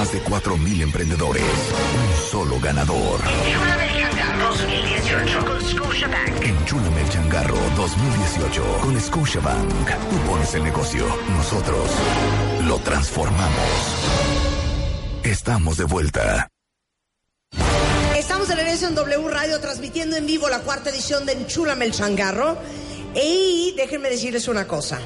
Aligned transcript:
Más 0.00 0.12
de 0.12 0.22
4.000 0.22 0.80
emprendedores. 0.80 1.42
Un 1.42 2.30
solo 2.30 2.58
ganador. 2.58 3.20
Enchúlame 6.40 7.02
el 7.02 7.10
changarro 7.10 7.58
2018 7.76 8.78
con 8.80 8.98
Scotiabank. 8.98 9.90
Tú 10.08 10.16
pones 10.26 10.54
el 10.54 10.64
negocio. 10.64 11.04
Nosotros 11.36 11.90
lo 12.66 12.78
transformamos. 12.78 13.52
Estamos 15.22 15.76
de 15.76 15.84
vuelta. 15.84 16.48
Estamos 18.16 18.48
de 18.48 18.54
regreso 18.54 18.88
en 18.88 18.94
W 18.94 19.28
Radio 19.28 19.60
transmitiendo 19.60 20.16
en 20.16 20.24
vivo 20.24 20.48
la 20.48 20.60
cuarta 20.60 20.88
edición 20.88 21.26
de 21.26 21.32
Enchúlame 21.32 21.84
el 21.84 21.92
changarro. 21.92 22.56
Y 23.14 23.74
déjenme 23.76 24.08
decirles 24.08 24.48
una 24.48 24.66
cosa. 24.66 24.98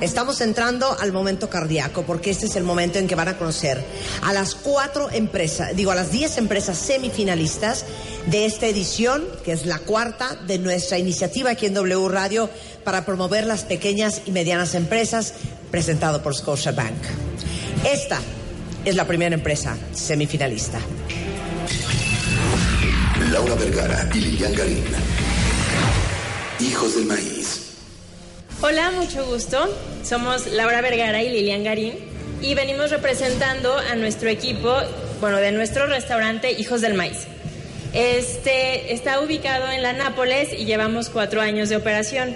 Estamos 0.00 0.40
entrando 0.40 0.96
al 1.00 1.12
momento 1.12 1.50
cardíaco 1.50 2.04
porque 2.04 2.30
este 2.30 2.46
es 2.46 2.54
el 2.54 2.62
momento 2.62 3.00
en 3.00 3.08
que 3.08 3.16
van 3.16 3.26
a 3.26 3.36
conocer 3.36 3.84
a 4.22 4.32
las 4.32 4.54
cuatro 4.54 5.10
empresas, 5.10 5.74
digo 5.74 5.90
a 5.90 5.96
las 5.96 6.12
diez 6.12 6.38
empresas 6.38 6.78
semifinalistas 6.78 7.84
de 8.26 8.46
esta 8.46 8.66
edición, 8.66 9.24
que 9.44 9.50
es 9.50 9.66
la 9.66 9.80
cuarta 9.80 10.36
de 10.46 10.60
nuestra 10.60 10.98
iniciativa 10.98 11.50
aquí 11.50 11.66
en 11.66 11.74
W 11.74 12.08
Radio 12.08 12.48
para 12.84 13.04
promover 13.04 13.44
las 13.44 13.64
pequeñas 13.64 14.22
y 14.24 14.30
medianas 14.30 14.76
empresas, 14.76 15.34
presentado 15.72 16.22
por 16.22 16.32
Scotiabank. 16.32 16.94
Esta 17.84 18.20
es 18.84 18.94
la 18.94 19.04
primera 19.04 19.34
empresa 19.34 19.76
semifinalista. 19.92 20.78
Laura 23.32 23.56
Vergara 23.56 24.08
y 24.14 24.20
Lilian 24.20 24.54
Garín. 24.54 24.84
Hijos 26.60 26.94
del 26.94 27.06
maíz. 27.06 27.67
Hola, 28.60 28.90
mucho 28.90 29.24
gusto. 29.24 29.72
Somos 30.02 30.48
Laura 30.48 30.80
Vergara 30.80 31.22
y 31.22 31.28
Lilian 31.28 31.62
Garín 31.62 31.94
y 32.42 32.56
venimos 32.56 32.90
representando 32.90 33.72
a 33.78 33.94
nuestro 33.94 34.28
equipo, 34.30 34.74
bueno, 35.20 35.36
de 35.36 35.52
nuestro 35.52 35.86
restaurante 35.86 36.50
Hijos 36.50 36.80
del 36.80 36.94
Maíz. 36.94 37.28
Este 37.94 38.92
está 38.92 39.20
ubicado 39.20 39.70
en 39.70 39.84
la 39.84 39.92
Nápoles 39.92 40.52
y 40.52 40.64
llevamos 40.64 41.08
cuatro 41.08 41.40
años 41.40 41.68
de 41.68 41.76
operación. 41.76 42.34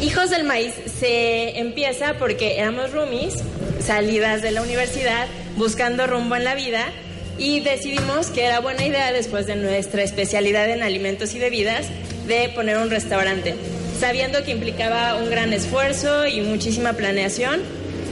Hijos 0.00 0.30
del 0.30 0.44
Maíz 0.44 0.72
se 1.00 1.58
empieza 1.58 2.14
porque 2.16 2.60
éramos 2.60 2.92
roomies, 2.92 3.42
salidas 3.80 4.40
de 4.40 4.52
la 4.52 4.62
universidad, 4.62 5.26
buscando 5.56 6.06
rumbo 6.06 6.36
en 6.36 6.44
la 6.44 6.54
vida 6.54 6.92
y 7.38 7.58
decidimos 7.58 8.28
que 8.28 8.44
era 8.44 8.60
buena 8.60 8.86
idea 8.86 9.12
después 9.12 9.48
de 9.48 9.56
nuestra 9.56 10.04
especialidad 10.04 10.70
en 10.70 10.84
alimentos 10.84 11.34
y 11.34 11.40
bebidas 11.40 11.86
de 12.28 12.50
poner 12.50 12.78
un 12.78 12.88
restaurante 12.88 13.56
sabiendo 14.04 14.44
que 14.44 14.50
implicaba 14.50 15.14
un 15.14 15.30
gran 15.30 15.54
esfuerzo 15.54 16.26
y 16.26 16.42
muchísima 16.42 16.92
planeación, 16.92 17.62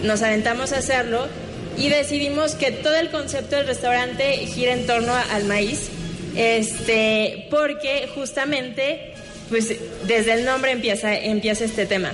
nos 0.02 0.22
aventamos 0.22 0.72
a 0.72 0.78
hacerlo 0.78 1.28
y 1.76 1.90
decidimos 1.90 2.54
que 2.54 2.72
todo 2.72 2.96
el 2.96 3.10
concepto 3.10 3.56
del 3.56 3.66
restaurante 3.66 4.38
gira 4.46 4.72
en 4.72 4.86
torno 4.86 5.12
al 5.14 5.44
maíz, 5.44 5.90
este, 6.34 7.46
porque 7.50 8.08
justamente, 8.14 9.12
pues 9.50 9.74
desde 10.06 10.32
el 10.32 10.46
nombre 10.46 10.70
empieza, 10.70 11.14
empieza 11.14 11.66
este 11.66 11.84
tema. 11.84 12.12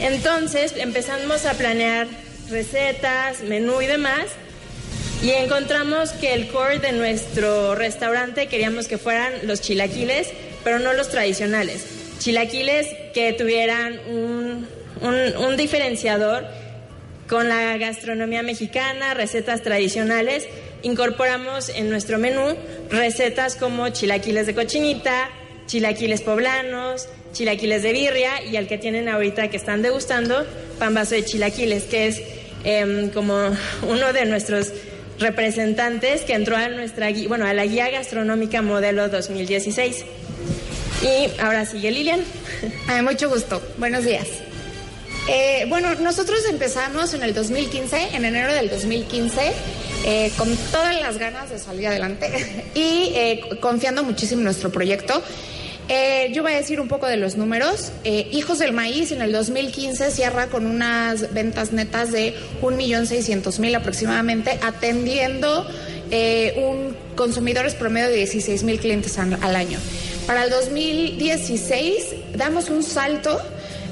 Entonces 0.00 0.72
empezamos 0.78 1.44
a 1.44 1.52
planear 1.52 2.06
recetas, 2.48 3.42
menú 3.42 3.82
y 3.82 3.86
demás, 3.86 4.24
y 5.22 5.32
encontramos 5.32 6.12
que 6.12 6.32
el 6.32 6.48
core 6.48 6.78
de 6.78 6.92
nuestro 6.92 7.74
restaurante 7.74 8.46
queríamos 8.46 8.88
que 8.88 8.96
fueran 8.96 9.34
los 9.42 9.60
chilaquiles, 9.60 10.28
pero 10.64 10.78
no 10.78 10.94
los 10.94 11.10
tradicionales 11.10 11.97
chilaquiles 12.18 12.88
que 13.14 13.32
tuvieran 13.32 13.98
un, 14.08 14.66
un, 15.02 15.56
diferenciador 15.56 16.44
con 17.28 17.48
la 17.48 17.76
gastronomía 17.76 18.42
mexicana, 18.42 19.14
recetas 19.14 19.62
tradicionales. 19.62 20.46
Incorporamos 20.82 21.68
en 21.70 21.90
nuestro 21.90 22.18
menú 22.18 22.56
recetas 22.90 23.56
como 23.56 23.88
chilaquiles 23.88 24.46
de 24.46 24.54
cochinita, 24.54 25.30
chilaquiles 25.66 26.22
poblanos, 26.22 27.08
chilaquiles 27.32 27.82
de 27.82 27.92
birria 27.92 28.42
y 28.44 28.56
el 28.56 28.66
que 28.66 28.78
tienen 28.78 29.08
ahorita 29.08 29.48
que 29.48 29.56
están 29.56 29.82
degustando, 29.82 30.46
pambazo 30.78 31.14
de 31.14 31.24
chilaquiles, 31.24 31.84
que 31.84 32.06
es 32.06 32.22
em, 32.64 33.10
como 33.10 33.34
uno 33.82 34.12
de 34.12 34.24
nuestros 34.24 34.72
representantes 35.18 36.22
que 36.22 36.34
entró 36.34 36.56
a 36.56 36.68
nuestra 36.68 37.08
bueno, 37.26 37.46
a 37.46 37.52
la 37.52 37.66
guía 37.66 37.90
gastronómica 37.90 38.62
modelo 38.62 39.08
2016. 39.08 40.04
Y 41.02 41.40
ahora 41.40 41.64
sigue 41.64 41.90
Lilian. 41.90 42.20
Ay, 42.88 43.02
mucho 43.02 43.28
gusto. 43.28 43.62
Buenos 43.78 44.04
días. 44.04 44.26
Eh, 45.28 45.66
bueno, 45.68 45.94
nosotros 45.96 46.40
empezamos 46.50 47.12
en 47.14 47.22
el 47.22 47.34
2015, 47.34 48.16
en 48.16 48.24
enero 48.24 48.52
del 48.52 48.70
2015, 48.70 49.52
eh, 50.06 50.32
con 50.38 50.56
todas 50.72 50.98
las 51.00 51.18
ganas 51.18 51.50
de 51.50 51.58
salir 51.58 51.86
adelante 51.86 52.64
y 52.74 53.12
eh, 53.14 53.40
confiando 53.60 54.02
muchísimo 54.02 54.40
en 54.40 54.44
nuestro 54.44 54.70
proyecto. 54.70 55.22
yo 56.32 56.42
voy 56.42 56.52
a 56.52 56.56
decir 56.56 56.80
un 56.80 56.88
poco 56.88 57.06
de 57.06 57.16
los 57.16 57.36
números. 57.36 57.92
Hijos 58.04 58.58
del 58.58 58.72
Maíz 58.72 59.12
en 59.12 59.22
el 59.22 59.32
2015 59.32 60.10
cierra 60.10 60.48
con 60.48 60.66
unas 60.66 61.32
ventas 61.32 61.72
netas 61.72 62.10
de 62.10 62.34
1.600.000 62.60 63.76
aproximadamente, 63.76 64.58
atendiendo 64.62 65.66
un 66.56 66.96
consumidores 67.16 67.74
promedio 67.74 68.08
de 68.08 68.22
16.000 68.24 68.78
clientes 68.78 69.18
al 69.18 69.56
año. 69.56 69.78
Para 70.28 70.44
el 70.44 70.50
2016 70.50 72.04
damos 72.34 72.68
un 72.68 72.82
salto 72.82 73.40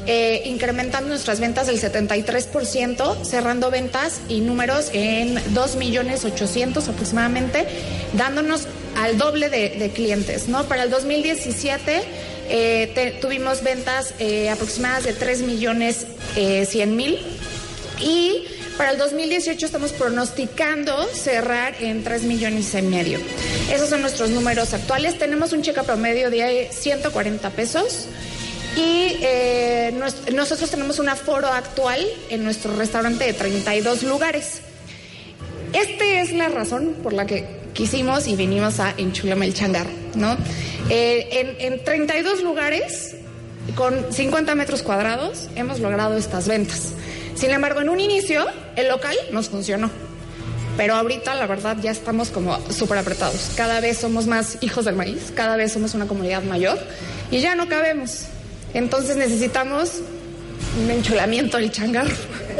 eh, 0.06 0.42
incrementando 0.44 1.08
nuestras 1.08 1.40
ventas 1.40 1.66
del 1.66 1.80
73%, 1.80 3.24
cerrando 3.24 3.70
ventas 3.70 4.20
y 4.28 4.42
números 4.42 4.90
en 4.92 5.40
2 5.54 5.76
millones 5.76 6.26
800 6.26 6.90
aproximadamente, 6.90 7.66
dándonos 8.12 8.68
al 8.98 9.16
doble 9.16 9.48
de, 9.48 9.90
clientes. 9.94 10.46
¿no? 10.46 10.64
Para 10.64 10.82
el 10.82 10.90
2017 10.90 12.02
eh, 12.50 13.18
tuvimos 13.22 13.62
ventas 13.62 14.12
eh, 14.18 14.50
aproximadas 14.50 15.04
de 15.04 15.14
3 15.14 15.40
millones 15.40 16.06
100 16.34 16.94
mil 16.94 17.18
y 17.98 18.44
para 18.76 18.90
el 18.90 18.98
2018 18.98 19.66
estamos 19.66 19.92
pronosticando 19.92 21.06
cerrar 21.08 21.74
en 21.80 22.04
3 22.04 22.22
millones 22.24 22.74
y 22.74 22.82
medio. 22.82 23.18
Esos 23.72 23.88
son 23.88 24.02
nuestros 24.02 24.30
números 24.30 24.74
actuales. 24.74 25.18
Tenemos 25.18 25.52
un 25.52 25.62
cheque 25.62 25.82
promedio 25.82 26.30
de 26.30 26.68
140 26.70 27.50
pesos. 27.50 28.06
Y 28.76 29.16
eh, 29.22 29.94
nosotros 30.34 30.70
tenemos 30.70 30.98
un 30.98 31.08
aforo 31.08 31.48
actual 31.48 32.06
en 32.28 32.44
nuestro 32.44 32.76
restaurante 32.76 33.24
de 33.24 33.32
32 33.32 34.02
lugares. 34.02 34.60
Esta 35.72 36.04
es 36.04 36.32
la 36.32 36.48
razón 36.48 36.96
por 37.02 37.14
la 37.14 37.26
que 37.26 37.46
quisimos 37.72 38.28
y 38.28 38.36
vinimos 38.36 38.78
a 38.80 38.94
Enchulame 38.98 39.50
Changar, 39.52 39.86
¿no? 40.14 40.36
Eh, 40.90 41.56
en 41.58 41.82
32 41.82 42.42
lugares, 42.42 43.16
con 43.74 44.12
50 44.12 44.54
metros 44.54 44.82
cuadrados, 44.82 45.48
hemos 45.56 45.80
logrado 45.80 46.16
estas 46.16 46.46
ventas. 46.46 46.92
Sin 47.36 47.50
embargo, 47.50 47.80
en 47.80 47.90
un 47.90 48.00
inicio, 48.00 48.46
el 48.76 48.88
local 48.88 49.14
nos 49.30 49.48
funcionó. 49.50 49.90
Pero 50.76 50.94
ahorita, 50.94 51.34
la 51.34 51.46
verdad, 51.46 51.76
ya 51.80 51.90
estamos 51.90 52.30
como 52.30 52.58
súper 52.70 52.98
apretados. 52.98 53.52
Cada 53.56 53.80
vez 53.80 53.98
somos 53.98 54.26
más 54.26 54.58
hijos 54.62 54.84
del 54.84 54.94
maíz, 54.94 55.32
cada 55.34 55.56
vez 55.56 55.72
somos 55.72 55.94
una 55.94 56.06
comunidad 56.06 56.42
mayor 56.42 56.78
y 57.30 57.40
ya 57.40 57.54
no 57.54 57.68
cabemos. 57.68 58.24
Entonces 58.74 59.16
necesitamos 59.16 60.00
un 60.82 60.90
enchulamiento 60.90 61.56
del 61.56 61.70
changar. 61.70 62.06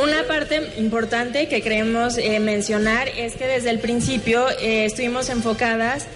Una 0.02 0.26
parte 0.26 0.72
importante 0.78 1.48
que 1.48 1.62
queremos 1.62 2.18
eh, 2.18 2.38
mencionar 2.38 3.08
es 3.08 3.34
que 3.34 3.46
desde 3.46 3.70
el 3.70 3.80
principio 3.80 4.48
eh, 4.60 4.84
estuvimos 4.86 5.28
enfocadas 5.28 6.06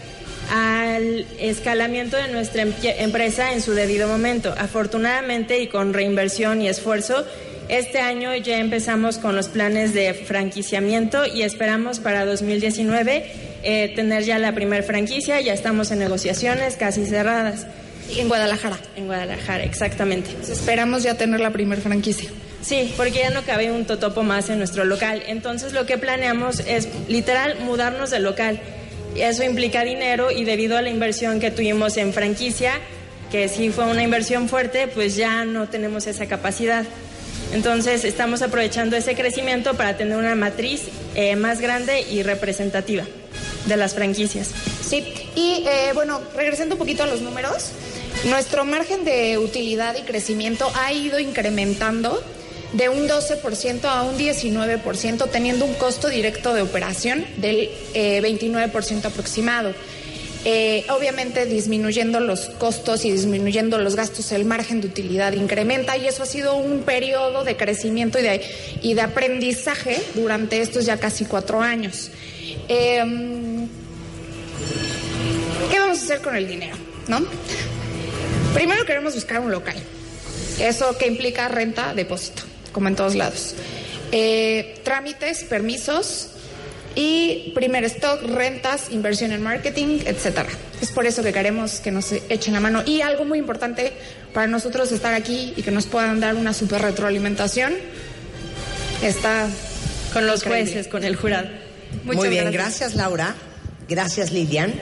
al 0.50 1.26
escalamiento 1.38 2.16
de 2.16 2.28
nuestra 2.28 2.62
empresa 2.62 3.52
en 3.52 3.62
su 3.62 3.72
debido 3.72 4.08
momento. 4.08 4.54
Afortunadamente 4.58 5.60
y 5.60 5.68
con 5.68 5.92
reinversión 5.92 6.60
y 6.60 6.68
esfuerzo, 6.68 7.24
este 7.70 8.00
año 8.00 8.34
ya 8.34 8.58
empezamos 8.58 9.18
con 9.18 9.36
los 9.36 9.48
planes 9.48 9.94
de 9.94 10.12
franquiciamiento 10.12 11.24
y 11.24 11.42
esperamos 11.42 12.00
para 12.00 12.24
2019 12.26 13.24
eh, 13.62 13.92
tener 13.94 14.24
ya 14.24 14.40
la 14.40 14.52
primera 14.52 14.82
franquicia. 14.82 15.40
Ya 15.40 15.52
estamos 15.52 15.92
en 15.92 16.00
negociaciones 16.00 16.74
casi 16.74 17.06
cerradas. 17.06 17.68
En 18.16 18.26
Guadalajara. 18.26 18.76
En 18.96 19.06
Guadalajara, 19.06 19.62
exactamente. 19.62 20.30
esperamos 20.50 21.04
ya 21.04 21.14
tener 21.14 21.38
la 21.38 21.50
primera 21.50 21.80
franquicia. 21.80 22.28
Sí, 22.60 22.92
porque 22.96 23.20
ya 23.20 23.30
no 23.30 23.42
cabe 23.42 23.70
un 23.70 23.84
totopo 23.84 24.24
más 24.24 24.50
en 24.50 24.58
nuestro 24.58 24.84
local. 24.84 25.22
Entonces 25.28 25.72
lo 25.72 25.86
que 25.86 25.96
planeamos 25.96 26.60
es 26.66 26.88
literal 27.08 27.60
mudarnos 27.60 28.10
del 28.10 28.24
local. 28.24 28.60
Eso 29.14 29.44
implica 29.44 29.84
dinero 29.84 30.32
y 30.32 30.42
debido 30.42 30.76
a 30.76 30.82
la 30.82 30.90
inversión 30.90 31.38
que 31.38 31.52
tuvimos 31.52 31.96
en 31.98 32.12
franquicia, 32.12 32.72
que 33.30 33.48
sí 33.48 33.70
fue 33.70 33.84
una 33.84 34.02
inversión 34.02 34.48
fuerte, 34.48 34.88
pues 34.88 35.14
ya 35.14 35.44
no 35.44 35.68
tenemos 35.68 36.08
esa 36.08 36.26
capacidad. 36.26 36.84
Entonces 37.52 38.04
estamos 38.04 38.42
aprovechando 38.42 38.96
ese 38.96 39.14
crecimiento 39.14 39.74
para 39.74 39.96
tener 39.96 40.16
una 40.16 40.34
matriz 40.34 40.82
eh, 41.14 41.36
más 41.36 41.60
grande 41.60 42.02
y 42.08 42.22
representativa 42.22 43.04
de 43.66 43.76
las 43.76 43.94
franquicias. 43.94 44.50
Sí, 44.86 45.04
y 45.34 45.64
eh, 45.66 45.90
bueno, 45.94 46.20
regresando 46.36 46.76
un 46.76 46.78
poquito 46.78 47.02
a 47.02 47.06
los 47.06 47.20
números, 47.20 47.70
nuestro 48.24 48.64
margen 48.64 49.04
de 49.04 49.38
utilidad 49.38 49.96
y 49.96 50.02
crecimiento 50.02 50.70
ha 50.74 50.92
ido 50.92 51.18
incrementando 51.18 52.22
de 52.72 52.88
un 52.88 53.08
12% 53.08 53.84
a 53.84 54.02
un 54.02 54.16
19%, 54.16 55.30
teniendo 55.30 55.64
un 55.64 55.74
costo 55.74 56.08
directo 56.08 56.54
de 56.54 56.62
operación 56.62 57.26
del 57.38 57.68
29% 57.94 59.06
aproximado. 59.06 59.74
Eh, 60.44 60.86
obviamente 60.88 61.44
disminuyendo 61.44 62.18
los 62.18 62.46
costos 62.48 63.04
y 63.04 63.10
disminuyendo 63.10 63.78
los 63.78 63.94
gastos, 63.94 64.32
el 64.32 64.46
margen 64.46 64.80
de 64.80 64.86
utilidad 64.86 65.34
incrementa 65.34 65.98
y 65.98 66.06
eso 66.06 66.22
ha 66.22 66.26
sido 66.26 66.56
un 66.56 66.80
periodo 66.80 67.44
de 67.44 67.58
crecimiento 67.58 68.18
y 68.18 68.22
de, 68.22 68.40
y 68.80 68.94
de 68.94 69.02
aprendizaje 69.02 70.00
durante 70.14 70.62
estos 70.62 70.86
ya 70.86 70.96
casi 70.98 71.26
cuatro 71.26 71.60
años. 71.60 72.10
Em, 72.68 73.68
¿Qué 75.70 75.78
vamos 75.78 75.98
a 75.98 76.02
hacer 76.04 76.20
con 76.22 76.34
el 76.34 76.48
dinero? 76.48 76.76
¿No? 77.06 77.20
Primero 78.54 78.86
queremos 78.86 79.14
buscar 79.14 79.40
un 79.40 79.50
local. 79.50 79.76
Eso 80.58 80.96
que 80.96 81.06
implica 81.06 81.48
renta, 81.48 81.94
depósito, 81.94 82.42
como 82.72 82.88
en 82.88 82.96
todos 82.96 83.14
lados. 83.14 83.54
Eh, 84.12 84.80
trámites, 84.84 85.44
permisos, 85.44 86.29
y 86.94 87.52
primer 87.54 87.84
stock, 87.84 88.22
rentas, 88.22 88.90
inversión 88.90 89.32
en 89.32 89.42
marketing, 89.42 90.00
etcétera. 90.04 90.48
Es 90.80 90.90
por 90.90 91.06
eso 91.06 91.22
que 91.22 91.32
queremos 91.32 91.80
que 91.80 91.90
nos 91.90 92.12
echen 92.12 92.54
la 92.54 92.60
mano. 92.60 92.82
Y 92.84 93.00
algo 93.00 93.24
muy 93.24 93.38
importante 93.38 93.92
para 94.32 94.46
nosotros 94.46 94.90
estar 94.92 95.14
aquí 95.14 95.52
y 95.56 95.62
que 95.62 95.70
nos 95.70 95.86
puedan 95.86 96.20
dar 96.20 96.34
una 96.34 96.52
super 96.52 96.82
retroalimentación 96.82 97.74
está 99.02 99.48
con 100.12 100.26
los 100.26 100.42
jueces, 100.42 100.88
con 100.88 101.04
el 101.04 101.16
jurado. 101.16 101.48
muy 102.04 102.28
bien, 102.28 102.50
gracias. 102.50 102.94
Laura. 102.94 103.34
Gracias 103.88 104.30
Lilian. 104.30 104.72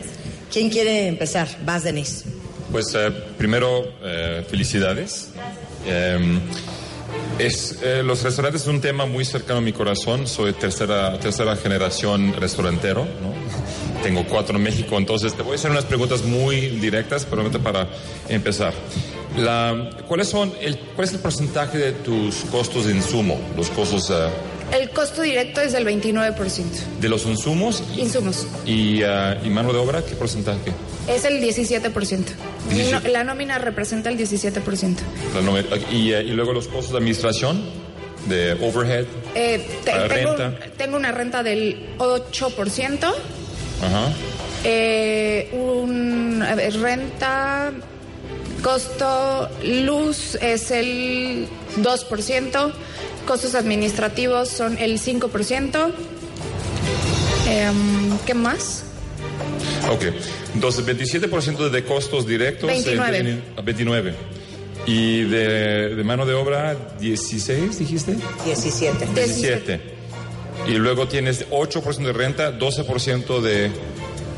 ¿Quién 0.52 0.70
quiere 0.70 1.08
empezar? 1.08 1.48
Vas, 1.64 1.84
Denise. 1.84 2.24
Pues 2.70 2.94
eh, 2.94 3.10
primero, 3.38 3.94
eh, 4.02 4.44
felicidades. 4.48 5.30
Em, 5.86 6.40
es, 7.38 7.78
eh, 7.82 8.02
los 8.02 8.22
restaurantes 8.22 8.62
es 8.62 8.68
un 8.68 8.80
tema 8.80 9.06
muy 9.06 9.24
cercano 9.24 9.58
a 9.58 9.62
mi 9.62 9.72
corazón. 9.72 10.26
Soy 10.26 10.52
tercera, 10.52 11.18
tercera 11.18 11.56
generación 11.56 12.34
restaurantero. 12.34 13.04
¿no? 13.04 13.32
Tengo 14.02 14.24
cuatro 14.26 14.56
en 14.56 14.62
México, 14.62 14.96
entonces 14.96 15.34
te 15.34 15.42
voy 15.42 15.52
a 15.52 15.54
hacer 15.56 15.70
unas 15.70 15.84
preguntas 15.84 16.22
muy 16.22 16.68
directas, 16.78 17.26
pero 17.28 17.50
para 17.60 17.88
empezar. 18.28 18.72
¿cuáles 20.06 20.28
son 20.28 20.52
el, 20.60 20.78
¿Cuál 20.96 21.06
es 21.06 21.14
el 21.14 21.20
porcentaje 21.20 21.78
de 21.78 21.92
tus 21.92 22.36
costos 22.50 22.86
de 22.86 22.92
insumo? 22.94 23.40
Los 23.56 23.68
costos. 23.70 24.10
Uh, 24.10 24.57
el 24.72 24.90
costo 24.90 25.22
directo 25.22 25.60
es 25.60 25.72
del 25.72 25.86
29%. 25.86 26.64
¿De 27.00 27.08
los 27.08 27.26
insumos? 27.26 27.82
Insumos. 27.96 28.46
¿Y, 28.66 29.02
uh, 29.02 29.44
¿Y 29.44 29.50
mano 29.50 29.72
de 29.72 29.78
obra 29.78 30.04
qué 30.04 30.14
porcentaje? 30.14 30.72
Es 31.08 31.24
el 31.24 31.42
17%. 31.42 32.24
la 33.10 33.24
nómina 33.24 33.58
representa 33.58 34.10
el 34.10 34.18
17%. 34.18 34.96
¿Y, 35.90 36.12
¿Y 36.12 36.30
luego 36.32 36.52
los 36.52 36.68
costos 36.68 36.92
de 36.92 36.98
administración? 36.98 37.62
¿De 38.28 38.52
overhead? 38.52 39.06
Eh, 39.34 39.66
tengo, 39.84 40.06
renta? 40.08 40.58
tengo 40.76 40.96
una 40.96 41.12
renta 41.12 41.42
del 41.42 41.96
8%. 41.98 43.04
Ajá. 43.80 44.12
Eh, 44.64 45.48
un, 45.52 46.42
a 46.42 46.54
ver, 46.54 46.78
renta, 46.80 47.72
costo, 48.62 49.48
luz 49.62 50.36
es 50.40 50.70
el 50.70 51.46
2%, 51.80 52.72
costos 53.28 53.54
administrativos 53.54 54.48
son 54.48 54.78
el 54.78 54.98
5%. 54.98 55.90
Eh, 57.46 57.70
¿Qué 58.24 58.32
más? 58.32 58.84
Ok, 59.90 60.04
entonces 60.54 60.86
27% 60.86 61.68
de 61.68 61.84
costos 61.84 62.26
directos. 62.26 62.70
29. 62.70 63.42
29. 63.62 64.14
¿Y 64.86 65.24
de, 65.24 65.94
de, 65.94 66.04
mano 66.04 66.24
de 66.24 66.32
obra 66.32 66.74
16, 66.98 67.78
dijiste? 67.78 68.16
17. 68.46 69.06
17. 69.14 69.80
Y 70.66 70.72
luego 70.72 71.06
tienes 71.06 71.46
8% 71.50 71.98
de 71.98 72.12
renta, 72.14 72.58
12% 72.58 73.42
de, 73.42 73.70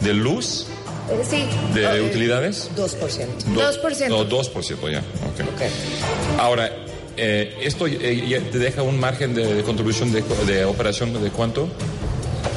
de 0.01 0.15
luz. 0.15 0.67
Eh, 1.09 1.23
sí. 1.29 1.45
¿De 1.75 1.87
okay. 1.87 2.01
utilidades? 2.01 2.71
2%. 2.77 2.89
2%. 3.55 4.09
No, 4.09 4.29
2%, 4.29 4.91
ya. 4.91 5.03
Okay. 5.33 5.47
okay. 5.55 5.71
Ahora, 6.39 6.71
eh, 7.21 7.55
¿esto 7.61 7.87
eh, 7.87 8.43
te 8.51 8.59
deja 8.59 8.83
un 8.83 8.99
margen 8.99 9.35
de, 9.35 9.55
de 9.55 9.63
contribución 9.63 10.11
de, 10.11 10.23
de, 10.47 10.65
operación 10.65 11.23
de 11.23 11.31
cuánto? 11.31 11.69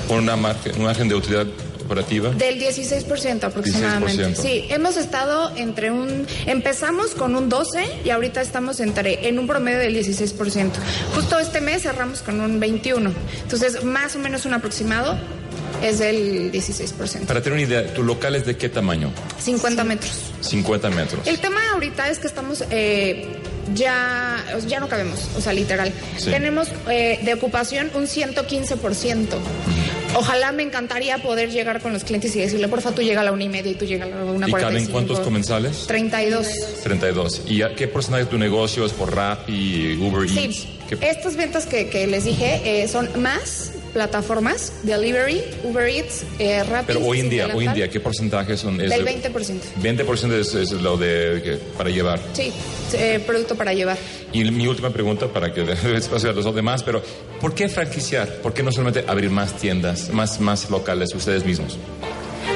Una 0.10 0.36
margen, 0.36 0.74
un 0.77 0.83
margen 0.83 1.10
de 1.10 1.15
utilidad 1.15 1.48
operativa? 1.83 2.30
Del 2.30 2.60
16% 2.60 3.44
aproximadamente. 3.44 4.30
16%. 4.30 4.36
Sí, 4.36 4.65
hemos 4.69 4.98
estado 4.98 5.51
entre 5.56 5.92
un... 5.92 6.25
Empezamos 6.45 7.12
con 7.12 7.36
un 7.36 7.50
12 7.50 7.83
y 8.06 8.10
ahorita 8.10 8.42
estamos 8.42 8.80
entre 8.80 9.27
en 9.27 9.38
un 9.39 9.48
promedio 9.48 9.80
del 9.80 9.95
16%. 9.95 10.71
Justo 11.13 11.39
este 11.39 11.62
mes 11.62 11.83
cerramos 11.83 12.21
con 12.21 12.39
un 12.39 12.60
21. 12.60 13.12
Entonces, 13.44 13.83
más 13.83 14.15
o 14.15 14.19
menos 14.19 14.45
un 14.45 14.54
aproximado 14.54 15.18
es 15.81 16.00
del 16.00 16.51
16%. 16.51 17.25
Para 17.25 17.42
tener 17.42 17.54
una 17.54 17.62
idea, 17.62 17.94
¿tu 17.94 18.04
local 18.04 18.36
es 18.36 18.45
de 18.45 18.56
qué 18.56 18.69
tamaño? 18.69 19.12
50 19.39 19.83
metros. 19.83 20.31
50 20.42 20.89
metros. 20.92 21.27
El 21.27 21.39
tema 21.39 21.60
ahorita 21.74 22.10
es 22.10 22.19
que 22.19 22.27
estamos... 22.27 22.63
Eh, 22.71 23.27
ya, 23.74 24.44
ya 24.68 24.80
no 24.80 24.88
cabemos, 24.88 25.30
o 25.38 25.42
sea, 25.42 25.54
literal. 25.54 25.92
Sí. 26.18 26.31
Tenemos 26.31 26.69
eh, 26.89 27.19
de 27.24 27.33
ocupación 27.33 27.92
un 27.94 28.06
115%. 28.06 29.27
Ojalá 30.15 30.51
me 30.51 30.63
encantaría 30.63 31.18
poder 31.18 31.50
llegar 31.50 31.81
con 31.81 31.92
los 31.94 32.04
clientes 32.04 32.36
y 32.36 32.39
decirle, 32.39 32.68
porfa, 32.68 32.92
tú 32.92 33.01
llega 33.01 33.21
a 33.21 33.24
la 33.24 33.31
una 33.31 33.44
y 33.45 33.50
media 33.50 33.71
y 33.71 33.75
tú 33.75 33.86
llega 33.86 34.06
a 34.06 34.10
la 34.10 34.24
una 34.24 34.48
¿Y 34.48 34.51
caben 34.51 34.86
cuántos 34.88 35.19
comensales? 35.21 35.88
32. 35.88 36.48
32. 36.83 37.42
¿Y 37.48 37.63
a 37.63 37.74
qué 37.74 37.88
porcentaje 37.88 38.25
de 38.25 38.30
tu 38.30 38.38
negocio 38.38 38.86
es 38.86 38.92
por 38.92 39.15
Rappi 39.15 39.54
y 39.54 39.98
Uber 39.98 40.30
sí. 40.30 40.39
Eats? 40.39 40.68
¿Qué? 40.88 41.10
Estas 41.10 41.36
ventas 41.36 41.65
que, 41.65 41.89
que 41.89 42.06
les 42.06 42.25
dije 42.25 42.62
eh, 42.63 42.88
son 42.88 43.10
más 43.21 43.71
plataformas, 43.93 44.73
delivery, 44.83 45.41
Uber 45.63 45.87
Eats, 45.87 46.25
eh, 46.39 46.63
Rappi. 46.63 46.87
Pero 46.87 47.05
hoy 47.05 47.19
en 47.19 47.29
día, 47.29 47.47
hoy 47.53 47.65
en 47.65 47.73
día, 47.73 47.89
¿qué 47.89 47.99
porcentaje 47.99 48.57
son? 48.57 48.81
Es 48.81 48.89
Del 48.89 49.05
de, 49.05 49.23
20%. 49.23 49.59
20% 49.81 50.33
es, 50.33 50.55
es 50.55 50.71
lo 50.73 50.97
de 50.97 51.41
que, 51.43 51.51
para 51.77 51.89
llevar. 51.89 52.19
Sí, 52.33 52.51
eh, 52.93 53.23
producto 53.25 53.55
para 53.55 53.73
llevar. 53.73 53.97
Y 54.33 54.43
mi 54.51 54.67
última 54.67 54.89
pregunta 54.89 55.27
para 55.27 55.53
que 55.53 55.63
dé 55.63 55.97
espacio 55.97 56.31
a 56.31 56.33
los 56.33 56.53
demás, 56.53 56.83
pero 56.83 57.01
¿por 57.39 57.53
qué 57.53 57.69
franquiciar? 57.69 58.27
¿Por 58.41 58.53
qué 58.53 58.63
no 58.63 58.71
solamente 58.71 59.05
abrir 59.07 59.29
más 59.29 59.53
tiendas, 59.53 60.09
más, 60.09 60.39
más 60.39 60.69
locales 60.69 61.13
ustedes 61.13 61.45
mismos? 61.45 61.77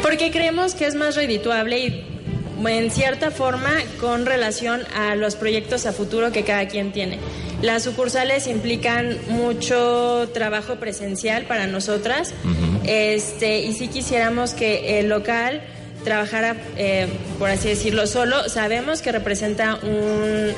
Porque 0.02 0.32
creemos 0.32 0.74
que 0.74 0.86
es 0.86 0.96
más 0.96 1.16
redituable 1.16 1.80
y 1.80 2.17
en 2.66 2.92
cierta 2.92 3.32
forma 3.32 3.72
con 4.00 4.26
relación 4.26 4.82
a 4.96 5.16
los 5.16 5.36
proyectos 5.36 5.86
a 5.86 5.94
futuro 5.94 6.32
que 6.32 6.44
cada 6.44 6.68
quien 6.68 6.92
tiene. 6.92 7.20
Las 7.62 7.84
sucursales 7.84 8.48
implican 8.48 9.18
mucho 9.30 10.30
trabajo 10.34 10.76
presencial 10.76 11.44
para 11.44 11.68
nosotras 11.68 12.34
uh 12.44 12.48
-huh. 12.48 12.82
este, 12.86 13.60
y 13.60 13.74
si 13.74 13.88
quisiéramos 13.88 14.54
que 14.54 15.00
el 15.00 15.10
local 15.10 15.62
trabajara, 16.04 16.56
eh, 16.78 17.08
por 17.38 17.50
así 17.50 17.68
decirlo, 17.68 18.08
solo, 18.08 18.48
sabemos 18.50 19.02
que 19.02 19.12
representa 19.12 19.76
un, 19.84 20.54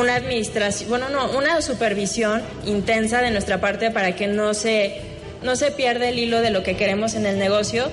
una 0.00 0.14
administración, 0.14 0.88
bueno, 0.90 1.08
no, 1.08 1.36
una 1.36 1.60
supervisión 1.60 2.42
intensa 2.66 3.20
de 3.20 3.30
nuestra 3.30 3.60
parte 3.60 3.90
para 3.90 4.14
que 4.14 4.28
no 4.28 4.54
se, 4.54 5.00
no 5.42 5.56
se 5.56 5.72
pierda 5.72 6.08
el 6.08 6.18
hilo 6.18 6.40
de 6.40 6.50
lo 6.50 6.62
que 6.62 6.76
queremos 6.76 7.14
en 7.14 7.26
el 7.26 7.38
negocio, 7.38 7.90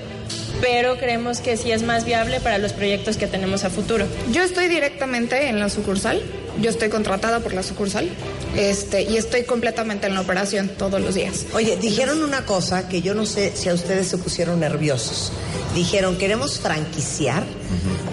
pero 0.60 0.96
creemos 0.98 1.40
que 1.40 1.56
sí 1.56 1.72
es 1.72 1.82
más 1.82 2.04
viable 2.04 2.40
para 2.40 2.58
los 2.58 2.72
proyectos 2.72 3.16
que 3.16 3.26
tenemos 3.26 3.64
a 3.64 3.70
futuro. 3.70 4.06
Yo 4.32 4.42
estoy 4.42 4.68
directamente 4.68 5.48
en 5.48 5.58
la 5.58 5.68
sucursal, 5.68 6.22
yo 6.60 6.70
estoy 6.70 6.88
contratada 6.88 7.40
por 7.40 7.54
la 7.54 7.62
sucursal 7.62 8.08
este, 8.56 9.02
y 9.02 9.16
estoy 9.16 9.44
completamente 9.44 10.06
en 10.06 10.14
la 10.14 10.20
operación 10.20 10.68
todos 10.68 11.00
los 11.00 11.14
días. 11.14 11.46
Oye, 11.54 11.76
dijeron 11.76 12.22
una 12.22 12.44
cosa 12.44 12.88
que 12.88 13.02
yo 13.02 13.14
no 13.14 13.26
sé 13.26 13.52
si 13.54 13.68
a 13.68 13.74
ustedes 13.74 14.08
se 14.08 14.18
pusieron 14.18 14.60
nerviosos. 14.60 15.32
Dijeron, 15.74 16.18
queremos 16.18 16.58
franquiciar 16.60 17.44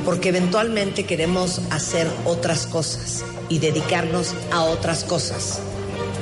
porque 0.06 0.30
eventualmente 0.30 1.06
queremos 1.06 1.62
hacer 1.72 2.08
otras 2.26 2.68
cosas 2.68 3.24
y 3.50 3.60
dedicarnos 3.60 4.34
a 4.52 4.64
otras 4.64 5.04
cosas. 5.04 5.60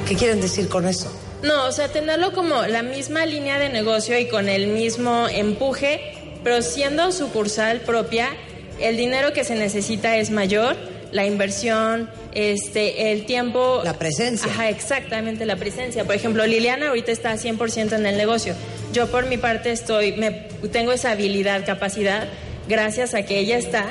¿Qué 0.07 0.15
quieren 0.15 0.41
decir 0.41 0.69
con 0.69 0.87
eso? 0.87 1.11
No, 1.43 1.65
o 1.65 1.71
sea, 1.71 1.89
tenerlo 1.89 2.33
como 2.33 2.63
la 2.63 2.81
misma 2.81 3.25
línea 3.25 3.59
de 3.59 3.69
negocio 3.69 4.17
y 4.17 4.27
con 4.27 4.49
el 4.49 4.67
mismo 4.67 5.27
empuje, 5.27 6.14
pero 6.45 6.61
siendo 6.61 7.11
sucursal 7.11 7.79
propia, 7.81 8.29
el 8.79 8.97
dinero 8.97 9.33
que 9.33 9.43
se 9.43 9.55
necesita 9.55 10.17
es 10.17 10.29
mayor, 10.29 10.75
la 11.11 11.25
inversión, 11.25 12.07
este, 12.33 13.11
el 13.11 13.25
tiempo... 13.25 13.81
La 13.83 13.97
presencia. 13.97 14.51
Ajá, 14.51 14.69
exactamente, 14.69 15.47
la 15.47 15.55
presencia. 15.55 16.05
Por 16.05 16.13
ejemplo, 16.13 16.45
Liliana 16.45 16.89
ahorita 16.89 17.11
está 17.11 17.33
100% 17.33 17.93
en 17.93 18.05
el 18.05 18.15
negocio. 18.15 18.53
Yo 18.93 19.09
por 19.09 19.25
mi 19.25 19.37
parte 19.37 19.71
estoy, 19.71 20.11
me, 20.11 20.29
tengo 20.71 20.91
esa 20.91 21.11
habilidad, 21.11 21.65
capacidad, 21.65 22.27
gracias 22.69 23.15
a 23.15 23.23
que 23.23 23.39
ella 23.39 23.57
está, 23.57 23.87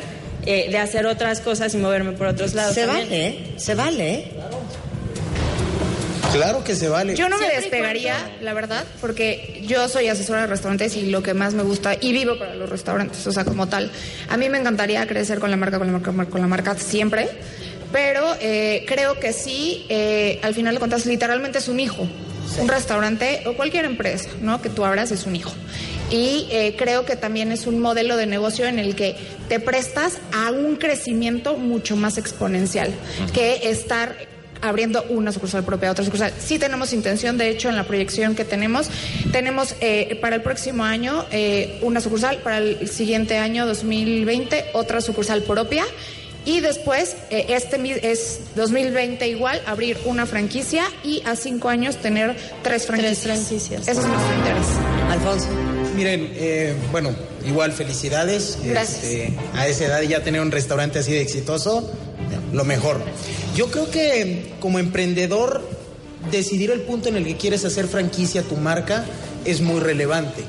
eh, 0.47 0.69
de 0.71 0.79
hacer 0.79 1.07
otras 1.07 1.41
cosas 1.41 1.75
y 1.75 1.79
moverme 1.79 2.13
por 2.13 2.29
otros 2.29 2.55
lados. 2.55 2.75
Se 2.77 2.87
también. 2.87 3.09
vale, 3.09 3.27
¿eh? 3.27 3.53
Se 3.57 3.75
vale, 3.75 4.15
¿eh? 4.15 4.31
Claro 6.35 6.65
que 6.65 6.75
se 6.75 6.89
vale. 6.89 7.15
Yo 7.15 7.29
no 7.29 7.39
me 7.39 7.49
despegaría, 7.49 8.17
la 8.41 8.55
verdad, 8.55 8.85
porque 9.01 9.63
yo 9.67 9.89
soy 9.89 10.09
asesora 10.09 10.43
de 10.43 10.47
restaurantes 10.49 10.97
y 10.97 11.07
lo 11.07 11.23
que 11.23 11.33
más 11.33 11.55
me 11.55 11.63
gusta, 11.63 11.97
y 12.01 12.13
vivo 12.13 12.37
para 12.37 12.57
los 12.57 12.69
restaurantes, 12.69 13.25
o 13.27 13.33
sea, 13.33 13.45
como 13.45 13.69
tal. 13.69 13.91
A 14.29 14.37
mí 14.37 14.49
me 14.49 14.59
encantaría 14.59 15.07
crecer 15.07 15.39
con 15.39 15.51
la 15.51 15.57
marca, 15.57 15.79
con 15.79 15.87
la 15.87 15.93
marca, 15.93 16.31
con 16.31 16.41
la 16.41 16.49
marca 16.49 16.77
siempre, 16.77 17.29
pero 17.93 18.35
eh, 18.41 18.85
creo 18.89 19.21
que 19.21 19.33
sí, 19.33 19.87
eh, 19.89 20.41
al 20.43 20.55
final 20.55 20.75
de 20.75 20.81
cuentas, 20.81 21.07
literalmente 21.07 21.59
es 21.59 21.69
un 21.69 21.79
hijo. 21.79 22.09
Un 22.61 22.69
restaurante 22.69 23.43
o 23.47 23.55
cualquier 23.55 23.85
empresa, 23.85 24.29
¿no? 24.41 24.61
Que 24.61 24.69
tú 24.69 24.85
abras 24.85 25.11
es 25.13 25.27
un 25.27 25.35
hijo. 25.35 25.53
Y 26.11 26.47
eh, 26.51 26.75
creo 26.77 27.07
que 27.07 27.17
también 27.17 27.53
es 27.53 27.67
un 27.67 27.81
modelo 27.81 28.17
de 28.17 28.27
negocio 28.27 28.67
en 28.67 28.79
el 28.79 28.95
que 28.95 29.17
te 29.49 29.61
prestas 29.61 30.19
a 30.33 30.51
un 30.51 30.77
crecimiento 30.77 31.57
mucho 31.57 31.97
más 31.97 32.19
exponencial 32.19 32.93
que 33.33 33.71
estar 33.71 34.15
abriendo 34.69 35.05
una 35.09 35.33
sucursal 35.33 35.65
propia, 35.65 35.91
otra 35.91 36.05
sucursal. 36.05 36.33
Sí 36.39 36.59
tenemos 36.59 36.93
intención, 36.93 37.39
de 37.39 37.51
hecho, 37.51 37.69
en 37.69 37.77
la 37.77 37.85
proyección 37.85 38.35
que 38.35 38.45
tenemos, 38.45 38.89
tenemos 39.33 39.75
eh, 39.81 40.19
para 40.21 40.37
el 40.37 40.43
próximo 40.43 40.85
año 40.85 41.25
eh, 41.31 41.79
una 41.83 42.01
sucursal, 42.01 42.39
para 42.39 42.59
el 42.59 42.89
siguiente 42.89 43.39
año 43.39 43.67
2020 43.67 44.67
otra 44.73 45.01
sucursal 45.01 45.43
propia. 45.43 45.85
Y 46.47 46.61
después, 46.61 47.17
eh, 47.31 47.47
este 47.49 47.81
es 48.11 48.41
2020 48.55 49.27
igual, 49.29 49.63
abrir 49.67 49.97
una 50.05 50.27
franquicia 50.27 50.85
y 51.03 51.23
a 51.25 51.37
cinco 51.37 51.71
años 51.71 51.97
tener 51.97 52.37
tres 52.63 52.87
franquicias. 52.87 53.39
franquicias. 53.39 53.89
Ese 53.89 54.01
es 54.01 54.07
nuestro 54.07 54.35
interés. 54.37 54.67
Alfonso. 55.11 55.49
Miren, 55.97 56.31
eh, 56.35 56.75
bueno, 56.93 57.15
igual 57.47 57.73
felicidades. 57.73 58.59
Gracias. 58.65 59.05
Este, 59.05 59.35
a 59.55 59.67
esa 59.69 59.85
edad 59.87 60.03
ya 60.03 60.23
tener 60.23 60.41
un 60.41 60.51
restaurante 60.51 60.99
así 60.99 61.13
de 61.13 61.21
exitoso, 61.21 61.91
lo 62.53 62.65
mejor. 62.65 63.01
Yo 63.57 63.71
creo 63.71 63.91
que 63.91 64.53
como 64.61 64.79
emprendedor, 64.79 65.63
decidir 66.31 66.71
el 66.71 66.81
punto 66.83 67.09
en 67.09 67.17
el 67.17 67.25
que 67.25 67.37
quieres 67.37 67.65
hacer 67.65 67.87
franquicia 67.87 68.43
tu 68.43 68.57
marca 68.57 69.05
es 69.45 69.61
muy 69.61 69.81
relevante. 69.81 70.43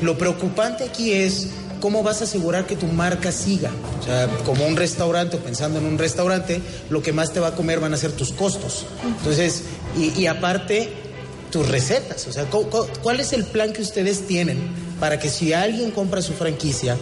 Lo 0.00 0.16
preocupante 0.16 0.84
aquí 0.84 1.12
es 1.12 1.48
cómo 1.80 2.02
vas 2.02 2.20
a 2.20 2.24
asegurar 2.24 2.66
que 2.66 2.76
tu 2.76 2.86
marca 2.86 3.30
siga. 3.30 3.70
O 4.00 4.02
sea, 4.04 4.26
como 4.44 4.66
un 4.66 4.76
restaurante 4.76 5.36
o 5.36 5.40
pensando 5.40 5.78
en 5.78 5.84
un 5.84 5.98
restaurante, 5.98 6.60
lo 6.90 7.02
que 7.02 7.12
más 7.12 7.32
te 7.32 7.40
va 7.40 7.48
a 7.48 7.54
comer 7.54 7.78
van 7.80 7.94
a 7.94 7.96
ser 7.96 8.12
tus 8.12 8.32
costos. 8.32 8.86
Entonces, 9.18 9.62
y, 9.96 10.18
y 10.20 10.26
aparte, 10.26 10.88
tus 11.52 11.68
recetas. 11.68 12.26
O 12.26 12.32
sea, 12.32 12.44
cu- 12.46 12.68
cu- 12.70 12.86
¿cuál 13.02 13.20
es 13.20 13.32
el 13.32 13.44
plan 13.44 13.72
que 13.72 13.82
ustedes 13.82 14.26
tienen 14.26 14.58
para 15.00 15.18
que 15.18 15.28
si 15.28 15.52
alguien 15.52 15.90
compra 15.90 16.22
su 16.22 16.32
franquicia, 16.32 16.96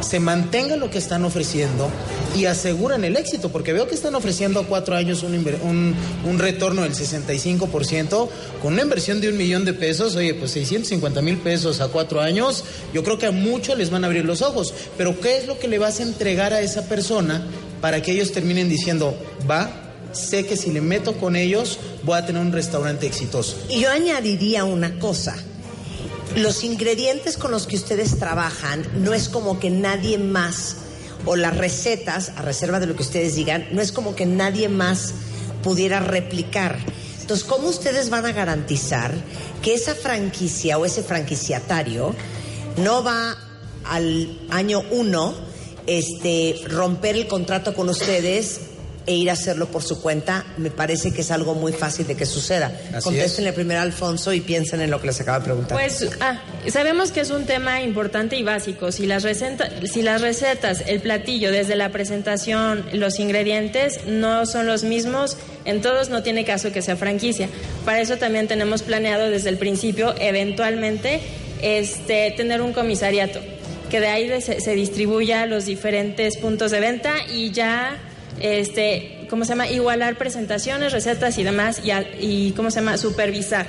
se 0.00 0.20
mantenga 0.20 0.76
lo 0.76 0.90
que 0.90 0.98
están 0.98 1.24
ofreciendo 1.24 1.88
y 2.36 2.46
aseguran 2.46 3.04
el 3.04 3.16
éxito? 3.16 3.50
Porque 3.50 3.72
veo 3.72 3.88
que 3.88 3.94
están 3.94 4.14
ofreciendo 4.14 4.60
a 4.60 4.66
cuatro 4.66 4.94
años 4.96 5.22
un, 5.22 5.34
un, 5.34 5.94
un 6.24 6.38
retorno 6.38 6.82
del 6.82 6.94
65%, 6.94 8.28
con 8.60 8.72
una 8.72 8.82
inversión 8.82 9.20
de 9.20 9.28
un 9.28 9.36
millón 9.36 9.64
de 9.64 9.72
pesos, 9.72 10.16
oye, 10.16 10.34
pues 10.34 10.50
650 10.52 11.22
mil 11.22 11.38
pesos 11.38 11.80
a 11.80 11.88
cuatro 11.88 12.20
años, 12.20 12.64
yo 12.92 13.02
creo 13.02 13.18
que 13.18 13.26
a 13.26 13.32
muchos 13.32 13.78
les 13.78 13.90
van 13.90 14.04
a 14.04 14.06
abrir 14.06 14.24
los 14.24 14.42
ojos. 14.42 14.74
Pero 14.96 15.18
¿qué 15.20 15.38
es 15.38 15.46
lo 15.46 15.58
que 15.58 15.68
le 15.68 15.78
vas 15.78 16.00
a 16.00 16.02
entregar 16.02 16.52
a 16.52 16.60
esa 16.60 16.88
persona 16.88 17.42
para 17.80 18.02
que 18.02 18.12
ellos 18.12 18.32
terminen 18.32 18.68
diciendo, 18.68 19.16
va, 19.48 19.70
sé 20.12 20.46
que 20.46 20.56
si 20.56 20.70
le 20.70 20.80
meto 20.80 21.14
con 21.14 21.36
ellos 21.36 21.78
voy 22.02 22.16
a 22.16 22.24
tener 22.24 22.40
un 22.40 22.52
restaurante 22.52 23.06
exitoso. 23.06 23.56
Y 23.68 23.80
yo 23.80 23.90
añadiría 23.90 24.64
una 24.64 24.98
cosa. 24.98 25.36
Los 26.36 26.64
ingredientes 26.64 27.36
con 27.36 27.52
los 27.52 27.68
que 27.68 27.76
ustedes 27.76 28.18
trabajan 28.18 28.84
no 28.96 29.14
es 29.14 29.28
como 29.28 29.60
que 29.60 29.70
nadie 29.70 30.18
más, 30.18 30.76
o 31.26 31.36
las 31.36 31.56
recetas, 31.56 32.32
a 32.36 32.42
reserva 32.42 32.80
de 32.80 32.86
lo 32.86 32.96
que 32.96 33.02
ustedes 33.02 33.36
digan, 33.36 33.68
no 33.70 33.80
es 33.80 33.92
como 33.92 34.16
que 34.16 34.26
nadie 34.26 34.68
más 34.68 35.14
pudiera 35.62 36.00
replicar. 36.00 36.76
Entonces, 37.20 37.46
¿cómo 37.46 37.68
ustedes 37.68 38.10
van 38.10 38.26
a 38.26 38.32
garantizar 38.32 39.12
que 39.62 39.74
esa 39.74 39.94
franquicia 39.94 40.76
o 40.76 40.84
ese 40.84 41.04
franquiciatario 41.04 42.14
no 42.78 43.04
va 43.04 43.36
al 43.84 44.40
año 44.50 44.82
uno 44.90 45.34
este, 45.86 46.56
romper 46.68 47.14
el 47.14 47.28
contrato 47.28 47.74
con 47.74 47.88
ustedes 47.88 48.60
e 49.06 49.14
ir 49.14 49.28
a 49.30 49.34
hacerlo 49.34 49.66
por 49.68 49.82
su 49.82 50.00
cuenta? 50.00 50.44
Me 50.56 50.70
parece 50.70 51.12
que 51.12 51.20
es 51.20 51.30
algo 51.30 51.54
muy 51.54 51.72
fácil 51.72 52.06
de 52.06 52.16
que 52.16 52.24
suceda. 52.26 52.72
Así 52.94 53.04
Contéstenle 53.04 53.52
primero 53.52 53.80
a 53.80 53.82
Alfonso 53.82 54.32
y 54.32 54.40
piensen 54.40 54.80
en 54.80 54.90
lo 54.90 55.00
que 55.00 55.08
les 55.08 55.20
acaba 55.20 55.38
de 55.40 55.44
preguntar. 55.44 55.76
Pues 55.78 56.08
ah, 56.20 56.40
sabemos 56.68 57.10
que 57.10 57.20
es 57.20 57.30
un 57.30 57.44
tema 57.44 57.82
importante 57.82 58.36
y 58.36 58.42
básico. 58.42 58.90
Si 58.92 59.06
las, 59.06 59.22
receta- 59.24 59.68
si 59.86 60.02
las 60.02 60.20
recetas, 60.22 60.82
el 60.86 61.00
platillo, 61.00 61.50
desde 61.52 61.76
la 61.76 61.90
presentación, 61.90 62.84
los 62.92 63.18
ingredientes 63.18 64.00
no 64.06 64.46
son 64.46 64.66
los 64.66 64.84
mismos, 64.84 65.36
en 65.64 65.82
todos 65.82 66.08
no 66.08 66.22
tiene 66.22 66.44
caso 66.44 66.72
que 66.72 66.80
sea 66.82 66.96
franquicia. 66.96 67.48
Para 67.84 68.00
eso 68.00 68.16
también 68.16 68.48
tenemos 68.48 68.82
planeado 68.82 69.28
desde 69.30 69.50
el 69.50 69.58
principio, 69.58 70.14
eventualmente, 70.18 71.20
este, 71.62 72.30
tener 72.36 72.60
un 72.60 72.72
comisariato, 72.72 73.40
que 73.90 74.00
de 74.00 74.06
ahí 74.08 74.28
de- 74.28 74.40
se, 74.40 74.60
se 74.60 74.74
distribuya 74.74 75.42
a 75.42 75.46
los 75.46 75.66
diferentes 75.66 76.36
puntos 76.38 76.70
de 76.70 76.80
venta 76.80 77.14
y 77.32 77.50
ya, 77.50 77.96
este, 78.40 79.26
¿cómo 79.30 79.44
se 79.44 79.50
llama? 79.50 79.68
Igualar 79.68 80.16
presentaciones, 80.16 80.92
recetas 80.92 81.38
y 81.38 81.44
demás 81.44 81.80
y, 82.20 82.52
¿cómo 82.52 82.70
se 82.70 82.80
llama? 82.80 82.96
Supervisar. 82.96 83.66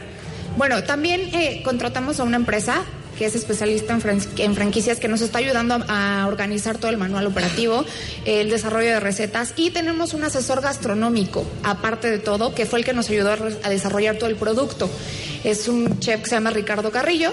Bueno, 0.58 0.84
también 0.84 1.22
eh, 1.34 1.62
contratamos 1.64 2.20
a 2.20 2.24
una 2.24 2.38
empresa 2.38 2.84
que 3.18 3.26
es 3.26 3.36
especialista 3.36 3.94
en, 3.94 4.22
en 4.38 4.56
franquicias 4.56 5.00
que 5.00 5.08
nos 5.08 5.22
está 5.22 5.40
ayudando 5.40 5.84
a, 5.88 6.26
organizar 6.28 6.78
todo 6.78 6.92
el 6.92 6.98
manual 6.98 7.28
operativo, 7.28 7.86
el 8.26 8.50
desarrollo 8.50 8.90
de 8.90 9.00
recetas 9.00 9.54
y 9.56 9.72
tenemos 9.72 10.14
un 10.14 10.24
asesor 10.24 10.62
gastronómico, 10.62 11.46
aparte 11.64 12.10
de 12.10 12.20
todo, 12.20 12.54
que 12.54 12.66
fue 12.66 12.80
el 12.80 12.86
que 12.86 12.94
nos 12.94 13.10
ayudó 13.10 13.32
a, 13.32 13.38
a 13.64 13.70
desarrollar 13.70 14.18
todo 14.18 14.30
el 14.30 14.36
producto. 14.36 14.90
Es 15.44 15.68
un 15.68 16.00
chef 16.00 16.22
que 16.24 16.30
se 16.30 16.36
llama 16.36 16.50
Ricardo 16.50 16.92
Carrillo. 16.92 17.32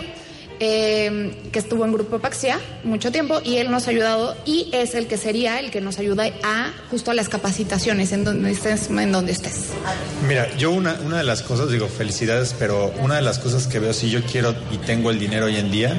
Eh, 0.62 1.34
que 1.50 1.58
estuvo 1.58 1.84
en 1.84 1.92
Grupo 1.92 2.20
Paxia 2.20 2.60
mucho 2.84 3.10
tiempo 3.10 3.40
y 3.44 3.56
él 3.56 3.70
nos 3.70 3.88
ha 3.88 3.90
ayudado 3.90 4.36
y 4.44 4.68
es 4.72 4.94
el 4.94 5.08
que 5.08 5.16
sería 5.16 5.58
el 5.58 5.70
que 5.72 5.80
nos 5.80 5.98
ayuda 5.98 6.26
a 6.44 6.72
justo 6.88 7.10
a 7.10 7.14
las 7.14 7.28
capacitaciones 7.28 8.12
en 8.12 8.22
donde 8.22 8.52
estés, 8.52 8.88
en 8.88 9.10
donde 9.10 9.32
estés. 9.32 9.70
Mira, 10.28 10.54
yo 10.56 10.70
una, 10.70 10.98
una 11.04 11.18
de 11.18 11.24
las 11.24 11.42
cosas, 11.42 11.70
digo, 11.70 11.88
felicidades, 11.88 12.54
pero 12.56 12.92
una 13.00 13.16
de 13.16 13.22
las 13.22 13.40
cosas 13.40 13.66
que 13.66 13.80
veo, 13.80 13.92
si 13.92 14.08
yo 14.08 14.22
quiero 14.22 14.54
y 14.70 14.78
tengo 14.78 15.10
el 15.10 15.18
dinero 15.18 15.46
hoy 15.46 15.56
en 15.56 15.72
día 15.72 15.96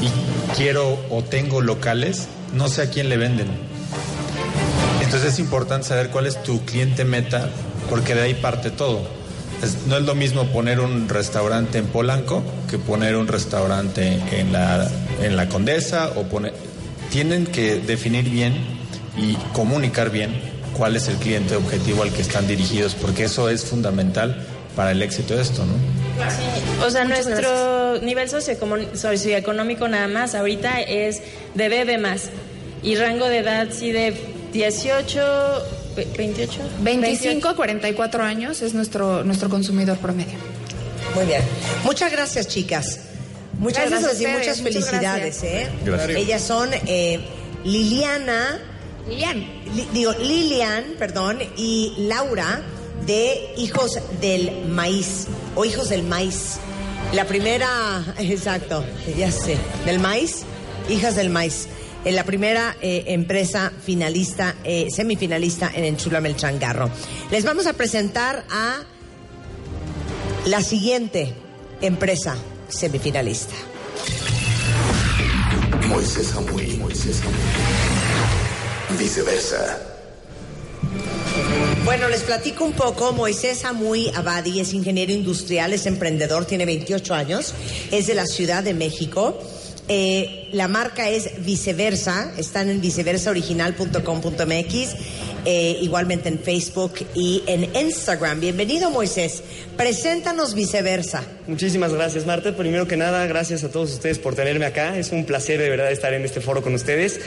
y 0.00 0.56
quiero 0.56 0.98
o 1.10 1.22
tengo 1.22 1.60
locales, 1.60 2.28
no 2.54 2.68
sé 2.68 2.82
a 2.82 2.90
quién 2.90 3.10
le 3.10 3.18
venden. 3.18 3.48
Entonces 5.02 5.34
es 5.34 5.38
importante 5.38 5.88
saber 5.88 6.08
cuál 6.08 6.26
es 6.26 6.42
tu 6.42 6.64
cliente 6.64 7.04
meta, 7.04 7.50
porque 7.90 8.14
de 8.14 8.22
ahí 8.22 8.34
parte 8.34 8.70
todo. 8.70 9.21
Es- 9.62 9.86
no 9.86 9.96
es 9.96 10.02
lo 10.04 10.14
mismo 10.14 10.46
poner 10.48 10.80
un 10.80 11.08
restaurante 11.08 11.78
en 11.78 11.86
Polanco 11.86 12.42
que 12.70 12.78
poner 12.78 13.16
un 13.16 13.28
restaurante 13.28 14.18
en 14.32 14.52
la, 14.52 14.90
en 15.22 15.36
la 15.36 15.48
Condesa 15.48 16.10
o 16.16 16.24
poner... 16.24 16.52
Tienen 17.10 17.46
que 17.46 17.76
definir 17.76 18.28
bien 18.28 18.54
y 19.16 19.34
comunicar 19.52 20.10
bien 20.10 20.32
cuál 20.76 20.96
es 20.96 21.06
el 21.08 21.16
cliente 21.16 21.54
objetivo 21.56 22.02
al 22.02 22.10
que 22.12 22.22
están 22.22 22.46
dirigidos, 22.48 22.94
porque 22.94 23.24
eso 23.24 23.48
es 23.50 23.64
fundamental 23.64 24.44
para 24.74 24.92
el 24.92 25.02
éxito 25.02 25.36
de 25.36 25.42
esto, 25.42 25.64
¿no? 25.66 25.74
O 26.86 26.90
sea, 26.90 27.04
nuestro 27.04 27.98
nivel 28.00 28.28
socioecono- 28.30 28.94
socioeconómico 28.96 29.86
nada 29.88 30.08
más 30.08 30.34
ahorita 30.34 30.80
es 30.80 31.20
de 31.54 31.68
bebé 31.68 31.98
más. 31.98 32.30
Y 32.82 32.94
rango 32.96 33.28
de 33.28 33.38
edad 33.38 33.68
sí 33.70 33.92
de 33.92 34.14
18, 34.52 35.20
ve- 35.20 35.81
28. 35.94 36.58
25 36.80 37.48
a 37.48 37.56
44 37.56 38.22
años 38.24 38.62
es 38.62 38.74
nuestro, 38.74 39.24
nuestro 39.24 39.48
consumidor 39.48 39.98
promedio. 39.98 40.38
Muy 41.14 41.26
bien. 41.26 41.42
Muchas 41.84 42.10
gracias, 42.12 42.48
chicas. 42.48 43.00
Muchas 43.58 43.90
Gracias 43.90 44.20
y 44.20 44.26
muchas 44.26 44.60
muchas 44.60 44.60
felicidades. 44.62 45.40
gracias. 45.42 45.44
¿eh? 45.44 45.68
Gracias. 45.84 46.16
Ellas 46.18 46.42
son 46.42 46.70
eh, 46.86 47.20
Liliana, 47.64 48.58
Lilian. 49.08 49.38
Li- 49.74 49.88
digo 49.92 50.12
Lilian, 50.12 50.84
perdón, 50.98 51.38
y 51.56 51.94
Laura 51.98 52.62
de 53.06 53.52
Hijos 53.56 53.98
del 54.20 54.64
Maíz 54.68 55.26
o 55.54 55.64
Hijos 55.64 55.88
del 55.90 56.02
Maíz. 56.02 56.56
La 57.12 57.26
primera, 57.26 58.04
exacto, 58.18 58.84
ya 59.18 59.30
sé, 59.30 59.56
del 59.84 59.98
maíz, 59.98 60.42
Hijas 60.88 61.14
del 61.16 61.28
Maíz. 61.30 61.66
Eh, 62.04 62.12
la 62.12 62.24
primera 62.24 62.76
eh, 62.80 63.04
empresa 63.08 63.72
finalista, 63.84 64.56
eh, 64.64 64.88
semifinalista 64.90 65.70
en 65.72 65.84
Enchúlame 65.84 66.28
el 66.28 66.36
Changarro. 66.36 66.90
Les 67.30 67.44
vamos 67.44 67.66
a 67.66 67.74
presentar 67.74 68.44
a 68.50 68.82
la 70.46 70.62
siguiente 70.62 71.32
empresa 71.80 72.36
semifinalista. 72.68 73.54
Moisés 75.86 76.34
Amuy, 76.34 76.76
Moisés 76.78 77.20
Amuy. 77.20 78.98
Viceversa. 78.98 79.78
Bueno, 81.84 82.08
les 82.08 82.22
platico 82.22 82.64
un 82.64 82.72
poco. 82.72 83.12
Moisés 83.12 83.64
Amuy 83.64 84.10
Abadi 84.14 84.60
es 84.60 84.72
ingeniero 84.72 85.12
industrial, 85.12 85.72
es 85.72 85.86
emprendedor, 85.86 86.46
tiene 86.46 86.66
28 86.66 87.14
años, 87.14 87.54
es 87.90 88.06
de 88.06 88.14
la 88.14 88.26
Ciudad 88.26 88.64
de 88.64 88.74
México. 88.74 89.38
Eh, 89.88 90.48
la 90.52 90.68
marca 90.68 91.10
es 91.10 91.44
Viceversa, 91.44 92.32
están 92.38 92.70
en 92.70 92.80
viceversaoriginal.com.mx. 92.80 94.94
eh, 95.44 95.78
igualmente 95.82 96.28
en 96.28 96.38
Facebook 96.38 97.04
y 97.14 97.42
en 97.46 97.68
Instagram. 97.74 98.38
Bienvenido, 98.38 98.90
Moisés. 98.90 99.42
Preséntanos 99.76 100.54
viceversa. 100.54 101.24
Muchísimas 101.48 101.92
gracias, 101.92 102.26
Marta. 102.26 102.56
Primero 102.56 102.86
que 102.86 102.96
nada, 102.96 103.26
gracias 103.26 103.64
a 103.64 103.70
todos 103.70 103.92
ustedes 103.92 104.20
por 104.20 104.36
tenerme 104.36 104.66
acá. 104.66 104.96
Es 104.96 105.10
un 105.10 105.24
placer 105.24 105.60
de 105.60 105.68
verdad 105.68 105.90
estar 105.90 106.14
en 106.14 106.24
este 106.24 106.40
foro 106.40 106.62
con 106.62 106.74
ustedes. 106.74 107.18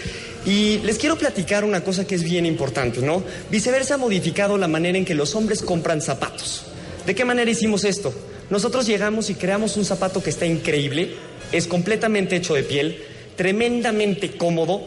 Y 0.45 0.77
les 0.79 0.97
quiero 0.97 1.17
platicar 1.17 1.65
una 1.65 1.83
cosa 1.83 2.07
que 2.07 2.15
es 2.15 2.23
bien 2.23 2.45
importante, 2.45 3.01
¿no? 3.01 3.21
Viceversa 3.51 3.95
ha 3.95 3.97
modificado 3.97 4.57
la 4.57 4.69
manera 4.69 4.97
en 4.97 5.03
que 5.03 5.13
los 5.13 5.35
hombres 5.35 5.61
compran 5.61 6.01
zapatos. 6.01 6.67
¿De 7.05 7.15
qué 7.15 7.25
manera 7.25 7.51
hicimos 7.51 7.83
esto? 7.83 8.13
Nosotros 8.49 8.87
llegamos 8.87 9.29
y 9.29 9.35
creamos 9.35 9.75
un 9.75 9.83
zapato 9.83 10.23
que 10.23 10.29
está 10.29 10.45
increíble, 10.45 11.15
es 11.57 11.67
completamente 11.67 12.35
hecho 12.35 12.53
de 12.53 12.63
piel, 12.63 13.01
tremendamente 13.35 14.31
cómodo, 14.31 14.81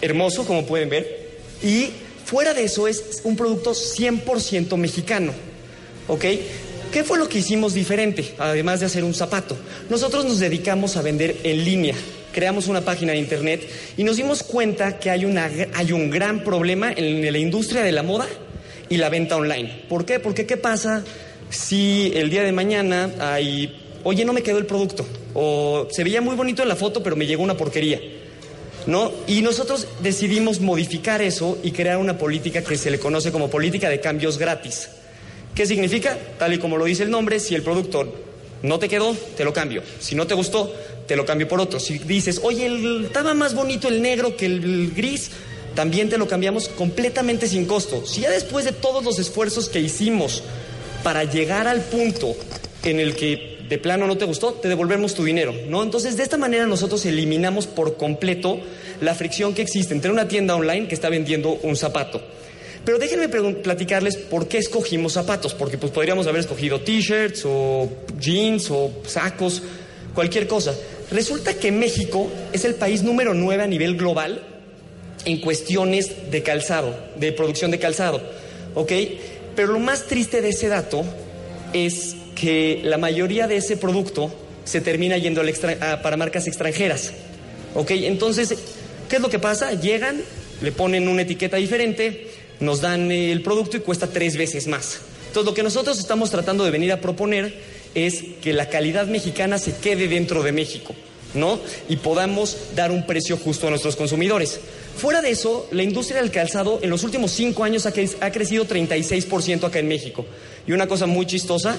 hermoso, 0.00 0.44
como 0.46 0.66
pueden 0.66 0.88
ver, 0.88 1.24
y 1.62 1.90
fuera 2.24 2.54
de 2.54 2.64
eso 2.64 2.88
es 2.88 3.20
un 3.24 3.36
producto 3.36 3.72
100% 3.72 4.76
mexicano. 4.76 5.32
¿Ok? 6.08 6.24
¿Qué 6.92 7.02
fue 7.02 7.18
lo 7.18 7.28
que 7.28 7.38
hicimos 7.38 7.74
diferente, 7.74 8.34
además 8.38 8.80
de 8.80 8.86
hacer 8.86 9.02
un 9.02 9.14
zapato? 9.14 9.56
Nosotros 9.90 10.24
nos 10.24 10.38
dedicamos 10.38 10.96
a 10.96 11.02
vender 11.02 11.38
en 11.42 11.64
línea. 11.64 11.94
Creamos 12.32 12.68
una 12.68 12.82
página 12.82 13.12
de 13.12 13.18
internet 13.18 13.68
y 13.96 14.04
nos 14.04 14.16
dimos 14.16 14.42
cuenta 14.42 14.98
que 14.98 15.10
hay, 15.10 15.24
una, 15.24 15.50
hay 15.74 15.92
un 15.92 16.10
gran 16.10 16.44
problema 16.44 16.92
en 16.92 17.32
la 17.32 17.38
industria 17.38 17.82
de 17.82 17.92
la 17.92 18.02
moda 18.02 18.26
y 18.88 18.96
la 18.98 19.08
venta 19.08 19.36
online. 19.36 19.84
¿Por 19.88 20.04
qué? 20.04 20.20
Porque 20.20 20.46
¿qué 20.46 20.56
pasa 20.56 21.04
si 21.50 22.12
el 22.14 22.30
día 22.30 22.42
de 22.42 22.52
mañana 22.52 23.10
hay, 23.18 23.76
oye, 24.04 24.24
no 24.24 24.32
me 24.32 24.42
quedó 24.42 24.58
el 24.58 24.66
producto? 24.66 25.06
O 25.34 25.88
se 25.90 26.04
veía 26.04 26.20
muy 26.20 26.36
bonito 26.36 26.62
en 26.62 26.68
la 26.68 26.76
foto, 26.76 27.02
pero 27.02 27.16
me 27.16 27.26
llegó 27.26 27.42
una 27.42 27.56
porquería. 27.56 28.00
¿No? 28.86 29.12
Y 29.26 29.40
nosotros 29.40 29.86
decidimos 30.00 30.60
modificar 30.60 31.22
eso 31.22 31.58
y 31.62 31.70
crear 31.70 31.96
una 31.98 32.18
política 32.18 32.62
que 32.62 32.76
se 32.76 32.90
le 32.90 32.98
conoce 32.98 33.32
como 33.32 33.48
política 33.48 33.88
de 33.88 34.00
cambios 34.00 34.38
gratis. 34.38 34.88
¿Qué 35.54 35.66
significa? 35.66 36.18
Tal 36.38 36.52
y 36.52 36.58
como 36.58 36.76
lo 36.76 36.84
dice 36.84 37.04
el 37.04 37.10
nombre, 37.10 37.40
si 37.40 37.54
el 37.54 37.62
producto 37.62 38.12
no 38.62 38.78
te 38.78 38.88
quedó, 38.88 39.14
te 39.36 39.44
lo 39.44 39.52
cambio. 39.52 39.82
Si 40.00 40.14
no 40.14 40.26
te 40.26 40.34
gustó, 40.34 40.74
te 41.06 41.16
lo 41.16 41.24
cambio 41.24 41.48
por 41.48 41.60
otro. 41.60 41.78
Si 41.78 41.98
dices, 41.98 42.40
oye, 42.42 42.66
el, 42.66 43.06
estaba 43.06 43.34
más 43.34 43.54
bonito 43.54 43.88
el 43.88 44.02
negro 44.02 44.36
que 44.36 44.46
el 44.46 44.92
gris, 44.94 45.30
también 45.74 46.08
te 46.08 46.18
lo 46.18 46.26
cambiamos 46.26 46.68
completamente 46.68 47.48
sin 47.48 47.66
costo. 47.66 48.04
Si 48.06 48.22
ya 48.22 48.30
después 48.30 48.64
de 48.64 48.72
todos 48.72 49.04
los 49.04 49.18
esfuerzos 49.18 49.68
que 49.68 49.80
hicimos 49.80 50.42
para 51.02 51.24
llegar 51.24 51.68
al 51.68 51.82
punto 51.82 52.34
en 52.82 53.00
el 53.00 53.14
que 53.16 53.53
de 53.68 53.78
plano 53.78 54.06
no 54.06 54.16
te 54.16 54.24
gustó, 54.24 54.52
te 54.52 54.68
devolvemos 54.68 55.14
tu 55.14 55.24
dinero, 55.24 55.54
¿no? 55.68 55.82
Entonces, 55.82 56.16
de 56.16 56.22
esta 56.22 56.36
manera 56.36 56.66
nosotros 56.66 57.04
eliminamos 57.06 57.66
por 57.66 57.96
completo 57.96 58.60
la 59.00 59.14
fricción 59.14 59.54
que 59.54 59.62
existe 59.62 59.94
entre 59.94 60.10
una 60.10 60.28
tienda 60.28 60.54
online 60.54 60.86
que 60.88 60.94
está 60.94 61.08
vendiendo 61.08 61.58
un 61.62 61.76
zapato 61.76 62.20
pero 62.84 62.98
déjenme 62.98 63.28
platicarles 63.28 64.16
por 64.16 64.46
qué 64.46 64.58
escogimos 64.58 65.14
zapatos, 65.14 65.54
porque 65.54 65.78
pues 65.78 65.90
podríamos 65.90 66.26
haber 66.26 66.40
escogido 66.40 66.80
t-shirts 66.80 67.42
o 67.46 67.88
jeans 68.20 68.70
o 68.70 68.90
sacos, 69.06 69.62
cualquier 70.14 70.46
cosa. 70.46 70.74
Resulta 71.10 71.54
que 71.54 71.72
México 71.72 72.30
es 72.52 72.64
el 72.64 72.74
país 72.74 73.02
número 73.02 73.32
9 73.32 73.62
a 73.62 73.66
nivel 73.66 73.96
global 73.96 74.42
en 75.24 75.40
cuestiones 75.40 76.30
de 76.30 76.42
calzado, 76.42 76.94
de 77.16 77.32
producción 77.32 77.70
de 77.70 77.78
calzado, 77.78 78.20
¿ok? 78.74 78.92
Pero 79.56 79.72
lo 79.72 79.78
más 79.78 80.06
triste 80.06 80.42
de 80.42 80.50
ese 80.50 80.68
dato 80.68 81.04
es 81.72 82.16
que 82.34 82.80
la 82.84 82.98
mayoría 82.98 83.46
de 83.46 83.56
ese 83.56 83.76
producto 83.76 84.32
se 84.64 84.80
termina 84.80 85.16
yendo 85.18 85.42
para 86.02 86.16
marcas 86.16 86.46
extranjeras, 86.46 87.12
¿ok? 87.74 87.90
Entonces, 87.92 88.54
¿qué 89.08 89.16
es 89.16 89.22
lo 89.22 89.28
que 89.28 89.38
pasa? 89.38 89.72
Llegan, 89.72 90.22
le 90.62 90.72
ponen 90.72 91.08
una 91.08 91.22
etiqueta 91.22 91.56
diferente, 91.56 92.28
nos 92.60 92.80
dan 92.80 93.10
el 93.10 93.42
producto 93.42 93.76
y 93.76 93.80
cuesta 93.80 94.06
tres 94.06 94.36
veces 94.36 94.66
más. 94.66 95.00
Entonces, 95.28 95.46
lo 95.46 95.54
que 95.54 95.62
nosotros 95.62 95.98
estamos 95.98 96.30
tratando 96.30 96.64
de 96.64 96.70
venir 96.70 96.92
a 96.92 97.00
proponer 97.00 97.54
es 97.94 98.22
que 98.42 98.52
la 98.52 98.68
calidad 98.68 99.06
mexicana 99.06 99.58
se 99.58 99.76
quede 99.76 100.08
dentro 100.08 100.42
de 100.42 100.52
México, 100.52 100.94
¿no? 101.34 101.60
Y 101.88 101.96
podamos 101.96 102.56
dar 102.74 102.90
un 102.90 103.06
precio 103.06 103.36
justo 103.36 103.66
a 103.66 103.70
nuestros 103.70 103.96
consumidores. 103.96 104.60
Fuera 104.96 105.22
de 105.22 105.30
eso, 105.30 105.68
la 105.72 105.82
industria 105.82 106.20
del 106.20 106.30
calzado 106.30 106.78
en 106.82 106.90
los 106.90 107.02
últimos 107.02 107.32
cinco 107.32 107.64
años 107.64 107.86
ha, 107.86 107.92
ha 108.20 108.32
crecido 108.32 108.66
36% 108.66 109.64
acá 109.64 109.78
en 109.80 109.88
México. 109.88 110.24
Y 110.66 110.72
una 110.72 110.86
cosa 110.86 111.06
muy 111.06 111.26
chistosa, 111.26 111.76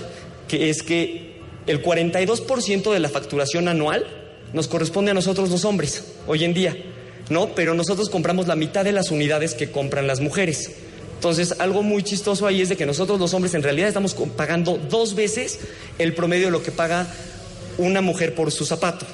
que 0.48 0.70
es 0.70 0.84
que 0.84 1.36
el 1.68 1.84
42% 1.84 2.94
de 2.94 3.00
la 3.00 3.10
facturación 3.10 3.68
anual 3.68 4.06
nos 4.54 4.68
corresponde 4.68 5.12
a 5.12 5.14
nosotros 5.14 5.50
los 5.50 5.66
hombres 5.66 6.14
hoy 6.28 6.44
en 6.44 6.54
día. 6.54 6.76
¿no? 7.30 7.50
Pero 7.56 7.74
nosotros 7.74 8.10
compramos 8.10 8.48
la 8.48 8.56
mitad 8.56 8.84
de 8.84 8.92
las 8.92 9.12
unidades 9.12 9.54
que 9.54 9.72
compran 9.72 10.08
las 10.08 10.20
mujeres. 10.20 10.72
Entonces, 11.16 11.56
algo 11.60 11.82
muy 11.82 12.04
chistoso 12.04 12.46
ahí 12.46 12.62
es 12.62 12.70
de 12.70 12.78
que 12.78 12.86
nosotros 12.86 13.20
los 13.20 13.34
hombres 13.34 13.54
en 13.54 13.64
realidad 13.64 13.88
estamos 13.88 14.16
pagando 14.36 14.78
dos 14.78 15.16
veces 15.16 15.60
el 15.98 16.14
promedio 16.14 16.46
de 16.46 16.52
lo 16.52 16.62
que 16.62 16.72
paga 16.72 17.08
una 17.78 18.02
mujer 18.02 18.36
por 18.36 18.52
su 18.52 18.66
zapato. 18.66 19.06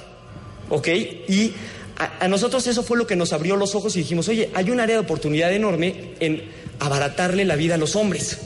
¿Ok? 0.69 0.87
Y 0.87 1.53
a, 1.97 2.25
a, 2.25 2.27
nosotros 2.27 2.65
eso 2.67 2.83
fue 2.83 2.97
lo 2.97 3.07
que 3.07 3.15
nos 3.15 3.33
abrió 3.33 3.55
los 3.55 3.75
ojos 3.75 3.95
y 3.95 3.99
dijimos, 3.99 4.27
oye, 4.27 4.49
hay 4.53 4.71
un 4.71 4.79
área 4.79 4.95
de 4.95 5.01
oportunidad 5.01 5.53
enorme 5.53 6.13
en 6.19 6.43
abaratarle 6.79 7.45
la 7.45 7.55
vida 7.55 7.75
a 7.75 7.77
los 7.77 7.95
hombres. 7.95 8.39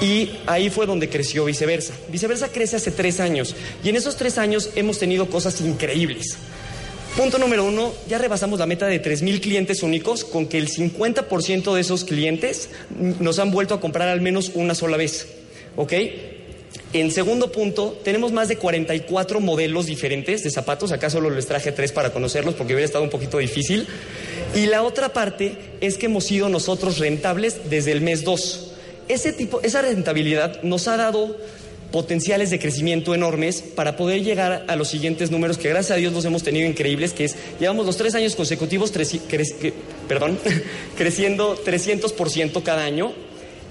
Y 0.00 0.30
ahí 0.46 0.70
fue 0.70 0.86
donde 0.86 1.08
creció 1.08 1.44
Viceversa. 1.44 1.94
Viceversa 2.08 2.48
crece 2.48 2.76
hace 2.76 2.90
tres 2.90 3.20
años 3.20 3.54
y 3.82 3.88
en 3.88 3.96
esos 3.96 4.16
tres 4.16 4.38
años 4.38 4.70
hemos 4.74 4.98
tenido 4.98 5.28
cosas 5.28 5.60
increíbles. 5.60 6.36
Punto 7.16 7.38
número 7.38 7.64
uno, 7.64 7.92
ya 8.08 8.18
rebasamos 8.18 8.58
la 8.58 8.66
meta 8.66 8.86
de 8.86 9.00
3.000 9.00 9.40
clientes 9.40 9.84
únicos, 9.84 10.24
con 10.24 10.46
que 10.46 10.58
el 10.58 10.68
50% 10.68 11.72
de 11.72 11.80
esos 11.80 12.04
clientes 12.04 12.70
nos 13.20 13.38
han 13.38 13.52
vuelto 13.52 13.72
a 13.72 13.80
comprar 13.80 14.08
al 14.08 14.20
menos 14.20 14.50
una 14.54 14.74
sola 14.74 14.96
vez. 14.96 15.28
¿Ok? 15.76 15.92
En 16.92 17.12
segundo 17.12 17.52
punto, 17.52 18.00
tenemos 18.02 18.32
más 18.32 18.48
de 18.48 18.56
44 18.56 19.38
modelos 19.38 19.86
diferentes 19.86 20.42
de 20.42 20.50
zapatos. 20.50 20.90
Acá 20.90 21.08
solo 21.08 21.30
les 21.30 21.46
traje 21.46 21.70
tres 21.70 21.92
para 21.92 22.12
conocerlos 22.12 22.54
porque 22.54 22.72
hubiera 22.72 22.86
estado 22.86 23.04
un 23.04 23.10
poquito 23.10 23.38
difícil. 23.38 23.86
Y 24.56 24.66
la 24.66 24.82
otra 24.82 25.12
parte 25.12 25.56
es 25.80 25.96
que 25.98 26.06
hemos 26.06 26.24
sido 26.24 26.48
nosotros 26.48 26.98
rentables 26.98 27.70
desde 27.70 27.92
el 27.92 28.00
mes 28.00 28.24
2. 28.24 28.73
Ese 29.08 29.32
tipo, 29.32 29.60
esa 29.62 29.82
rentabilidad 29.82 30.62
nos 30.62 30.88
ha 30.88 30.96
dado 30.96 31.36
potenciales 31.94 32.50
de 32.50 32.58
crecimiento 32.58 33.14
enormes 33.14 33.62
para 33.62 33.96
poder 33.96 34.24
llegar 34.24 34.64
a 34.66 34.74
los 34.74 34.88
siguientes 34.88 35.30
números 35.30 35.58
que 35.58 35.68
gracias 35.68 35.92
a 35.92 35.96
Dios 35.96 36.12
los 36.12 36.24
hemos 36.24 36.42
tenido 36.42 36.66
increíbles, 36.68 37.12
que 37.12 37.24
es, 37.24 37.36
llevamos 37.60 37.86
los 37.86 37.96
tres 37.96 38.16
años 38.16 38.34
consecutivos 38.34 38.92
perdón, 40.08 40.38
creciendo 40.96 41.56
300% 41.64 42.62
cada 42.64 42.84
año 42.84 43.12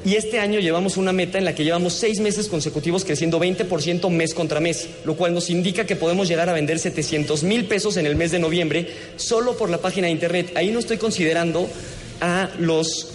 y 0.05 0.15
este 0.15 0.39
año 0.39 0.59
llevamos 0.59 0.97
una 0.97 1.13
meta 1.13 1.37
en 1.37 1.45
la 1.45 1.55
que 1.55 1.63
llevamos 1.63 1.93
seis 1.93 2.19
meses 2.19 2.47
consecutivos 2.47 3.03
creciendo 3.03 3.39
20% 3.39 4.09
mes 4.09 4.33
contra 4.33 4.59
mes, 4.59 4.87
lo 5.05 5.15
cual 5.15 5.33
nos 5.33 5.49
indica 5.49 5.85
que 5.85 5.95
podemos 5.95 6.27
llegar 6.27 6.49
a 6.49 6.53
vender 6.53 6.79
700 6.79 7.43
mil 7.43 7.65
pesos 7.65 7.97
en 7.97 8.05
el 8.05 8.15
mes 8.15 8.31
de 8.31 8.39
noviembre 8.39 8.87
solo 9.15 9.57
por 9.57 9.69
la 9.69 9.79
página 9.79 10.07
de 10.07 10.13
internet. 10.13 10.53
Ahí 10.55 10.71
no 10.71 10.79
estoy 10.79 10.97
considerando 10.97 11.67
a 12.19 12.49
los 12.59 13.13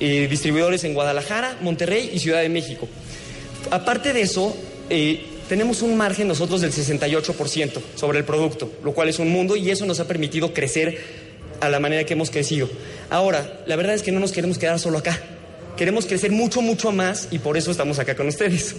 eh, 0.00 0.26
distribuidores 0.28 0.84
en 0.84 0.94
Guadalajara, 0.94 1.58
Monterrey 1.60 2.10
y 2.12 2.18
Ciudad 2.18 2.42
de 2.42 2.48
México. 2.48 2.88
Aparte 3.70 4.12
de 4.12 4.22
eso, 4.22 4.56
eh, 4.90 5.24
tenemos 5.48 5.82
un 5.82 5.96
margen 5.96 6.28
nosotros 6.28 6.60
del 6.60 6.72
68% 6.72 7.80
sobre 7.94 8.18
el 8.18 8.24
producto, 8.24 8.72
lo 8.84 8.92
cual 8.92 9.08
es 9.08 9.18
un 9.18 9.30
mundo 9.30 9.56
y 9.56 9.70
eso 9.70 9.86
nos 9.86 10.00
ha 10.00 10.06
permitido 10.06 10.52
crecer 10.52 10.98
a 11.60 11.68
la 11.68 11.80
manera 11.80 12.04
que 12.04 12.14
hemos 12.14 12.30
crecido. 12.30 12.68
Ahora, 13.10 13.60
la 13.66 13.76
verdad 13.76 13.94
es 13.94 14.02
que 14.02 14.12
no 14.12 14.20
nos 14.20 14.32
queremos 14.32 14.58
quedar 14.58 14.78
solo 14.78 14.98
acá. 14.98 15.20
Queremos 15.76 16.06
crecer 16.06 16.32
mucho, 16.32 16.62
mucho 16.62 16.90
más 16.92 17.28
y 17.30 17.38
por 17.38 17.56
eso 17.56 17.70
estamos 17.70 17.98
acá 17.98 18.14
con 18.16 18.28
ustedes. 18.28 18.76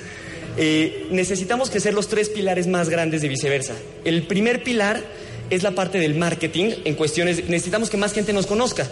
Eh, 0.59 1.07
necesitamos 1.11 1.69
crecer 1.69 1.93
los 1.93 2.07
tres 2.07 2.29
pilares 2.29 2.65
más 2.65 2.89
grandes 2.89 3.21
de 3.21 3.27
viceversa. 3.27 3.73
El 4.03 4.23
primer 4.23 4.63
pilar 4.63 5.03
es 5.49 5.61
la 5.61 5.71
parte 5.71 5.99
del 5.99 6.15
marketing 6.15 6.71
en 6.83 6.95
cuestiones, 6.95 7.47
necesitamos 7.47 7.89
que 7.89 7.97
más 7.97 8.13
gente 8.13 8.33
nos 8.33 8.47
conozca. 8.47 8.87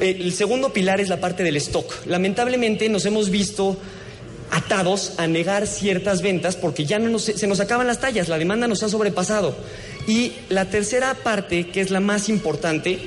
Eh, 0.00 0.16
el 0.20 0.32
segundo 0.32 0.72
pilar 0.72 1.00
es 1.00 1.08
la 1.08 1.20
parte 1.20 1.42
del 1.42 1.56
stock. 1.56 2.06
Lamentablemente 2.06 2.88
nos 2.88 3.04
hemos 3.06 3.30
visto 3.30 3.78
atados 4.50 5.14
a 5.16 5.26
negar 5.26 5.66
ciertas 5.66 6.20
ventas 6.20 6.56
porque 6.56 6.84
ya 6.84 6.98
no 6.98 7.18
se 7.18 7.46
nos 7.46 7.60
acaban 7.60 7.86
las 7.86 8.00
tallas, 8.00 8.28
la 8.28 8.38
demanda 8.38 8.68
nos 8.68 8.82
ha 8.82 8.88
sobrepasado. 8.88 9.56
Y 10.06 10.32
la 10.48 10.66
tercera 10.66 11.14
parte, 11.14 11.68
que 11.68 11.80
es 11.80 11.90
la 11.90 12.00
más 12.00 12.28
importante, 12.28 12.98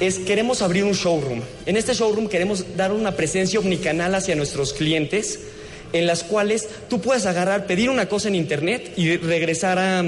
es 0.00 0.18
queremos 0.18 0.62
abrir 0.62 0.84
un 0.84 0.92
showroom. 0.92 1.40
En 1.66 1.76
este 1.76 1.94
showroom 1.94 2.28
queremos 2.28 2.76
dar 2.76 2.92
una 2.92 3.12
presencia 3.12 3.60
omnicanal 3.60 4.14
hacia 4.14 4.34
nuestros 4.34 4.72
clientes, 4.72 5.40
en 5.92 6.06
las 6.06 6.22
cuales 6.24 6.68
tú 6.88 7.00
puedes 7.00 7.26
agarrar, 7.26 7.66
pedir 7.66 7.90
una 7.90 8.08
cosa 8.08 8.28
en 8.28 8.34
internet 8.34 8.92
y 8.96 9.16
regresar 9.16 9.78
a... 9.78 10.02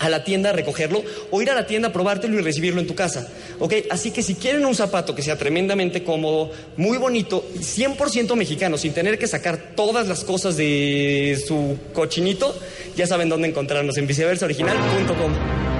A 0.00 0.08
la 0.08 0.24
tienda 0.24 0.50
a 0.50 0.52
recogerlo 0.52 1.04
o 1.30 1.40
ir 1.40 1.50
a 1.50 1.54
la 1.54 1.66
tienda 1.66 1.88
a 1.88 1.92
probártelo 1.92 2.38
y 2.38 2.42
recibirlo 2.42 2.80
en 2.80 2.86
tu 2.86 2.94
casa. 2.94 3.28
¿Ok? 3.58 3.74
Así 3.90 4.10
que 4.10 4.22
si 4.22 4.34
quieren 4.34 4.66
un 4.66 4.74
zapato 4.74 5.14
que 5.14 5.22
sea 5.22 5.36
tremendamente 5.36 6.02
cómodo, 6.02 6.50
muy 6.76 6.98
bonito, 6.98 7.44
100% 7.54 8.34
mexicano, 8.34 8.78
sin 8.78 8.92
tener 8.92 9.18
que 9.18 9.26
sacar 9.26 9.74
todas 9.76 10.08
las 10.08 10.24
cosas 10.24 10.56
de 10.56 11.40
su 11.46 11.78
cochinito, 11.92 12.58
ya 12.96 13.06
saben 13.06 13.28
dónde 13.28 13.48
encontrarnos 13.48 13.96
en 13.98 14.06
viceversaoriginal.com. 14.06 15.70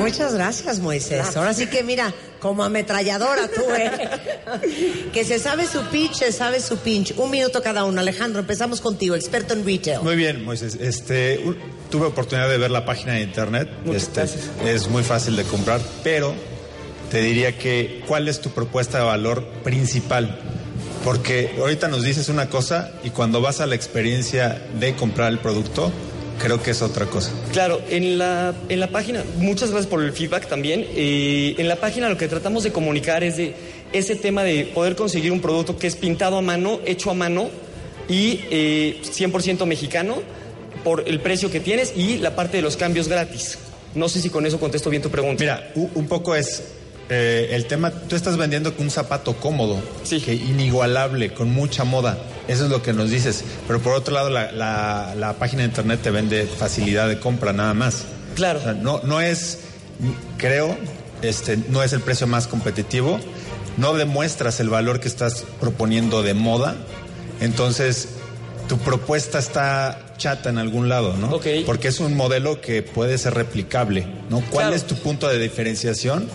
Muchas 0.00 0.32
gracias, 0.32 0.78
Moisés. 0.78 1.36
Ahora 1.36 1.52
sí 1.52 1.66
que 1.66 1.82
mira, 1.82 2.14
como 2.40 2.64
ametralladora 2.64 3.48
tú, 3.48 3.62
¿eh? 3.74 5.10
que 5.12 5.24
se 5.24 5.38
sabe 5.38 5.66
su 5.66 5.82
pitch, 5.90 6.14
se 6.14 6.32
sabe 6.32 6.60
su 6.60 6.78
pinch. 6.78 7.12
Un 7.18 7.30
minuto 7.30 7.62
cada 7.62 7.84
uno. 7.84 8.00
Alejandro, 8.00 8.40
empezamos 8.40 8.80
contigo, 8.80 9.14
experto 9.14 9.52
en 9.52 9.64
retail. 9.64 10.00
Muy 10.00 10.16
bien, 10.16 10.42
Moisés. 10.42 10.78
Este, 10.80 11.38
tuve 11.90 12.06
oportunidad 12.06 12.48
de 12.48 12.58
ver 12.58 12.70
la 12.70 12.84
página 12.84 13.14
de 13.14 13.22
internet. 13.22 13.68
Muchas 13.84 14.02
Este, 14.04 14.20
gracias. 14.20 14.50
es 14.66 14.88
muy 14.88 15.02
fácil 15.02 15.36
de 15.36 15.42
comprar, 15.44 15.80
pero 16.02 16.32
te 17.10 17.20
diría 17.20 17.58
que 17.58 18.02
¿cuál 18.06 18.28
es 18.28 18.40
tu 18.40 18.50
propuesta 18.50 18.98
de 18.98 19.04
valor 19.04 19.44
principal? 19.64 20.38
Porque 21.04 21.54
ahorita 21.58 21.88
nos 21.88 22.02
dices 22.02 22.28
una 22.28 22.48
cosa 22.48 22.92
y 23.04 23.10
cuando 23.10 23.40
vas 23.40 23.60
a 23.60 23.66
la 23.66 23.74
experiencia 23.74 24.62
de 24.78 24.94
comprar 24.94 25.32
el 25.32 25.38
producto, 25.38 25.90
creo 26.38 26.62
que 26.62 26.70
es 26.72 26.82
otra 26.82 27.06
cosa. 27.06 27.30
Claro, 27.52 27.80
en 27.88 28.18
la, 28.18 28.54
en 28.68 28.80
la 28.80 28.88
página, 28.88 29.22
muchas 29.38 29.70
gracias 29.70 29.90
por 29.90 30.02
el 30.02 30.12
feedback 30.12 30.46
también. 30.48 30.86
eh, 30.94 31.54
en 31.58 31.68
la 31.68 31.76
página 31.76 32.08
lo 32.08 32.16
que 32.18 32.28
tratamos 32.28 32.62
de 32.64 32.72
comunicar 32.72 33.24
es 33.24 33.36
de 33.38 33.54
ese 33.92 34.14
tema 34.14 34.44
de 34.44 34.66
poder 34.66 34.94
conseguir 34.94 35.32
un 35.32 35.40
producto 35.40 35.76
que 35.78 35.86
es 35.86 35.96
pintado 35.96 36.36
a 36.36 36.42
mano, 36.42 36.80
hecho 36.86 37.10
a 37.10 37.14
mano 37.14 37.48
y 38.08 38.40
eh, 38.50 39.00
100% 39.02 39.64
mexicano 39.66 40.16
por 40.84 41.08
el 41.08 41.20
precio 41.20 41.50
que 41.50 41.60
tienes 41.60 41.92
y 41.96 42.18
la 42.18 42.34
parte 42.36 42.56
de 42.58 42.62
los 42.62 42.76
cambios 42.76 43.08
gratis. 43.08 43.58
No 43.94 44.08
sé 44.08 44.20
si 44.20 44.30
con 44.30 44.46
eso 44.46 44.58
contesto 44.60 44.90
bien 44.90 45.02
tu 45.02 45.10
pregunta. 45.10 45.40
Mira, 45.40 45.72
un 45.74 46.06
poco 46.06 46.34
es 46.34 46.62
eh, 47.08 47.48
el 47.52 47.66
tema, 47.66 47.90
tú 47.90 48.14
estás 48.14 48.36
vendiendo 48.36 48.72
un 48.78 48.88
zapato 48.90 49.34
cómodo, 49.36 49.80
Sí. 50.04 50.20
que 50.20 50.32
inigualable, 50.34 51.34
con 51.34 51.50
mucha 51.50 51.82
moda. 51.84 52.16
Eso 52.46 52.64
es 52.64 52.70
lo 52.70 52.82
que 52.82 52.92
nos 52.92 53.10
dices. 53.10 53.42
Pero 53.66 53.80
por 53.80 53.94
otro 53.94 54.14
lado, 54.14 54.30
la, 54.30 54.52
la- 54.52 55.14
la 55.16 55.32
página 55.34 55.62
de 55.62 55.68
internet 55.68 56.00
te 56.02 56.10
vende 56.10 56.46
facilidad 56.46 57.08
de 57.08 57.18
compra 57.18 57.52
nada 57.52 57.74
más. 57.74 58.04
Claro. 58.36 58.60
O 58.60 58.62
sea, 58.62 58.74
no, 58.74 59.00
no 59.02 59.20
es, 59.20 59.58
creo, 60.36 60.76
este, 61.22 61.56
no 61.68 61.82
es 61.82 61.92
el 61.92 62.00
precio 62.00 62.28
más 62.28 62.46
competitivo. 62.46 63.18
No 63.76 63.94
demuestras 63.94 64.60
el 64.60 64.68
valor 64.68 65.00
que 65.00 65.08
estás 65.08 65.44
proponiendo 65.60 66.22
de 66.22 66.34
moda. 66.34 66.76
Entonces, 67.40 68.08
tu 68.68 68.78
propuesta 68.78 69.38
está 69.40 69.98
chata 70.20 70.50
en 70.50 70.58
algún 70.58 70.88
lado, 70.88 71.16
¿no? 71.16 71.28
Porque 71.66 71.88
es 71.88 71.98
un 71.98 72.16
modelo 72.16 72.60
que 72.60 72.82
puede 72.84 73.18
ser 73.18 73.34
replicable, 73.34 74.06
¿no? 74.28 74.36
¿Cuál 74.50 74.66
Claro. 74.66 74.76
es 74.76 74.86
tu 74.86 74.94
punto 74.94 75.26
de 75.28 75.38
diferenciación 75.40 76.28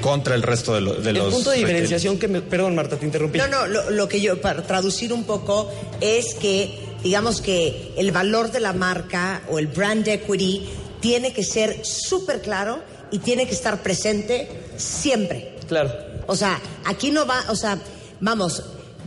contra 0.00 0.34
el 0.34 0.42
resto 0.42 0.72
de, 0.74 0.80
lo- 0.82 0.94
de 0.94 1.10
el 1.10 1.16
los 1.16 1.34
punto 1.34 1.50
de 1.50 1.56
retailers? 1.56 1.68
diferenciación 1.90 2.18
que 2.18 2.28
me... 2.28 2.40
Perdón, 2.40 2.74
Marta, 2.76 2.96
te 2.96 3.04
interrumpí. 3.06 3.38
No, 3.38 3.48
no, 3.48 3.66
lo, 3.66 3.90
lo 3.90 4.08
que 4.08 4.20
yo, 4.20 4.40
para 4.40 4.62
traducir 4.66 5.12
un 5.12 5.24
poco, 5.24 5.68
es 6.00 6.34
que, 6.34 6.78
digamos 7.02 7.40
que 7.40 7.92
el 7.96 8.12
valor 8.12 8.52
de 8.52 8.60
la 8.60 8.72
marca 8.72 9.42
o 9.50 9.58
el 9.58 9.66
brand 9.66 10.06
equity 10.06 10.68
tiene 11.00 11.32
que 11.32 11.42
ser 11.42 11.84
súper 11.84 12.40
claro 12.42 12.82
y 13.10 13.18
tiene 13.18 13.46
que 13.46 13.52
estar 13.54 13.82
presente 13.82 14.48
siempre. 14.76 15.54
Claro. 15.66 15.92
O 16.28 16.36
sea, 16.36 16.60
aquí 16.84 17.10
no 17.10 17.26
va, 17.26 17.44
o 17.48 17.56
sea, 17.56 17.78
vamos, 18.20 18.62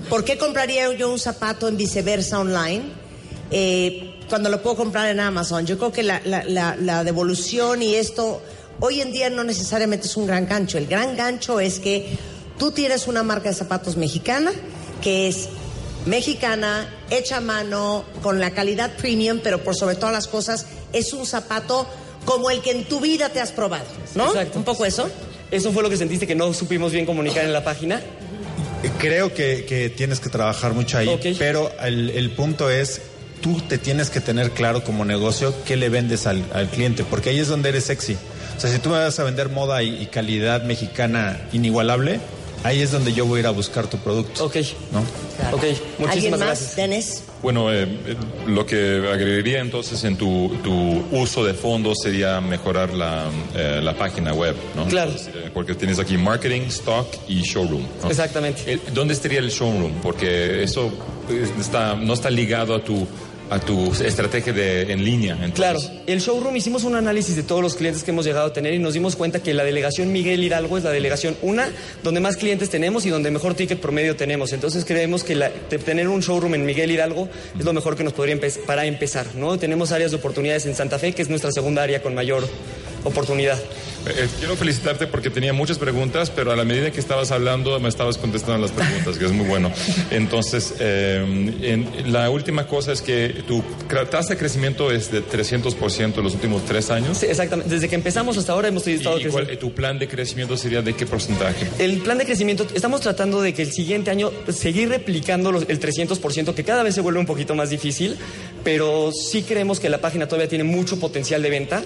¿por 0.09 0.23
qué 0.25 0.37
compraría 0.37 0.91
yo 0.93 1.09
un 1.11 1.19
zapato 1.19 1.67
en 1.67 1.77
viceversa 1.77 2.39
online 2.39 2.83
eh, 3.51 4.12
cuando 4.33 4.49
lo 4.49 4.63
puedo 4.63 4.75
comprar 4.77 5.09
en 5.09 5.19
Amazon? 5.19 5.63
Yo 5.67 5.77
creo 5.77 5.91
que 5.91 6.01
la, 6.01 6.19
la- 6.25 6.43
la- 6.43 6.75
la 6.75 7.03
devolución 7.03 7.83
y 7.83 7.93
esto 7.93 8.41
hoy 8.79 8.99
en 8.99 9.11
día 9.11 9.29
no 9.29 9.43
necesariamente 9.43 10.07
es 10.07 10.17
un 10.17 10.25
gran 10.25 10.47
gancho. 10.47 10.79
El 10.79 10.87
gran 10.87 11.15
gancho 11.15 11.59
es 11.59 11.77
que 11.77 12.17
tú 12.57 12.71
tienes 12.71 13.05
una 13.05 13.21
marca 13.21 13.49
de 13.49 13.55
zapatos 13.55 13.95
mexicana 13.95 14.51
que 15.03 15.27
es 15.27 15.49
mexicana, 16.07 16.89
hecha 17.11 17.37
a 17.37 17.41
mano, 17.41 18.03
con 18.23 18.39
la 18.39 18.49
calidad 18.51 18.95
premium, 18.97 19.39
pero 19.43 19.63
por 19.63 19.75
sobre 19.75 19.95
todas 19.97 20.13
las 20.13 20.25
cosas 20.27 20.65
es 20.93 21.13
un 21.13 21.27
zapato 21.27 21.87
como 22.25 22.49
el 22.49 22.61
que 22.61 22.71
en 22.71 22.85
tu 22.85 22.99
vida 23.01 23.29
te 23.29 23.39
has 23.39 23.51
probado, 23.51 23.85
¿no? 24.15 24.27
Exacto. 24.29 24.57
Un 24.57 24.63
poco 24.65 24.83
eso. 24.85 25.07
¿Eso 25.51 25.71
fue 25.71 25.83
lo 25.83 25.91
que 25.91 25.97
sentiste 25.97 26.25
que 26.25 26.33
no 26.33 26.51
supimos 26.55 26.91
bien 26.91 27.05
comunicar 27.05 27.45
en 27.45 27.53
la 27.53 27.63
página? 27.63 28.01
Creo 28.97 29.33
que, 29.33 29.65
que 29.65 29.89
tienes 29.91 30.19
que 30.19 30.29
trabajar 30.29 30.73
mucho 30.73 30.97
ahí, 30.97 31.35
pero 31.37 31.71
el, 31.83 32.09
el 32.09 32.31
punto 32.31 32.69
es, 32.69 32.99
tú 33.43 33.61
te 33.67 33.77
tienes 33.77 34.09
que 34.09 34.21
tener 34.21 34.51
claro 34.51 34.83
como 34.83 35.03
negocio 35.03 35.53
qué 35.65 35.75
le 35.75 35.89
vendes 35.89 36.25
al, 36.25 36.43
al 36.53 36.69
cliente, 36.69 37.03
porque 37.03 37.29
ahí 37.29 37.39
es 37.39 37.49
donde 37.49 37.69
eres 37.69 37.83
sexy. 37.83 38.17
O 38.57 38.59
sea, 38.59 38.71
si 38.71 38.79
tú 38.79 38.89
me 38.89 38.97
vas 38.97 39.19
a 39.19 39.23
vender 39.25 39.49
moda 39.49 39.83
y, 39.83 40.01
y 40.01 40.05
calidad 40.05 40.63
mexicana 40.63 41.41
inigualable, 41.51 42.21
ahí 42.63 42.81
es 42.81 42.91
donde 42.91 43.11
yo 43.13 43.25
voy 43.25 43.37
a 43.37 43.39
ir 43.41 43.47
a 43.47 43.51
buscar 43.51 43.87
tu 43.87 43.97
producto. 43.97 44.45
Ok. 44.45 44.55
¿no? 44.91 45.01
Ok, 45.51 45.63
¿Alguien 46.09 46.31
más, 46.31 46.39
gracias. 46.39 46.75
Dennis? 46.77 47.23
Bueno, 47.41 47.73
eh, 47.73 47.83
eh, 47.83 48.15
lo 48.47 48.65
que 48.65 49.05
agregaría 49.11 49.59
entonces 49.59 50.01
en 50.05 50.15
tu, 50.15 50.55
tu 50.63 51.03
uso 51.11 51.43
de 51.43 51.53
fondos 51.53 51.97
sería 52.01 52.39
mejorar 52.39 52.93
la, 52.93 53.25
eh, 53.53 53.81
la 53.83 53.93
página 53.97 54.33
web, 54.33 54.55
¿no? 54.77 54.85
Claro. 54.85 55.11
Entonces, 55.11 55.51
porque 55.53 55.75
tienes 55.75 55.99
aquí 55.99 56.17
marketing, 56.17 56.61
stock 56.67 57.07
y 57.27 57.41
showroom. 57.41 57.85
¿no? 58.01 58.09
Exactamente. 58.09 58.79
¿Dónde 58.93 59.13
estaría 59.13 59.39
el 59.39 59.49
showroom? 59.49 59.95
Porque 60.01 60.63
eso 60.63 60.93
está, 61.59 61.95
no 61.95 62.13
está 62.13 62.29
ligado 62.29 62.75
a 62.75 62.81
tu, 62.81 63.05
a 63.53 63.59
tu 63.59 63.91
estrategia 63.93 64.51
de, 64.53 64.91
en 64.91 65.03
línea. 65.03 65.33
entonces- 65.33 65.55
Claro, 65.55 65.79
el 66.07 66.19
showroom 66.19 66.55
hicimos 66.55 66.83
un 66.83 66.95
análisis 66.95 67.35
de 67.35 67.43
todos 67.43 67.61
los 67.61 67.75
clientes 67.75 68.03
que 68.03 68.11
hemos 68.11 68.25
llegado 68.25 68.47
a 68.47 68.53
tener 68.53 68.73
y 68.73 68.79
nos 68.79 68.93
dimos 68.93 69.15
cuenta 69.15 69.41
que 69.41 69.53
la 69.53 69.63
delegación 69.63 70.11
Miguel 70.11 70.43
Hidalgo 70.43 70.77
es 70.77 70.83
la 70.83 70.91
delegación 70.91 71.35
una 71.41 71.69
donde 72.03 72.19
más 72.19 72.35
clientes 72.37 72.69
tenemos 72.69 73.05
y 73.05 73.09
donde 73.09 73.29
mejor 73.31 73.53
ticket 73.53 73.79
promedio 73.79 74.15
tenemos. 74.15 74.53
Entonces 74.53 74.85
creemos 74.85 75.23
que 75.23 75.35
la- 75.35 75.49
te- 75.51 75.77
tener 75.77 76.07
un 76.07 76.21
showroom 76.21 76.55
en 76.55 76.65
Miguel 76.65 76.91
Hidalgo 76.91 77.29
es 77.57 77.63
lo 77.65 77.73
mejor 77.73 77.95
que 77.95 78.03
nos 78.03 78.13
podría 78.13 78.35
empe- 78.35 78.59
para 78.65 78.85
empezar, 78.85 79.27
¿no? 79.35 79.57
Tenemos 79.59 79.91
áreas 79.91 80.11
de 80.11 80.17
oportunidades 80.17 80.65
en 80.65 80.75
Santa 80.75 80.97
Fe, 80.99 81.13
que 81.13 81.21
es 81.21 81.29
nuestra 81.29 81.51
segunda 81.51 81.83
área 81.83 82.01
con 82.01 82.15
mayor 82.15 82.47
oportunidad. 83.03 83.59
Eh, 84.05 84.27
quiero 84.39 84.55
felicitarte 84.57 85.07
porque 85.07 85.29
tenía 85.29 85.53
muchas 85.53 85.77
preguntas, 85.77 86.29
pero 86.29 86.51
a 86.51 86.55
la 86.57 86.65
medida 86.65 86.91
que 86.91 86.99
estabas 86.99 87.31
hablando 87.31 87.79
me 87.79 87.87
estabas 87.87 88.17
contestando 88.17 88.61
las 88.61 88.71
preguntas, 88.71 89.17
que 89.17 89.25
es 89.25 89.31
muy 89.31 89.45
bueno. 89.47 89.71
Entonces, 90.11 90.73
eh, 90.79 91.23
en- 91.61 92.11
la 92.11 92.29
última 92.29 92.67
cosa 92.67 92.91
es 92.91 93.01
que 93.01 93.29
tu 93.47 93.63
tasa 94.11 94.29
de 94.33 94.37
crecimiento 94.37 94.91
es 94.91 95.09
de 95.11 95.21
300% 95.21 96.17
en 96.19 96.23
los 96.25 96.33
últimos 96.33 96.65
tres 96.65 96.89
años. 96.91 97.17
Sí, 97.17 97.27
exactamente. 97.27 97.73
Desde 97.73 97.87
que 97.87 97.95
empezamos 97.95 98.37
hasta 98.37 98.51
ahora 98.51 98.67
hemos 98.67 98.85
¿Y, 98.87 98.93
estado 98.93 99.17
y 99.19 99.23
cuál- 99.25 99.45
creciendo. 99.45 99.59
tu 99.69 99.73
plan 99.73 99.97
de 99.99 100.07
crecimiento 100.07 100.57
sería 100.57 100.81
de 100.81 100.93
qué 100.93 101.05
porcentaje? 101.05 101.67
El 101.79 101.99
plan 101.99 102.17
de 102.17 102.25
crecimiento, 102.25 102.67
estamos 102.73 102.99
tratando 103.01 103.41
de 103.41 103.53
que 103.53 103.61
el 103.61 103.71
siguiente 103.71 104.11
año 104.11 104.31
seguir 104.49 104.89
replicando 104.89 105.51
los- 105.51 105.65
el 105.69 105.79
300%, 105.79 106.53
que 106.53 106.63
cada 106.65 106.83
vez 106.83 106.93
se 106.95 107.01
vuelve 107.01 107.19
un 107.19 107.25
poquito 107.25 107.55
más 107.55 107.69
difícil, 107.69 108.17
pero 108.65 109.11
sí 109.13 109.43
creemos 109.43 109.79
que 109.79 109.89
la 109.89 109.99
página 110.01 110.27
todavía 110.27 110.49
tiene 110.49 110.65
mucho 110.65 110.99
potencial 110.99 111.41
de 111.41 111.49
venta. 111.49 111.83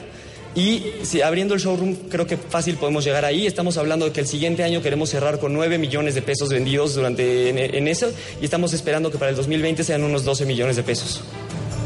Y 0.58 0.84
si 1.04 1.22
abriendo 1.22 1.54
el 1.54 1.60
showroom, 1.62 1.96
creo 2.10 2.26
que 2.26 2.36
fácil 2.36 2.76
podemos 2.78 3.06
llegar 3.06 3.24
ahí. 3.26 3.46
Estamos 3.46 3.78
hablando 3.78 4.06
de 4.08 4.12
que 4.12 4.22
el 4.22 4.28
siguiente 4.28 4.64
año 4.64 4.82
queremos 4.82 5.10
cerrar 5.12 5.40
con 5.40 5.54
9 5.54 5.78
millones 5.78 6.16
de 6.16 6.24
pesos 6.24 6.50
vendidos 6.50 6.96
durante 6.96 7.50
en, 7.50 7.60
en 7.60 7.88
eso 7.88 8.12
y 8.42 8.46
estamos 8.46 8.74
esperando 8.74 9.12
que 9.12 9.20
para 9.20 9.30
el 9.30 9.36
2020 9.38 9.84
sean 9.84 10.04
unos 10.04 10.24
12 10.26 10.46
millones 10.46 10.76
de 10.76 10.82
pesos. 10.84 11.22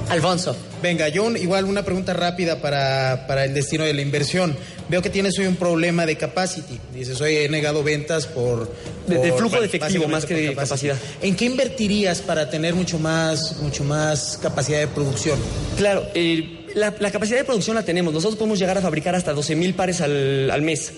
Alfonso. 0.10 0.56
Venga, 0.82 1.08
yo 1.10 1.24
un- 1.24 1.38
igual 1.38 1.66
una 1.66 1.84
pregunta 1.84 2.14
rápida 2.14 2.62
para, 2.62 3.26
para 3.28 3.46
el 3.46 3.54
destino 3.54 3.84
de 3.86 3.94
la 3.94 4.02
inversión. 4.02 4.56
Veo 4.90 5.02
que 5.02 5.10
tienes 5.10 5.38
hoy 5.40 5.46
un 5.48 5.56
problema 5.56 6.06
de 6.06 6.18
capacity. 6.18 6.78
Dices, 6.94 7.20
hoy 7.22 7.36
he 7.38 7.50
negado 7.50 7.82
ventas 7.84 8.26
por... 8.28 8.70
De- 9.08 9.32
flujo 9.34 9.60
de 9.60 9.66
efectivo, 9.68 10.08
más 10.10 10.26
que 10.26 10.34
de 10.34 10.50
capacity. 10.54 10.88
capacidad. 10.90 10.98
¿En 11.22 11.36
qué 11.38 11.46
invertirías 11.46 12.22
para 12.22 12.50
tener 12.50 12.74
mucho 12.76 13.00
más, 13.00 13.58
mucho 13.62 13.86
más 13.86 14.38
capacidad 14.42 14.80
de 14.80 14.88
producción? 14.88 15.40
Claro, 15.78 16.06
eh, 16.14 16.61
la, 16.76 16.92
capacidad 17.12 17.38
de 17.38 17.44
producción 17.44 17.76
la 17.76 17.84
tenemos. 17.84 18.14
Nosotros 18.14 18.38
podemos 18.38 18.60
llegar 18.60 18.78
a 18.78 18.82
fabricar 18.82 19.16
hasta 19.16 19.34
12 19.34 19.56
mil 19.56 19.74
pares 19.74 20.02
al, 20.02 20.50
al 20.52 20.62
mes. 20.62 20.94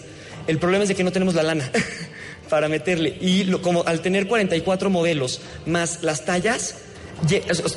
El 0.48 0.60
problema 0.60 0.84
es 0.84 0.90
de 0.90 0.96
que 0.96 1.04
no 1.04 1.12
tenemos 1.12 1.36
la 1.36 1.44
lana 1.44 1.70
para 2.50 2.68
meterle. 2.70 3.18
Y 3.22 3.44
lo- 3.46 3.62
como 3.62 3.84
al 3.86 4.02
tener 4.02 4.28
44 4.28 4.90
modelos 4.90 5.42
más 5.66 6.04
las 6.04 6.26
tallas, 6.26 6.76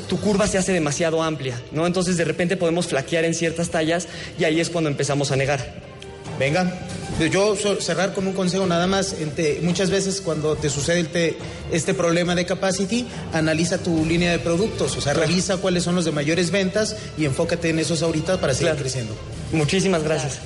tu 0.08 0.20
curva 0.20 0.46
se 0.48 0.58
hace 0.58 0.72
demasiado 0.72 1.22
amplia, 1.22 1.60
¿no? 1.72 1.86
Entonces 1.86 2.16
de 2.16 2.24
repente 2.24 2.56
podemos 2.56 2.86
flaquear 2.88 3.24
en 3.24 3.34
ciertas 3.34 3.70
tallas 3.70 4.08
y 4.38 4.44
ahí 4.44 4.60
es 4.60 4.70
cuando 4.70 4.90
empezamos 4.90 5.30
a 5.30 5.36
negar. 5.36 5.95
Venga, 6.38 6.70
yo 7.30 7.56
so- 7.56 7.80
cerrar 7.80 8.12
con 8.12 8.26
un 8.26 8.32
consejo 8.34 8.66
nada 8.66 8.86
más. 8.86 9.14
Muchas 9.62 9.90
veces 9.90 10.20
cuando 10.20 10.54
te 10.56 10.68
sucede 10.68 11.36
este 11.72 11.94
problema 11.94 12.34
de 12.34 12.44
capacity, 12.44 13.06
analiza 13.32 13.78
tu 13.78 14.04
línea 14.04 14.32
de 14.32 14.38
productos, 14.38 14.96
o 14.96 15.00
sea, 15.00 15.14
revisa 15.14 15.56
cuáles 15.56 15.82
son 15.84 15.94
los 15.94 16.04
de 16.04 16.12
mayores 16.12 16.50
ventas 16.50 16.96
y 17.16 17.24
enfócate 17.24 17.70
en 17.70 17.78
esos 17.78 18.02
ahorita 18.02 18.38
para 18.40 18.52
seguir 18.52 18.68
Claro. 18.68 18.80
creciendo. 18.82 19.14
Muchísimas 19.52 20.02
gracias. 20.02 20.38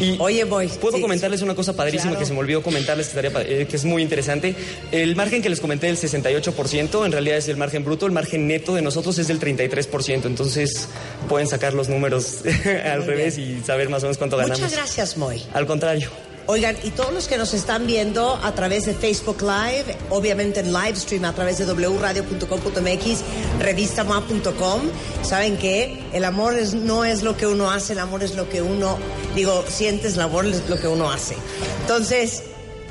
Y 0.00 0.16
Oye, 0.18 0.44
voy. 0.44 0.68
Puedo 0.68 0.96
sí, 0.96 1.02
comentarles 1.02 1.42
una 1.42 1.54
cosa 1.54 1.74
padrísima 1.74 2.10
Claro. 2.12 2.20
que 2.20 2.26
se 2.26 2.32
me 2.34 2.40
olvidó 2.40 2.62
comentarles, 2.62 3.08
que, 3.08 3.18
estaría 3.18 3.60
eh, 3.60 3.66
que 3.66 3.76
es 3.76 3.84
muy 3.84 4.02
interesante. 4.02 4.54
El 4.92 5.16
margen 5.16 5.42
que 5.42 5.48
les 5.48 5.60
comenté 5.60 5.86
del 5.86 5.96
68%, 5.96 7.06
en 7.06 7.12
realidad 7.12 7.38
es 7.38 7.48
el 7.48 7.56
margen 7.56 7.84
bruto, 7.84 8.06
el 8.06 8.12
margen 8.12 8.46
neto 8.46 8.74
de 8.74 8.82
nosotros 8.82 9.18
es 9.18 9.28
del 9.28 9.40
33%, 9.40 10.26
entonces 10.26 10.88
pueden 11.28 11.48
sacar 11.48 11.72
los 11.74 11.88
números 11.88 12.38
al 12.84 12.98
Muy 13.00 13.08
revés 13.08 13.38
y 13.38 13.60
saber 13.60 13.88
más 13.88 14.02
o 14.02 14.06
menos 14.06 14.18
cuánto 14.18 14.36
ganamos. 14.36 14.60
Muchas 14.60 14.76
gracias, 14.76 15.16
Moy. 15.16 15.42
Al 15.54 15.66
contrario. 15.66 16.10
Oigan, 16.48 16.76
y 16.84 16.90
todos 16.90 17.12
los 17.12 17.26
que 17.26 17.38
nos 17.38 17.54
están 17.54 17.88
viendo 17.88 18.38
a 18.40 18.52
través 18.52 18.86
de 18.86 18.94
Facebook 18.94 19.42
Live, 19.42 19.96
obviamente 20.10 20.60
en 20.60 20.72
live 20.72 20.94
stream 20.94 21.24
a 21.24 21.32
través 21.32 21.58
de 21.58 21.64
wradio.com.mx, 21.64 23.20
revistamoa.com, 23.58 24.82
saben 25.22 25.56
que 25.56 26.04
el 26.12 26.24
amor 26.24 26.54
es, 26.54 26.74
no 26.74 27.04
es 27.04 27.24
lo 27.24 27.36
que 27.36 27.48
uno 27.48 27.68
hace, 27.68 27.94
el 27.94 27.98
amor 27.98 28.22
es 28.22 28.36
lo 28.36 28.48
que 28.48 28.62
uno, 28.62 28.96
digo, 29.34 29.64
sientes, 29.66 30.14
el 30.14 30.20
amor 30.20 30.46
es 30.46 30.68
lo 30.68 30.78
que 30.78 30.86
uno 30.86 31.10
hace. 31.10 31.34
Entonces, 31.80 32.44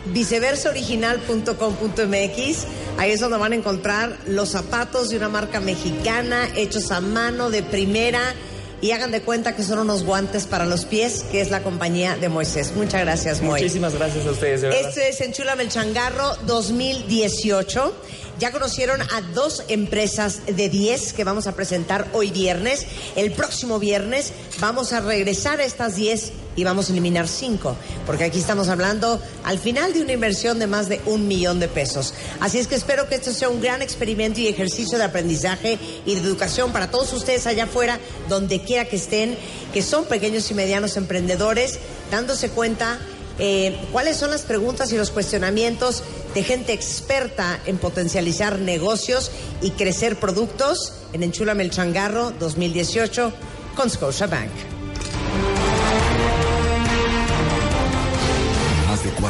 viceversaoriginal.com.mx, 0.07 2.65
ahí 2.97 3.11
es 3.11 3.21
donde 3.21 3.37
van 3.37 3.53
a 3.53 3.55
encontrar 3.55 4.17
los 4.27 4.49
zapatos 4.49 5.09
de 5.09 5.15
una 5.15 5.29
marca 5.29 5.61
mexicana, 5.61 6.49
hechos 6.57 6.91
a 6.91 6.99
mano, 6.99 7.49
de 7.49 7.63
primera 7.63 8.35
y 8.81 8.91
hagan 8.91 9.11
de 9.11 9.21
cuenta 9.21 9.55
que 9.55 9.63
son 9.63 9.79
unos 9.79 10.03
guantes 10.03 10.45
para 10.45 10.65
los 10.65 10.85
pies, 10.85 11.23
que 11.31 11.41
es 11.41 11.49
la 11.49 11.63
compañía 11.63 12.15
de 12.17 12.29
Moisés. 12.29 12.73
Muchas 12.75 13.01
gracias, 13.01 13.41
Moisés. 13.41 13.63
Muchísimas 13.63 13.95
gracias 13.95 14.25
a 14.25 14.31
ustedes, 14.31 14.61
de 14.61 14.67
verdad. 14.69 14.89
Esto 14.89 15.01
es 15.01 15.21
Enchúlame 15.21 15.63
el 15.63 15.69
Changarro 15.69 16.35
2018. 16.45 17.95
Ya 18.37 18.51
conocieron 18.51 19.01
a 19.01 19.21
dos 19.33 19.63
empresas 19.69 20.41
de 20.45 20.69
10 20.69 21.13
que 21.13 21.23
vamos 21.23 21.47
a 21.47 21.55
presentar 21.55 22.07
hoy 22.13 22.31
viernes. 22.31 22.85
El 23.15 23.31
próximo 23.31 23.79
viernes 23.79 24.33
vamos 24.59 24.91
a 24.91 24.99
regresar 24.99 25.61
a 25.61 25.63
estas 25.63 25.95
10 25.95 26.33
y 26.55 26.63
vamos 26.63 26.89
a 26.89 26.91
eliminar 26.91 27.27
5, 27.27 27.75
porque 28.05 28.23
aquí 28.23 28.39
estamos 28.39 28.69
hablando 28.69 29.21
al 29.43 29.59
final 29.59 29.93
de 29.93 30.01
una 30.01 30.13
inversión 30.13 30.59
de 30.59 30.67
más 30.67 30.89
de 30.89 31.01
un 31.05 31.27
millón 31.27 31.59
de 31.59 31.67
pesos. 31.67 32.13
Así 32.39 32.59
es 32.59 32.67
que 32.67 32.75
espero 32.75 33.07
que 33.07 33.15
esto 33.15 33.33
sea 33.33 33.49
un 33.49 33.61
gran 33.61 33.81
experimento 33.81 34.39
y 34.39 34.47
ejercicio 34.47 34.97
de 34.97 35.03
aprendizaje 35.03 35.77
y 36.05 36.15
de 36.15 36.21
educación 36.21 36.71
para 36.71 36.89
todos 36.91 37.11
ustedes 37.13 37.47
allá 37.47 37.65
afuera, 37.65 37.99
donde 38.29 38.61
quiera 38.61 38.85
que 38.85 38.95
estén, 38.95 39.37
que 39.73 39.81
son 39.81 40.05
pequeños 40.05 40.49
y 40.51 40.53
medianos 40.53 40.97
emprendedores, 40.97 41.79
dándose 42.11 42.49
cuenta 42.49 42.99
eh, 43.37 43.77
cuáles 43.91 44.15
son 44.15 44.31
las 44.31 44.43
preguntas 44.43 44.93
y 44.93 44.97
los 44.97 45.11
cuestionamientos 45.11 46.03
de 46.33 46.43
gente 46.43 46.73
experta 46.73 47.59
en 47.65 47.77
potencializar 47.77 48.59
negocios 48.59 49.31
y 49.61 49.71
crecer 49.71 50.17
productos 50.17 50.93
en 51.11 51.23
Enchúlame 51.23 51.63
el 51.63 51.71
Changarro 51.71 52.31
2018 52.31 53.33
con 53.75 53.89
Scotiabank. 53.89 54.74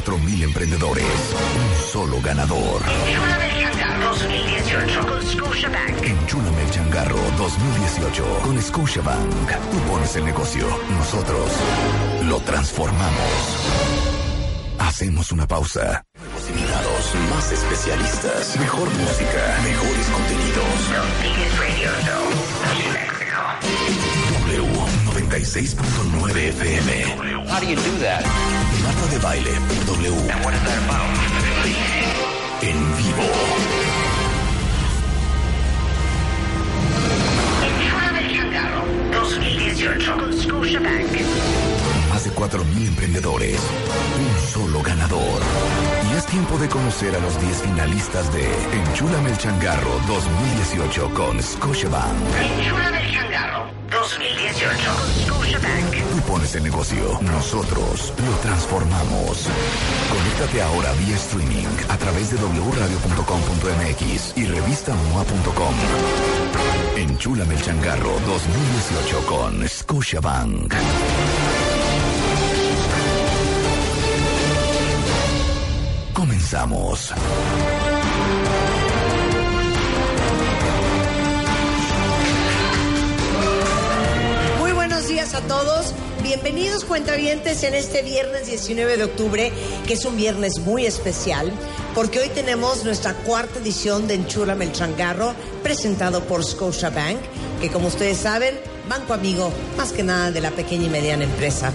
4.000 0.05 0.43
emprendedores. 0.43 1.03
Un 1.03 1.75
solo 1.91 2.21
ganador. 2.21 2.81
Enchúlame 2.85 3.49
el 3.49 3.71
Changarro 3.71 4.11
2018 4.11 5.07
con 5.07 5.21
Scotiabank. 5.25 6.03
Enchúlame 6.03 6.61
el 6.61 6.69
changarro 6.69 7.17
2018 7.37 8.39
con 8.43 8.61
Scotiabank. 8.61 9.49
Tú 9.71 9.77
pones 9.91 10.15
el 10.15 10.25
negocio, 10.25 10.67
nosotros 10.91 11.49
lo 12.25 12.39
transformamos. 12.41 13.57
Hacemos 14.77 15.31
una 15.31 15.47
pausa. 15.47 16.03
Nuevos 16.19 16.49
invitados, 16.49 17.15
más 17.31 17.51
especialistas, 17.51 18.59
mejor 18.59 18.87
música, 18.87 19.57
mejores 19.63 20.07
contenidos. 20.07 20.65
The 20.91 21.27
biggest 21.27 21.59
radio 21.59 21.89
show 22.05 22.23
in 22.77 22.93
Mexico. 22.93 23.41
W 24.45 24.65
96.9 25.15 26.49
FM. 26.49 27.47
How 27.49 27.59
do 27.59 27.65
you 27.65 27.75
do 27.75 27.97
that? 28.03 28.54
Marta 28.83 29.07
de 29.07 29.19
baile 29.19 29.51
W 29.85 30.27
that 30.27 30.83
about? 30.83 31.25
en 32.61 32.97
vivo. 32.97 33.23
Enchúlame 37.63 38.19
el 38.19 38.35
Changarro 38.35 38.85
2018 39.11 40.17
con 40.17 40.41
Scotiabank. 40.41 41.11
Más 42.09 42.23
de 42.23 42.31
4.000 42.31 42.87
emprendedores. 42.87 43.59
Un 44.19 44.47
solo 44.47 44.81
ganador. 44.81 45.41
Y 46.11 46.17
es 46.17 46.25
tiempo 46.25 46.57
de 46.57 46.67
conocer 46.69 47.15
a 47.15 47.19
los 47.19 47.39
10 47.39 47.61
finalistas 47.61 48.33
de 48.33 48.45
Enchúlame 48.73 49.31
el 49.31 49.37
Changarro 49.37 49.99
2018 50.07 51.13
con 51.13 51.41
Scotiabank. 51.41 52.17
Enchúlame 52.39 53.05
el 53.05 53.13
Changarro 53.13 53.67
2018 53.91 54.69
con 54.95 55.23
Scotiabank. 55.23 55.94
Tú 56.25 56.31
pones 56.31 56.55
el 56.55 56.63
negocio, 56.63 57.19
nosotros 57.21 58.13
lo 58.17 58.31
transformamos. 58.41 59.47
Conéctate 60.09 60.61
ahora 60.61 60.91
vía 60.93 61.15
streaming 61.15 61.67
a 61.89 61.97
través 61.97 62.31
de 62.31 62.37
wradio.com.mx 62.37 64.37
y 64.37 64.45
revistamoa.com. 64.45 65.75
Enchúlame 66.95 67.55
el 67.55 67.61
changarro 67.61 68.11
2018 68.25 69.25
con 69.27 69.67
Scotiabank. 69.67 70.73
Comenzamos. 76.13 77.13
Muy 84.59 84.71
buenos 84.71 85.07
días 85.07 85.33
a 85.33 85.41
todos. 85.41 85.93
Bienvenidos 86.25 86.85
cuentavientes 86.85 87.61
en 87.61 87.75
este 87.75 88.01
viernes 88.01 88.47
19 88.47 88.97
de 88.97 89.03
octubre, 89.03 89.51
que 89.85 89.93
es 89.93 90.05
un 90.05 90.17
viernes 90.17 90.57
muy 90.57 90.87
especial, 90.87 91.51
porque 91.93 92.17
hoy 92.17 92.29
tenemos 92.29 92.83
nuestra 92.83 93.13
cuarta 93.13 93.59
edición 93.59 94.07
de 94.07 94.15
Enchúlame 94.15 94.65
el 94.65 94.71
Changarro, 94.71 95.35
presentado 95.61 96.23
por 96.23 96.43
Scotiabank, 96.43 97.19
que 97.61 97.69
como 97.69 97.89
ustedes 97.89 98.17
saben, 98.17 98.59
banco 98.89 99.13
amigo 99.13 99.51
más 99.77 99.91
que 99.91 100.01
nada 100.01 100.31
de 100.31 100.41
la 100.41 100.49
pequeña 100.49 100.85
y 100.87 100.89
mediana 100.89 101.25
empresa. 101.25 101.71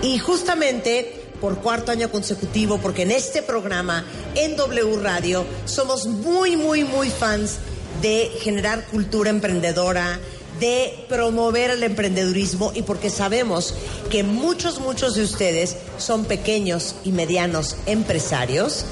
Y 0.00 0.18
justamente 0.18 1.20
por 1.38 1.58
cuarto 1.58 1.92
año 1.92 2.10
consecutivo, 2.10 2.78
porque 2.78 3.02
en 3.02 3.10
este 3.10 3.42
programa, 3.42 4.06
en 4.34 4.56
W 4.56 4.96
Radio, 5.02 5.44
somos 5.66 6.06
muy, 6.06 6.56
muy, 6.56 6.84
muy 6.84 7.10
fans 7.10 7.58
de 8.00 8.30
generar 8.40 8.86
cultura 8.86 9.28
emprendedora, 9.28 10.18
de 10.60 10.94
promover 11.08 11.70
el 11.70 11.82
emprendedurismo 11.82 12.70
y 12.74 12.82
porque 12.82 13.10
sabemos 13.10 13.74
que 14.10 14.22
muchos, 14.22 14.78
muchos 14.78 15.14
de 15.14 15.24
ustedes 15.24 15.76
son 15.98 16.24
pequeños 16.24 16.94
y 17.04 17.12
medianos 17.12 17.76
empresarios. 17.86 18.84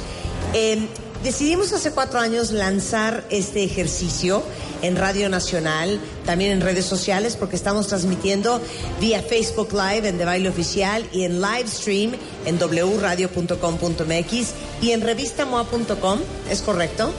Eh, 0.54 0.78
decidimos 1.22 1.72
hace 1.72 1.92
cuatro 1.92 2.18
años 2.18 2.50
lanzar 2.50 3.24
este 3.31 3.62
ejercicio 3.62 4.42
en 4.83 4.96
Radio 4.96 5.28
Nacional, 5.28 6.00
también 6.24 6.52
en 6.52 6.61
redes 6.61 6.87
sociales, 6.87 7.37
porque 7.37 7.57
estamos 7.57 7.88
transmitiendo 7.88 8.61
vía 9.00 9.22
Facebook 9.22 9.72
Live 9.72 10.09
en 10.09 10.18
De 10.18 10.24
Baile 10.24 10.48
Oficial 10.48 11.04
y 11.12 11.24
en 11.24 11.40
live 11.40 11.66
stream 11.66 12.12
en 12.46 12.59
wradio.com.mx 12.59 14.48
y 14.81 14.92
en 14.92 15.00
revistamoa.com, 15.00 16.20
¿es 16.50 16.62
correcto? 16.62 17.12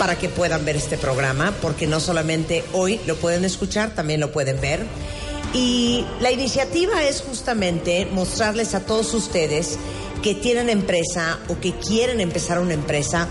Para 0.00 0.16
que 0.16 0.30
puedan 0.30 0.64
ver 0.64 0.76
este 0.76 0.96
programa, 0.96 1.54
porque 1.60 1.86
no 1.86 2.00
solamente 2.00 2.64
hoy 2.72 2.98
lo 3.06 3.16
pueden 3.16 3.44
escuchar, 3.44 3.94
también 3.94 4.18
lo 4.18 4.32
pueden 4.32 4.58
ver. 4.58 4.86
Y 5.52 6.06
la 6.20 6.30
iniciativa 6.30 7.04
es 7.04 7.20
justamente 7.20 8.08
mostrarles 8.10 8.74
a 8.74 8.80
todos 8.80 9.12
ustedes 9.12 9.78
que 10.22 10.34
tienen 10.34 10.70
empresa 10.70 11.38
o 11.48 11.60
que 11.60 11.74
quieren 11.74 12.22
empezar 12.22 12.60
una 12.60 12.72
empresa, 12.72 13.28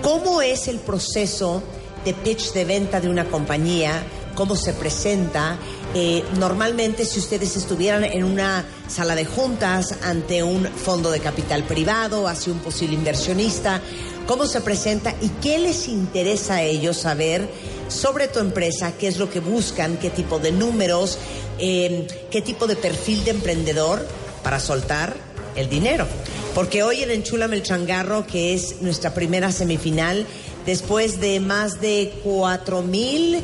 cómo 0.00 0.42
es 0.42 0.68
el 0.68 0.78
proceso 0.78 1.60
de 2.04 2.14
pitch 2.14 2.52
de 2.52 2.66
venta 2.66 3.00
de 3.00 3.08
una 3.08 3.24
compañía, 3.24 4.04
cómo 4.36 4.54
se 4.54 4.74
presenta. 4.74 5.58
Eh, 5.92 6.22
normalmente 6.38 7.04
si 7.04 7.18
ustedes 7.18 7.56
estuvieran 7.56 8.04
en 8.04 8.22
una 8.22 8.64
sala 8.86 9.16
de 9.16 9.24
juntas 9.24 9.96
ante 10.04 10.44
un 10.44 10.66
fondo 10.66 11.10
de 11.10 11.18
capital 11.18 11.64
privado, 11.64 12.28
hacia 12.28 12.52
un 12.52 12.60
posible 12.60 12.94
inversionista, 12.94 13.80
cómo 14.26 14.46
se 14.46 14.60
presenta 14.60 15.14
y 15.20 15.28
qué 15.40 15.58
les 15.58 15.88
interesa 15.88 16.56
a 16.56 16.62
ellos 16.62 16.96
saber 16.98 17.48
sobre 17.88 18.28
tu 18.28 18.38
empresa, 18.38 18.92
qué 18.98 19.08
es 19.08 19.18
lo 19.18 19.30
que 19.30 19.40
buscan, 19.40 19.96
qué 19.98 20.10
tipo 20.10 20.38
de 20.38 20.52
números, 20.52 21.18
eh, 21.58 22.06
qué 22.30 22.42
tipo 22.42 22.66
de 22.66 22.76
perfil 22.76 23.24
de 23.24 23.32
emprendedor 23.32 24.06
para 24.42 24.60
soltar 24.60 25.14
el 25.56 25.68
dinero. 25.68 26.06
Porque 26.54 26.82
hoy 26.82 27.02
en 27.02 27.10
Enchúlame 27.10 27.56
el 27.56 27.62
Changarro, 27.62 28.26
que 28.26 28.54
es 28.54 28.82
nuestra 28.82 29.14
primera 29.14 29.52
semifinal, 29.52 30.26
después 30.66 31.20
de 31.20 31.40
más 31.40 31.80
de 31.80 32.12
4 32.24 32.82
mil 32.82 33.40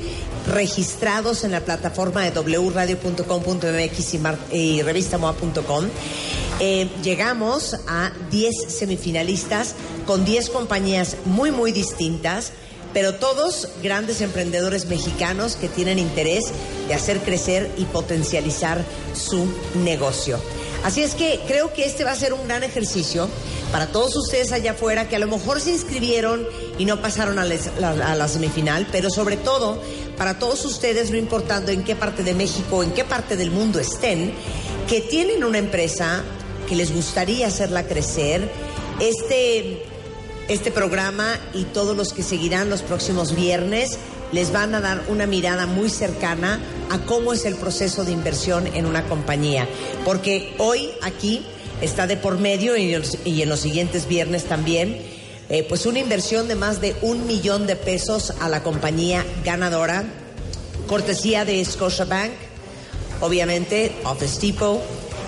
registrados 0.47 1.45
en 1.45 1.53
la 1.53 1.61
plataforma 1.61 2.23
de 2.23 2.31
wradio.com.mx 2.31 4.15
y, 4.15 4.57
y 4.57 4.83
revistamoa.com, 4.83 5.87
eh, 6.61 6.89
llegamos 7.03 7.77
a 7.87 8.13
10 8.31 8.55
semifinalistas 8.69 9.75
con 10.07 10.25
10 10.25 10.51
compañías 10.51 11.17
muy, 11.25 11.51
muy 11.51 11.73
distintas, 11.73 12.53
pero 12.95 13.15
todos 13.15 13.69
grandes 13.83 14.21
emprendedores 14.23 14.87
mexicanos 14.87 15.57
que 15.57 15.69
tienen 15.69 15.99
interés 15.99 16.45
de 16.89 16.95
hacer 16.95 17.21
crecer 17.21 17.71
y 17.77 17.85
potencializar 17.85 18.83
su 19.15 19.47
negocio. 19.85 20.41
Así 20.85 21.03
es 21.03 21.15
que 21.15 21.41
creo 21.47 21.73
que 21.75 21.85
este 21.85 22.05
va 22.05 22.13
a 22.13 22.17
ser 22.17 22.33
un 22.33 22.47
gran 22.47 22.63
ejercicio 22.63 23.29
para 23.73 23.89
todos 23.89 24.17
ustedes 24.17 24.53
allá 24.53 24.71
afuera 24.73 25.09
que 25.09 25.17
a 25.17 25.19
lo 25.19 25.27
mejor 25.27 25.61
se 25.61 25.73
inscribieron 25.73 26.47
y 26.79 26.85
no 26.87 27.03
pasaron 27.03 27.39
a, 27.39 27.45
la- 27.45 27.91
a 27.91 28.15
la 28.15 28.29
semifinal, 28.29 28.87
pero 28.91 29.11
sobre 29.11 29.37
todo 29.37 29.83
para 30.17 30.39
todos 30.39 30.65
ustedes, 30.65 31.11
no 31.11 31.17
importando 31.19 31.71
en 31.73 31.85
qué 31.85 31.95
parte 31.95 32.23
de 32.23 32.33
México 32.35 32.83
en 32.83 32.93
qué 32.93 33.05
parte 33.05 33.37
del 33.37 33.51
mundo 33.51 33.79
estén, 33.81 34.33
que 34.89 35.01
tienen 35.03 35.45
una 35.45 35.59
empresa 35.59 36.25
que 36.69 36.77
les 36.77 36.93
gustaría 36.93 37.47
hacerla 37.47 37.85
crecer. 37.85 38.49
Este, 39.01 39.83
este 40.49 40.71
programa 40.71 41.39
y 41.55 41.65
todos 41.65 41.97
los 41.97 42.13
que 42.13 42.23
seguirán 42.23 42.71
los 42.71 42.83
próximos 42.83 43.35
viernes 43.35 43.99
les 44.33 44.53
van 44.53 44.75
a 44.75 44.81
dar 44.81 45.03
una 45.09 45.27
mirada 45.27 45.67
muy 45.67 45.89
cercana 45.89 46.61
a 46.91 46.99
cómo 46.99 47.33
es 47.33 47.45
el 47.45 47.55
proceso 47.55 48.05
de 48.05 48.13
inversión 48.13 48.67
en 48.75 48.87
una 48.87 49.07
compañía. 49.07 49.67
Porque 50.05 50.55
hoy 50.59 50.91
aquí 51.03 51.45
está 51.81 52.07
de 52.07 52.17
por 52.17 52.39
medio 52.39 52.77
y, 52.77 52.95
en 52.95 53.49
los 53.49 53.61
siguientes 53.61 54.07
viernes 54.07 54.45
también, 54.45 55.01
eh, 55.49 55.65
pues 55.67 55.87
una 55.87 56.01
inversión 56.01 56.49
de 56.49 56.57
más 56.57 56.81
de 56.81 56.95
un 57.01 57.27
millón 57.27 57.67
de 57.67 57.77
pesos 57.77 58.35
a 58.41 58.49
la 58.49 58.63
compañía 58.63 59.25
ganadora, 59.45 60.05
cortesía 60.87 61.45
de 61.47 61.65
Scotiabank, 61.65 62.33
obviamente 63.21 63.93
Office 64.05 64.47
Depot, 64.47 64.83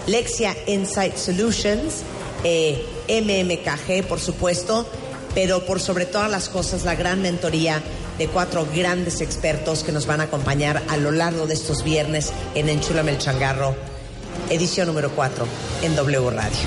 Lexia 0.07 0.57
Insight 0.67 1.17
Solutions, 1.17 2.03
eh, 2.45 2.85
MMKG, 3.09 4.07
por 4.07 4.21
supuesto, 4.21 4.87
pero 5.35 5.65
por 5.65 5.81
sobre 5.81 6.07
todas 6.07 6.31
las 6.31 6.49
cosas, 6.49 6.85
la 6.85 6.95
gran 6.95 7.23
mentoría 7.23 7.83
de 8.19 8.29
cuatro 8.29 8.67
grandes 8.75 9.21
expertos 9.21 9.83
que 9.83 9.93
nos 9.93 10.07
van 10.07 10.21
a 10.21 10.25
acompañar 10.25 10.83
a 10.89 10.97
lo 10.97 11.11
largo 11.11 11.47
de 11.47 11.55
estos 11.55 11.85
viernes 11.85 12.33
en 12.55 12.69
Enchúlame 12.69 13.13
el 13.13 13.19
Changarro, 13.19 13.75
edición 14.51 14.89
número 14.89 15.11
4 15.11 15.47
en 15.83 15.97
W 15.97 16.31
Radio. 16.31 16.59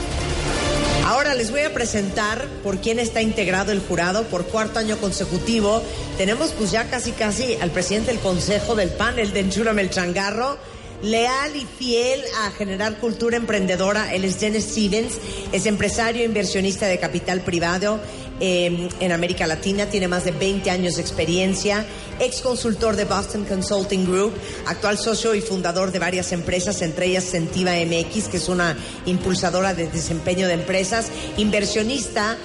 Ahora 1.06 1.36
les 1.36 1.52
voy 1.52 1.62
a 1.62 1.74
presentar 1.74 2.48
por 2.64 2.80
quién 2.80 2.98
está 2.98 3.22
integrado 3.22 3.72
el 3.72 3.82
jurado 3.82 4.24
por 4.24 4.46
cuarto 4.46 4.80
año 4.80 4.98
consecutivo. 4.98 5.84
Tenemos 6.18 6.52
pues 6.52 6.72
ya 6.72 6.90
casi 6.90 7.12
casi 7.12 7.56
al 7.62 7.72
presidente 7.72 8.12
del 8.12 8.22
consejo 8.22 8.74
del 8.76 8.90
panel 8.90 9.34
de 9.34 9.42
Enchúlame 9.42 9.82
el 9.82 9.90
Changarro, 9.90 10.58
leal 11.04 11.56
y 11.56 11.66
fiel 11.66 12.22
a 12.44 12.52
generar 12.52 12.98
cultura 12.98 13.38
emprendedora. 13.38 14.14
Él 14.14 14.24
es 14.24 14.40
Dennis 14.40 14.64
Stevens, 14.64 15.14
es 15.52 15.66
empresario 15.66 16.24
inversionista 16.24 16.88
de 16.88 16.98
capital 16.98 17.42
privado 17.42 18.00
eh, 18.40 18.90
en 19.00 19.12
América 19.12 19.46
Latina, 19.46 19.86
tiene 19.88 20.08
más 20.08 20.24
de 20.24 20.32
20 20.32 20.72
años 20.72 20.96
de 20.96 21.02
experiencia, 21.02 21.86
ex 22.20 22.42
consultor 22.42 22.96
de 22.96 23.06
Boston 23.06 23.46
Consulting 23.46 24.06
Group, 24.06 24.34
actual 24.66 24.98
socio 24.98 25.36
y 25.36 25.42
fundador 25.42 25.92
de 25.92 26.00
varias 26.00 26.32
empresas, 26.32 26.82
entre 26.82 27.08
ellas 27.08 27.26
Sentiva 27.26 27.74
MX, 27.74 28.30
que 28.30 28.38
es 28.38 28.50
una 28.50 28.76
impulsadora 29.06 29.74
de 29.74 29.88
desempeño 29.88 30.48
de 30.48 30.54
empresas, 30.54 31.10
inversionista 31.38 32.38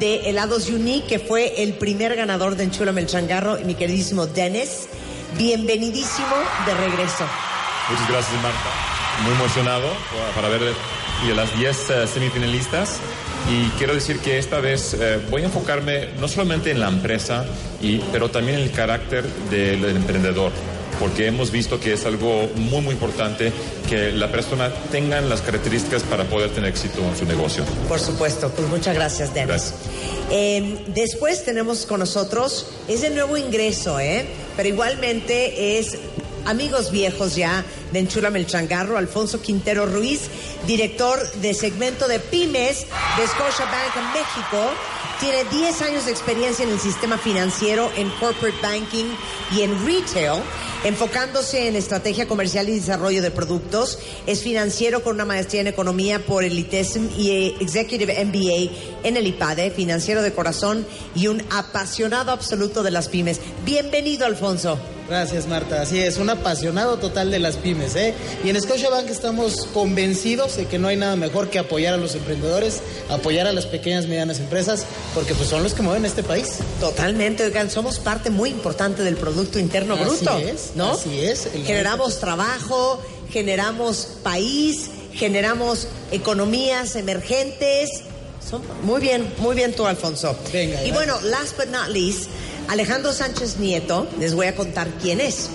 de 0.00 0.28
Helados 0.28 0.68
Unique, 0.68 1.06
que 1.06 1.18
fue 1.18 1.62
el 1.62 1.74
primer 1.74 2.16
ganador 2.16 2.56
de 2.56 2.64
Enchúlame 2.64 3.02
el 3.02 3.06
Changarro, 3.06 3.58
mi 3.64 3.74
queridísimo 3.74 4.26
Dennis. 4.26 4.88
Bienvenidísimo 5.38 6.34
de 6.66 6.74
regreso. 6.74 7.24
Muchas 7.88 8.08
gracias, 8.08 8.42
Marta. 8.42 8.70
Muy 9.22 9.32
emocionado 9.32 9.88
para 10.34 10.48
ver 10.48 10.74
las 11.34 11.56
10 11.56 11.76
uh, 11.76 12.06
semifinalistas. 12.06 12.98
Y 13.48 13.68
quiero 13.78 13.94
decir 13.94 14.18
que 14.18 14.38
esta 14.38 14.58
vez 14.58 14.94
eh, 14.94 15.20
voy 15.30 15.42
a 15.42 15.44
enfocarme 15.44 16.08
no 16.18 16.26
solamente 16.26 16.72
en 16.72 16.80
la 16.80 16.88
empresa, 16.88 17.44
y, 17.80 17.98
pero 18.10 18.28
también 18.28 18.58
en 18.58 18.64
el 18.64 18.72
carácter 18.72 19.24
del, 19.50 19.82
del 19.82 19.96
emprendedor 19.96 20.50
porque 20.98 21.26
hemos 21.26 21.50
visto 21.50 21.78
que 21.78 21.92
es 21.92 22.06
algo 22.06 22.48
muy 22.56 22.80
muy 22.80 22.94
importante 22.94 23.52
que 23.88 24.12
la 24.12 24.30
persona 24.32 24.72
tenga 24.90 25.20
las 25.20 25.42
características 25.42 26.02
para 26.02 26.24
poder 26.24 26.50
tener 26.50 26.70
éxito 26.70 27.00
en 27.00 27.16
su 27.16 27.24
negocio. 27.26 27.64
Por 27.88 28.00
supuesto, 28.00 28.50
pues 28.50 28.68
muchas 28.68 28.94
gracias, 28.94 29.34
Dennis. 29.34 29.48
Gracias. 29.48 29.74
Eh, 30.30 30.78
después 30.88 31.44
tenemos 31.44 31.86
con 31.86 32.00
nosotros, 32.00 32.66
es 32.88 33.02
de 33.02 33.10
nuevo 33.10 33.36
ingreso, 33.36 34.00
¿eh? 34.00 34.26
pero 34.56 34.68
igualmente 34.68 35.78
es 35.78 35.98
amigos 36.46 36.90
viejos 36.90 37.36
ya 37.36 37.64
de 37.92 37.98
Enchúlame 37.98 38.38
el 38.38 38.46
Changarro, 38.46 38.96
Alfonso 38.96 39.40
Quintero 39.40 39.86
Ruiz, 39.86 40.22
director 40.66 41.30
de 41.40 41.54
segmento 41.54 42.08
de 42.08 42.18
pymes 42.18 42.86
de 43.16 43.26
Scotiabank 43.26 43.96
en 43.96 44.12
México. 44.12 44.72
Tiene 45.20 45.44
10 45.44 45.82
años 45.82 46.04
de 46.04 46.12
experiencia 46.12 46.64
en 46.64 46.70
el 46.70 46.78
sistema 46.78 47.16
financiero, 47.16 47.90
en 47.96 48.10
corporate 48.20 48.58
banking 48.60 49.06
y 49.50 49.62
en 49.62 49.86
retail, 49.86 50.42
enfocándose 50.84 51.68
en 51.68 51.76
estrategia 51.76 52.28
comercial 52.28 52.68
y 52.68 52.78
desarrollo 52.78 53.22
de 53.22 53.30
productos. 53.30 53.98
Es 54.26 54.42
financiero 54.42 55.02
con 55.02 55.14
una 55.14 55.24
maestría 55.24 55.62
en 55.62 55.68
economía 55.68 56.24
por 56.24 56.44
el 56.44 56.58
ITESM 56.58 57.08
y 57.16 57.56
Executive 57.60 58.24
MBA 58.26 59.06
en 59.08 59.16
el 59.16 59.26
IPADE, 59.26 59.70
financiero 59.70 60.20
de 60.20 60.34
corazón 60.34 60.86
y 61.14 61.28
un 61.28 61.42
apasionado 61.50 62.30
absoluto 62.30 62.82
de 62.82 62.90
las 62.90 63.08
pymes. 63.08 63.40
Bienvenido, 63.64 64.26
Alfonso. 64.26 64.78
Gracias, 65.08 65.46
Marta. 65.46 65.82
Así 65.82 66.00
es, 66.00 66.16
un 66.16 66.28
apasionado 66.30 66.96
total 66.98 67.30
de 67.30 67.38
las 67.38 67.56
pymes. 67.56 67.94
¿eh? 67.94 68.12
Y 68.44 68.50
en 68.50 68.60
Scotiabank 68.60 69.08
estamos 69.08 69.66
convencidos 69.72 70.56
de 70.56 70.66
que 70.66 70.78
no 70.78 70.88
hay 70.88 70.96
nada 70.96 71.14
mejor 71.14 71.48
que 71.48 71.60
apoyar 71.60 71.94
a 71.94 71.96
los 71.96 72.14
emprendedores, 72.16 72.80
apoyar 73.08 73.46
a 73.46 73.52
las 73.52 73.66
pequeñas 73.66 74.06
y 74.06 74.08
medianas 74.08 74.40
empresas, 74.40 74.84
porque 75.14 75.34
pues 75.34 75.48
son 75.48 75.62
los 75.62 75.74
que 75.74 75.82
mueven 75.82 76.04
este 76.04 76.24
país. 76.24 76.54
Totalmente, 76.80 77.44
oigan, 77.44 77.70
somos 77.70 78.00
parte 78.00 78.30
muy 78.30 78.50
importante 78.50 79.04
del 79.04 79.16
Producto 79.16 79.60
Interno 79.60 79.94
Así 79.94 80.04
Bruto. 80.04 80.38
es, 80.38 80.70
¿no? 80.74 80.92
así 80.92 81.20
es. 81.20 81.48
Generamos 81.64 82.18
trabajo, 82.18 83.00
generamos 83.30 84.08
país, 84.24 84.90
generamos 85.14 85.86
economías 86.10 86.96
emergentes. 86.96 87.90
Son- 88.48 88.62
muy 88.82 89.00
bien, 89.00 89.32
muy 89.38 89.54
bien 89.54 89.72
tú, 89.72 89.86
Alfonso. 89.86 90.36
Venga, 90.52 90.84
y 90.84 90.90
bueno, 90.92 91.20
last 91.22 91.56
but 91.56 91.66
not 91.66 91.88
least, 91.88 92.28
Alejandro 92.68 93.12
Sánchez 93.12 93.58
Nieto, 93.58 94.08
les 94.18 94.34
voy 94.34 94.46
a 94.46 94.56
contar 94.56 94.88
quién 95.00 95.20
es. 95.20 95.50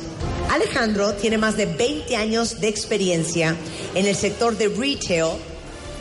Alejandro 0.50 1.14
tiene 1.14 1.38
más 1.38 1.58
de 1.58 1.66
20 1.66 2.16
años 2.16 2.62
de 2.62 2.70
experiencia 2.70 3.56
en 3.96 4.06
el 4.06 4.16
sector 4.16 4.58
de 4.58 4.70
retail. 4.70 5.38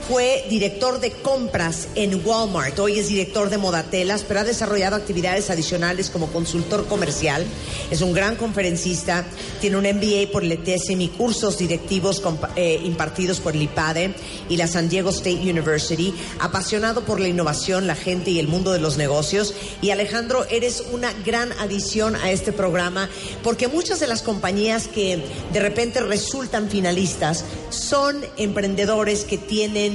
Fue 0.09 0.45
director 0.49 0.99
de 0.99 1.13
compras 1.13 1.89
en 1.95 2.27
Walmart. 2.27 2.79
Hoy 2.81 2.99
es 2.99 3.09
director 3.09 3.49
de 3.49 3.59
Modatelas, 3.59 4.25
pero 4.27 4.41
ha 4.41 4.45
desarrollado 4.45 4.97
actividades 4.97 5.51
adicionales 5.51 6.11
como 6.11 6.33
consultor 6.33 6.87
comercial. 6.87 7.47
Es 7.91 8.01
un 8.01 8.13
gran 8.13 8.35
conferencista. 8.35 9.25
Tiene 9.61 9.77
un 9.77 9.85
MBA 9.85 10.33
por 10.33 10.43
el 10.43 10.53
ETSM 10.53 11.01
y 11.01 11.09
cursos 11.09 11.59
directivos 11.59 12.23
eh, 12.57 12.81
impartidos 12.83 13.39
por 13.39 13.55
el 13.55 13.63
IPADE 13.63 14.15
y 14.49 14.57
la 14.57 14.67
San 14.67 14.89
Diego 14.89 15.11
State 15.11 15.49
University. 15.49 16.13
Apasionado 16.41 17.05
por 17.05 17.21
la 17.21 17.29
innovación, 17.29 17.87
la 17.87 17.95
gente 17.95 18.31
y 18.31 18.41
el 18.41 18.49
mundo 18.49 18.73
de 18.73 18.81
los 18.81 18.97
negocios. 18.97 19.55
Y 19.81 19.91
Alejandro, 19.91 20.45
eres 20.51 20.83
una 20.93 21.13
gran 21.25 21.53
adición 21.53 22.17
a 22.17 22.31
este 22.33 22.53
programa 22.53 23.09
porque 23.45 23.69
muchas 23.69 24.01
de 24.01 24.09
las 24.09 24.23
compañías 24.23 24.89
que 24.89 25.23
de 25.53 25.61
repente 25.61 26.01
resultan 26.01 26.69
finalistas 26.69 27.45
son 27.71 28.25
emprendedores 28.37 29.25
que 29.25 29.39
tienen 29.39 29.90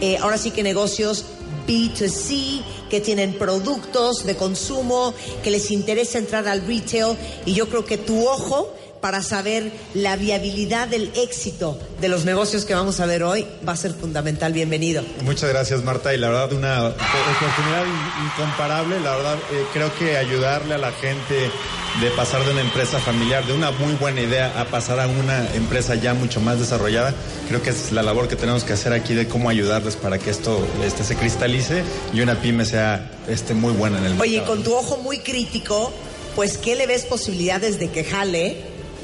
eh, 0.00 0.16
ahora 0.18 0.38
sí 0.38 0.50
que 0.50 0.62
negocios 0.62 1.24
B2C, 1.66 2.62
que 2.88 3.00
tienen 3.00 3.34
productos 3.34 4.24
de 4.24 4.36
consumo, 4.36 5.14
que 5.42 5.50
les 5.50 5.70
interesa 5.70 6.18
entrar 6.18 6.48
al 6.48 6.66
retail. 6.66 7.16
Y 7.44 7.54
yo 7.54 7.68
creo 7.68 7.84
que 7.84 7.98
tu 7.98 8.26
ojo 8.26 8.72
para 9.00 9.22
saber 9.22 9.70
la 9.94 10.16
viabilidad 10.16 10.88
del 10.88 11.10
éxito 11.14 11.78
de 12.00 12.08
los 12.08 12.24
negocios 12.24 12.64
que 12.64 12.74
vamos 12.74 13.00
a 13.00 13.06
ver 13.06 13.22
hoy 13.22 13.46
va 13.66 13.72
a 13.72 13.76
ser 13.76 13.92
fundamental. 13.92 14.52
Bienvenido. 14.52 15.02
Muchas 15.22 15.48
gracias, 15.48 15.84
Marta. 15.84 16.14
Y 16.14 16.18
la 16.18 16.28
verdad, 16.28 16.52
una 16.52 16.86
oportunidad 16.88 17.84
in- 17.86 18.24
incomparable. 18.26 19.00
La 19.00 19.16
verdad, 19.16 19.34
eh, 19.52 19.64
creo 19.72 19.94
que 19.98 20.16
ayudarle 20.16 20.74
a 20.74 20.78
la 20.78 20.92
gente 20.92 21.50
de 22.02 22.10
pasar 22.16 22.44
de 22.44 22.52
una 22.52 22.60
empresa 22.60 22.98
familiar, 23.00 23.44
de 23.46 23.52
una 23.54 23.70
muy 23.72 23.94
buena 23.94 24.20
idea, 24.20 24.52
a 24.60 24.66
pasar 24.66 25.00
a 25.00 25.06
una 25.08 25.52
empresa 25.54 25.94
ya 25.94 26.14
mucho 26.14 26.40
más 26.40 26.58
desarrollada, 26.58 27.14
creo 27.48 27.62
que 27.62 27.70
es 27.70 27.90
la 27.92 28.02
labor 28.02 28.28
que 28.28 28.36
tenemos 28.36 28.62
que 28.62 28.72
hacer 28.74 28.92
aquí 28.92 29.14
de 29.14 29.26
cómo 29.26 29.48
ayudarles 29.48 29.96
para 29.96 30.18
que 30.18 30.30
esto 30.30 30.64
este, 30.84 31.02
se 31.02 31.16
cristalice 31.16 31.82
y 32.12 32.20
una 32.20 32.40
pyme 32.40 32.64
sea 32.66 33.10
este, 33.26 33.54
muy 33.54 33.72
buena 33.72 33.98
en 33.98 34.04
el 34.04 34.20
Oye, 34.20 34.36
mercado. 34.36 34.54
con 34.56 34.64
tu 34.64 34.74
ojo 34.74 34.98
muy 34.98 35.18
crítico, 35.18 35.92
pues 36.36 36.56
¿qué 36.58 36.76
le 36.76 36.86
ves 36.86 37.04
posibilidades 37.04 37.80
de 37.80 37.90
que 37.90 38.04
jale, 38.04 38.58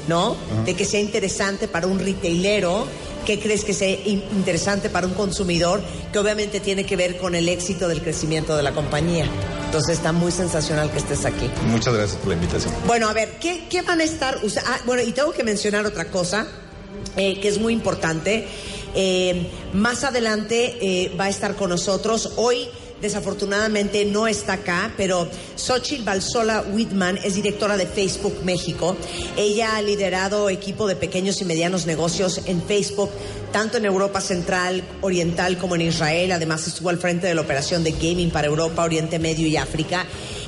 no? 0.07 0.35
De 0.65 0.73
que 0.75 0.85
sea 0.85 0.99
interesante 0.99 1.67
para 1.67 1.87
un 1.87 1.99
retailero. 1.99 2.85
¿Qué 3.25 3.39
crees 3.39 3.63
que 3.63 3.73
sea 3.73 3.89
in- 3.89 4.23
interesante 4.35 4.89
para 4.91 5.07
un 5.07 5.13
consumidor? 5.15 5.81
Que 6.13 6.19
obviamente 6.19 6.59
tiene 6.59 6.85
que 6.85 6.95
ver 6.95 7.17
con 7.17 7.33
el 7.33 7.49
éxito 7.49 7.87
del 7.87 8.01
crecimiento 8.01 8.55
de 8.55 8.61
la 8.61 8.71
compañía. 8.71 9.25
Entonces 9.65 9.97
está 9.97 10.11
muy 10.11 10.31
sensacional 10.31 10.91
que 10.91 10.99
estés 10.99 11.25
aquí. 11.25 11.49
Muchas 11.67 11.95
gracias 11.95 12.17
por 12.19 12.29
la 12.29 12.35
invitación. 12.35 12.71
Bueno, 12.85 13.09
a 13.09 13.13
ver, 13.13 13.31
¿qué, 13.41 13.63
qué 13.67 13.81
van 13.81 13.99
a 13.99 14.03
estar 14.03 14.37
usa- 14.43 14.63
ah, 14.67 14.79
bueno, 14.85 15.01
y 15.01 15.11
tengo 15.11 15.31
que 15.31 15.43
mencionar 15.43 15.85
otra 15.87 16.05
cosa 16.05 16.45
eh, 17.17 17.39
que 17.39 17.47
es 17.47 17.57
muy 17.57 17.73
importante. 17.73 18.47
Eh, 18.93 19.47
más 19.73 20.03
adelante 20.03 20.77
eh, 20.79 21.11
va 21.19 21.25
a 21.25 21.29
estar 21.29 21.55
con 21.55 21.71
nosotros. 21.71 22.33
Hoy, 22.37 22.67
desafortunadamente, 23.01 24.05
no 24.05 24.27
está 24.27 24.53
acá, 24.53 24.93
pero 24.97 25.27
Xochitl 25.55 26.03
Balsola 26.03 26.61
Whitman 26.61 27.17
es 27.23 27.35
directora 27.35 27.77
de 27.77 27.85
Facebook 27.85 28.37
México. 28.43 28.95
Ella 29.37 29.75
ha 29.75 29.81
liderado 29.81 30.49
equipo 30.49 30.87
de 30.87 30.95
pequeños 30.95 31.41
y 31.41 31.45
medianos 31.45 31.85
negocios 31.85 32.41
en 32.45 32.61
Facebook, 32.61 33.09
tanto 33.51 33.77
en 33.77 33.85
Europa 33.85 34.21
Central, 34.21 34.83
Oriental 35.01 35.57
como 35.57 35.75
en 35.75 35.81
Israel. 35.81 36.31
Además, 36.31 36.67
estuvo 36.67 36.89
al 36.89 36.97
frente 36.97 37.27
de 37.27 37.35
la 37.35 37.41
operación 37.41 37.83
de 37.83 37.91
gaming 37.91 38.31
para 38.31 38.47
Europa, 38.47 38.83
Oriente 38.83 39.19
Medio 39.19 39.47
y 39.47 39.57
África. 39.57 40.05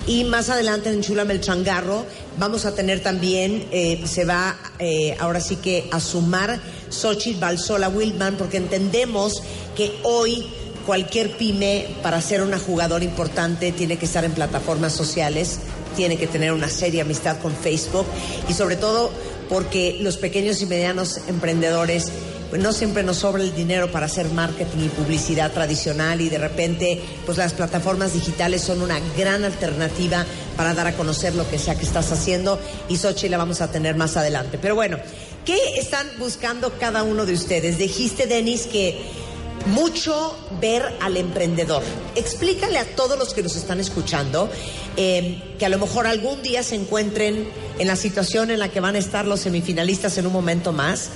Y 0.08 0.24
más 0.24 0.50
adelante 0.50 0.90
en 0.90 1.02
Chulame 1.02 1.34
el 1.34 1.42
Changarro 1.42 2.06
vamos 2.40 2.66
a 2.66 2.74
tener 2.74 3.02
también, 3.02 3.68
eh, 3.72 4.02
se 4.06 4.24
va 4.24 4.58
eh, 4.80 5.18
ahora 5.20 5.42
sí 5.42 5.58
que 5.58 5.90
a 5.92 6.00
sumar 6.00 6.62
Xochitl 6.90 7.40
Balsola 7.40 7.90
Wildman, 7.90 8.38
porque 8.38 8.56
entendemos 8.56 9.44
que 9.76 9.92
hoy 10.04 10.48
cualquier 10.88 11.36
pyme 11.36 11.86
para 12.02 12.22
ser 12.22 12.42
una 12.42 12.58
jugadora 12.58 13.04
importante 13.04 13.74
tiene 13.74 13.98
que 13.98 14.06
estar 14.06 14.24
en 14.24 14.32
plataformas 14.32 14.94
sociales, 14.94 15.60
tiene 15.98 16.18
que 16.18 16.28
tener 16.28 16.54
una 16.54 16.70
seria 16.70 17.04
amistad 17.04 17.40
con 17.40 17.54
Facebook 17.54 18.06
y 18.48 18.54
sobre 18.54 18.78
todo 18.78 19.12
porque 19.50 19.98
los 20.00 20.16
pequeños 20.16 20.62
y 20.62 20.66
medianos 20.66 21.20
emprendedores 21.28 22.14
pues 22.50 22.62
no 22.62 22.72
siempre 22.72 23.04
nos 23.04 23.18
sobra 23.18 23.44
el 23.44 23.54
dinero 23.54 23.92
para 23.92 24.06
hacer 24.06 24.30
marketing 24.30 24.86
y 24.86 24.88
publicidad 24.88 25.52
tradicional 25.52 26.22
y 26.22 26.30
de 26.30 26.38
repente 26.38 27.02
pues 27.26 27.38
las 27.38 27.52
plataformas 27.52 28.14
digitales 28.14 28.62
son 28.62 28.82
una 28.82 29.02
gran 29.18 29.44
alternativa 29.44 30.26
para 30.56 30.74
dar 30.74 30.88
a 30.88 30.96
conocer 30.96 31.36
lo 31.36 31.50
que 31.50 31.60
sea 31.60 31.76
que 31.76 31.86
estás 31.86 32.14
haciendo 32.14 32.62
y 32.88 32.96
Sochi 32.96 33.28
la 33.28 33.38
vamos 33.38 33.60
a 33.60 33.70
tener 33.70 33.98
más 33.98 34.16
adelante. 34.16 34.58
Pero 34.58 34.76
bueno, 34.76 34.98
¿qué 35.44 35.58
están 35.76 36.08
buscando 36.18 36.72
cada 36.80 37.04
uno 37.04 37.26
de 37.26 37.34
ustedes? 37.34 37.78
Dijiste, 37.78 38.26
Denis, 38.26 38.68
que 38.68 39.27
mucho 39.68 40.36
ver 40.62 40.84
al 41.02 41.18
emprendedor. 41.18 41.84
Explícale 42.16 42.78
a 42.80 42.86
todos 42.96 43.18
los 43.18 43.34
que 43.34 43.44
nos 43.44 43.56
están 43.56 43.80
escuchando 43.80 44.50
eh, 44.96 45.42
que 45.60 45.66
a 45.66 45.70
lo 45.70 45.78
mejor 45.78 46.08
algún 46.08 46.42
día 46.42 46.64
se 46.64 46.76
encuentren 46.76 47.48
en 47.80 47.88
la 47.88 47.96
situación 47.96 48.50
en 48.52 48.60
la 48.60 48.70
que 48.70 48.80
van 48.80 48.96
a 48.96 48.98
estar 49.00 49.26
los 49.26 49.42
semifinalistas 49.42 50.18
en 50.18 50.28
un 50.28 50.34
momento 50.34 50.72
más. 50.74 51.10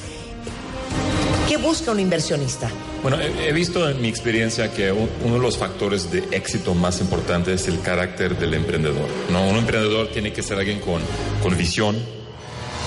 ¿Qué 1.47 1.57
busca 1.57 1.91
un 1.91 1.99
inversionista? 1.99 2.69
Bueno, 3.01 3.17
he, 3.19 3.51
visto 3.51 3.89
en 3.89 3.99
mi 4.01 4.07
experiencia 4.07 4.71
que 4.71 4.91
un- 4.91 5.09
uno 5.25 5.33
de 5.35 5.39
los 5.41 5.57
factores 5.57 6.11
de 6.11 6.19
éxito 6.31 6.73
más 6.75 7.01
importantes 7.01 7.61
es 7.61 7.67
el 7.67 7.81
carácter 7.81 8.37
del 8.37 8.53
emprendedor. 8.53 9.07
¿no? 9.31 9.43
Un 9.49 9.57
emprendedor 9.57 10.07
tiene 10.11 10.31
que 10.31 10.43
ser 10.43 10.59
alguien 10.59 10.79
con, 10.79 11.01
con 11.43 11.57
visión, 11.57 11.97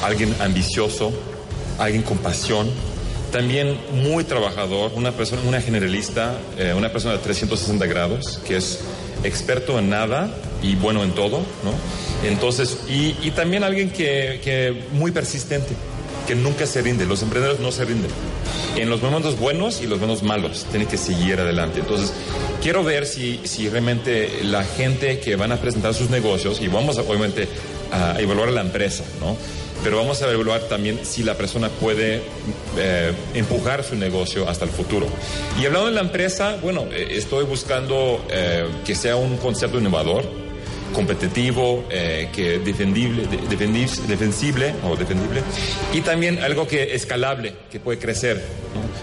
alguien 0.03 0.35
ambicioso, 0.41 1.12
alguien 1.79 2.03
con 2.03 2.19
pasión, 2.19 2.71
también 3.35 3.76
muy 3.93 4.22
trabajador, 4.22 4.93
una 4.95 5.11
persona, 5.11 5.43
una 5.45 5.61
generalista, 5.61 6.39
eh, 6.57 6.72
una 6.72 6.93
persona 6.93 7.14
de 7.14 7.18
360 7.18 7.85
grados, 7.87 8.39
que 8.47 8.57
es 8.57 8.78
experto 9.24 9.76
en 9.76 9.91
nada 9.91 10.32
y 10.62 10.76
bueno 10.76 11.03
en 11.03 11.11
todo, 11.16 11.39
¿no? 11.39 12.28
Entonces, 12.28 12.78
y, 12.89 13.32
también 13.32 13.64
alguien 13.64 13.91
que, 13.91 14.41
que 14.45 14.85
muy 14.93 15.11
persistente, 15.11 15.74
que 16.28 16.37
nunca 16.37 16.64
se 16.64 16.80
rinde. 16.80 17.07
Los 17.07 17.22
emprendedores 17.22 17.61
no 17.61 17.72
se 17.72 17.85
rinden. 17.85 18.09
En 18.76 18.89
los 18.89 19.03
momentos 19.03 19.37
buenos 19.37 19.82
y 19.82 19.89
los 19.89 19.99
momentos 19.99 20.22
malos, 20.22 20.64
tienen 20.70 20.87
que 20.87 20.97
seguir 20.97 21.41
adelante. 21.41 21.80
Entonces, 21.80 22.12
quiero 22.62 22.85
ver 22.85 23.05
si, 23.05 23.41
si 23.43 23.68
realmente 23.68 24.45
la 24.45 24.62
gente 24.62 25.18
que 25.18 25.35
van 25.35 25.51
a 25.51 25.57
presentar 25.57 25.93
sus 25.93 26.09
negocios, 26.09 26.61
y 26.61 26.68
vamos 26.68 26.99
a, 26.99 27.01
obviamente 27.01 27.49
a 27.91 28.14
evaluar 28.20 28.53
la 28.53 28.61
empresa, 28.61 29.03
¿no? 29.18 29.37
Pero 29.85 29.99
vamos 29.99 30.22
a 30.22 30.30
evaluar 30.30 30.62
también 30.62 31.01
si 31.05 31.22
la 31.22 31.35
persona 31.35 31.68
puede 31.68 32.22
eh, 32.78 33.12
empujar 33.35 33.85
su 33.85 33.97
negocio 33.97 34.49
hasta 34.49 34.64
el 34.64 34.70
futuro. 34.70 35.07
Y 35.61 35.66
hablando 35.66 35.89
de 35.89 35.95
la 35.95 36.01
empresa, 36.01 36.57
bueno, 36.62 36.87
eh, 36.91 37.09
estoy 37.11 37.45
buscando 37.45 38.24
eh, 38.30 38.66
que 38.87 38.95
sea 38.95 39.16
un 39.16 39.37
concepto 39.37 39.78
innovador, 39.78 40.24
competitivo, 40.95 41.84
eh, 41.90 42.30
que 42.32 42.59
defendible, 42.61 43.26
de- 43.26 43.40
defendis- 43.42 44.01
defensible 44.07 44.74
o 44.88 44.97
defendible, 44.97 45.42
y 45.92 46.01
también 46.01 46.38
algo 46.38 46.66
que 46.66 46.95
escalable, 46.95 47.55
que 47.70 47.80
puede 47.80 47.99
crecer. 47.99 48.42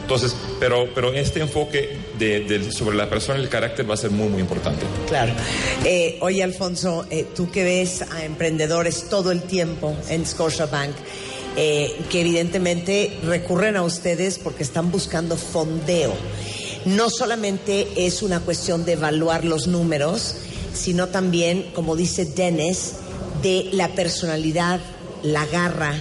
Entonces, 0.01 0.35
pero, 0.59 0.89
pero 0.95 1.13
este 1.13 1.39
enfoque 1.41 1.97
de, 2.17 2.39
de- 2.41 2.71
sobre 2.71 2.97
la 2.97 3.07
persona 3.09 3.39
y 3.39 3.43
el 3.43 3.49
carácter 3.49 3.87
va 3.89 3.93
a 3.93 3.97
ser 3.97 4.09
muy, 4.11 4.27
muy 4.29 4.41
importante. 4.41 4.83
Claro. 5.07 5.33
Eh, 5.85 6.17
oye, 6.21 6.41
Alfonso, 6.43 7.05
eh, 7.11 7.27
tú 7.35 7.51
que 7.51 7.63
ves 7.63 8.01
a 8.01 8.25
emprendedores 8.25 9.07
todo 9.09 9.31
el 9.31 9.43
tiempo 9.43 9.95
en 10.09 10.25
Scotiabank, 10.25 10.91
eh, 11.57 11.95
que 12.09 12.21
evidentemente 12.21 13.17
recurren 13.25 13.75
a 13.75 13.83
ustedes 13.83 14.39
porque 14.39 14.63
están 14.63 14.89
buscando 14.91 15.35
fondeo. 15.37 16.13
No 16.85 17.09
solamente 17.09 17.87
es 17.97 18.23
una 18.23 18.39
cuestión 18.39 18.85
de 18.85 18.93
evaluar 18.93 19.45
los 19.45 19.67
números, 19.67 20.35
sino 20.73 21.07
también, 21.07 21.71
como 21.73 21.95
dice 21.95 22.25
Dennis, 22.25 22.93
de 23.41 23.69
la 23.73 23.89
personalidad, 23.89 24.79
la 25.23 25.45
garra, 25.45 25.93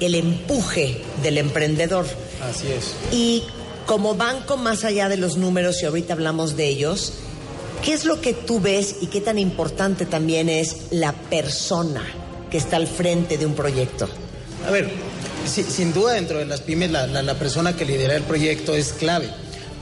el 0.00 0.14
empuje 0.14 1.00
del 1.22 1.38
emprendedor. 1.38 2.06
Así 2.48 2.66
es. 2.68 2.92
Y 3.12 3.42
como 3.86 4.14
banco 4.14 4.56
más 4.56 4.84
allá 4.84 5.08
de 5.08 5.16
los 5.16 5.36
números, 5.36 5.82
y 5.82 5.86
ahorita 5.86 6.12
hablamos 6.14 6.56
de 6.56 6.68
ellos, 6.68 7.12
¿qué 7.84 7.92
es 7.92 8.04
lo 8.04 8.20
que 8.20 8.32
tú 8.34 8.60
ves 8.60 8.96
y 9.00 9.06
qué 9.06 9.20
tan 9.20 9.38
importante 9.38 10.06
también 10.06 10.48
es 10.48 10.76
la 10.90 11.12
persona 11.12 12.02
que 12.50 12.58
está 12.58 12.76
al 12.76 12.86
frente 12.86 13.38
de 13.38 13.46
un 13.46 13.54
proyecto? 13.54 14.08
A 14.66 14.70
ver, 14.70 14.90
si- 15.46 15.62
sin 15.62 15.92
duda 15.92 16.12
dentro 16.14 16.38
de 16.38 16.46
las 16.46 16.60
pymes 16.60 16.90
la, 16.90 17.06
la- 17.06 17.22
la 17.22 17.34
persona 17.38 17.76
que 17.76 17.84
lidera 17.84 18.16
el 18.16 18.22
proyecto 18.24 18.74
es 18.74 18.92
clave. 18.92 19.28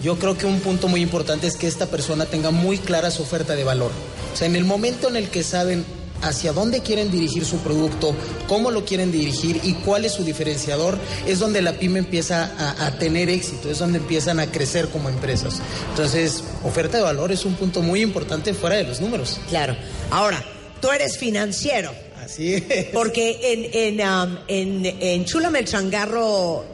Yo 0.02 0.18
creo 0.18 0.36
que 0.36 0.44
un 0.46 0.60
punto 0.60 0.88
muy 0.88 1.00
importante 1.00 1.46
es 1.46 1.56
que 1.56 1.66
esta 1.66 1.86
persona 1.86 2.26
tenga 2.26 2.50
muy 2.50 2.76
clara 2.78 3.10
su 3.10 3.22
oferta 3.22 3.54
de 3.56 3.64
valor. 3.64 3.90
O 4.34 4.36
sea, 4.36 4.46
en 4.48 4.56
el 4.56 4.64
momento 4.64 5.08
en 5.08 5.16
el 5.16 5.28
que 5.30 5.42
saben 5.42 5.84
hacia 6.22 6.52
dónde 6.52 6.80
quieren 6.80 7.10
dirigir 7.10 7.44
su 7.44 7.58
producto, 7.58 8.14
cómo 8.48 8.70
lo 8.70 8.84
quieren 8.84 9.12
dirigir 9.12 9.60
y 9.62 9.74
cuál 9.74 10.04
es 10.04 10.12
su 10.12 10.24
diferenciador, 10.24 10.98
es 11.26 11.38
donde 11.38 11.62
la 11.62 11.74
pyme 11.74 12.00
empieza 12.00 12.50
a, 12.58 12.86
a 12.86 12.98
tener 12.98 13.28
éxito, 13.28 13.70
es 13.70 13.78
donde 13.78 13.98
empiezan 13.98 14.40
a 14.40 14.50
crecer 14.50 14.88
como 14.88 15.08
empresas. 15.08 15.60
Entonces, 15.90 16.42
oferta 16.64 16.96
de 16.96 17.04
valor 17.04 17.30
es 17.30 17.44
un 17.44 17.54
punto 17.54 17.80
muy 17.82 18.00
importante 18.00 18.54
fuera 18.54 18.76
de 18.76 18.84
los 18.84 19.00
números. 19.00 19.38
Claro. 19.48 19.76
Ahora, 20.10 20.42
tú 20.80 20.90
eres 20.90 21.16
financiero. 21.18 21.92
Así 22.24 22.54
es. 22.54 22.86
Porque 22.92 23.38
en, 23.52 24.00
en, 24.00 24.08
um, 24.08 24.36
en, 24.48 24.86
en 25.00 25.24
Chula 25.26 25.52
el 25.56 25.66
Changarro 25.66 26.64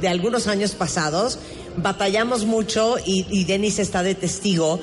de 0.00 0.08
algunos 0.08 0.46
años 0.46 0.72
pasados 0.72 1.38
batallamos 1.76 2.44
mucho 2.44 2.96
y, 3.04 3.26
y 3.30 3.44
Denis 3.44 3.78
está 3.78 4.02
de 4.02 4.14
testigo 4.14 4.80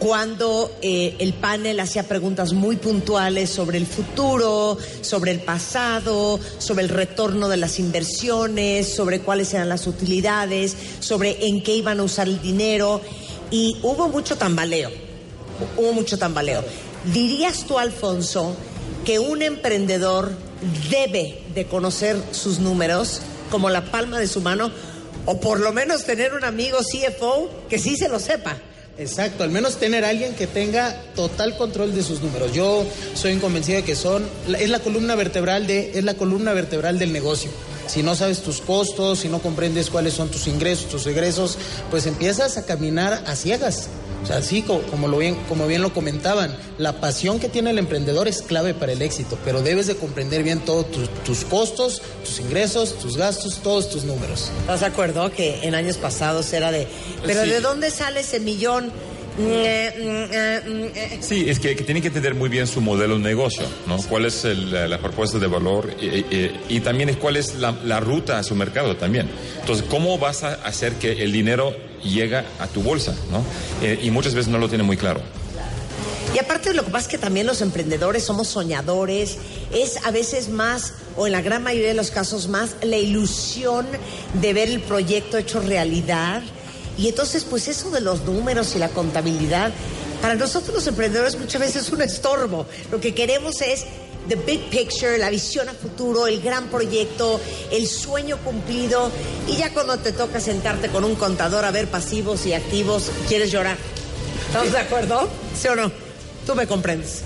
cuando 0.00 0.76
eh, 0.82 1.14
el 1.20 1.34
panel 1.34 1.78
hacía 1.78 2.02
preguntas 2.02 2.52
muy 2.52 2.74
puntuales 2.74 3.50
sobre 3.50 3.78
el 3.78 3.86
futuro, 3.86 4.76
sobre 5.02 5.30
el 5.30 5.40
pasado, 5.40 6.40
sobre 6.58 6.82
el 6.82 6.88
retorno 6.88 7.48
de 7.48 7.58
las 7.58 7.78
inversiones, 7.78 8.92
sobre 8.92 9.20
cuáles 9.20 9.54
eran 9.54 9.68
las 9.68 9.86
utilidades, 9.86 10.74
sobre 10.98 11.46
en 11.46 11.62
qué 11.62 11.76
iban 11.76 12.00
a 12.00 12.02
usar 12.02 12.26
el 12.26 12.42
dinero 12.42 13.00
y 13.52 13.76
hubo 13.82 14.08
mucho 14.08 14.36
tambaleo 14.36 14.90
hubo 15.76 15.92
mucho 15.92 16.18
tambaleo. 16.18 16.64
¿Dirías 17.12 17.64
tú, 17.64 17.78
Alfonso, 17.78 18.54
que 19.04 19.18
un 19.18 19.42
emprendedor 19.42 20.32
debe 20.90 21.42
de 21.54 21.66
conocer 21.66 22.16
sus 22.32 22.58
números 22.58 23.20
como 23.50 23.70
la 23.70 23.90
palma 23.90 24.18
de 24.18 24.28
su 24.28 24.40
mano 24.40 24.70
o 25.26 25.40
por 25.40 25.60
lo 25.60 25.72
menos 25.72 26.04
tener 26.04 26.34
un 26.34 26.44
amigo 26.44 26.78
CFO 26.78 27.50
que 27.68 27.78
sí 27.78 27.96
se 27.96 28.08
lo 28.08 28.18
sepa? 28.18 28.56
Exacto, 29.00 29.44
al 29.44 29.50
menos 29.50 29.78
tener 29.78 30.04
a 30.04 30.10
alguien 30.10 30.34
que 30.34 30.46
tenga 30.46 30.94
total 31.16 31.56
control 31.56 31.94
de 31.94 32.02
sus 32.02 32.20
números. 32.20 32.52
Yo 32.52 32.84
soy 33.14 33.34
convencido 33.36 33.78
de 33.78 33.84
que 33.84 33.96
son 33.96 34.28
es 34.58 34.68
la 34.68 34.80
columna 34.80 35.14
vertebral 35.14 35.66
de 35.66 35.92
es 35.98 36.04
la 36.04 36.12
columna 36.14 36.52
vertebral 36.52 36.98
del 36.98 37.10
negocio. 37.10 37.50
Si 37.90 38.02
no 38.02 38.14
sabes 38.14 38.40
tus 38.42 38.60
costos, 38.60 39.20
si 39.20 39.28
no 39.28 39.40
comprendes 39.40 39.90
cuáles 39.90 40.14
son 40.14 40.28
tus 40.28 40.46
ingresos, 40.46 40.86
tus 40.88 41.06
egresos, 41.06 41.58
pues 41.90 42.06
empiezas 42.06 42.56
a 42.56 42.64
caminar 42.64 43.24
a 43.26 43.34
ciegas. 43.34 43.88
O 44.22 44.26
sea, 44.26 44.42
sí, 44.42 44.60
co- 44.62 44.82
como, 44.90 45.08
lo 45.08 45.16
bien, 45.16 45.34
como 45.48 45.66
bien 45.66 45.80
lo 45.80 45.94
comentaban, 45.94 46.54
la 46.76 47.00
pasión 47.00 47.40
que 47.40 47.48
tiene 47.48 47.70
el 47.70 47.78
emprendedor 47.78 48.28
es 48.28 48.42
clave 48.42 48.74
para 48.74 48.92
el 48.92 49.00
éxito, 49.00 49.38
pero 49.46 49.62
debes 49.62 49.86
de 49.86 49.96
comprender 49.96 50.42
bien 50.42 50.60
todos 50.60 50.90
tus, 50.90 51.08
tus 51.24 51.44
costos, 51.46 52.02
tus 52.24 52.38
ingresos, 52.38 52.98
tus 52.98 53.16
gastos, 53.16 53.60
todos 53.62 53.88
tus 53.88 54.04
números. 54.04 54.50
¿Estás 54.60 54.80
de 54.80 54.86
acuerdo 54.86 55.32
que 55.32 55.60
en 55.62 55.74
años 55.74 55.96
pasados 55.96 56.52
era 56.52 56.70
de, 56.70 56.86
pero 57.24 57.44
Sí. 57.44 57.48
¿de 57.48 57.60
dónde 57.60 57.90
sale 57.90 58.20
ese 58.20 58.40
millón? 58.40 58.92
Sí, 61.20 61.48
es 61.48 61.58
que, 61.60 61.76
que 61.76 61.84
tiene 61.84 62.00
que 62.02 62.08
entender 62.08 62.34
muy 62.34 62.48
bien 62.48 62.66
su 62.66 62.80
modelo 62.80 63.14
de 63.16 63.20
negocio, 63.22 63.64
¿no? 63.86 63.96
¿Cuál 64.08 64.26
es 64.26 64.44
el- 64.44 64.90
la, 64.90 64.98
propuesta 64.98 65.38
de 65.38 65.46
valor? 65.46 65.90
Y, 66.00 66.06
y- 66.06 66.60
y 66.68 66.80
también 66.80 67.14
cuál 67.14 67.36
es 67.36 67.54
la, 67.56 67.72
la 67.84 68.00
ruta 68.00 68.38
a 68.38 68.42
su 68.42 68.54
mercado 68.54 68.96
también. 68.96 69.28
Entonces, 69.60 69.84
¿cómo 69.88 70.18
vas 70.18 70.42
a 70.42 70.54
hacer 70.54 70.94
que 70.94 71.22
el 71.24 71.32
dinero 71.32 71.74
llega 72.02 72.44
a 72.58 72.66
tu 72.66 72.82
bolsa, 72.82 73.14
¿no? 73.30 73.42
Eh, 73.82 73.98
y 74.02 74.10
muchas 74.10 74.34
veces 74.34 74.50
no 74.50 74.58
lo 74.58 74.68
tiene 74.68 74.84
muy 74.84 74.96
claro. 74.96 75.20
Y 76.34 76.38
aparte 76.38 76.72
lo 76.74 76.84
que 76.84 76.90
pasa 76.92 77.06
es 77.06 77.10
que 77.10 77.18
también 77.18 77.46
los 77.46 77.60
emprendedores 77.60 78.22
somos 78.22 78.46
soñadores, 78.48 79.38
es 79.72 80.04
a 80.06 80.10
veces 80.12 80.48
más, 80.48 80.94
o 81.16 81.26
en 81.26 81.32
la 81.32 81.42
gran 81.42 81.62
mayoría 81.64 81.88
de 81.88 81.94
los 81.94 82.10
casos 82.12 82.46
más, 82.48 82.76
la 82.82 82.98
ilusión 82.98 83.84
de 84.40 84.52
ver 84.52 84.68
el 84.68 84.80
proyecto 84.80 85.38
hecho 85.38 85.60
realidad. 85.60 86.42
Y 87.00 87.08
entonces, 87.08 87.44
pues 87.44 87.66
eso 87.66 87.90
de 87.90 88.02
los 88.02 88.24
números 88.24 88.76
y 88.76 88.78
la 88.78 88.90
contabilidad, 88.90 89.72
para 90.20 90.34
nosotros 90.34 90.74
los 90.74 90.86
emprendedores 90.86 91.38
muchas 91.38 91.60
veces 91.60 91.86
es 91.86 91.92
un 91.92 92.02
estorbo. 92.02 92.66
Lo 92.92 93.00
que 93.00 93.14
queremos 93.14 93.62
es 93.62 93.86
the 94.28 94.36
big 94.36 94.68
picture, 94.68 95.16
la 95.16 95.30
visión 95.30 95.70
a 95.70 95.72
futuro, 95.72 96.26
el 96.26 96.42
gran 96.42 96.68
proyecto, 96.68 97.40
el 97.70 97.86
sueño 97.86 98.36
cumplido. 98.44 99.10
Y 99.48 99.56
ya 99.56 99.72
cuando 99.72 99.96
te 99.98 100.12
toca 100.12 100.40
sentarte 100.40 100.88
con 100.88 101.04
un 101.04 101.14
contador 101.14 101.64
a 101.64 101.70
ver 101.70 101.88
pasivos 101.88 102.44
y 102.44 102.52
activos, 102.52 103.10
quieres 103.28 103.50
llorar. 103.50 103.78
¿Estamos 104.48 104.72
de 104.72 104.78
acuerdo? 104.78 105.26
¿Sí 105.58 105.68
o 105.68 105.76
no? 105.76 105.90
Tú 106.46 106.54
me 106.54 106.66
comprendes. 106.66 107.22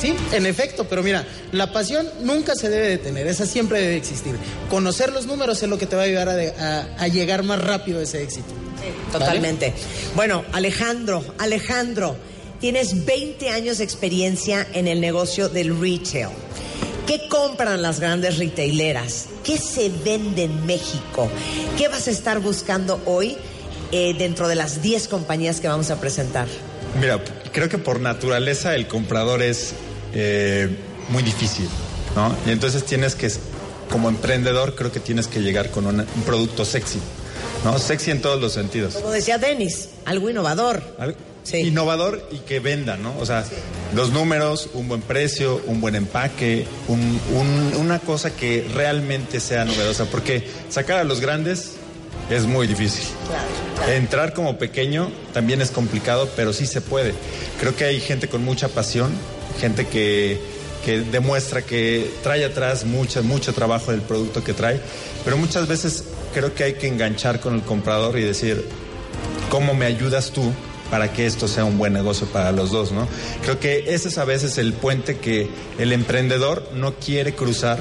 Sí, 0.00 0.14
en 0.32 0.46
efecto, 0.46 0.86
pero 0.88 1.02
mira, 1.02 1.26
la 1.52 1.72
pasión 1.72 2.08
nunca 2.22 2.54
se 2.54 2.68
debe 2.70 2.88
detener, 2.88 3.26
esa 3.26 3.44
siempre 3.44 3.80
debe 3.80 3.96
existir. 3.96 4.34
Conocer 4.70 5.12
los 5.12 5.26
números 5.26 5.62
es 5.62 5.68
lo 5.68 5.76
que 5.78 5.86
te 5.86 5.94
va 5.96 6.02
a 6.02 6.04
ayudar 6.06 6.28
a, 6.30 6.36
de- 6.36 6.50
a- 6.52 6.88
a 6.98 7.08
llegar 7.08 7.42
más 7.42 7.62
rápido 7.62 8.00
a 8.00 8.02
ese 8.04 8.22
éxito. 8.22 8.48
Totalmente. 9.12 9.74
Bueno, 10.14 10.42
Alejandro, 10.52 11.22
Alejandro, 11.38 12.16
tienes 12.60 13.04
20 13.04 13.50
años 13.50 13.78
de 13.78 13.84
experiencia 13.84 14.66
en 14.72 14.88
el 14.88 15.00
negocio 15.02 15.48
del 15.50 15.78
retail. 15.78 16.28
¿Qué 17.06 17.28
compran 17.28 17.82
las 17.82 18.00
grandes 18.00 18.38
retaileras? 18.38 19.26
¿Qué 19.44 19.58
se 19.58 19.90
vende 20.04 20.44
en 20.44 20.64
México? 20.64 21.28
¿Qué 21.76 21.88
vas 21.88 22.06
a 22.08 22.10
estar 22.10 22.38
buscando 22.40 23.02
hoy 23.04 23.36
eh, 23.92 24.14
dentro 24.16 24.48
de 24.48 24.54
las 24.54 24.80
10 24.80 25.08
compañías 25.08 25.60
que 25.60 25.68
vamos 25.68 25.90
a 25.90 26.00
presentar? 26.00 26.46
Mira, 27.00 27.22
creo 27.52 27.68
que 27.68 27.78
por 27.78 28.00
naturaleza 28.00 28.74
el 28.76 28.86
comprador 28.88 29.42
es 29.42 29.72
eh, 30.14 30.68
muy 31.08 31.22
difícil, 31.22 31.68
¿no? 32.16 32.34
Y 32.46 32.50
entonces 32.50 32.84
tienes 32.84 33.14
que, 33.14 33.30
como 33.90 34.08
emprendedor, 34.08 34.74
creo 34.74 34.92
que 34.92 35.00
tienes 35.00 35.26
que 35.26 35.40
llegar 35.40 35.70
con 35.70 35.86
una- 35.86 36.04
un 36.16 36.22
producto 36.22 36.64
sexy, 36.64 36.98
¿no? 37.64 37.78
Sexy 37.78 38.10
en 38.10 38.20
todos 38.22 38.40
los 38.40 38.52
sentidos. 38.52 38.94
Como 38.94 39.10
decía 39.10 39.38
Denis, 39.38 39.88
algo 40.04 40.30
innovador. 40.30 40.82
Algo 40.98 41.16
Innovador 41.52 42.28
y 42.30 42.36
que 42.40 42.60
venda, 42.60 42.96
¿no? 42.96 43.16
O 43.18 43.26
sea, 43.26 43.44
los 43.94 44.10
números, 44.12 44.68
un 44.74 44.88
buen 44.88 45.00
precio, 45.00 45.60
un 45.66 45.80
buen 45.80 45.96
empaque, 45.96 46.66
un- 46.86 47.18
un- 47.34 47.74
una 47.80 47.98
cosa 47.98 48.30
que 48.30 48.68
realmente 48.74 49.40
sea 49.40 49.64
novedosa, 49.64 50.04
porque 50.04 50.46
sacar 50.68 50.98
a 50.98 51.04
los 51.04 51.20
grandes 51.20 51.72
es 52.28 52.44
muy 52.44 52.66
difícil. 52.68 53.04
Entrar 53.88 54.32
como 54.34 54.58
pequeño 54.58 55.10
también 55.32 55.60
es 55.62 55.70
complicado, 55.70 56.28
pero 56.36 56.52
sí 56.52 56.66
se 56.66 56.82
puede. 56.82 57.14
Creo 57.58 57.74
que 57.74 57.84
hay 57.84 58.00
gente 58.00 58.28
con 58.28 58.44
mucha 58.44 58.68
pasión, 58.68 59.10
gente 59.60 59.86
que, 59.86 60.40
que 60.84 61.00
demuestra 61.00 61.62
que 61.62 62.10
trae 62.22 62.44
atrás 62.44 62.84
mucho, 62.84 63.22
mucho 63.22 63.52
trabajo 63.52 63.92
del 63.92 64.00
producto 64.00 64.42
que 64.42 64.54
trae, 64.54 64.80
pero 65.24 65.36
muchas 65.36 65.68
veces 65.68 66.04
creo 66.34 66.54
que 66.54 66.64
hay 66.64 66.74
que 66.74 66.86
enganchar 66.86 67.40
con 67.40 67.54
el 67.54 67.62
comprador 67.62 68.18
y 68.18 68.22
decir, 68.22 68.64
¿cómo 69.50 69.74
me 69.74 69.86
ayudas 69.86 70.30
tú 70.30 70.52
para 70.90 71.12
que 71.12 71.26
esto 71.26 71.46
sea 71.46 71.64
un 71.64 71.78
buen 71.78 71.92
negocio 71.92 72.26
para 72.26 72.50
los 72.50 72.70
dos, 72.70 72.90
¿no? 72.90 73.06
Creo 73.42 73.60
que 73.60 73.94
ese 73.94 74.08
es 74.08 74.18
a 74.18 74.24
veces 74.24 74.58
el 74.58 74.72
puente 74.72 75.18
que 75.18 75.48
el 75.78 75.92
emprendedor 75.92 76.68
no 76.74 76.94
quiere 76.94 77.34
cruzar 77.34 77.80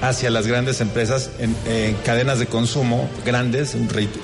hacia 0.00 0.30
las 0.30 0.46
grandes 0.46 0.80
empresas 0.80 1.30
en, 1.38 1.56
en 1.66 1.94
cadenas 2.04 2.38
de 2.38 2.46
consumo 2.46 3.08
grandes, 3.24 3.74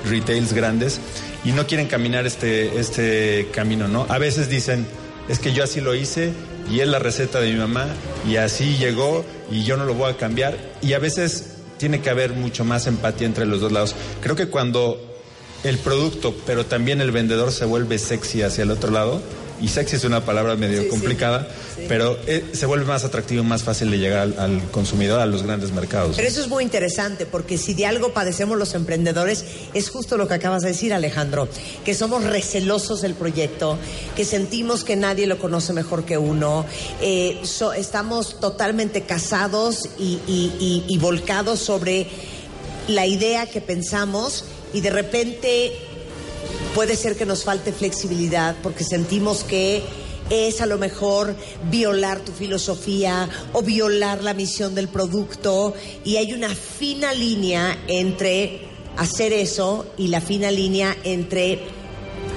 retails 0.05 0.53
grandes, 0.53 0.99
y 1.43 1.51
no 1.51 1.67
quieren 1.67 1.87
caminar 1.87 2.25
este, 2.25 2.79
este 2.79 3.49
camino, 3.51 3.87
¿no? 3.87 4.05
A 4.07 4.19
veces 4.19 4.49
dicen, 4.49 4.85
es 5.27 5.39
que 5.39 5.51
yo 5.51 5.63
así 5.63 5.81
lo 5.81 5.95
hice 5.95 6.31
y 6.69 6.79
es 6.79 6.87
la 6.87 6.99
receta 6.99 7.39
de 7.39 7.51
mi 7.51 7.59
mamá 7.59 7.87
y 8.27 8.37
así 8.37 8.77
llegó 8.77 9.25
y 9.51 9.63
yo 9.63 9.77
no 9.77 9.85
lo 9.85 9.93
voy 9.93 10.11
a 10.11 10.17
cambiar. 10.17 10.57
Y 10.81 10.93
a 10.93 10.99
veces 10.99 11.53
tiene 11.77 12.01
que 12.01 12.09
haber 12.09 12.33
mucho 12.33 12.63
más 12.63 12.87
empatía 12.87 13.27
entre 13.27 13.45
los 13.45 13.61
dos 13.61 13.71
lados. 13.71 13.95
Creo 14.21 14.35
que 14.35 14.47
cuando 14.47 14.99
el 15.63 15.77
producto, 15.77 16.35
pero 16.45 16.65
también 16.65 17.01
el 17.01 17.11
vendedor 17.11 17.51
se 17.51 17.65
vuelve 17.65 17.97
sexy 17.97 18.41
hacia 18.41 18.63
el 18.63 18.71
otro 18.71 18.91
lado. 18.91 19.21
Y 19.63 19.69
sexy 19.69 19.95
es 19.95 20.03
una 20.03 20.25
palabra 20.25 20.55
medio 20.57 20.79
Sí, 20.79 20.83
sí. 20.83 20.89
complicada, 20.89 21.47
pero 21.87 22.17
eh, 22.27 22.43
se 22.53 22.65
vuelve 22.65 22.83
más 22.85 23.05
atractivo 23.05 23.41
y 23.43 23.45
más 23.45 23.63
fácil 23.63 23.89
de 23.89 23.97
llegar 23.97 24.19
al, 24.19 24.35
al 24.37 24.61
consumidor, 24.71 25.21
a 25.21 25.25
los 25.25 25.43
grandes 25.43 25.71
mercados. 25.71 26.17
Pero 26.17 26.27
eso 26.27 26.41
es 26.41 26.49
muy 26.49 26.63
interesante 26.65 27.25
porque 27.25 27.57
si 27.57 27.73
de 27.73 27.85
algo 27.85 28.13
padecemos 28.13 28.57
los 28.57 28.73
emprendedores 28.73 29.45
es 29.73 29.89
justo 29.89 30.17
lo 30.17 30.27
que 30.27 30.33
acabas 30.33 30.63
de 30.63 30.69
decir 30.69 30.93
Alejandro, 30.93 31.47
que 31.85 31.93
somos 31.95 32.23
recelosos 32.25 33.01
del 33.01 33.13
proyecto, 33.13 33.77
que 34.17 34.25
sentimos 34.25 34.83
que 34.83 34.97
nadie 34.97 35.27
lo 35.27 35.39
conoce 35.39 35.71
mejor 35.71 36.03
que 36.03 36.17
uno, 36.17 36.65
eh, 37.01 37.39
so- 37.43 37.71
estamos 37.71 38.41
totalmente 38.41 39.03
casados 39.03 39.87
y, 39.97 40.19
y- 40.27 40.51
y- 40.59 40.83
y 40.93 40.97
volcados 40.97 41.59
sobre 41.59 42.07
la 42.89 43.07
idea 43.07 43.45
que 43.45 43.61
pensamos 43.61 44.43
y 44.73 44.81
de 44.81 44.89
repente 44.89 45.71
puede 46.75 46.95
ser 46.95 47.15
que 47.15 47.25
nos 47.25 47.43
falte 47.43 47.71
flexibilidad 47.71 48.55
porque 48.61 48.83
sentimos 48.83 49.43
que 49.43 49.83
es 50.29 50.61
a 50.61 50.65
lo 50.65 50.77
mejor 50.77 51.35
violar 51.69 52.19
tu 52.19 52.31
filosofía 52.31 53.29
o 53.51 53.61
violar 53.61 54.23
la 54.23 54.33
misión 54.33 54.73
del 54.75 54.87
producto 54.87 55.73
y 56.03 56.17
hay 56.17 56.33
una 56.33 56.49
fina 56.49 57.13
línea 57.13 57.77
entre 57.87 58.61
hacer 58.97 59.33
eso 59.33 59.85
y 59.97 60.07
la 60.07 60.21
fina 60.21 60.51
línea 60.51 60.95
entre 61.03 61.59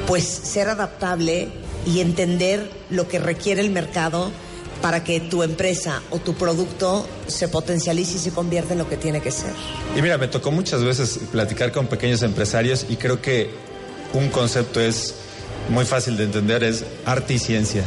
pues 0.06 0.24
ser 0.24 0.68
adaptable 0.68 1.48
y 1.86 2.00
entender 2.00 2.68
lo 2.90 3.08
que 3.08 3.18
requiere 3.18 3.60
el 3.60 3.70
mercado 3.70 4.30
para 4.82 5.02
que 5.02 5.20
tu 5.20 5.42
empresa 5.42 6.02
o 6.10 6.18
tu 6.18 6.34
producto 6.34 7.06
se 7.26 7.48
potencialice 7.48 8.16
y 8.16 8.18
se 8.18 8.30
convierta 8.30 8.72
en 8.72 8.78
lo 8.78 8.88
que 8.88 8.96
tiene 8.96 9.20
que 9.20 9.30
ser. 9.30 9.52
Y 9.96 10.02
mira, 10.02 10.18
me 10.18 10.28
tocó 10.28 10.50
muchas 10.50 10.84
veces 10.84 11.18
platicar 11.32 11.72
con 11.72 11.86
pequeños 11.86 12.22
empresarios 12.22 12.86
y 12.88 12.96
creo 12.96 13.22
que 13.22 13.50
un 14.16 14.30
concepto 14.30 14.80
es 14.80 15.14
muy 15.68 15.84
fácil 15.84 16.16
de 16.16 16.24
entender, 16.24 16.64
es 16.64 16.84
arte 17.04 17.34
y 17.34 17.38
ciencia. 17.38 17.84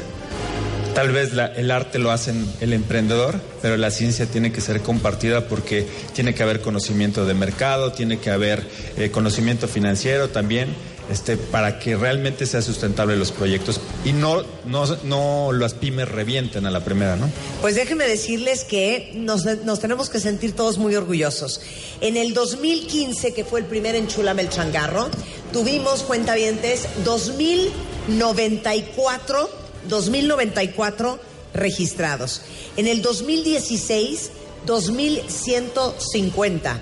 Tal 0.94 1.12
vez 1.12 1.32
el 1.56 1.72
arte 1.72 2.00
lo 2.00 2.12
hacen 2.12 2.46
el 2.62 2.74
emprendedor, 2.74 3.40
pero 3.62 3.78
la 3.78 3.90
ciencia 3.90 4.26
tiene 4.26 4.52
que 4.52 4.60
ser 4.60 4.82
compartida 4.82 5.48
porque 5.48 5.88
tiene 6.14 6.34
que 6.34 6.44
haber 6.44 6.62
conocimiento 6.62 7.26
de 7.26 7.34
mercado, 7.34 7.92
tiene 7.92 8.20
que 8.20 8.32
haber 8.32 8.68
eh, 8.98 9.10
conocimiento 9.12 9.68
financiero 9.68 10.30
también, 10.30 10.70
este, 11.10 11.38
para 11.38 11.80
que 11.80 11.96
realmente 11.96 12.46
sea 12.46 12.62
sustentable 12.62 13.16
los 13.18 13.32
proyectos 13.32 13.82
y 14.06 14.14
no, 14.14 14.44
no, 14.66 14.86
no 15.04 15.52
las 15.54 15.74
pymes 15.74 16.08
revienten 16.08 16.66
a 16.66 16.72
la 16.72 16.84
primera, 16.84 17.16
¿no? 17.16 17.30
Pues 17.62 17.76
déjenme 17.76 18.06
decirles 18.06 18.64
que 18.64 19.12
nos, 19.16 19.46
nos 19.46 19.80
tenemos 19.80 20.10
que 20.10 20.20
sentir 20.20 20.56
todos 20.56 20.78
muy 20.78 20.96
orgullosos. 20.96 21.62
En 22.02 22.16
el 22.16 22.34
2015, 22.34 23.34
que 23.34 23.44
fue 23.44 23.62
el 23.62 23.66
primer 23.66 23.96
Enchulame 23.96 24.44
el 24.44 24.50
Changarro, 24.50 25.10
tuvimos, 25.52 26.04
cuentavientes, 26.04 26.88
2094, 27.04 29.50
2094 29.88 31.20
registrados. 31.54 32.42
En 32.78 32.88
el 32.88 33.02
2016, 33.02 34.30
2150. 34.66 36.80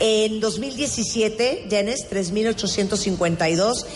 En 0.00 0.40
2017, 0.40 1.66
Dennis, 1.68 2.08
3852. 2.08 3.86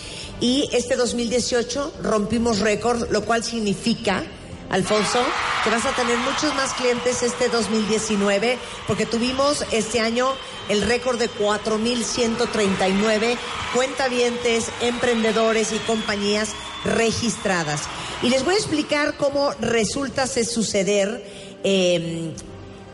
Y 0.41 0.69
este 0.73 0.97
2018 0.97 1.93
rompimos 2.03 2.59
récord, 2.61 3.11
lo 3.11 3.25
cual 3.25 3.43
significa 3.43 4.23
Alfonso, 4.71 5.19
que 5.64 5.71
vas 5.71 5.87
a 5.87 5.95
tener 5.95 6.17
muchos 6.19 6.55
más 6.55 6.75
clientes 6.75 7.23
este 7.23 7.49
2019, 7.49 8.59
porque 8.87 9.07
tuvimos 9.07 9.64
este 9.73 10.01
año 10.01 10.29
el 10.69 10.83
récord 10.83 11.19
de 11.19 11.31
4.139 11.31 13.39
cuentavientes, 13.75 14.67
emprendedores 14.81 15.73
y 15.73 15.79
compañías 15.79 16.51
registradas. 16.85 17.83
Y 18.23 18.31
les 18.31 18.45
voy 18.45 18.55
a 18.55 18.59
explicar 18.59 19.17
cómo 19.17 19.53
resulta 19.61 20.27
suceder 20.27 21.25
eh, 21.62 22.33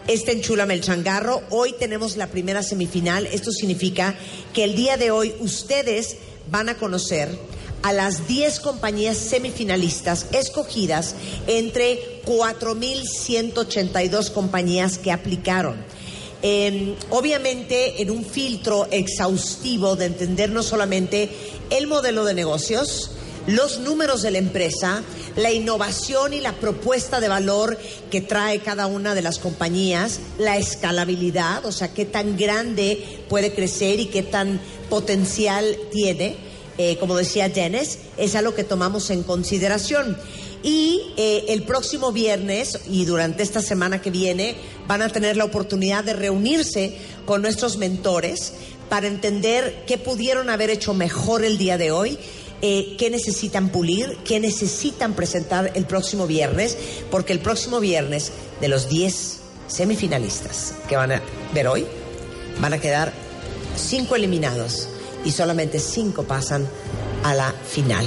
este 0.06 0.32
Enchúlame 0.32 0.74
el 0.74 0.80
Changarro. 0.80 1.42
Hoy 1.50 1.74
tenemos 1.78 2.16
la 2.16 2.26
primera 2.26 2.62
semifinal. 2.62 3.26
Esto 3.26 3.52
significa 3.52 4.14
que 4.52 4.64
el 4.64 4.74
día 4.74 4.96
de 4.96 5.10
hoy 5.10 5.34
ustedes 5.40 6.16
van 6.50 6.68
a 6.68 6.76
conocer 6.76 7.38
a 7.82 7.92
las 7.92 8.28
10 8.28 8.60
compañías 8.60 9.16
semifinalistas 9.16 10.26
escogidas 10.32 11.14
entre 11.46 12.22
4.182 12.24 14.30
compañías 14.30 14.98
que 14.98 15.12
aplicaron. 15.12 15.84
Eh, 16.44 16.96
obviamente 17.10 18.02
en 18.02 18.10
un 18.10 18.24
filtro 18.24 18.88
exhaustivo 18.90 19.94
de 19.94 20.06
entender 20.06 20.50
no 20.50 20.64
solamente 20.64 21.30
el 21.70 21.86
modelo 21.86 22.24
de 22.24 22.34
negocios, 22.34 23.12
los 23.46 23.78
números 23.78 24.22
de 24.22 24.30
la 24.30 24.38
empresa, 24.38 25.02
la 25.36 25.50
innovación 25.50 26.34
y 26.34 26.40
la 26.40 26.52
propuesta 26.52 27.20
de 27.20 27.28
valor 27.28 27.78
que 28.10 28.20
trae 28.20 28.60
cada 28.60 28.86
una 28.86 29.14
de 29.14 29.22
las 29.22 29.38
compañías, 29.38 30.20
la 30.38 30.56
escalabilidad, 30.56 31.64
o 31.66 31.72
sea, 31.72 31.92
qué 31.92 32.04
tan 32.04 32.36
grande 32.36 33.24
puede 33.28 33.52
crecer 33.52 34.00
y 34.00 34.06
qué 34.06 34.22
tan 34.22 34.60
potencial 34.88 35.76
tiene, 35.90 36.36
eh, 36.78 36.96
como 36.98 37.16
decía 37.16 37.48
Dennis, 37.48 37.98
es 38.16 38.34
algo 38.34 38.54
que 38.54 38.64
tomamos 38.64 39.10
en 39.10 39.22
consideración. 39.22 40.16
Y 40.62 41.12
eh, 41.16 41.46
el 41.48 41.64
próximo 41.64 42.12
viernes 42.12 42.80
y 42.88 43.04
durante 43.04 43.42
esta 43.42 43.60
semana 43.60 44.00
que 44.00 44.10
viene 44.10 44.54
van 44.86 45.02
a 45.02 45.08
tener 45.08 45.36
la 45.36 45.44
oportunidad 45.44 46.04
de 46.04 46.12
reunirse 46.12 46.96
con 47.24 47.42
nuestros 47.42 47.76
mentores 47.76 48.52
para 48.88 49.08
entender 49.08 49.84
qué 49.86 49.98
pudieron 49.98 50.50
haber 50.50 50.70
hecho 50.70 50.94
mejor 50.94 51.44
el 51.44 51.58
día 51.58 51.78
de 51.78 51.90
hoy 51.90 52.18
eh, 52.64 52.94
qué 52.96 53.10
necesitan 53.10 53.70
pulir, 53.70 54.18
qué 54.24 54.38
necesitan 54.38 55.14
presentar 55.14 55.72
el 55.74 55.84
próximo 55.84 56.28
viernes, 56.28 56.78
porque 57.10 57.32
el 57.32 57.40
próximo 57.40 57.80
viernes 57.80 58.30
de 58.60 58.68
los 58.68 58.88
10 58.88 59.38
semifinalistas 59.66 60.72
que 60.88 60.94
van 60.94 61.10
a 61.10 61.22
ver 61.52 61.66
hoy, 61.66 61.84
van 62.60 62.72
a 62.72 62.78
quedar 62.78 63.12
5 63.76 64.14
eliminados 64.14 64.86
y 65.24 65.30
solamente 65.30 65.78
5 65.78 66.24
pasan 66.24 66.66
a 67.22 67.34
la 67.34 67.52
final. 67.52 68.04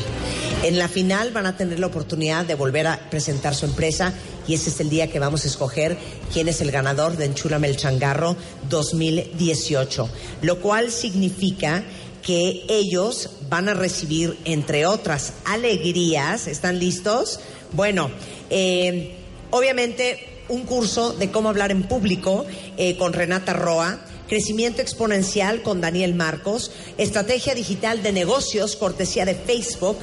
En 0.64 0.78
la 0.78 0.88
final 0.88 1.32
van 1.32 1.46
a 1.46 1.58
tener 1.58 1.80
la 1.80 1.88
oportunidad 1.88 2.46
de 2.46 2.56
volver 2.56 2.88
a 2.88 3.10
presentar 3.10 3.54
su 3.56 3.66
empresa 3.66 4.14
y 4.48 4.54
ese 4.54 4.70
es 4.70 4.80
el 4.80 4.90
día 4.90 5.12
que 5.12 5.20
vamos 5.20 5.46
a 5.46 5.48
escoger 5.48 5.98
quién 6.34 6.48
es 6.48 6.62
el 6.62 6.72
ganador 6.72 7.18
de 7.18 7.26
Enchúlame 7.26 7.68
el 7.68 7.78
Changarro 7.78 8.36
2018, 8.70 10.10
lo 10.42 10.60
cual 10.62 10.92
significa 10.92 11.84
que 12.22 12.66
ellos 12.68 13.30
van 13.50 13.70
a 13.70 13.76
recibir, 13.76 14.38
entre 14.46 14.88
otras 14.88 15.34
alegrías, 15.46 16.48
¿están 16.48 16.80
listos? 16.80 17.40
Bueno, 17.72 18.10
eh, 18.50 19.16
obviamente 19.52 20.36
un 20.50 20.64
curso 20.64 21.14
de 21.14 21.32
cómo 21.32 21.50
hablar 21.50 21.72
en 21.72 21.84
público 21.84 22.46
eh, 22.78 22.98
con 22.98 23.14
Renata 23.14 23.54
Roa. 23.54 24.00
Crecimiento 24.28 24.82
exponencial 24.82 25.62
con 25.62 25.82
Daniel 25.82 26.16
Marcos, 26.16 26.72
estrategia 26.98 27.54
digital 27.54 28.02
de 28.02 28.12
negocios, 28.12 28.76
cortesía 28.76 29.24
de 29.24 29.36
Facebook, 29.36 29.98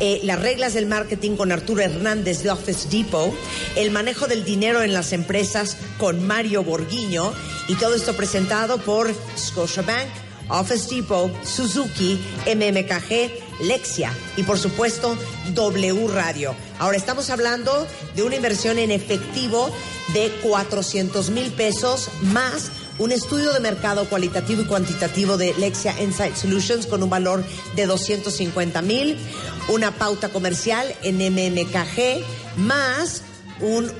eh, 0.00 0.20
las 0.22 0.40
reglas 0.40 0.72
del 0.72 0.86
marketing 0.86 1.36
con 1.36 1.52
Arturo 1.52 1.82
Hernández 1.82 2.42
de 2.42 2.50
Office 2.50 2.88
Depot, 2.88 3.34
el 3.76 3.90
manejo 3.90 4.26
del 4.28 4.44
dinero 4.44 4.82
en 4.82 4.94
las 4.94 5.12
empresas 5.12 5.76
con 5.98 6.26
Mario 6.26 6.64
Borguiño. 6.64 7.32
Y 7.68 7.74
todo 7.74 7.94
esto 7.94 8.16
presentado 8.16 8.78
por 8.78 9.12
Scotiabank, 9.36 10.08
Office 10.48 10.94
Depot, 10.94 11.30
Suzuki, 11.44 12.18
MMKG, 12.46 13.46
Lexia 13.60 14.12
y 14.36 14.42
por 14.42 14.58
supuesto 14.58 15.16
W 15.54 16.08
Radio. 16.08 16.54
Ahora 16.78 16.96
estamos 16.96 17.30
hablando 17.30 17.86
de 18.14 18.22
una 18.22 18.36
inversión 18.36 18.78
en 18.78 18.90
efectivo 18.90 19.70
de 20.14 20.30
400 20.42 21.30
mil 21.30 21.50
pesos 21.52 22.08
más 22.22 22.70
un 22.98 23.12
estudio 23.12 23.52
de 23.52 23.60
mercado 23.60 24.08
cualitativo 24.08 24.62
y 24.62 24.64
cuantitativo 24.64 25.36
de 25.36 25.54
Lexia 25.54 26.00
Insight 26.00 26.36
Solutions 26.36 26.86
con 26.86 27.02
un 27.02 27.10
valor 27.10 27.44
de 27.74 27.86
250 27.86 28.82
mil, 28.82 29.18
una 29.68 29.92
pauta 29.92 30.30
comercial 30.30 30.94
en 31.02 31.16
MMKG 31.18 32.24
más 32.56 33.22
un 33.60 33.90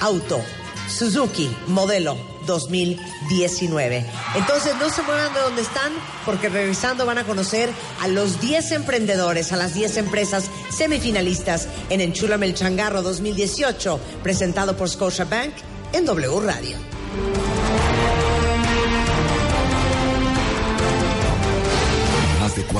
auto 0.00 0.40
Suzuki 0.88 1.50
modelo 1.66 2.16
2019. 2.46 4.04
Entonces 4.36 4.74
no 4.78 4.90
se 4.90 5.02
muevan 5.02 5.32
de 5.32 5.40
donde 5.40 5.62
están 5.62 5.92
porque 6.26 6.48
regresando 6.48 7.06
van 7.06 7.18
a 7.18 7.24
conocer 7.24 7.70
a 8.00 8.08
los 8.08 8.40
10 8.40 8.72
emprendedores, 8.72 9.52
a 9.52 9.56
las 9.56 9.74
10 9.74 9.96
empresas 9.96 10.44
semifinalistas 10.70 11.68
en 11.90 12.00
Enchúlame 12.00 12.46
el 12.46 12.54
Changarro 12.54 13.02
2018 13.02 13.98
presentado 14.22 14.76
por 14.76 14.88
Scotiabank 14.88 15.54
en 15.92 16.04
W 16.04 16.40
Radio. 16.40 16.76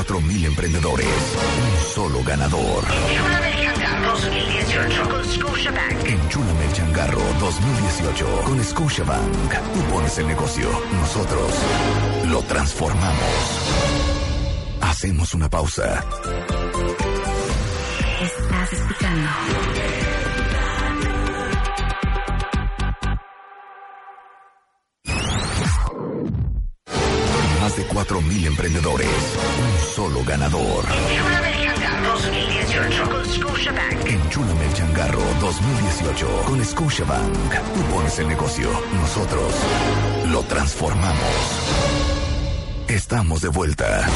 4.000 0.04 0.44
emprendedores. 0.46 1.06
Un 1.06 1.94
solo 1.94 2.22
ganador. 2.24 2.84
Enchúlame 2.84 3.48
el 3.50 3.64
Changarro 3.64 4.12
2018 4.12 5.08
con 5.08 5.24
Scotiabank. 5.24 6.06
Enchúlame 6.06 6.64
el 6.66 6.72
changarro 6.72 7.20
2018 7.40 8.26
con 8.44 8.64
Scotiabank. 8.64 9.52
Tú 9.72 9.80
pones 9.94 10.18
el 10.18 10.26
negocio, 10.26 10.68
nosotros 10.92 11.50
lo 12.26 12.42
transformamos. 12.42 13.14
Hacemos 14.82 15.34
una 15.34 15.48
pausa. 15.48 16.04
Estás 18.20 18.72
escuchando. 18.74 19.30
Más 27.60 27.76
de 27.76 27.88
4.000 27.88 28.46
emprendedores. 28.46 29.08
Solo 29.94 30.24
ganador. 30.24 30.84
Enchúlame 30.86 31.52
el 31.52 31.62
Changarro 31.62 32.18
2018 32.18 33.10
con 33.10 33.24
Scotiabank. 33.32 34.06
Enchúlame 34.06 34.66
el 34.66 34.74
changarro 34.74 35.20
2018 35.40 36.42
con 36.46 36.64
Scotiabank. 36.64 37.52
Tú 37.74 37.94
pones 37.94 38.18
el 38.18 38.26
negocio, 38.26 38.70
nosotros 38.94 39.54
lo 40.32 40.42
transformamos. 40.42 41.20
Estamos 42.88 43.40
de 43.40 43.48
vuelta. 43.50 44.08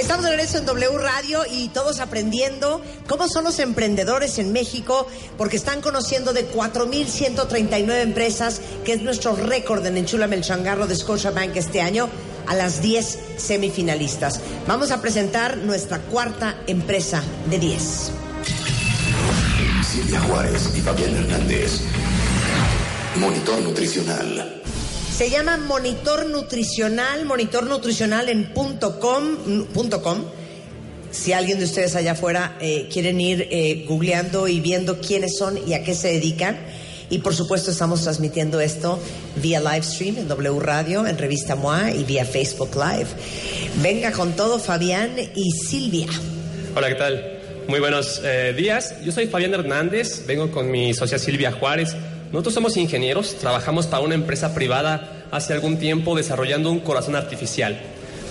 Estamos 0.00 0.24
de 0.24 0.30
regreso 0.30 0.58
en 0.58 0.66
W 0.66 0.98
Radio 0.98 1.42
y 1.48 1.68
todos 1.68 2.00
aprendiendo 2.00 2.82
cómo 3.06 3.28
son 3.28 3.44
los 3.44 3.60
emprendedores 3.60 4.40
en 4.40 4.52
México, 4.52 5.06
porque 5.38 5.58
están 5.58 5.80
conociendo 5.80 6.32
de 6.32 6.50
4.139 6.50 8.00
empresas, 8.02 8.60
que 8.84 8.94
es 8.94 9.02
nuestro 9.02 9.36
récord 9.36 9.86
en 9.86 9.96
Enchúlame 9.96 10.34
el 10.34 10.42
Changarro 10.42 10.88
de 10.88 10.96
Scotiabank 10.96 11.54
este 11.54 11.82
año, 11.82 12.10
a 12.46 12.54
las 12.54 12.82
10 12.82 13.18
semifinalistas. 13.36 14.40
Vamos 14.66 14.90
a 14.90 15.00
presentar 15.00 15.56
nuestra 15.58 15.98
cuarta 15.98 16.56
empresa 16.66 17.22
de 17.48 17.58
10. 17.58 18.12
Silvia 19.82 20.20
Juárez 20.20 20.70
y 20.76 20.80
Fabián 20.80 21.16
Hernández. 21.16 21.80
Monitor 23.16 23.60
nutricional. 23.60 24.62
Se 25.20 25.28
llama 25.28 25.58
Monitor 25.58 26.26
Nutricional, 26.26 27.26
Monitor 27.26 27.66
Nutricional 27.66 28.28
en 28.30 28.54
punto 28.54 28.98
com, 28.98 29.66
punto 29.74 30.00
com. 30.00 30.24
Si 31.10 31.32
alguien 31.32 31.58
de 31.58 31.64
ustedes 31.64 31.94
allá 31.96 32.12
afuera 32.12 32.56
eh, 32.60 32.88
quieren 32.90 33.20
ir 33.20 33.48
eh, 33.50 33.84
googleando 33.86 34.48
y 34.48 34.60
viendo 34.60 35.00
quiénes 35.00 35.36
son 35.36 35.58
y 35.68 35.74
a 35.74 35.82
qué 35.82 35.94
se 35.94 36.08
dedican. 36.08 36.56
Y 37.10 37.18
por 37.18 37.34
supuesto 37.34 37.72
estamos 37.72 38.02
transmitiendo 38.02 38.60
esto 38.60 39.00
vía 39.42 39.58
live 39.58 39.82
stream 39.82 40.16
en 40.18 40.28
W 40.28 40.60
Radio, 40.60 41.06
en 41.08 41.18
Revista 41.18 41.56
MOA 41.56 41.90
y 41.90 42.04
vía 42.04 42.24
Facebook 42.24 42.70
Live. 42.76 43.08
Venga 43.82 44.12
con 44.12 44.32
todo 44.36 44.60
Fabián 44.60 45.16
y 45.34 45.50
Silvia. 45.50 46.06
Hola, 46.76 46.88
¿qué 46.88 46.94
tal? 46.94 47.40
Muy 47.66 47.80
buenos 47.80 48.20
eh, 48.24 48.54
días. 48.56 48.94
Yo 49.04 49.10
soy 49.10 49.26
Fabián 49.26 49.52
Hernández, 49.54 50.24
vengo 50.24 50.52
con 50.52 50.70
mi 50.70 50.94
socia 50.94 51.18
Silvia 51.18 51.50
Juárez. 51.50 51.96
Nosotros 52.30 52.54
somos 52.54 52.76
ingenieros, 52.76 53.34
trabajamos 53.34 53.88
para 53.88 54.04
una 54.04 54.14
empresa 54.14 54.54
privada 54.54 55.26
hace 55.32 55.52
algún 55.52 55.78
tiempo 55.78 56.14
desarrollando 56.14 56.70
un 56.70 56.78
corazón 56.78 57.16
artificial. 57.16 57.80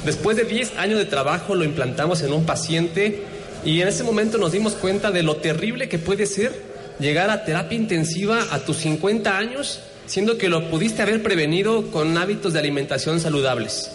Después 0.05 0.37
de 0.37 0.45
10 0.45 0.77
años 0.77 0.99
de 0.99 1.05
trabajo 1.05 1.53
lo 1.53 1.65
implantamos 1.65 2.21
en 2.21 2.31
un 2.31 2.45
paciente 2.45 3.23
y 3.65 3.81
en 3.81 3.89
ese 3.89 4.03
momento 4.05 4.37
nos 4.37 4.53
dimos 4.53 4.73
cuenta 4.73 5.11
de 5.11 5.21
lo 5.21 5.35
terrible 5.35 5.89
que 5.89 5.99
puede 5.99 6.25
ser 6.25 6.68
llegar 6.99 7.29
a 7.29 7.45
terapia 7.45 7.77
intensiva 7.77 8.47
a 8.51 8.59
tus 8.59 8.77
50 8.77 9.37
años, 9.37 9.79
siendo 10.05 10.37
que 10.37 10.49
lo 10.49 10.69
pudiste 10.69 11.01
haber 11.01 11.23
prevenido 11.23 11.91
con 11.91 12.17
hábitos 12.17 12.53
de 12.53 12.59
alimentación 12.59 13.19
saludables. 13.19 13.91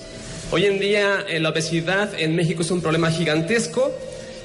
Hoy 0.51 0.67
en 0.67 0.79
día 0.79 1.25
eh, 1.29 1.41
la 1.41 1.51
obesidad 1.51 2.11
en 2.19 2.35
México 2.35 2.63
es 2.63 2.71
un 2.71 2.81
problema 2.81 3.11
gigantesco 3.11 3.93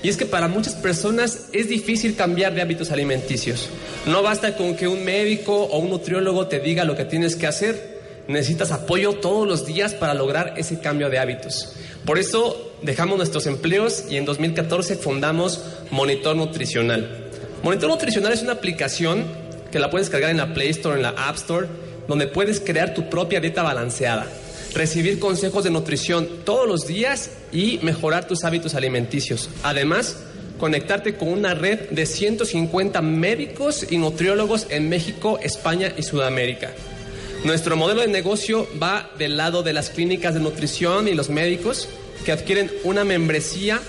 y 0.01 0.10
es 0.10 0.18
que 0.18 0.26
para 0.26 0.47
muchas 0.47 0.76
personas 0.76 1.47
es 1.51 1.70
difícil 1.70 2.16
cambiar 2.16 2.53
de 2.53 2.62
hábitos 2.62 2.91
alimenticios. 2.91 3.70
No 4.05 4.24
basta 4.24 4.55
con 4.55 4.76
que 4.76 4.88
un 4.88 5.03
médico 5.03 5.55
o 5.55 5.80
un 5.80 5.89
nutriólogo 5.89 6.47
te 6.47 6.60
diga 6.60 6.86
lo 6.86 6.95
que 6.95 7.05
tienes 7.05 7.36
que 7.36 7.47
hacer. 7.47 7.99
Necesitas 8.28 8.72
apoyo 8.72 9.14
todos 9.14 9.47
los 9.47 9.66
días 9.66 9.93
para 9.93 10.14
lograr 10.14 10.53
ese 10.57 10.80
cambio 10.80 11.10
de 11.10 11.20
hábitos. 11.20 11.74
Por 12.05 12.18
eso 12.18 12.72
dejamos 12.82 13.18
nuestros 13.18 13.45
empleos 13.45 14.05
y 14.10 14.18
en 14.18 14.26
2014 14.26 14.95
fundamos 14.95 15.62
Monitor 15.91 16.36
Nutricional. 16.36 17.29
Monitor 17.64 17.89
Nutricional 17.89 18.34
es 18.34 18.41
una 18.41 18.53
aplicación 18.53 19.26
que 19.72 19.80
la 19.80 19.89
puedes 19.89 20.10
cargar 20.10 20.32
en 20.32 20.38
la 20.38 20.53
Play 20.53 20.70
Store, 20.70 20.95
en 20.95 21.03
la 21.03 21.10
App 21.10 21.36
Store, 21.36 21.68
donde 22.07 22.28
puedes 22.28 22.60
crear 22.60 22.93
tu 22.93 23.10
propia 23.10 23.39
dieta 23.39 23.64
balanceada 23.64 24.28
recibir 24.74 25.20
consejos 25.20 25.64
de 25.64 25.72
nutrición 25.72 26.28
todos 26.43 26.68
los 26.68 26.88
días 26.88 27.32
y 27.51 27.80
mejorar 27.82 28.28
tus 28.28 28.43
hábitos 28.43 28.76
alimenticios. 28.76 29.49
Además, 29.64 30.18
conectarte 30.60 31.16
con 31.16 31.30
una 31.30 31.53
red 31.53 31.89
de 31.89 32.05
150 32.05 33.01
médicos 33.01 33.86
y 33.89 33.97
nutriólogos 33.97 34.68
en 34.70 34.89
México, 34.89 35.39
España 35.41 35.93
y 35.97 36.03
Sudamérica. 36.03 36.72
Nuestro 37.45 37.78
modelo 37.78 38.01
de 38.01 38.10
negocio 38.10 38.68
va 38.82 39.10
del 39.18 39.38
lado 39.38 39.64
de 39.64 39.74
las 39.74 39.89
clínicas 39.89 40.34
de 40.34 40.41
nutrición 40.41 41.07
y 41.07 41.14
los 41.14 41.30
médicos 41.30 41.88
que 42.26 42.34
adquieren 42.34 42.70
una 42.84 43.05
membresía 43.05 43.80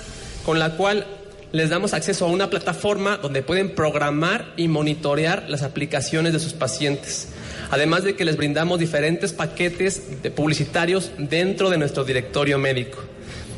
con 0.45 0.61
la 0.61 0.77
cual 0.77 1.07
les 1.53 1.71
damos 1.71 1.95
acceso 1.95 2.27
a 2.27 2.29
una 2.29 2.51
plataforma 2.51 3.17
donde 3.17 3.43
pueden 3.43 3.75
programar 3.75 4.53
y 4.57 4.69
monitorear 4.69 5.47
las 5.49 5.63
aplicaciones 5.63 6.33
de 6.33 6.41
sus 6.41 6.53
pacientes 6.53 7.29
además 7.71 8.05
de 8.05 8.15
que 8.15 8.25
les 8.25 8.37
brindamos 8.37 8.79
diferentes 8.79 9.33
paquetes 9.33 10.23
de 10.23 10.31
publicitarios 10.31 11.13
dentro 11.19 11.71
de 11.71 11.79
nuestro 11.79 12.05
directorio 12.05 12.59
médico. 12.59 12.99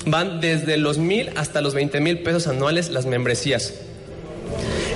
Van 0.07 0.41
desde 0.41 0.77
los 0.77 0.99
mil 0.99 1.31
hasta 1.37 1.61
los 1.61 1.75
20 1.75 2.01
mil 2.01 2.21
pesos 2.21 2.47
anuales 2.47 2.91
las 2.91 3.07
membresías. 3.07 3.75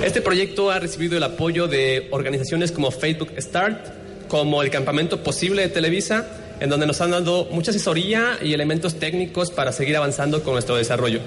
Este 0.03 0.21
proyecto 0.21 0.69
ha 0.69 0.79
recibido 0.79 1.17
el 1.17 1.23
apoyo 1.23 1.67
de 1.67 2.07
organizaciones 2.11 2.71
como 2.71 2.91
Facebook 2.91 3.31
Start, 3.39 4.27
como 4.27 4.61
el 4.61 4.69
Campamento 4.69 5.23
Posible 5.23 5.63
de 5.63 5.69
Televisa, 5.69 6.27
en 6.59 6.69
donde 6.69 6.85
nos 6.85 7.01
han 7.01 7.11
dado 7.11 7.47
mucha 7.51 7.71
asesoría 7.71 8.37
y 8.41 8.53
elementos 8.53 8.95
técnicos 8.95 9.49
para 9.49 9.71
seguir 9.71 9.97
avanzando 9.97 10.43
con 10.43 10.53
nuestro 10.53 10.75
desarrollo. 10.75 11.21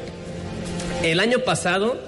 El 1.03 1.19
año 1.19 1.39
pasado, 1.39 1.99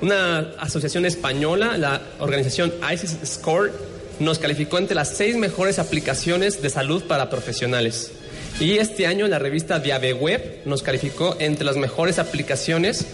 una 0.00 0.52
asociación 0.60 1.04
española, 1.04 1.76
la 1.76 2.00
organización 2.20 2.72
ISIS 2.92 3.16
Score, 3.24 3.72
nos 4.20 4.38
calificó 4.38 4.78
entre 4.78 4.94
las 4.94 5.08
seis 5.08 5.36
mejores 5.36 5.80
aplicaciones 5.80 6.62
de 6.62 6.70
salud 6.70 7.02
para 7.04 7.28
profesionales. 7.28 8.12
Y 8.60 8.78
este 8.78 9.08
año 9.08 9.26
la 9.26 9.40
revista 9.40 9.80
Diabeweb 9.80 10.62
nos 10.64 10.84
calificó 10.84 11.36
entre 11.40 11.64
las 11.64 11.76
mejores 11.76 12.20
aplicaciones 12.20 13.04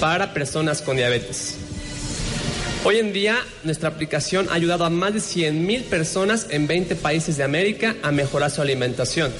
para 0.00 0.32
personas 0.32 0.80
con 0.80 0.96
diabetes. 0.96 1.56
Hoy 2.82 2.96
en 2.96 3.12
día, 3.12 3.36
nuestra 3.64 3.90
aplicación 3.90 4.48
ha 4.48 4.54
ayudado 4.54 4.86
a 4.86 4.90
más 4.90 5.12
de 5.12 5.20
100.000 5.20 5.82
personas 5.84 6.46
en 6.48 6.66
20 6.66 6.96
países 6.96 7.36
de 7.36 7.44
América 7.44 7.94
a 8.02 8.10
mejorar 8.10 8.50
su 8.50 8.62
alimentación. 8.62 9.32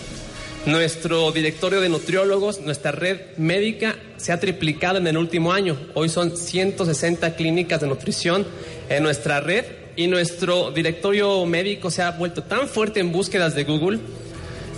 Nuestro 0.66 1.32
directorio 1.32 1.80
de 1.80 1.88
nutriólogos, 1.88 2.60
nuestra 2.60 2.92
red 2.92 3.20
médica, 3.36 3.96
se 4.16 4.32
ha 4.32 4.40
triplicado 4.40 4.98
en 4.98 5.06
el 5.06 5.16
último 5.16 5.52
año. 5.52 5.78
Hoy 5.94 6.08
son 6.08 6.36
160 6.36 7.36
clínicas 7.36 7.80
de 7.80 7.86
nutrición 7.86 8.46
en 8.88 9.02
nuestra 9.02 9.40
red 9.40 9.64
y 9.96 10.08
nuestro 10.08 10.70
directorio 10.70 11.44
médico 11.46 11.90
se 11.90 12.02
ha 12.02 12.10
vuelto 12.10 12.42
tan 12.42 12.68
fuerte 12.68 13.00
en 13.00 13.12
búsquedas 13.12 13.54
de 13.54 13.64
Google 13.64 13.98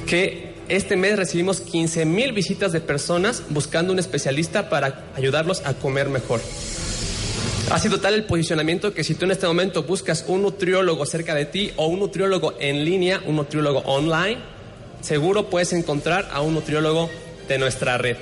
que 0.06 0.50
este 0.68 0.96
mes 0.96 1.16
recibimos 1.16 1.60
15 1.60 2.04
mil 2.04 2.32
visitas 2.32 2.70
de 2.72 2.80
personas 2.80 3.42
buscando 3.48 3.92
un 3.92 3.98
especialista 3.98 4.70
para 4.70 5.04
ayudarlos 5.16 5.62
a 5.66 5.74
comer 5.74 6.08
mejor. 6.08 6.40
Ha 7.70 7.78
sido 7.78 8.00
tal 8.00 8.14
el 8.14 8.24
posicionamiento 8.24 8.94
que 8.94 9.04
si 9.04 9.14
tú 9.14 9.24
en 9.24 9.32
este 9.32 9.46
momento 9.46 9.82
buscas 9.82 10.24
un 10.28 10.42
nutriólogo 10.42 11.04
cerca 11.06 11.34
de 11.34 11.44
ti 11.44 11.72
o 11.76 11.86
un 11.86 12.00
nutriólogo 12.00 12.54
en 12.58 12.84
línea, 12.84 13.20
un 13.26 13.36
nutriólogo 13.36 13.80
online, 13.80 14.38
seguro 15.00 15.50
puedes 15.50 15.72
encontrar 15.72 16.28
a 16.32 16.40
un 16.40 16.54
nutriólogo 16.54 17.10
de 17.48 17.58
nuestra 17.58 17.98
red. 17.98 18.16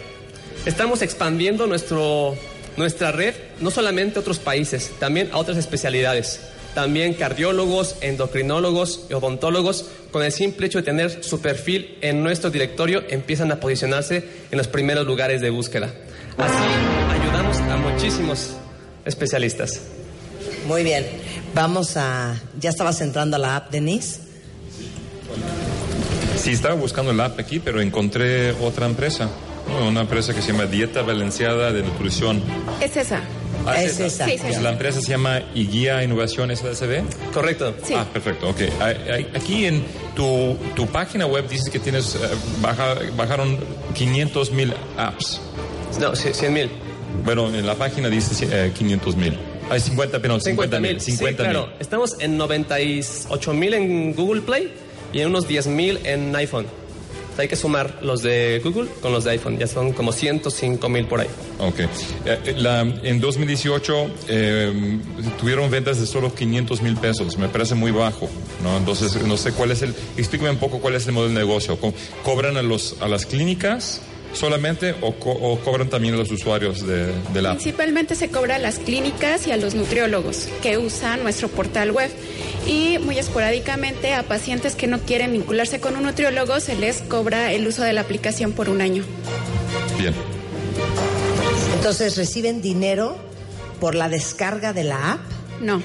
Estamos 0.66 1.02
expandiendo 1.02 1.66
nuestro, 1.66 2.36
nuestra 2.76 3.12
red 3.12 3.34
no 3.60 3.70
solamente 3.70 4.18
a 4.18 4.20
otros 4.20 4.38
países, 4.38 4.90
también 4.98 5.30
a 5.32 5.38
otras 5.38 5.56
especialidades. 5.56 6.40
También 6.74 7.14
cardiólogos, 7.14 7.96
endocrinólogos 8.02 9.06
y 9.10 9.14
odontólogos, 9.14 9.86
con 10.12 10.22
el 10.22 10.32
simple 10.32 10.66
hecho 10.66 10.78
de 10.78 10.84
tener 10.84 11.24
su 11.24 11.40
perfil 11.40 11.98
en 12.02 12.22
nuestro 12.22 12.50
directorio, 12.50 13.02
empiezan 13.08 13.50
a 13.50 13.58
posicionarse 13.58 14.24
en 14.50 14.58
los 14.58 14.68
primeros 14.68 15.06
lugares 15.06 15.40
de 15.40 15.50
búsqueda. 15.50 15.92
Así 16.36 17.20
ayudamos 17.20 17.58
a 17.58 17.76
muchísimos 17.78 18.50
especialistas. 19.04 19.80
Muy 20.66 20.84
bien. 20.84 21.06
Vamos 21.54 21.96
a. 21.96 22.40
¿Ya 22.60 22.70
estabas 22.70 23.00
entrando 23.00 23.36
a 23.36 23.38
la 23.38 23.56
app, 23.56 23.70
Denise? 23.70 24.27
Sí, 26.38 26.52
estaba 26.52 26.74
buscando 26.74 27.12
la 27.12 27.26
app 27.26 27.38
aquí, 27.40 27.58
pero 27.58 27.80
encontré 27.80 28.52
otra 28.52 28.86
empresa. 28.86 29.28
Una 29.86 30.00
empresa 30.02 30.34
que 30.34 30.40
se 30.40 30.52
llama 30.52 30.64
Dieta 30.66 31.02
Balanceada 31.02 31.72
de 31.72 31.82
Nutrición. 31.82 32.40
Es 32.80 32.96
esa. 32.96 33.20
Ah, 33.66 33.82
Es 33.82 34.00
esa. 34.00 34.24
Sí, 34.24 34.38
sí. 34.38 34.60
La 34.62 34.70
empresa 34.70 35.00
se 35.02 35.08
llama 35.10 35.42
Iguía 35.54 36.02
Innovación 36.02 36.54
SDCB. 36.56 37.02
Correcto. 37.34 37.74
Sí. 37.82 37.92
Ah, 37.94 38.06
perfecto, 38.10 38.48
ok. 38.48 38.60
Aquí 39.34 39.66
en 39.66 39.84
tu, 40.14 40.56
tu 40.74 40.86
página 40.86 41.26
web 41.26 41.46
dices 41.48 41.68
que 41.68 41.78
tienes, 41.78 42.14
eh, 42.14 42.18
baja- 42.62 42.96
bajaron 43.16 43.58
500 43.94 44.52
mil 44.52 44.72
apps. 44.96 45.40
No, 46.00 46.14
100 46.16 46.52
mil. 46.52 46.70
Bueno, 47.24 47.48
en 47.48 47.66
la 47.66 47.74
página 47.74 48.08
dice 48.08 48.70
500 48.72 49.16
mil. 49.16 49.36
Hay 49.70 49.80
50, 49.80 50.18
pero 50.20 50.40
50 50.40 50.80
mil. 50.80 50.98
50 50.98 51.02
sí, 51.02 51.24
mil. 51.24 51.34
claro. 51.36 51.68
Estamos 51.78 52.16
en 52.20 52.38
98 52.38 53.52
mil 53.52 53.74
en 53.74 54.14
Google 54.14 54.40
Play 54.42 54.72
y 55.12 55.22
unos 55.24 55.46
10 55.48 55.66
mil 55.68 55.98
en 56.04 56.34
iPhone. 56.36 56.66
Hay 57.36 57.46
que 57.46 57.54
sumar 57.54 58.00
los 58.02 58.22
de 58.22 58.60
Google 58.64 58.88
con 59.00 59.12
los 59.12 59.22
de 59.22 59.30
iPhone. 59.30 59.58
Ya 59.58 59.68
son 59.68 59.92
como 59.92 60.10
105 60.10 60.88
mil 60.88 61.04
por 61.06 61.20
ahí. 61.20 61.28
Ok. 61.60 61.78
Eh, 62.26 62.54
la- 62.56 62.80
en 62.80 63.20
2018 63.20 64.10
eh, 64.26 64.98
tuvieron 65.38 65.70
ventas 65.70 66.00
de 66.00 66.06
solo 66.06 66.34
500 66.34 66.82
mil 66.82 66.96
pesos. 66.96 67.38
Me 67.38 67.48
parece 67.48 67.76
muy 67.76 67.92
bajo. 67.92 68.28
¿no? 68.64 68.76
Entonces, 68.76 69.22
no 69.22 69.36
sé 69.36 69.52
cuál 69.52 69.70
es 69.70 69.82
el. 69.82 69.94
Explícame 70.16 70.50
un 70.50 70.56
poco 70.56 70.80
cuál 70.80 70.96
es 70.96 71.06
el 71.06 71.12
modelo 71.12 71.32
de 71.32 71.38
negocio. 71.38 71.78
Co- 71.78 71.94
¿Cobran 72.24 72.56
a, 72.56 72.62
los, 72.62 72.96
a 73.00 73.06
las 73.06 73.24
clínicas 73.24 74.00
solamente 74.32 74.94
o, 75.00 75.14
co- 75.14 75.30
o 75.32 75.58
cobran 75.60 75.88
también 75.88 76.14
a 76.14 76.16
los 76.18 76.30
usuarios 76.30 76.86
de, 76.86 77.06
de 77.32 77.42
la 77.42 77.50
app? 77.50 77.56
Principalmente 77.58 78.14
se 78.14 78.28
cobra 78.30 78.56
a 78.56 78.58
las 78.58 78.78
clínicas 78.78 79.46
y 79.46 79.52
a 79.52 79.56
los 79.56 79.74
nutriólogos 79.74 80.48
que 80.62 80.78
usan 80.78 81.22
nuestro 81.22 81.48
portal 81.48 81.90
web. 81.90 82.10
Y 82.66 82.98
muy 82.98 83.18
esporádicamente 83.18 84.12
a 84.14 84.22
pacientes 84.24 84.74
que 84.74 84.86
no 84.86 84.98
quieren 85.00 85.32
vincularse 85.32 85.80
con 85.80 85.96
un 85.96 86.02
nutriólogo 86.02 86.60
se 86.60 86.76
les 86.76 86.98
cobra 87.02 87.52
el 87.52 87.66
uso 87.66 87.82
de 87.82 87.92
la 87.92 88.02
aplicación 88.02 88.52
por 88.52 88.68
un 88.68 88.80
año. 88.80 89.04
Bien. 89.98 90.14
Entonces, 91.76 92.16
¿reciben 92.16 92.60
dinero 92.60 93.16
por 93.80 93.94
la 93.94 94.08
descarga 94.08 94.72
de 94.72 94.84
la 94.84 95.12
app? 95.12 95.20
No, 95.60 95.82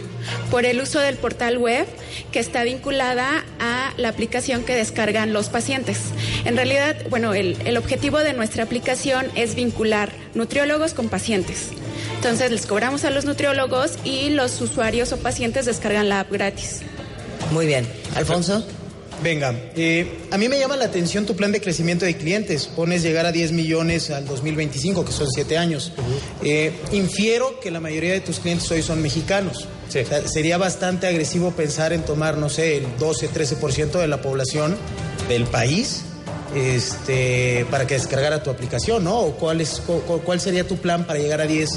por 0.52 0.66
el 0.66 0.80
uso 0.82 1.00
del 1.00 1.18
portal 1.18 1.58
web 1.58 1.88
que 2.32 2.40
está 2.40 2.64
vinculada 2.64 3.44
a 3.60 3.94
la 3.98 4.10
aplicación 4.10 4.64
que 4.64 4.76
descargan 4.76 5.34
los 5.34 5.50
pacientes. 5.50 5.98
En 6.46 6.56
realidad, 6.56 6.96
bueno, 7.10 7.34
el, 7.34 7.58
el 7.66 7.78
objetivo 7.78 8.20
de 8.20 8.34
nuestra 8.34 8.64
aplicación 8.64 9.26
es 9.36 9.56
vincular 9.56 10.12
nutriólogos 10.36 10.94
con 10.94 11.10
pacientes. 11.10 11.70
Entonces 12.16 12.52
les 12.52 12.66
cobramos 12.66 13.04
a 13.04 13.10
los 13.10 13.26
nutriólogos 13.26 13.98
y 14.04 14.30
los 14.30 14.62
usuarios 14.62 15.12
o 15.12 15.18
pacientes 15.18 15.66
descargan 15.66 16.08
la 16.08 16.22
app 16.22 16.32
gratis. 16.32 16.82
Muy 17.52 17.66
bien. 17.66 17.88
Alfonso. 18.16 18.66
Venga, 19.24 19.56
eh, 19.76 20.20
a 20.32 20.38
mí 20.38 20.50
me 20.50 20.60
llama 20.60 20.76
la 20.76 20.86
atención 20.86 21.26
tu 21.26 21.36
plan 21.36 21.52
de 21.54 21.62
crecimiento 21.62 22.04
de 22.06 22.18
clientes. 22.18 22.68
Pones 22.68 23.02
llegar 23.04 23.26
a 23.26 23.32
10 23.32 23.54
millones 23.54 24.10
al 24.10 24.26
2025, 24.28 25.06
que 25.06 25.12
son 25.14 25.28
7 25.32 25.58
años. 25.58 25.94
Eh, 26.44 26.74
infiero 26.92 27.60
que 27.62 27.72
la 27.72 27.80
mayoría 27.80 28.12
de 28.12 28.20
tus 28.20 28.40
clientes 28.40 28.70
hoy 28.72 28.82
son 28.82 29.02
mexicanos. 29.02 29.68
Sí. 29.90 30.00
O 30.00 30.06
sea, 30.06 30.28
sería 30.28 30.58
bastante 30.58 31.08
agresivo 31.08 31.52
pensar 31.52 31.94
en 31.94 32.04
tomar, 32.04 32.38
no 32.38 32.50
sé, 32.50 32.78
el 32.78 32.86
12-13% 32.98 33.92
de 34.00 34.08
la 34.08 34.22
población 34.22 34.76
del 35.30 35.46
país 35.46 36.02
este, 36.56 37.66
para 37.72 37.88
que 37.88 37.96
descargara 37.96 38.44
tu 38.44 38.50
aplicación, 38.50 39.04
¿no? 39.04 39.20
¿O 39.20 39.32
cuál, 39.36 39.62
es, 39.62 39.82
cu- 39.86 40.02
cuál 40.24 40.40
sería 40.40 40.68
tu 40.68 40.78
plan 40.78 41.06
para 41.06 41.20
llegar 41.20 41.42
a 41.42 41.48
10, 41.48 41.70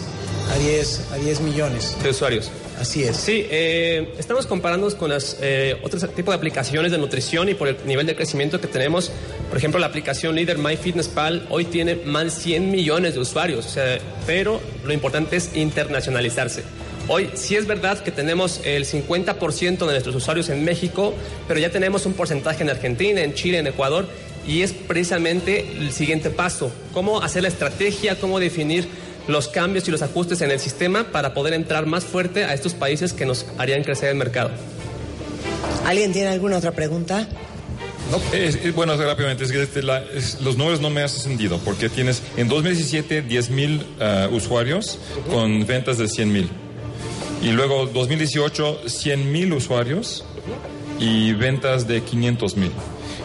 a 0.55 0.59
10, 0.59 1.01
a 1.12 1.16
10 1.16 1.40
millones? 1.40 1.97
De 2.03 2.11
usuarios. 2.11 2.51
Así 2.78 3.04
es. 3.04 3.16
Sí, 3.16 3.46
eh, 3.50 4.12
estamos 4.18 4.46
comparándonos 4.46 4.94
con 4.94 5.10
los 5.10 5.38
eh, 5.40 5.78
otros 5.82 6.02
tipos 6.14 6.32
de 6.32 6.36
aplicaciones 6.36 6.92
de 6.92 6.98
nutrición 6.98 7.48
y 7.48 7.54
por 7.54 7.68
el 7.68 7.76
nivel 7.86 8.06
de 8.06 8.14
crecimiento 8.14 8.60
que 8.60 8.66
tenemos. 8.66 9.10
Por 9.48 9.56
ejemplo, 9.56 9.80
la 9.80 9.86
aplicación 9.86 10.34
líder 10.34 10.58
MyFitnessPal 10.58 11.46
hoy 11.48 11.64
tiene 11.64 11.94
más 11.94 12.24
de 12.24 12.30
100 12.30 12.70
millones 12.70 13.14
de 13.14 13.20
usuarios, 13.20 13.64
o 13.64 13.68
sea, 13.70 13.98
pero 14.26 14.60
lo 14.84 14.92
importante 14.92 15.36
es 15.36 15.56
internacionalizarse. 15.56 16.64
Hoy 17.08 17.30
sí 17.34 17.54
es 17.54 17.66
verdad 17.66 18.00
que 18.00 18.10
tenemos 18.10 18.60
el 18.64 18.84
50% 18.84 19.78
de 19.78 19.86
nuestros 19.86 20.14
usuarios 20.14 20.48
en 20.48 20.64
México, 20.64 21.14
pero 21.46 21.60
ya 21.60 21.70
tenemos 21.70 22.04
un 22.04 22.14
porcentaje 22.14 22.62
en 22.62 22.70
Argentina, 22.70 23.22
en 23.22 23.32
Chile, 23.32 23.58
en 23.58 23.68
Ecuador, 23.68 24.06
y 24.46 24.62
es 24.62 24.72
precisamente 24.72 25.66
el 25.78 25.92
siguiente 25.92 26.30
paso, 26.30 26.70
cómo 26.92 27.22
hacer 27.22 27.42
la 27.42 27.48
estrategia, 27.48 28.18
cómo 28.18 28.38
definir 28.38 28.88
los 29.28 29.48
cambios 29.48 29.86
y 29.88 29.90
los 29.90 30.02
ajustes 30.02 30.40
en 30.40 30.50
el 30.50 30.60
sistema 30.60 31.04
para 31.12 31.34
poder 31.34 31.54
entrar 31.54 31.86
más 31.86 32.04
fuerte 32.04 32.44
a 32.44 32.54
estos 32.54 32.74
países 32.74 33.12
que 33.12 33.26
nos 33.26 33.46
harían 33.58 33.82
crecer 33.84 34.10
el 34.10 34.16
mercado. 34.16 34.50
¿Alguien 35.84 36.12
tiene 36.12 36.28
alguna 36.28 36.56
otra 36.58 36.72
pregunta? 36.72 37.28
Es- 38.32 38.54
es- 38.56 38.74
bueno, 38.74 38.96
rápidamente, 38.96 39.44
es 39.44 39.50
que 39.52 39.62
este, 39.62 39.82
la- 39.82 40.02
es- 40.14 40.40
los 40.40 40.56
números 40.56 40.80
no 40.80 40.90
me 40.90 41.02
hacen 41.02 41.20
sentido, 41.20 41.58
porque 41.64 41.88
tienes 41.88 42.22
en 42.36 42.46
2017 42.48 43.22
10 43.22 43.50
mil 43.50 43.84
eh, 44.00 44.28
usuarios 44.30 44.98
con 45.30 45.66
ventas 45.66 45.98
de 45.98 46.06
100 46.08 46.32
mil. 46.32 46.48
Y 47.42 47.48
luego 47.50 47.86
2018 47.86 48.80
100 48.88 49.30
mil 49.32 49.52
usuarios 49.52 50.24
y 51.00 51.32
ventas 51.34 51.86
de 51.88 52.02
500 52.02 52.56
mil. 52.56 52.70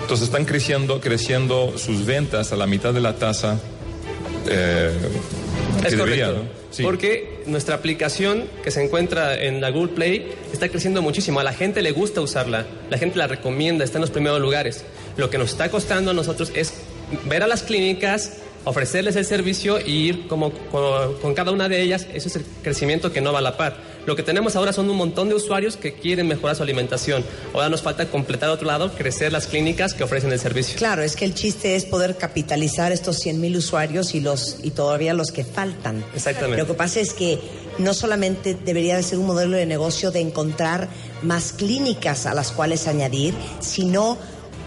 Entonces 0.01 0.25
están 0.25 0.45
creciendo, 0.45 0.99
creciendo 0.99 1.77
sus 1.77 2.05
ventas 2.05 2.51
a 2.51 2.55
la 2.55 2.65
mitad 2.67 2.93
de 2.93 3.01
la 3.01 3.13
tasa. 3.15 3.59
eh, 4.47 4.91
Es 5.83 5.97
debería, 5.97 6.27
correcto. 6.27 6.43
¿no? 6.43 6.49
Sí. 6.71 6.83
Porque 6.83 7.43
nuestra 7.45 7.75
aplicación 7.75 8.45
que 8.63 8.71
se 8.71 8.83
encuentra 8.83 9.41
en 9.41 9.61
la 9.61 9.69
Google 9.69 9.93
Play 9.93 10.31
está 10.53 10.69
creciendo 10.69 11.01
muchísimo. 11.01 11.39
A 11.39 11.43
la 11.43 11.53
gente 11.53 11.81
le 11.81 11.91
gusta 11.91 12.21
usarla. 12.21 12.65
La 12.89 12.97
gente 12.97 13.17
la 13.17 13.27
recomienda, 13.27 13.83
está 13.83 13.97
en 13.97 14.01
los 14.01 14.11
primeros 14.11 14.39
lugares. 14.39 14.83
Lo 15.17 15.29
que 15.29 15.37
nos 15.37 15.51
está 15.51 15.69
costando 15.69 16.11
a 16.11 16.13
nosotros 16.13 16.51
es 16.55 16.73
ver 17.25 17.43
a 17.43 17.47
las 17.47 17.63
clínicas, 17.63 18.37
ofrecerles 18.63 19.15
el 19.15 19.25
servicio 19.25 19.79
y 19.79 20.07
ir 20.07 20.27
como, 20.27 20.51
con 20.51 21.33
cada 21.33 21.51
una 21.51 21.67
de 21.67 21.81
ellas. 21.81 22.07
Eso 22.13 22.27
es 22.27 22.35
el 22.35 22.45
crecimiento 22.63 23.11
que 23.11 23.21
no 23.21 23.33
va 23.33 23.39
a 23.39 23.43
la 23.43 23.57
par. 23.57 23.77
Lo 24.05 24.15
que 24.15 24.23
tenemos 24.23 24.55
ahora 24.55 24.73
son 24.73 24.89
un 24.89 24.97
montón 24.97 25.29
de 25.29 25.35
usuarios 25.35 25.77
que 25.77 25.93
quieren 25.93 26.27
mejorar 26.27 26.55
su 26.55 26.63
alimentación. 26.63 27.23
Ahora 27.53 27.69
nos 27.69 27.81
falta 27.81 28.09
completar 28.09 28.49
a 28.49 28.53
otro 28.53 28.67
lado, 28.67 28.91
crecer 28.91 29.31
las 29.31 29.47
clínicas 29.47 29.93
que 29.93 30.03
ofrecen 30.03 30.31
el 30.31 30.39
servicio. 30.39 30.77
Claro, 30.77 31.03
es 31.03 31.15
que 31.15 31.25
el 31.25 31.33
chiste 31.33 31.75
es 31.75 31.85
poder 31.85 32.17
capitalizar 32.17 32.91
estos 32.91 33.19
100 33.19 33.39
mil 33.39 33.57
usuarios 33.57 34.15
y, 34.15 34.19
los, 34.19 34.57
y 34.63 34.71
todavía 34.71 35.13
los 35.13 35.31
que 35.31 35.43
faltan. 35.43 36.03
Exactamente. 36.15 36.57
Lo 36.57 36.67
que 36.67 36.73
pasa 36.73 36.99
es 36.99 37.13
que 37.13 37.39
no 37.77 37.93
solamente 37.93 38.55
debería 38.55 38.97
de 38.97 39.03
ser 39.03 39.19
un 39.19 39.27
modelo 39.27 39.57
de 39.57 39.65
negocio 39.65 40.11
de 40.11 40.19
encontrar 40.19 40.89
más 41.21 41.53
clínicas 41.53 42.25
a 42.25 42.33
las 42.33 42.51
cuales 42.51 42.87
añadir, 42.87 43.33
sino 43.59 44.17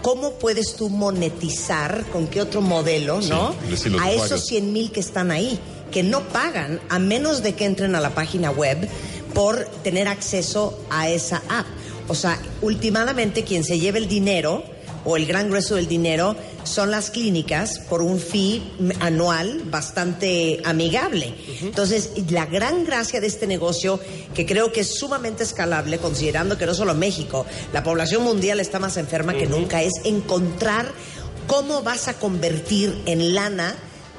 cómo 0.01 0.33
puedes 0.33 0.75
tú 0.75 0.89
monetizar, 0.89 2.05
con 2.11 2.27
qué 2.27 2.41
otro 2.41 2.61
modelo, 2.61 3.21
Sí, 3.21 3.29
¿no? 3.29 3.55
A 3.99 4.11
esos 4.11 4.45
100 4.45 4.71
mil 4.71 4.91
que 4.91 4.99
están 4.99 5.31
ahí, 5.31 5.59
que 5.91 6.03
no 6.03 6.21
pagan 6.29 6.79
a 6.89 6.99
menos 6.99 7.41
de 7.41 7.53
que 7.53 7.65
entren 7.65 7.95
a 7.95 7.99
la 7.99 8.11
página 8.11 8.51
web 8.51 8.87
por 9.35 9.65
tener 9.83 10.07
acceso 10.07 10.79
a 10.89 11.09
esa 11.09 11.43
app. 11.49 11.67
O 12.07 12.15
sea, 12.15 12.39
últimamente 12.61 13.43
quien 13.43 13.63
se 13.63 13.77
lleve 13.77 13.99
el 13.99 14.07
dinero 14.07 14.63
o 15.03 15.17
el 15.17 15.27
gran 15.27 15.49
grueso 15.49 15.75
del 15.75 15.87
dinero 15.87 16.35
son 16.63 16.89
las 16.89 17.11
clínicas 17.11 17.79
por 17.79 18.01
un 18.01 18.19
fee 18.19 18.63
anual 19.01 19.61
bastante 19.65 20.61
amigable. 20.63 21.35
Entonces, 21.61 22.11
la 22.31 22.47
gran 22.47 22.85
gracia 22.85 23.21
de 23.21 23.27
este 23.27 23.45
negocio, 23.45 23.99
que 24.33 24.47
creo 24.47 24.71
que 24.71 24.81
es 24.81 24.95
sumamente 24.95 25.43
escalable, 25.43 25.99
considerando 25.99 26.57
que 26.57 26.65
no 26.65 26.73
solo 26.73 26.95
México, 26.95 27.45
la 27.71 27.83
población 27.83 28.23
mundial 28.23 28.59
está 28.59 28.79
más 28.79 28.97
enferma 28.97 29.35
que 29.35 29.45
nunca, 29.45 29.83
es 29.83 29.93
encontrar 30.05 30.91
cómo 31.45 31.83
vas 31.83 32.07
a 32.07 32.15
convertir 32.15 33.03
en 33.05 33.35
lana 33.35 33.75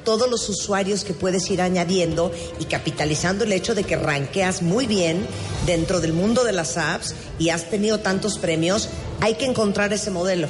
todos 0.06 0.30
los 0.30 0.48
usuarios 0.48 1.04
que 1.04 1.12
puedes 1.12 1.50
ir 1.50 1.60
añadiendo 1.60 2.32
y 2.60 2.64
capitalizando 2.66 3.42
el 3.42 3.52
hecho 3.52 3.74
de 3.74 3.82
que 3.82 3.96
ranqueas 3.96 4.62
muy 4.62 4.86
bien 4.86 5.26
dentro 5.66 6.00
del 6.00 6.12
mundo 6.12 6.44
de 6.44 6.52
las 6.52 6.78
apps 6.78 7.14
y 7.40 7.50
has 7.50 7.68
tenido 7.68 7.98
tantos 7.98 8.38
premios, 8.38 8.88
hay 9.20 9.34
que 9.34 9.46
encontrar 9.46 9.92
ese 9.92 10.12
modelo. 10.12 10.46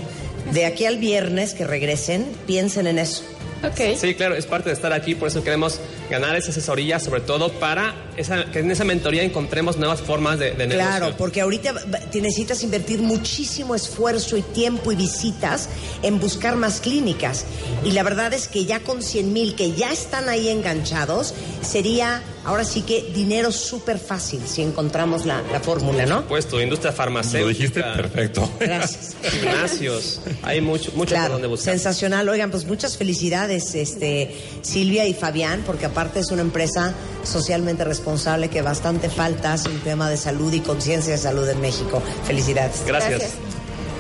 De 0.53 0.67
aquí 0.67 0.85
al 0.85 0.99
viernes 0.99 1.55
que 1.55 1.67
regresen, 1.67 2.27
piensen 2.47 2.87
en 2.87 2.99
eso. 2.99 3.23
Ok. 3.65 3.97
Sí, 3.99 4.15
claro, 4.15 4.37
es 4.37 4.45
parte 4.45 4.69
de 4.69 4.75
estar 4.75 4.93
aquí, 4.93 5.15
por 5.15 5.29
eso 5.29 5.43
queremos 5.43 5.81
ganar 6.09 6.37
esa 6.37 6.51
asesoría, 6.51 6.99
sobre 6.99 7.21
todo 7.21 7.53
para 7.53 7.95
esa, 8.17 8.45
que 8.47 8.61
en 8.61 8.71
esa 8.71 8.85
mentoría 8.85 9.23
encontremos 9.23 9.77
nuevas 9.77 10.01
formas 10.01 10.39
de, 10.39 10.53
de 10.53 10.67
negocio. 10.67 10.77
Claro, 10.77 11.17
porque 11.17 11.41
ahorita 11.41 11.75
te 12.11 12.21
necesitas 12.21 12.63
invertir 12.63 13.01
muchísimo 13.01 13.75
esfuerzo 13.75 14.37
y 14.37 14.43
tiempo 14.43 14.93
y 14.93 14.97
visitas 14.97 15.69
en 16.03 16.19
buscar 16.21 16.57
más 16.57 16.81
clínicas. 16.81 17.45
Y 17.85 17.93
la 17.93 18.03
verdad 18.03 18.33
es 18.33 18.49
que 18.49 18.65
ya 18.65 18.81
con 18.81 19.03
100 19.03 19.33
mil 19.33 19.55
que 19.55 19.73
ya 19.73 19.93
están 19.93 20.29
ahí 20.29 20.49
enganchados, 20.49 21.35
sería 21.63 22.23
ahora 22.47 22.65
sí 22.65 22.83
que 22.83 23.11
dinero 23.13 23.51
súper 23.51 23.99
fácil 23.99 24.41
si 24.47 24.63
encontramos 24.63 25.27
la, 25.27 25.43
la 25.53 25.61
fórmula, 25.61 26.07
¿no? 26.07 26.27
Puesto, 26.27 26.61
industria 26.61 26.93
farmacéutica. 26.93 27.43
Lo 27.43 27.49
dijiste 27.49 27.83
perfecto. 27.83 28.51
Gracias. 28.61 29.17
Gimnasios. 29.31 30.21
Hay 30.43 30.61
mucho, 30.61 30.93
mucho 30.95 31.15
por 31.17 31.31
donde 31.33 31.49
buscar. 31.49 31.75
sensacional. 31.75 32.29
Oigan, 32.29 32.51
pues 32.51 32.65
muchas 32.65 32.97
felicidades, 32.97 33.75
este, 33.75 34.35
Silvia 34.63 35.07
y 35.07 35.15
Fabián, 35.15 35.65
porque 35.67 35.87
aparte 35.87 36.21
es 36.21 36.31
una 36.31 36.43
empresa 36.43 36.95
socialmente 37.25 37.85
responsable 37.85 38.49
que 38.49 38.63
bastante 38.63 39.11
falta 39.11 39.53
hace 39.53 39.69
un 39.69 39.81
tema 39.81 40.09
de 40.09 40.17
salud 40.17 40.53
y 40.53 40.61
conciencia 40.61 41.13
de 41.13 41.19
salud 41.19 41.49
en 41.49 41.61
México. 41.61 42.01
Felicidades. 42.25 42.83
Gracias. 42.87 43.21
Gracias. 43.21 43.33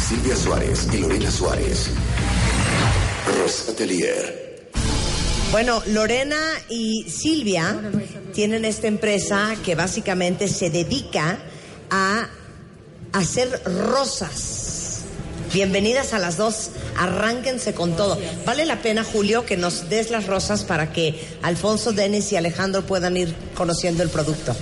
Silvia 0.08 0.36
Suárez 0.36 0.88
y 0.90 0.96
Lorena 0.96 1.30
Suárez. 1.30 1.90
Rosa 3.38 3.72
Atelier. 3.72 4.70
Bueno, 5.52 5.82
Lorena 5.88 6.40
y 6.70 7.04
Silvia 7.10 7.78
tienen 8.32 8.64
esta 8.64 8.86
empresa 8.86 9.54
que 9.62 9.74
básicamente 9.74 10.48
se 10.48 10.70
dedica 10.70 11.38
a 11.90 12.26
hacer 13.12 13.62
rosas. 13.66 15.00
Bienvenidas 15.52 16.14
a 16.14 16.18
las 16.18 16.38
dos, 16.38 16.70
arránquense 16.96 17.74
con 17.74 17.94
todo. 17.94 18.18
Vale 18.46 18.64
la 18.64 18.80
pena, 18.80 19.04
Julio, 19.04 19.44
que 19.44 19.58
nos 19.58 19.90
des 19.90 20.10
las 20.10 20.26
rosas 20.26 20.64
para 20.64 20.90
que 20.90 21.22
Alfonso, 21.42 21.92
Denis 21.92 22.32
y 22.32 22.36
Alejandro 22.36 22.86
puedan 22.86 23.18
ir 23.18 23.34
conociendo 23.54 24.02
el 24.02 24.08
producto. 24.08 24.56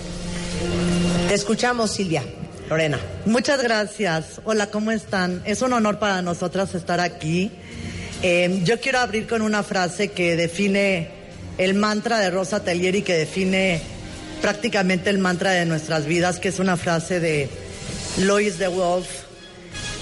Te 1.29 1.35
escuchamos, 1.35 1.93
Silvia. 1.93 2.25
Lorena. 2.69 2.99
Muchas 3.27 3.63
gracias. 3.63 4.41
Hola, 4.45 4.71
¿cómo 4.71 4.91
están? 4.91 5.43
Es 5.45 5.63
un 5.63 5.73
honor 5.73 5.99
para 5.99 6.21
nosotras 6.23 6.75
estar 6.75 6.99
aquí. 7.01 7.53
Eh, 8.23 8.63
yo 8.65 8.81
quiero 8.81 8.99
abrir 8.99 9.29
con 9.29 9.43
una 9.43 9.63
frase 9.63 10.09
que 10.09 10.37
define 10.37 11.11
el 11.59 11.75
mantra 11.75 12.19
de 12.19 12.31
Rosa 12.31 12.57
Atelier 12.57 12.97
y 12.97 13.03
que 13.03 13.15
define 13.15 13.81
prácticamente 14.43 15.11
el 15.11 15.19
mantra 15.19 15.53
de 15.53 15.65
nuestras 15.65 16.07
vidas, 16.07 16.41
que 16.41 16.49
es 16.49 16.59
una 16.59 16.77
frase 16.77 17.21
de 17.21 17.49
Lois 18.19 18.59
de 18.59 18.69
Wolf, 18.69 19.07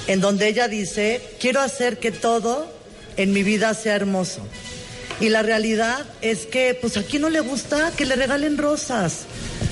en 0.06 0.20
donde 0.20 0.48
ella 0.48 0.66
dice, 0.66 1.20
quiero 1.40 1.60
hacer 1.60 1.98
que 1.98 2.12
todo 2.12 2.72
en 3.16 3.32
mi 3.32 3.42
vida 3.42 3.74
sea 3.74 3.94
hermoso. 3.94 4.40
Y 5.20 5.28
la 5.28 5.42
realidad 5.42 6.04
es 6.22 6.46
que, 6.46 6.76
pues 6.80 6.96
a 6.96 7.02
quién 7.02 7.22
no 7.22 7.28
le 7.28 7.40
gusta 7.40 7.92
que 7.96 8.06
le 8.06 8.16
regalen 8.16 8.56
rosas, 8.56 9.24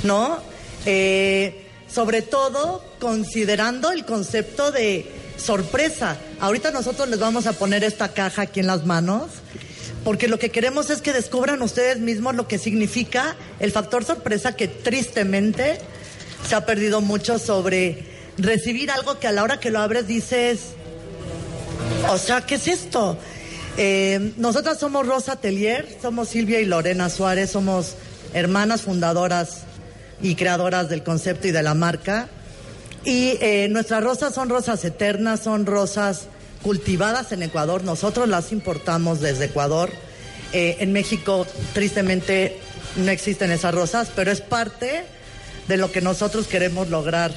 ¿no? 0.05 0.38
Eh, 0.84 1.61
sobre 1.93 2.22
todo 2.22 2.82
considerando 3.01 3.90
el 3.90 4.05
concepto 4.05 4.72
de 4.72 5.11
sorpresa. 5.36 6.16
Ahorita 6.40 6.70
nosotros 6.70 7.09
les 7.09 7.18
vamos 7.18 7.47
a 7.47 7.53
poner 7.53 7.84
esta 7.84 8.09
caja 8.09 8.43
aquí 8.43 8.61
en 8.61 8.66
las 8.66 8.86
manos, 8.86 9.30
porque 10.05 10.28
lo 10.28 10.38
que 10.38 10.51
queremos 10.51 10.90
es 10.90 11.03
que 11.03 11.12
descubran 11.12 11.61
ustedes 11.62 11.99
mismos 11.99 12.34
lo 12.34 12.49
que 12.49 12.59
significa 12.59 13.36
el 13.61 13.72
factor 13.72 14.05
sorpresa 14.05 14.57
que 14.57 14.68
tristemente 14.68 15.78
se 16.49 16.55
ha 16.55 16.64
perdido 16.66 17.01
mucho 17.01 17.38
sobre 17.38 18.05
recibir 18.38 18.90
algo 18.90 19.18
que 19.18 19.28
a 19.28 19.32
la 19.32 19.43
hora 19.43 19.61
que 19.61 19.70
lo 19.70 19.80
abres 19.80 20.07
dices, 20.07 20.61
o 22.11 22.18
sea, 22.18 22.47
¿qué 22.47 22.55
es 22.55 22.68
esto? 22.68 23.18
Eh, 23.76 24.32
nosotras 24.36 24.78
somos 24.78 25.07
Rosa 25.07 25.32
Atelier, 25.32 25.99
somos 26.01 26.30
Silvia 26.30 26.61
y 26.61 26.64
Lorena 26.64 27.09
Suárez, 27.09 27.51
somos 27.51 27.95
hermanas 28.34 28.82
fundadoras 28.82 29.64
y 30.22 30.36
creadoras 30.36 30.88
del 30.88 31.02
concepto 31.02 31.48
y 31.48 31.50
de 31.50 31.62
la 31.62 31.74
marca. 31.74 32.28
Y 33.04 33.36
eh, 33.40 33.66
nuestras 33.68 34.02
rosas 34.02 34.34
son 34.34 34.48
rosas 34.48 34.84
eternas, 34.84 35.40
son 35.40 35.66
rosas 35.66 36.28
cultivadas 36.62 37.32
en 37.32 37.42
Ecuador. 37.42 37.82
Nosotros 37.82 38.28
las 38.28 38.52
importamos 38.52 39.20
desde 39.20 39.46
Ecuador. 39.46 39.90
Eh, 40.52 40.76
en 40.80 40.92
México, 40.92 41.46
tristemente, 41.74 42.58
no 42.96 43.10
existen 43.10 43.50
esas 43.50 43.74
rosas, 43.74 44.10
pero 44.14 44.30
es 44.30 44.40
parte 44.40 45.04
de 45.66 45.76
lo 45.76 45.90
que 45.90 46.00
nosotros 46.00 46.46
queremos 46.46 46.88
lograr 46.88 47.32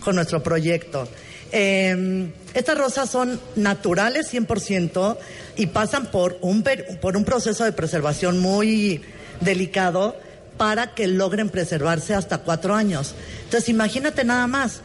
con 0.00 0.16
nuestro 0.16 0.42
proyecto. 0.42 1.08
Eh, 1.52 2.32
estas 2.52 2.76
rosas 2.76 3.08
son 3.08 3.40
naturales 3.54 4.32
100% 4.32 5.16
y 5.56 5.66
pasan 5.66 6.06
por 6.06 6.38
un, 6.40 6.64
por 7.00 7.16
un 7.16 7.24
proceso 7.24 7.64
de 7.64 7.70
preservación 7.70 8.40
muy 8.40 9.02
delicado 9.40 10.16
para 10.56 10.94
que 10.94 11.06
logren 11.06 11.48
preservarse 11.48 12.14
hasta 12.14 12.38
cuatro 12.38 12.74
años. 12.74 13.14
Entonces, 13.44 13.68
imagínate 13.68 14.24
nada 14.24 14.46
más. 14.46 14.80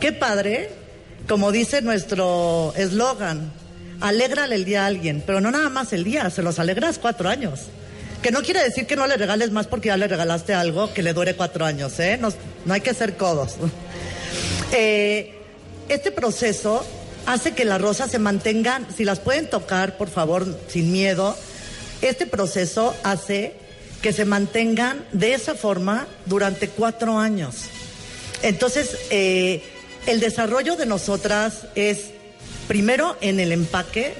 Qué 0.00 0.12
padre, 0.12 0.70
como 1.28 1.52
dice 1.52 1.82
nuestro 1.82 2.72
eslogan, 2.76 3.52
alégrale 4.00 4.56
el 4.56 4.64
día 4.64 4.82
a 4.82 4.86
alguien, 4.86 5.22
pero 5.24 5.40
no 5.40 5.50
nada 5.50 5.68
más 5.68 5.92
el 5.92 6.04
día, 6.04 6.28
se 6.30 6.42
los 6.42 6.58
alegras 6.58 6.98
cuatro 6.98 7.28
años. 7.28 7.60
Que 8.20 8.30
no 8.30 8.42
quiere 8.42 8.62
decir 8.62 8.86
que 8.86 8.96
no 8.96 9.06
le 9.06 9.16
regales 9.16 9.50
más 9.50 9.66
porque 9.66 9.88
ya 9.88 9.96
le 9.96 10.08
regalaste 10.08 10.54
algo 10.54 10.92
que 10.92 11.02
le 11.02 11.12
dure 11.12 11.34
cuatro 11.34 11.64
años, 11.64 11.98
¿eh? 11.98 12.18
No, 12.20 12.32
no 12.64 12.74
hay 12.74 12.80
que 12.80 12.94
ser 12.94 13.16
codos. 13.16 13.56
Eh, 14.74 15.34
este 15.90 16.10
proceso 16.12 16.82
hace 17.26 17.52
que 17.52 17.66
las 17.66 17.78
rosas 17.78 18.10
se 18.10 18.18
mantengan, 18.18 18.86
si 18.96 19.04
las 19.04 19.18
pueden 19.20 19.50
tocar, 19.50 19.98
por 19.98 20.08
favor, 20.08 20.46
sin 20.68 20.90
miedo, 20.90 21.36
este 22.00 22.26
proceso 22.26 22.94
hace 23.02 23.54
que 24.02 24.12
se 24.12 24.24
mantengan 24.24 25.04
de 25.12 25.34
esa 25.34 25.54
forma 25.54 26.06
durante 26.26 26.68
cuatro 26.68 27.18
años. 27.18 27.66
Entonces, 28.42 28.98
eh, 29.10 29.62
el 30.06 30.18
desarrollo 30.18 30.76
de 30.76 30.86
nosotras 30.86 31.66
es, 31.76 32.10
primero, 32.66 33.16
en 33.20 33.38
el 33.38 33.52
empaque. 33.52 34.14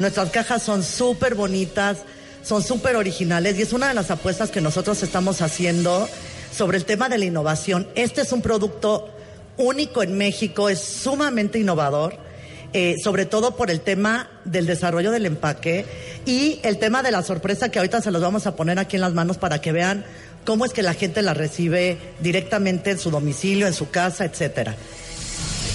Nuestras 0.00 0.30
cajas 0.30 0.64
son 0.64 0.82
súper 0.82 1.36
bonitas, 1.36 1.98
son 2.42 2.62
súper 2.62 2.96
originales 2.96 3.56
y 3.58 3.62
es 3.62 3.72
una 3.72 3.88
de 3.88 3.94
las 3.94 4.10
apuestas 4.10 4.50
que 4.50 4.60
nosotros 4.60 5.02
estamos 5.02 5.40
haciendo 5.40 6.08
sobre 6.54 6.76
el 6.76 6.84
tema 6.84 7.08
de 7.08 7.18
la 7.18 7.24
innovación. 7.24 7.88
Este 7.94 8.22
es 8.22 8.32
un 8.32 8.42
producto 8.42 9.08
único 9.56 10.02
en 10.02 10.18
México, 10.18 10.68
es 10.68 10.80
sumamente 10.80 11.60
innovador. 11.60 12.27
Eh, 12.72 12.96
sobre 13.02 13.24
todo 13.24 13.56
por 13.56 13.70
el 13.70 13.80
tema 13.80 14.28
del 14.44 14.66
desarrollo 14.66 15.10
del 15.10 15.26
empaque 15.26 15.86
y 16.26 16.60
el 16.62 16.78
tema 16.78 17.02
de 17.02 17.10
la 17.10 17.22
sorpresa 17.22 17.70
que 17.70 17.78
ahorita 17.78 18.02
se 18.02 18.10
los 18.10 18.20
vamos 18.20 18.46
a 18.46 18.56
poner 18.56 18.78
aquí 18.78 18.96
en 18.96 19.02
las 19.02 19.14
manos 19.14 19.38
para 19.38 19.60
que 19.60 19.72
vean 19.72 20.04
cómo 20.44 20.64
es 20.64 20.72
que 20.72 20.82
la 20.82 20.94
gente 20.94 21.22
la 21.22 21.34
recibe 21.34 21.98
directamente 22.20 22.90
en 22.90 22.98
su 22.98 23.10
domicilio, 23.10 23.66
en 23.66 23.74
su 23.74 23.90
casa, 23.90 24.24
etcétera. 24.24 24.76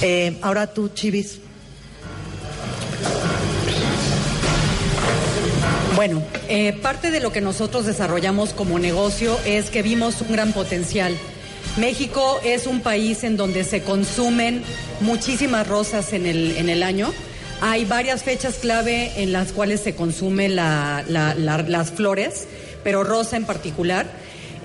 Eh, 0.02 0.38
ahora 0.42 0.68
tú, 0.68 0.90
Chivis. 0.90 1.40
Bueno, 5.96 6.24
eh, 6.50 6.74
parte 6.74 7.12
de 7.12 7.20
lo 7.20 7.32
que 7.32 7.40
nosotros 7.40 7.86
desarrollamos 7.86 8.54
como 8.54 8.80
negocio 8.80 9.40
es 9.46 9.70
que 9.70 9.82
vimos 9.82 10.22
un 10.22 10.32
gran 10.32 10.52
potencial. 10.52 11.16
México 11.78 12.40
es 12.44 12.68
un 12.68 12.82
país 12.82 13.24
en 13.24 13.36
donde 13.38 13.64
se 13.64 13.82
consumen 13.82 14.62
muchísimas 15.02 15.68
rosas 15.68 16.14
en 16.14 16.26
el, 16.26 16.56
en 16.58 16.70
el 16.70 16.84
año. 16.84 17.12
Hay 17.62 17.86
varias 17.86 18.24
fechas 18.24 18.56
clave 18.56 19.12
en 19.18 19.32
las 19.32 19.52
cuales 19.54 19.80
se 19.82 19.96
consumen 19.96 20.56
la- 20.56 21.04
la- 21.08 21.34
la- 21.34 21.62
las 21.64 21.92
flores, 21.92 22.46
pero 22.84 23.04
rosa 23.04 23.38
en 23.38 23.46
particular. 23.46 24.06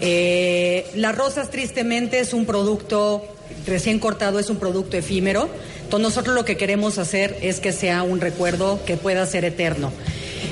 Eh, 0.00 0.86
las 0.94 1.16
rosas 1.16 1.50
tristemente 1.50 2.20
es 2.20 2.34
un 2.34 2.44
producto 2.44 3.24
recién 3.66 3.98
cortado, 3.98 4.38
es 4.38 4.50
un 4.50 4.56
producto 4.58 4.96
efímero. 4.96 5.48
Entonces 5.84 6.08
nosotros 6.08 6.34
lo 6.34 6.44
que 6.44 6.56
queremos 6.56 6.98
hacer 6.98 7.36
es 7.40 7.60
que 7.60 7.72
sea 7.72 8.02
un 8.02 8.20
recuerdo 8.20 8.80
que 8.84 8.96
pueda 8.96 9.24
ser 9.26 9.44
eterno. 9.44 9.92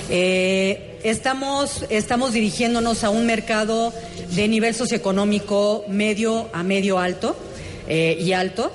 Eh, 0.09 0.99
estamos, 1.03 1.85
estamos 1.89 2.33
dirigiéndonos 2.33 3.05
a 3.05 3.11
un 3.11 3.27
mercado 3.27 3.93
de 4.35 4.49
nivel 4.49 4.75
socioeconómico 4.75 5.85
medio 5.89 6.49
a 6.53 6.63
medio 6.63 6.99
alto 6.99 7.37
eh, 7.89 8.17
y 8.21 8.33
alto 8.33 8.71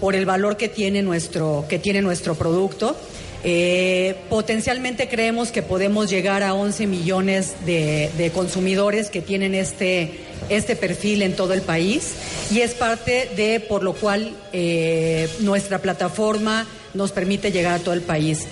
por 0.00 0.14
el 0.14 0.26
valor 0.26 0.56
que 0.56 0.68
tiene 0.68 1.02
nuestro, 1.02 1.64
que 1.68 1.78
tiene 1.78 2.02
nuestro 2.02 2.34
producto. 2.34 2.96
Eh, 3.44 4.16
potencialmente 4.28 5.08
creemos 5.08 5.50
que 5.50 5.62
podemos 5.62 6.10
llegar 6.10 6.42
a 6.42 6.54
11 6.54 6.86
millones 6.86 7.54
de, 7.64 8.30
consumidores 8.34 9.08
que 9.08 9.22
tienen 9.22 9.54
este, 9.54 10.20
este 10.48 10.74
perfil 10.74 11.22
en 11.22 11.34
todo 11.34 11.52
el 11.52 11.62
país 11.62 12.14
y 12.50 12.60
es 12.60 12.74
parte 12.74 13.30
de 13.36 13.60
por 13.60 13.84
lo 13.84 13.92
cual 13.92 14.32
nuestra 15.40 15.78
plataforma 15.78 16.66
nos 16.94 17.12
permite 17.12 17.52
llegar 17.52 17.74
a 17.74 17.78
todo 17.78 17.94
el 17.94 18.02
país. 18.02 18.46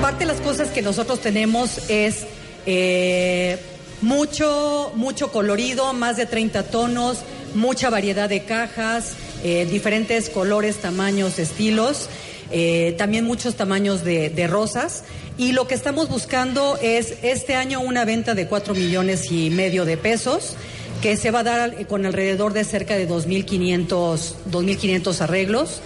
Parte 0.00 0.20
de 0.20 0.32
las 0.32 0.40
cosas 0.40 0.68
que 0.70 0.80
nosotros 0.80 1.20
tenemos 1.20 1.90
es 1.90 2.26
eh, 2.64 3.58
mucho, 4.00 4.92
mucho 4.94 5.30
colorido, 5.30 5.92
más 5.92 6.16
de 6.16 6.24
30 6.24 6.62
tonos, 6.64 7.18
mucha 7.54 7.90
variedad 7.90 8.28
de 8.28 8.44
cajas, 8.44 9.12
eh, 9.44 9.66
diferentes 9.70 10.30
colores, 10.30 10.76
tamaños, 10.76 11.38
estilos, 11.38 12.08
eh, 12.50 12.94
también 12.96 13.26
muchos 13.26 13.56
tamaños 13.56 14.02
de, 14.02 14.30
de 14.30 14.46
rosas. 14.46 15.04
Y 15.36 15.52
lo 15.52 15.66
que 15.66 15.74
estamos 15.74 16.08
buscando 16.08 16.78
es 16.80 17.14
este 17.22 17.54
año 17.54 17.80
una 17.80 18.06
venta 18.06 18.34
de 18.34 18.46
4 18.46 18.74
millones 18.74 19.30
y 19.30 19.50
medio 19.50 19.84
de 19.84 19.98
pesos 19.98 20.56
que 21.02 21.16
se 21.16 21.30
va 21.30 21.40
a 21.40 21.44
dar 21.44 21.86
con 21.86 22.06
alrededor 22.06 22.52
de 22.52 22.64
cerca 22.64 22.96
de 22.96 23.08
2.500 23.08 24.34
2.500 24.50 25.20
arreglos. 25.20 25.80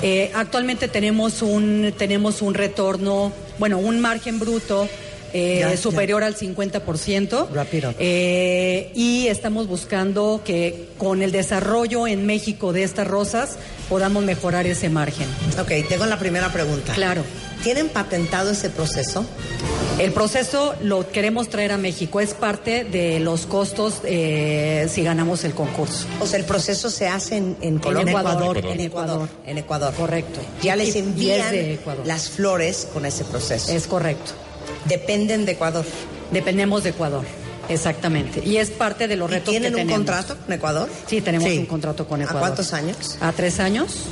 Eh, 0.00 0.30
actualmente 0.34 0.86
tenemos 0.86 1.42
un, 1.42 1.92
tenemos 1.96 2.40
un 2.40 2.54
retorno, 2.54 3.32
bueno, 3.58 3.78
un 3.78 4.00
margen 4.00 4.38
bruto 4.38 4.88
eh, 5.32 5.58
Ya, 5.60 5.70
ya. 5.70 5.76
superior 5.76 6.24
al 6.24 6.34
50%. 6.36 7.48
Rápido. 7.52 7.94
Eh, 7.98 8.90
y 8.94 9.26
estamos 9.28 9.66
buscando 9.68 10.40
que 10.44 10.88
con 10.98 11.22
el 11.22 11.32
desarrollo 11.32 12.06
en 12.06 12.26
México 12.26 12.72
de 12.72 12.82
estas 12.82 13.06
rosas 13.06 13.56
podamos 13.88 14.24
mejorar 14.24 14.66
ese 14.66 14.88
margen. 14.90 15.26
Ok, 15.60 15.72
tengo 15.88 16.06
la 16.06 16.18
primera 16.18 16.52
pregunta. 16.52 16.92
Claro. 16.94 17.22
¿Tienen 17.62 17.88
patentado 17.88 18.50
ese 18.52 18.70
proceso? 18.70 19.24
El 19.98 20.12
proceso 20.12 20.76
lo 20.80 21.10
queremos 21.10 21.48
traer 21.48 21.72
a 21.72 21.76
México, 21.76 22.20
es 22.20 22.32
parte 22.32 22.84
de 22.84 23.18
los 23.18 23.46
costos 23.46 23.94
eh, 24.04 24.86
si 24.88 25.02
ganamos 25.02 25.42
el 25.42 25.54
concurso. 25.54 26.06
O 26.20 26.26
sea, 26.26 26.38
el 26.38 26.44
proceso 26.44 26.88
se 26.88 27.08
hace 27.08 27.36
en, 27.38 27.56
en 27.60 27.78
Colombia. 27.78 28.12
Ecuador, 28.12 28.58
En 28.58 28.64
en 28.66 28.80
Ecuador. 28.80 29.10
Ecuador. 29.16 29.28
En 29.44 29.58
Ecuador. 29.58 29.94
Correcto. 29.94 30.38
Ya 30.62 30.76
les 30.76 30.94
envían 30.94 31.52
Ecuador. 31.52 32.06
las 32.06 32.28
flores 32.28 32.86
con 32.94 33.04
ese 33.06 33.24
proceso. 33.24 33.72
Es 33.72 33.88
correcto. 33.88 34.30
Dependen 34.86 35.44
de 35.46 35.52
Ecuador. 35.52 35.84
Dependemos 36.30 36.82
de 36.84 36.90
Ecuador, 36.90 37.24
exactamente. 37.68 38.42
Y 38.44 38.56
es 38.58 38.70
parte 38.70 39.08
de 39.08 39.16
los 39.16 39.30
¿Y 39.30 39.34
retos 39.34 39.50
tienen 39.50 39.72
que 39.74 39.80
un 39.82 39.86
tenemos. 39.88 39.98
contrato 39.98 40.36
con 40.44 40.52
Ecuador? 40.52 40.88
Sí, 41.06 41.20
tenemos 41.20 41.48
Sí. 41.48 41.58
un 41.58 41.66
contrato 41.66 42.06
con 42.06 42.20
¿A 42.20 42.24
Ecuador. 42.24 42.40
cuántos 42.42 42.72
años? 42.72 43.18
A 43.20 43.32
tres 43.32 43.60
años, 43.60 44.04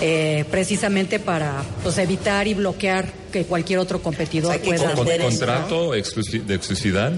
eh, 0.00 0.44
precisamente 0.50 1.18
para 1.18 1.62
pues, 1.82 1.98
evitar 1.98 2.46
y 2.46 2.54
bloquear 2.54 3.06
que 3.32 3.44
cualquier 3.44 3.78
otro 3.78 4.02
competidor 4.02 4.58
pueda... 4.60 4.92
Con- 4.94 5.06
Interés, 5.06 5.26
contrato 5.26 5.94
exclusi- 5.94 6.44
de 6.44 6.54
exclusividad. 6.54 7.12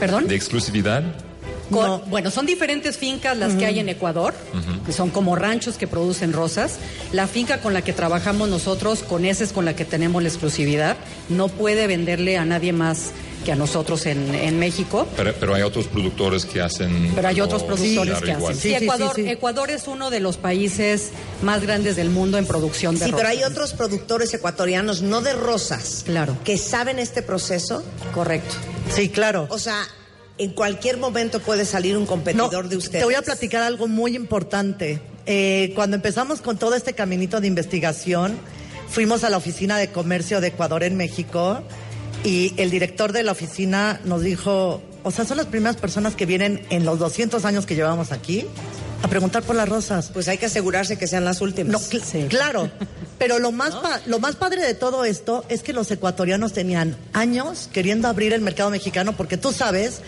¿Perdón? 0.00 0.28
De 0.28 0.34
exclusividad. 0.36 1.02
Con- 1.70 2.08
Bueno, 2.10 2.30
son 2.30 2.46
diferentes 2.46 2.96
fincas 2.96 3.36
las 3.36 3.54
que 3.54 3.66
hay 3.66 3.78
en 3.78 3.88
Ecuador, 3.88 4.34
que 4.86 4.92
son 4.92 5.10
como 5.10 5.36
ranchos 5.36 5.76
que 5.76 5.86
producen 5.86 6.32
rosas. 6.32 6.76
La 7.12 7.26
finca 7.26 7.60
con 7.60 7.74
la 7.74 7.82
que 7.82 7.92
trabajamos 7.92 8.48
nosotros, 8.48 9.00
con 9.00 9.24
esa 9.24 9.44
es 9.44 9.52
con 9.52 9.64
la 9.64 9.74
que 9.76 9.84
tenemos 9.84 10.22
la 10.22 10.28
exclusividad. 10.28 10.96
No 11.28 11.48
puede 11.48 11.86
venderle 11.86 12.36
a 12.38 12.44
nadie 12.44 12.72
más 12.72 13.10
que 13.44 13.52
a 13.52 13.56
nosotros 13.56 14.04
en, 14.06 14.34
en 14.34 14.58
México. 14.58 15.06
Pero, 15.16 15.32
pero 15.38 15.54
hay 15.54 15.62
otros 15.62 15.86
productores 15.86 16.44
que 16.44 16.60
hacen. 16.60 17.12
Pero 17.14 17.28
hay 17.28 17.40
otros 17.40 17.62
productores 17.62 18.18
que 18.20 18.30
igual. 18.32 18.52
hacen. 18.52 18.62
Sí, 18.62 18.74
Ecuador, 18.74 19.12
sí, 19.14 19.22
sí. 19.22 19.28
Ecuador 19.30 19.70
es 19.70 19.86
uno 19.86 20.10
de 20.10 20.18
los 20.20 20.36
países 20.38 21.10
más 21.42 21.62
grandes 21.62 21.94
del 21.96 22.10
mundo 22.10 22.36
en 22.38 22.46
producción 22.46 22.98
de 22.98 23.06
Sí, 23.06 23.12
pero 23.16 23.28
hay 23.28 23.44
otros 23.44 23.74
productores 23.74 24.34
ecuatorianos, 24.34 25.02
no 25.02 25.20
de 25.20 25.34
rosas, 25.34 26.02
Claro. 26.04 26.36
que 26.44 26.58
saben 26.58 26.98
este 26.98 27.22
proceso. 27.22 27.84
Correcto. 28.12 28.54
Sí, 28.92 29.08
claro. 29.08 29.46
O 29.50 29.58
sea, 29.58 29.86
en 30.38 30.50
cualquier 30.52 30.96
momento 30.98 31.40
puede 31.40 31.64
salir 31.64 31.96
un 31.96 32.06
competidor 32.06 32.68
de 32.68 32.76
ustedes. 32.76 33.00
Te 33.00 33.04
voy 33.04 33.14
a 33.14 33.22
platicar 33.22 33.62
algo 33.62 33.88
muy 33.88 34.14
importante. 34.16 35.00
Eh, 35.26 35.72
cuando 35.74 35.96
empezamos 35.96 36.40
con 36.40 36.56
todo 36.58 36.74
este 36.74 36.92
caminito 36.94 37.40
de 37.40 37.46
investigación, 37.48 38.36
fuimos 38.88 39.24
a 39.24 39.30
la 39.30 39.36
oficina 39.36 39.76
de 39.78 39.88
comercio 39.90 40.40
de 40.40 40.48
Ecuador 40.48 40.82
en 40.84 40.96
México 40.96 41.60
y 42.24 42.54
el 42.56 42.70
director 42.70 43.12
de 43.12 43.22
la 43.22 43.32
oficina 43.32 44.00
nos 44.04 44.22
dijo, 44.22 44.82
o 45.04 45.10
sea, 45.10 45.24
son 45.24 45.36
las 45.36 45.46
primeras 45.46 45.76
personas 45.76 46.14
que 46.14 46.24
vienen 46.26 46.64
en 46.70 46.84
los 46.84 46.98
200 46.98 47.44
años 47.44 47.66
que 47.66 47.74
llevamos 47.74 48.10
aquí 48.12 48.46
a 49.02 49.08
preguntar 49.08 49.42
por 49.44 49.54
las 49.54 49.68
rosas. 49.68 50.10
Pues 50.12 50.26
hay 50.28 50.38
que 50.38 50.46
asegurarse 50.46 50.96
que 50.98 51.06
sean 51.06 51.24
las 51.24 51.40
últimas. 51.40 51.72
No, 51.72 51.78
cl- 51.78 52.28
claro. 52.28 52.70
Pero 53.18 53.38
lo 53.38 53.52
más, 53.52 53.74
pa- 53.74 54.00
lo 54.06 54.18
más 54.18 54.34
padre 54.36 54.62
de 54.64 54.74
todo 54.74 55.04
esto 55.04 55.44
es 55.48 55.62
que 55.62 55.72
los 55.72 55.90
ecuatorianos 55.90 56.52
tenían 56.52 56.96
años 57.12 57.68
queriendo 57.72 58.08
abrir 58.08 58.32
el 58.32 58.40
mercado 58.40 58.70
mexicano 58.70 59.16
porque 59.16 59.36
tú 59.36 59.52
sabes 59.52 60.00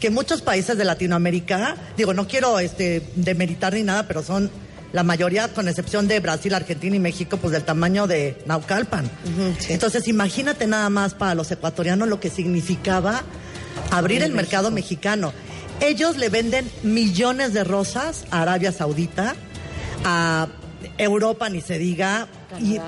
que 0.00 0.10
muchos 0.10 0.42
países 0.42 0.76
de 0.76 0.84
Latinoamérica, 0.84 1.76
digo, 1.96 2.14
no 2.14 2.26
quiero 2.26 2.58
este, 2.58 3.02
demeritar 3.14 3.74
ni 3.74 3.82
nada, 3.82 4.06
pero 4.06 4.22
son 4.22 4.50
la 4.92 5.02
mayoría, 5.02 5.48
con 5.48 5.68
excepción 5.68 6.08
de 6.08 6.20
Brasil, 6.20 6.54
Argentina 6.54 6.96
y 6.96 7.00
México, 7.00 7.36
pues 7.36 7.52
del 7.52 7.64
tamaño 7.64 8.06
de 8.06 8.38
Naucalpan. 8.46 9.10
Entonces, 9.68 10.08
imagínate 10.08 10.66
nada 10.66 10.88
más 10.88 11.14
para 11.14 11.34
los 11.34 11.50
ecuatorianos 11.50 12.08
lo 12.08 12.20
que 12.20 12.30
significaba 12.30 13.22
abrir 13.90 14.22
el 14.22 14.32
mercado 14.32 14.70
mexicano. 14.70 15.32
Ellos 15.80 16.16
le 16.16 16.30
venden 16.30 16.70
millones 16.82 17.52
de 17.52 17.64
rosas 17.64 18.24
a 18.30 18.42
Arabia 18.42 18.72
Saudita, 18.72 19.34
a 20.04 20.48
Europa 20.96 21.50
ni 21.50 21.60
se 21.60 21.78
diga, 21.78 22.28
y 22.58 22.78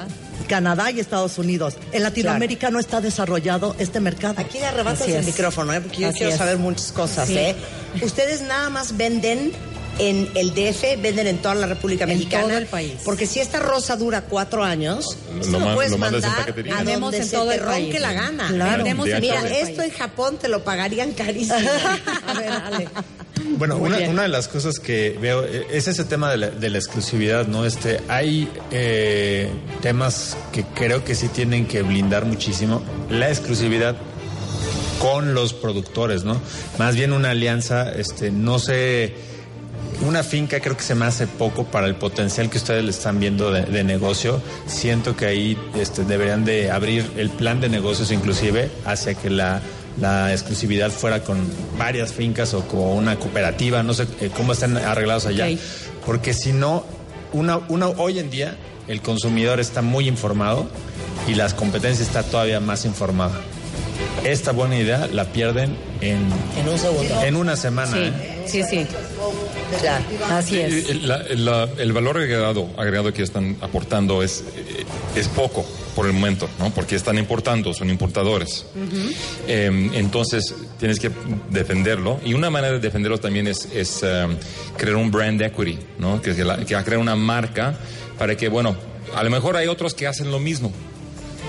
Canadá 0.47 0.91
y 0.91 1.01
Estados 1.01 1.39
Unidos. 1.39 1.74
En 1.93 2.03
Latinoamérica 2.03 2.70
no 2.70 2.78
está 2.78 3.01
desarrollado 3.01 3.74
este 3.78 4.01
mercado. 4.01 4.34
Aquí 4.39 4.59
le 4.59 4.66
arrebatas 4.66 5.09
el 5.09 5.24
micrófono, 5.24 5.72
¿eh? 5.74 5.80
porque 5.80 6.03
yo 6.03 6.09
Así 6.09 6.18
quiero 6.18 6.32
es. 6.32 6.39
saber 6.39 6.59
muchas 6.59 6.93
cosas. 6.93 7.28
Sí. 7.28 7.36
¿eh? 7.36 7.55
Ustedes 8.03 8.43
nada 8.43 8.70
más 8.70 8.97
venden 8.97 9.53
en 9.99 10.28
el 10.34 10.51
DF, 10.55 11.01
venden 11.03 11.26
en 11.26 11.38
toda 11.38 11.55
la 11.57 11.66
República 11.66 12.05
En 12.05 12.11
Mexicana. 12.11 12.44
todo 12.49 12.59
el 12.59 12.66
país. 12.66 12.92
Porque 13.05 13.26
si 13.26 13.40
esta 13.40 13.59
rosa 13.59 13.96
dura 13.96 14.22
cuatro 14.22 14.62
años, 14.64 15.05
Lo 15.34 15.40
esto 15.40 15.59
lo, 15.59 15.66
ma- 15.66 15.74
puedes 15.74 15.90
lo 15.90 15.96
en 15.96 16.01
mandar 16.01 16.36
paquetería. 16.36 16.78
a 16.78 16.84
donde 16.84 17.16
en 17.18 17.24
se 17.24 17.30
todo 17.36 17.49
te 17.49 17.55
el 17.57 17.61
ronque 17.61 17.90
país. 17.90 18.01
la 18.01 18.12
gana. 18.12 18.49
Claro. 18.49 18.86
En 18.86 18.96
Mira, 19.20 19.49
esto 19.49 19.82
en 19.82 19.90
Japón 19.90 20.38
te 20.40 20.49
lo 20.49 20.62
pagarían 20.64 21.12
carísimo. 21.12 21.57
a 22.26 22.34
ver, 22.34 22.51
Ale. 22.53 22.88
Bueno, 23.57 23.76
una, 23.76 24.22
de 24.22 24.28
las 24.28 24.46
cosas 24.49 24.78
que 24.78 25.16
veo 25.20 25.44
eh, 25.44 25.66
es 25.70 25.88
ese 25.88 26.05
tema 26.05 26.30
de 26.30 26.36
la, 26.36 26.51
de 26.51 26.70
la 26.70 26.78
exclusividad, 26.78 27.46
¿no? 27.46 27.64
Este, 27.64 28.01
hay 28.09 28.49
eh, 28.70 29.49
temas 29.80 30.36
que 30.53 30.64
creo 30.64 31.05
que 31.05 31.14
sí 31.14 31.28
tienen 31.28 31.66
que 31.66 31.82
blindar 31.82 32.24
muchísimo. 32.24 32.82
La 33.11 33.28
exclusividad 33.30 33.96
con 35.01 35.34
los 35.34 35.55
productores, 35.55 36.24
¿no? 36.24 36.40
Más 36.78 36.96
bien 36.96 37.12
una 37.12 37.30
alianza, 37.30 37.90
este, 37.92 38.30
no 38.30 38.59
sé, 38.59 39.14
una 40.01 40.22
finca 40.22 40.61
creo 40.61 40.76
que 40.76 40.82
se 40.82 40.94
me 40.94 41.05
hace 41.07 41.26
poco 41.26 41.64
para 41.64 41.86
el 41.86 41.94
potencial 41.94 42.49
que 42.51 42.59
ustedes 42.59 42.84
le 42.84 42.90
están 42.90 43.18
viendo 43.18 43.51
de, 43.51 43.62
de 43.62 43.84
negocio. 43.84 44.40
Siento 44.66 45.16
que 45.16 45.26
ahí 45.26 45.59
este, 45.74 46.05
deberían 46.05 46.44
de 46.44 46.70
abrir 46.70 47.11
el 47.16 47.30
plan 47.30 47.61
de 47.61 47.68
negocios 47.68 48.12
inclusive 48.12 48.70
hacia 48.84 49.14
que 49.14 49.30
la, 49.30 49.61
la 50.01 50.32
exclusividad 50.32 50.90
fuera 50.90 51.22
con 51.22 51.38
varias 51.78 52.12
fincas 52.12 52.55
o 52.55 52.66
con 52.66 52.80
una 52.80 53.16
cooperativa, 53.16 53.82
no 53.82 53.94
sé 53.94 54.07
eh, 54.20 54.30
cómo 54.34 54.53
están 54.53 54.76
arreglados 54.76 55.26
allá. 55.26 55.46
Porque 56.07 56.32
si 56.32 56.53
no, 56.53 56.84
una, 57.32 57.59
una, 57.68 57.88
hoy 57.88 58.18
en 58.18 58.30
día 58.30 58.57
el 58.86 59.03
consumidor 59.03 59.61
está 59.61 59.82
muy 59.82 60.09
informado 60.09 60.68
y 61.26 61.34
las 61.34 61.55
competencias 61.55 62.07
está 62.09 62.22
todavía 62.22 62.61
más 62.61 62.84
informada. 62.84 63.34
Esta 64.24 64.53
buena 64.53 64.76
idea 64.76 65.09
la 65.12 65.24
pierden 65.32 65.76
en, 66.01 66.18
En 66.59 66.68
un 66.68 66.78
segundo. 66.78 67.22
en 67.22 67.36
una 67.36 67.57
semana. 67.57 67.92
Sí. 67.92 67.99
¿eh? 68.03 68.34
Sí, 68.46 68.62
sí. 68.64 68.86
Así 70.30 70.59
es. 70.61 70.88
El, 70.90 71.07
la- 71.09 71.22
la- 71.34 71.68
el 71.78 71.92
valor 71.92 72.16
agregado, 72.18 72.68
agregado 72.78 73.12
que 73.12 73.22
están 73.22 73.57
aportando 73.61 74.22
es, 74.22 74.42
eh, 74.57 74.84
es 75.14 75.28
poco 75.28 75.64
por 75.94 76.07
el 76.07 76.12
momento, 76.12 76.49
¿no? 76.59 76.70
Porque 76.70 76.96
están 76.96 77.18
importando, 77.18 77.74
son 77.74 77.90
importadores. 77.90 78.64
Eh, 79.46 79.90
entonces 79.94 80.55
tienes 80.78 80.99
que 80.99 81.11
defenderlo 81.51 82.20
y 82.24 82.34
una 82.34 82.51
manera 82.51 82.74
de 82.74 82.80
defenderlo 82.80 83.18
también 83.18 83.46
es, 83.46 83.68
es, 83.74 84.01
eh, 84.03 84.26
crear 84.76 84.96
un 84.96 85.11
brand 85.11 85.40
equity, 85.42 85.78
¿no? 85.99 86.22
Que, 86.22 86.34
que, 86.34 86.44
la- 86.44 86.57
que 86.59 86.74
crear 86.84 86.99
una 86.99 87.16
marca 87.16 87.74
para 88.18 88.36
que, 88.36 88.49
bueno, 88.49 88.76
a 89.14 89.22
lo 89.22 89.30
mejor 89.30 89.57
hay 89.57 89.66
otros 89.68 89.94
que 89.94 90.07
hacen 90.07 90.30
lo 90.30 90.38
mismo, 90.38 90.72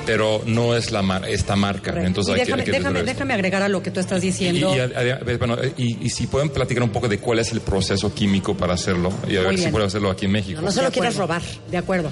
pero 0.09 0.41
no 0.47 0.75
es 0.75 0.91
la 0.91 1.03
mar- 1.03 1.29
esta 1.29 1.55
marca. 1.55 1.91
Entonces 2.03 2.35
Y 2.35 2.39
hay 2.39 2.45
que- 2.47 2.51
déjame, 2.53 2.61
hay 2.61 2.65
que 2.65 2.71
déjame, 2.71 3.03
déjame 3.03 3.33
agregar 3.35 3.61
a 3.61 3.69
lo 3.69 3.83
que 3.83 3.91
tú 3.91 3.99
estás 3.99 4.21
diciendo. 4.21 4.75
y 4.75 4.79
a- 4.79 4.85
a- 4.85 5.37
bueno, 5.37 5.55
y- 5.77 6.03
y 6.03 6.09
si 6.09 6.25
pueden 6.25 6.49
platicar 6.49 6.81
un 6.81 6.89
poco 6.89 7.07
de 7.07 7.19
cuál 7.19 7.37
es 7.37 7.51
el 7.51 7.61
proceso 7.61 8.11
químico 8.11 8.57
para 8.57 8.73
hacerlo 8.73 9.13
y 9.27 9.35
a 9.37 9.41
Muy 9.43 9.51
ver 9.55 9.59
si 9.59 9.67
pueden 9.69 9.87
hacerlo 9.87 10.09
aquí 10.09 10.25
en 10.25 10.31
México. 10.31 10.61
No 10.61 10.71
se 10.71 10.81
lo 10.81 10.91
quieras 10.91 11.15
robar. 11.15 11.43
De 11.69 11.77
acuerdo. 11.77 12.09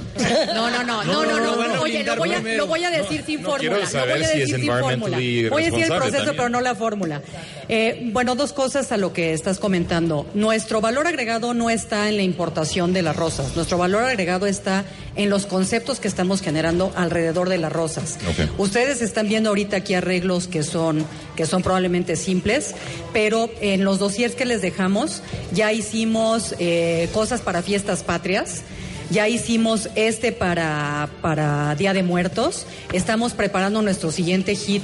No, 0.53 0.69
no, 0.69 0.83
no, 0.83 1.03
no, 1.03 1.25
no, 1.25 1.39
no. 1.39 1.67
no, 1.75 1.81
Oye, 1.81 2.03
lo 2.03 2.15
voy, 2.17 2.33
a, 2.33 2.39
lo 2.39 2.67
voy 2.67 2.83
a 2.83 2.91
decir 2.91 3.23
sin 3.25 3.41
no 3.41 3.49
fórmula. 3.49 3.85
saber 3.87 4.17
voy 4.17 4.23
a 4.23 4.27
si 4.27 4.33
es 4.33 4.39
decir 4.49 4.55
sin 4.59 4.67
fórmula. 4.67 5.17
Voy 5.17 5.63
a 5.63 5.65
decir 5.65 5.83
el 5.83 5.87
proceso, 5.87 6.11
también. 6.17 6.35
pero 6.37 6.49
no 6.49 6.61
la 6.61 6.75
fórmula. 6.75 7.21
Eh, 7.67 8.09
bueno, 8.13 8.35
dos 8.35 8.53
cosas 8.53 8.91
a 8.91 8.97
lo 8.97 9.11
que 9.11 9.33
estás 9.33 9.57
comentando. 9.59 10.27
Nuestro 10.35 10.81
valor 10.81 11.07
agregado 11.07 11.53
no 11.55 11.69
está 11.71 12.09
en 12.09 12.17
la 12.17 12.23
importación 12.23 12.93
de 12.93 13.01
las 13.01 13.15
rosas. 13.15 13.55
Nuestro 13.55 13.77
valor 13.79 14.03
agregado 14.03 14.45
está 14.45 14.85
en 15.17 15.29
los 15.29 15.45
conceptos 15.45 15.99
que 15.99 16.07
estamos 16.07 16.41
generando 16.41 16.93
alrededor 16.95 17.49
de 17.49 17.57
las 17.57 17.71
rosas. 17.71 18.17
Ustedes 18.57 19.01
están 19.01 19.27
viendo 19.27 19.49
ahorita 19.49 19.77
aquí 19.77 19.95
arreglos 19.95 20.47
que 20.47 20.63
son, 20.63 21.05
que 21.35 21.45
son 21.45 21.63
probablemente 21.63 22.15
simples, 22.15 22.75
pero 23.11 23.49
en 23.59 23.83
los 23.83 23.99
dossiers 23.99 24.35
que 24.35 24.45
les 24.45 24.61
dejamos 24.61 25.21
ya 25.51 25.73
hicimos 25.73 26.55
eh, 26.59 27.09
cosas 27.13 27.41
para 27.41 27.61
fiestas 27.61 28.03
patrias. 28.03 28.61
Ya 29.09 29.29
hicimos 29.29 29.89
este 29.95 30.33
para, 30.33 31.09
para 31.21 31.75
Día 31.75 31.93
de 31.93 32.03
Muertos. 32.03 32.65
Estamos 32.91 33.31
preparando 33.31 33.81
nuestro 33.81 34.11
siguiente 34.11 34.53
hit, 34.53 34.83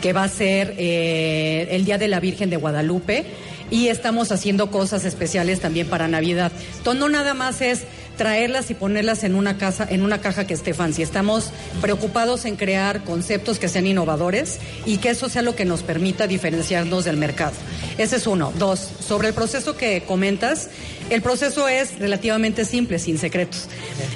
que 0.00 0.12
va 0.12 0.22
a 0.22 0.28
ser 0.28 0.74
eh, 0.78 1.66
el 1.72 1.84
Día 1.84 1.98
de 1.98 2.06
la 2.06 2.20
Virgen 2.20 2.50
de 2.50 2.56
Guadalupe. 2.56 3.24
Y 3.72 3.88
estamos 3.88 4.30
haciendo 4.30 4.70
cosas 4.70 5.04
especiales 5.04 5.58
también 5.58 5.88
para 5.88 6.06
Navidad. 6.06 6.52
Entonces, 6.78 7.00
no 7.00 7.08
nada 7.08 7.34
más 7.34 7.60
es 7.62 7.82
traerlas 8.16 8.70
y 8.70 8.74
ponerlas 8.74 9.24
en 9.24 9.34
una 9.34 9.58
casa, 9.58 9.86
en 9.88 10.02
una 10.02 10.20
caja 10.20 10.46
que 10.46 10.54
esté 10.54 10.74
fancy. 10.74 11.02
Estamos 11.02 11.50
preocupados 11.80 12.44
en 12.44 12.56
crear 12.56 13.04
conceptos 13.04 13.58
que 13.58 13.68
sean 13.68 13.86
innovadores 13.86 14.58
y 14.86 14.98
que 14.98 15.10
eso 15.10 15.28
sea 15.28 15.42
lo 15.42 15.56
que 15.56 15.64
nos 15.64 15.82
permita 15.82 16.26
diferenciarnos 16.26 17.04
del 17.04 17.16
mercado. 17.16 17.54
Ese 17.98 18.16
es 18.16 18.26
uno. 18.26 18.52
Dos, 18.58 18.80
sobre 19.00 19.28
el 19.28 19.34
proceso 19.34 19.76
que 19.76 20.02
comentas, 20.02 20.68
el 21.10 21.22
proceso 21.22 21.68
es 21.68 21.98
relativamente 21.98 22.64
simple, 22.64 22.98
sin 22.98 23.18
secretos. 23.18 23.68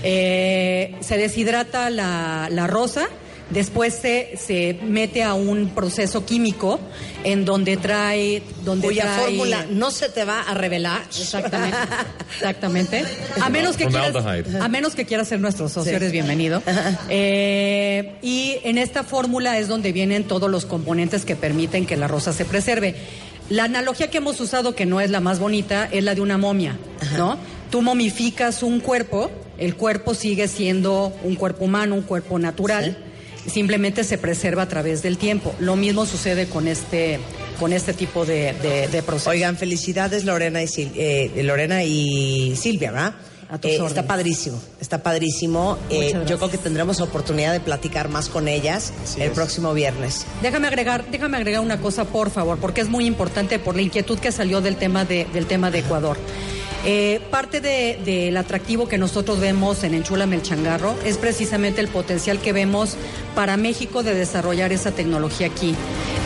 Eh, 0.02 0.94
se 1.00 1.16
deshidrata 1.16 1.90
la, 1.90 2.48
la 2.50 2.66
rosa. 2.66 3.08
Después 3.50 3.94
se, 3.94 4.34
se 4.36 4.78
mete 4.82 5.22
a 5.22 5.32
un 5.34 5.70
proceso 5.70 6.26
químico 6.26 6.78
en 7.24 7.44
donde 7.46 7.76
trae... 7.78 8.42
Donde 8.64 8.88
Cuya 8.88 9.04
trae- 9.04 9.24
fórmula 9.24 9.66
no 9.70 9.90
se 9.90 10.10
te 10.10 10.24
va 10.24 10.42
a 10.42 10.52
revelar. 10.54 11.00
Exactamente. 11.18 11.78
Exactamente. 12.34 13.04
A 13.40 13.48
menos 13.48 13.76
que 13.76 13.86
quieras, 13.86 14.14
a 14.60 14.68
menos 14.68 14.94
que 14.94 15.06
quieras 15.06 15.28
ser 15.28 15.40
nuestro 15.40 15.68
socio, 15.68 15.90
Sí. 15.90 15.96
eres 15.96 16.12
bienvenido. 16.12 16.62
Eh, 17.10 18.16
y 18.22 18.56
en 18.64 18.78
esta 18.78 19.02
fórmula 19.02 19.58
es 19.58 19.66
donde 19.68 19.92
vienen 19.92 20.24
todos 20.24 20.50
los 20.50 20.66
componentes 20.66 21.24
que 21.24 21.36
permiten 21.36 21.86
que 21.86 21.96
la 21.96 22.06
rosa 22.08 22.32
se 22.32 22.44
preserve. 22.44 22.94
La 23.48 23.64
analogía 23.64 24.10
que 24.10 24.18
hemos 24.18 24.40
usado, 24.40 24.74
que 24.74 24.84
no 24.86 25.00
es 25.00 25.10
la 25.10 25.20
más 25.20 25.38
bonita, 25.38 25.88
es 25.90 26.04
la 26.04 26.14
de 26.14 26.20
una 26.20 26.36
momia, 26.38 26.76
¿no? 27.16 27.38
Tú 27.70 27.82
momificas 27.82 28.62
un 28.62 28.80
cuerpo, 28.80 29.30
el 29.58 29.74
cuerpo 29.74 30.14
sigue 30.14 30.48
siendo 30.48 31.12
un 31.22 31.34
cuerpo 31.34 31.64
humano, 31.64 31.94
un 31.94 32.02
cuerpo 32.02 32.38
natural, 32.38 32.96
simplemente 33.48 34.04
se 34.04 34.18
preserva 34.18 34.62
a 34.62 34.68
través 34.68 35.02
del 35.02 35.18
tiempo. 35.18 35.54
Lo 35.58 35.76
mismo 35.76 36.06
sucede 36.06 36.46
con 36.48 36.68
este, 36.68 37.18
con 37.58 37.72
este 37.72 37.92
tipo 37.92 38.24
de, 38.24 38.52
de, 38.62 38.88
de 38.88 39.02
proceso. 39.02 39.30
Oigan, 39.30 39.56
felicidades 39.56 40.24
Lorena 40.24 40.62
y, 40.62 40.66
Sil- 40.66 40.92
eh, 40.94 41.42
Lorena 41.44 41.84
y 41.84 42.54
Silvia, 42.56 42.90
¿verdad? 42.92 43.14
tus 43.62 43.70
Eh, 43.70 43.80
está 43.86 44.06
padrísimo, 44.06 44.60
está 44.78 45.02
padrísimo. 45.02 45.78
Eh, 45.88 46.12
yo 46.26 46.36
creo 46.36 46.50
que 46.50 46.58
tendremos 46.58 47.00
oportunidad 47.00 47.54
de 47.54 47.60
platicar 47.60 48.10
más 48.10 48.28
con 48.28 48.46
ellas 48.46 48.92
el 49.18 49.30
próximo 49.30 49.72
viernes. 49.72 50.26
Déjame 50.42 50.66
agregar, 50.68 51.06
déjame 51.10 51.38
agregar 51.38 51.62
una 51.62 51.80
cosa, 51.80 52.04
por 52.04 52.30
favor, 52.30 52.58
porque 52.58 52.82
es 52.82 52.90
muy 52.90 53.06
importante 53.06 53.58
por 53.58 53.74
la 53.74 53.80
inquietud 53.80 54.18
que 54.18 54.32
salió 54.32 54.60
del 54.60 54.76
tema 54.76 55.06
de, 55.06 55.24
del 55.32 55.46
tema 55.46 55.70
de 55.70 55.78
Ecuador. 55.78 56.18
Eh, 56.84 57.20
parte 57.30 57.60
de- 57.60 57.98
del 58.04 58.36
atractivo 58.36 58.88
que 58.88 58.98
nosotros 58.98 59.40
vemos 59.40 59.82
en 59.82 59.94
Enchúlame 59.94 60.36
el 60.36 60.42
Changarro 60.42 60.94
es 61.04 61.18
precisamente 61.18 61.80
el 61.80 61.88
potencial 61.88 62.38
que 62.40 62.52
vemos 62.52 62.96
para 63.34 63.56
México 63.56 64.02
de 64.04 64.14
desarrollar 64.14 64.72
esa 64.72 64.92
tecnología 64.92 65.48
aquí 65.48 65.74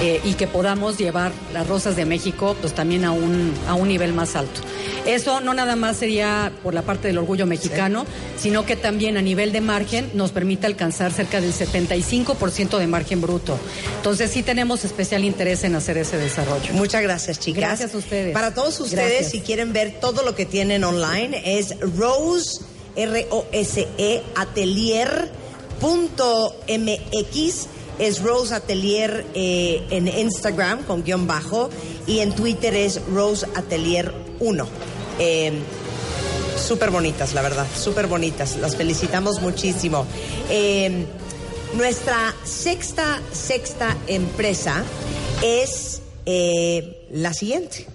eh, 0.03 0.21
y 0.25 0.35
que 0.35 0.47
podamos 0.47 0.99
llevar 0.99 1.33
las 1.55 1.67
rosas 1.67 1.97
de 1.97 2.05
México 2.05 2.55
pues 2.61 2.75
también 2.75 3.05
a 3.05 3.13
un, 3.13 3.53
a 3.67 3.75
un 3.75 3.89
nivel 3.89 4.13
más 4.13 4.37
alto. 4.37 4.61
Eso 5.07 5.41
no 5.41 5.55
nada 5.55 5.75
más 5.75 5.97
sería 5.97 6.53
por 6.63 6.75
la 6.75 6.83
parte 6.83 7.09
del 7.09 7.19
orgullo 7.19 7.47
mexicano, 7.47 8.05
sino 8.37 8.65
que 8.67 8.77
también 8.77 9.17
a 9.17 9.23
nivel 9.23 9.53
de 9.53 9.61
margen 9.61 10.11
nos 10.15 10.33
permite 10.33 10.67
alcanzar 10.67 11.13
cerca 11.13 11.41
del 11.41 11.53
75% 11.53 12.79
de 12.79 12.87
margen 12.87 13.21
bruto. 13.21 13.59
Entonces 13.97 14.31
sí 14.31 14.43
tenemos 14.43 14.85
especial 14.85 15.25
interés 15.25 15.65
en 15.65 15.75
hacer 15.75 15.97
ese 15.99 16.19
desarrollo. 16.19 16.73
Muchas 16.75 17.03
gracias, 17.03 17.39
chicas. 17.41 17.61
Gracias 17.63 17.95
a 17.95 17.99
ustedes. 17.99 18.33
Para 18.33 18.55
todos 18.55 18.79
ustedes, 18.81 19.11
Gracias. 19.11 19.31
si 19.33 19.41
quieren 19.41 19.73
ver 19.73 19.95
todo 20.01 20.23
lo 20.23 20.35
que 20.35 20.42
tienen 20.47 20.85
online, 20.85 21.59
es 21.59 21.75
Rose, 21.81 22.61
R-O-S-E, 22.97 24.23
atelier.mx. 24.35 25.33
Es 27.99 28.23
Rose 28.23 28.55
Atelier 28.55 29.27
eh, 29.35 29.87
en 29.91 30.09
Instagram 30.09 30.83
con 30.85 31.05
guion 31.05 31.27
bajo 31.27 31.69
y 32.07 32.21
en 32.21 32.35
Twitter 32.35 32.75
es 32.75 33.01
Rose 33.07 33.47
Atelier 33.55 34.13
1. 34.41 34.67
Eh, 35.19 35.53
súper 36.57 36.91
bonitas, 36.91 37.35
la 37.35 37.43
verdad, 37.43 37.67
súper 37.77 38.07
bonitas. 38.07 38.57
Las 38.57 38.77
felicitamos 38.77 39.41
muchísimo. 39.43 40.07
Eh, 40.49 41.07
nuestra 41.75 42.35
sexta, 42.45 43.21
sexta 43.33 43.97
empresa 44.07 44.85
es 45.43 46.03
eh, 46.27 47.07
la 47.13 47.33
siguiente. 47.33 47.87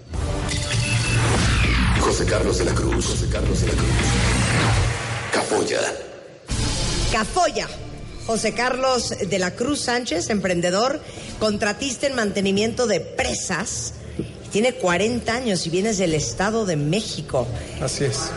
José 2.08 2.24
Carlos 2.24 2.56
de 2.56 2.64
la 2.64 2.72
Cruz. 2.72 3.06
José 3.06 3.28
Carlos 3.30 3.60
de 3.60 3.66
la 3.66 3.72
Cruz. 3.74 3.88
Capoya. 5.30 5.80
Cafoya. 7.12 7.68
José 8.26 8.54
Carlos 8.54 9.14
de 9.28 9.38
la 9.38 9.50
Cruz 9.50 9.82
Sánchez, 9.82 10.30
emprendedor, 10.30 11.02
contratista 11.38 12.06
en 12.06 12.14
mantenimiento 12.16 12.86
de 12.86 13.00
presas. 13.00 13.92
Tiene 14.50 14.72
40 14.72 15.34
años 15.34 15.66
y 15.66 15.70
vienes 15.70 15.98
del 15.98 16.14
Estado 16.14 16.64
de 16.64 16.76
México. 16.76 17.46
Así 17.82 18.04
es. 18.04 18.30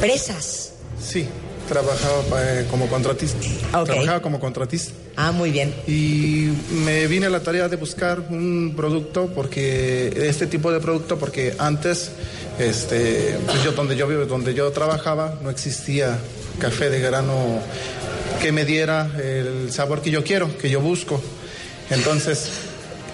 Presas. 0.00 0.72
Sí, 0.98 1.28
trabajaba 1.70 2.22
eh, 2.42 2.66
como 2.68 2.88
contratista. 2.88 3.38
Trabajaba 3.70 4.20
como 4.20 4.40
contratista. 4.40 4.92
Ah, 5.14 5.30
muy 5.30 5.52
bien. 5.52 5.72
Y 5.86 6.50
me 6.84 7.06
vine 7.06 7.26
a 7.26 7.30
la 7.30 7.40
tarea 7.40 7.68
de 7.68 7.76
buscar 7.76 8.18
un 8.28 8.74
producto 8.76 9.28
porque 9.32 10.12
este 10.28 10.48
tipo 10.48 10.72
de 10.72 10.80
producto 10.80 11.16
porque 11.16 11.54
antes 11.58 12.10
este 12.58 13.38
pues 13.46 13.62
yo 13.62 13.70
donde 13.70 13.94
yo 13.94 14.08
vivo, 14.08 14.26
donde 14.26 14.52
yo 14.52 14.68
trabajaba 14.72 15.38
no 15.42 15.48
existía 15.48 16.18
café 16.58 16.90
de 16.90 16.98
grano 16.98 17.60
que 18.42 18.50
me 18.50 18.64
diera 18.64 19.08
el 19.22 19.70
sabor 19.70 20.02
que 20.02 20.10
yo 20.10 20.24
quiero, 20.24 20.58
que 20.58 20.68
yo 20.70 20.80
busco. 20.80 21.22
Entonces, 21.88 22.50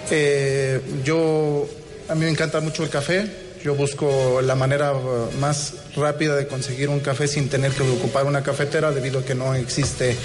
eh, 0.09 0.81
yo 1.03 1.67
a 2.09 2.15
mí 2.15 2.25
me 2.25 2.31
encanta 2.31 2.59
mucho 2.59 2.83
el 2.83 2.89
café. 2.89 3.46
Yo 3.63 3.75
busco 3.75 4.41
la 4.41 4.55
manera 4.55 4.93
uh, 4.93 5.31
más 5.39 5.73
rápida 5.95 6.35
de 6.35 6.47
conseguir 6.47 6.89
un 6.89 6.99
café 6.99 7.27
sin 7.27 7.49
tener 7.49 7.71
que 7.71 7.83
ocupar 7.83 8.25
una 8.25 8.43
cafetera 8.43 8.91
debido 8.91 9.19
a 9.19 9.25
que 9.25 9.35
no 9.35 9.55
existe 9.55 10.15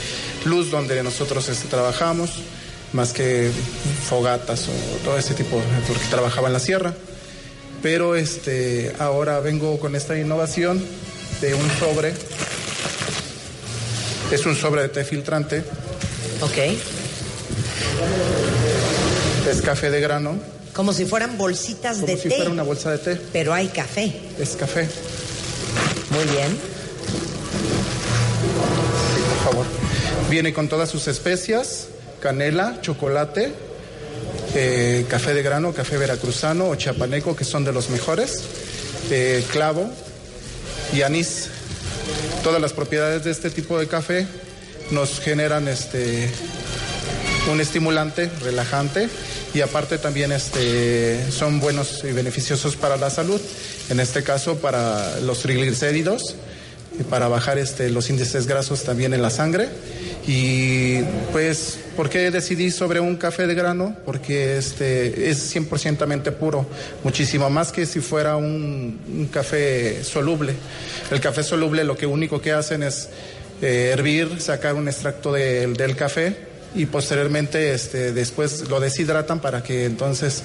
luz 0.45 0.71
donde 0.71 1.03
nosotros 1.03 1.49
este, 1.49 1.69
trabajamos, 1.69 2.31
más 2.93 3.13
que 3.13 3.51
fogatas 4.09 4.69
o 4.69 4.73
todo 5.05 5.19
ese 5.19 5.35
tipo, 5.35 5.61
porque 5.89 6.03
trabajaba 6.11 6.49
en 6.49 6.53
la 6.53 6.61
sierra. 6.61 6.95
Pero 7.83 8.15
este, 8.15 8.95
ahora 8.99 9.41
vengo 9.41 9.81
con 9.81 9.97
esta 9.97 10.17
innovación 10.19 10.83
de 11.41 11.55
un 11.55 11.71
sobre. 11.79 12.15
Es 14.31 14.47
un 14.47 14.55
sobre 14.55 14.83
de 14.83 14.89
té 14.89 15.05
filtrante. 15.05 15.65
Ok. 16.41 16.59
Es 19.51 19.63
café 19.63 19.91
de 19.91 20.01
grano. 20.01 20.39
Como 20.73 20.93
si 20.93 21.05
fueran 21.05 21.37
bolsitas 21.37 21.97
Como 21.97 22.07
de 22.07 22.17
si 22.17 22.29
té. 22.29 22.37
fuera 22.37 22.51
una 22.51 22.63
bolsa 22.63 22.91
de 22.91 22.99
té. 22.99 23.21
Pero 23.33 23.53
hay 23.53 23.69
café. 23.69 24.13
Es 24.39 24.51
café. 24.57 24.89
Muy 26.11 26.25
bien. 26.25 26.49
Sí, 29.15 29.21
por 29.29 29.53
favor. 29.53 29.67
Viene 30.31 30.53
con 30.55 30.69
todas 30.69 30.89
sus 30.91 31.09
especias, 31.09 31.89
canela, 32.21 32.79
chocolate, 32.81 33.53
eh, 34.55 35.05
café 35.09 35.35
de 35.35 35.43
grano, 35.43 35.73
café 35.75 35.99
veracruzano 35.99 36.69
o 36.69 36.75
chiapaneco, 36.75 37.37
que 37.37 37.45
son 37.45 37.65
de 37.65 37.73
los 37.73 37.91
mejores. 37.91 38.43
eh, 39.11 39.45
clavo 39.51 39.91
y 40.95 41.03
anís. 41.03 41.49
Todas 42.43 42.63
las 42.63 42.73
propiedades 42.73 43.25
de 43.25 43.31
este 43.31 43.51
tipo 43.51 43.79
de 43.79 43.89
café 43.89 44.27
nos 44.91 45.21
generan 45.21 45.69
este, 45.69 46.31
un 47.51 47.61
estimulante, 47.61 48.31
relajante 48.43 49.09
y 49.55 49.61
aparte 49.61 49.99
también 49.99 50.33
este, 50.33 51.31
son 51.31 51.61
buenos 51.61 52.03
y 52.05 52.13
beneficiosos 52.13 52.77
para 52.77 52.97
la 52.97 53.11
salud, 53.11 53.41
en 53.91 54.01
este 54.01 54.23
caso 54.23 54.57
para 54.57 55.21
los 55.21 55.41
triglicéridos, 55.41 56.37
para 57.11 57.29
bajar 57.29 57.59
este, 57.59 57.91
los 57.91 58.11
índices 58.11 58.47
grasos 58.47 58.83
también 58.85 59.15
en 59.15 59.23
la 59.23 59.31
sangre. 59.31 59.69
Y 60.27 61.01
pues, 61.33 61.79
¿por 61.97 62.09
qué 62.09 62.31
decidí 62.31 62.71
sobre 62.71 63.01
un 63.01 63.17
café 63.17 63.47
de 63.47 63.55
grano? 63.55 63.97
Porque 64.07 64.57
este, 64.57 65.31
es 65.31 65.55
100% 65.55 66.33
puro, 66.35 66.65
muchísimo 67.03 67.51
más 67.51 67.73
que 67.73 67.87
si 67.87 67.99
fuera 68.01 68.37
un, 68.37 69.01
un 69.09 69.27
café 69.33 70.05
soluble. 70.05 70.55
El 71.11 71.21
café 71.21 71.43
soluble 71.43 71.83
lo 71.83 71.97
que 71.97 72.07
único 72.07 72.41
que 72.41 72.53
hacen 72.53 72.83
es 72.85 73.09
eh, 73.63 73.91
hervir, 73.93 74.41
sacar 74.41 74.75
un 74.75 74.87
extracto 74.89 75.33
del- 75.33 75.75
del 75.77 75.97
café 75.97 76.52
y 76.75 76.87
posteriormente 76.87 77.75
este, 77.75 78.13
después 78.13 78.69
lo 78.69 78.81
deshidratan 78.81 79.41
para 79.41 79.63
que 79.63 79.85
entonces 79.85 80.43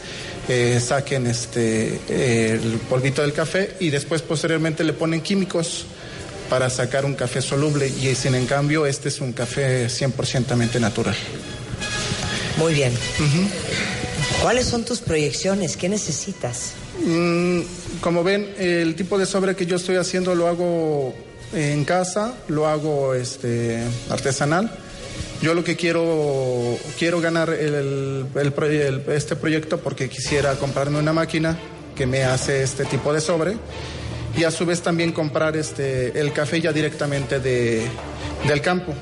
eh, 0.48 0.80
saquen 0.86 1.28
este, 1.28 2.00
eh, 2.10 2.60
el 2.62 2.80
polvito 2.90 3.22
del 3.22 3.34
café 3.34 3.76
y 3.80 3.90
después 3.90 4.22
posteriormente 4.22 4.84
le 4.84 4.94
ponen 4.94 5.22
químicos 5.22 5.86
para 6.50 6.70
sacar 6.70 7.06
un 7.06 7.16
café 7.16 7.42
soluble 7.42 7.88
y 7.88 8.14
sin 8.16 8.36
en 8.36 8.46
cambio 8.46 8.86
este 8.86 9.10
es 9.10 9.22
un 9.22 9.34
café 9.34 9.88
100% 9.88 10.80
natural. 10.80 11.16
Muy 12.58 12.74
bien. 12.74 12.94
¿Cuáles 14.42 14.66
son 14.66 14.84
tus 14.84 15.00
proyecciones? 15.00 15.78
¿Qué 15.78 15.90
necesitas? 15.90 16.72
Mm, 17.06 17.62
como 18.02 18.24
ven, 18.24 18.48
el 18.58 18.96
tipo 18.96 19.18
de 19.18 19.26
sobre 19.26 19.56
que 19.56 19.66
yo 19.66 19.76
estoy 19.76 19.98
haciendo 19.98 20.34
lo 20.36 20.48
hago 20.48 21.14
en 21.54 21.86
casa, 21.86 22.34
lo 22.48 22.68
hago 22.68 23.14
este, 23.14 23.84
artesanal. 24.10 24.72
Yo 25.42 25.54
lo 25.54 25.64
que 25.64 25.76
quiero, 25.76 26.78
quiero 26.98 27.22
ganar 27.22 27.50
el- 27.50 28.26
el 28.36 28.52
pro- 28.54 28.66
el- 28.66 29.04
este 29.10 29.36
proyecto 29.36 29.78
porque 29.80 30.10
quisiera 30.10 30.56
comprarme 30.56 30.98
una 31.00 31.14
máquina 31.14 31.58
que 31.96 32.06
me 32.08 32.24
hace 32.24 32.64
este 32.64 32.86
tipo 32.86 33.14
de 33.14 33.22
sobre 33.22 33.56
y 34.36 34.44
a 34.44 34.52
su 34.52 34.66
vez 34.66 34.82
también 34.82 35.12
comprar 35.12 35.56
este, 35.56 36.20
el 36.20 36.32
café 36.34 36.60
ya 36.62 36.72
directamente 36.74 37.40
de, 37.40 37.84
del 38.48 38.62
campo. 38.62 38.94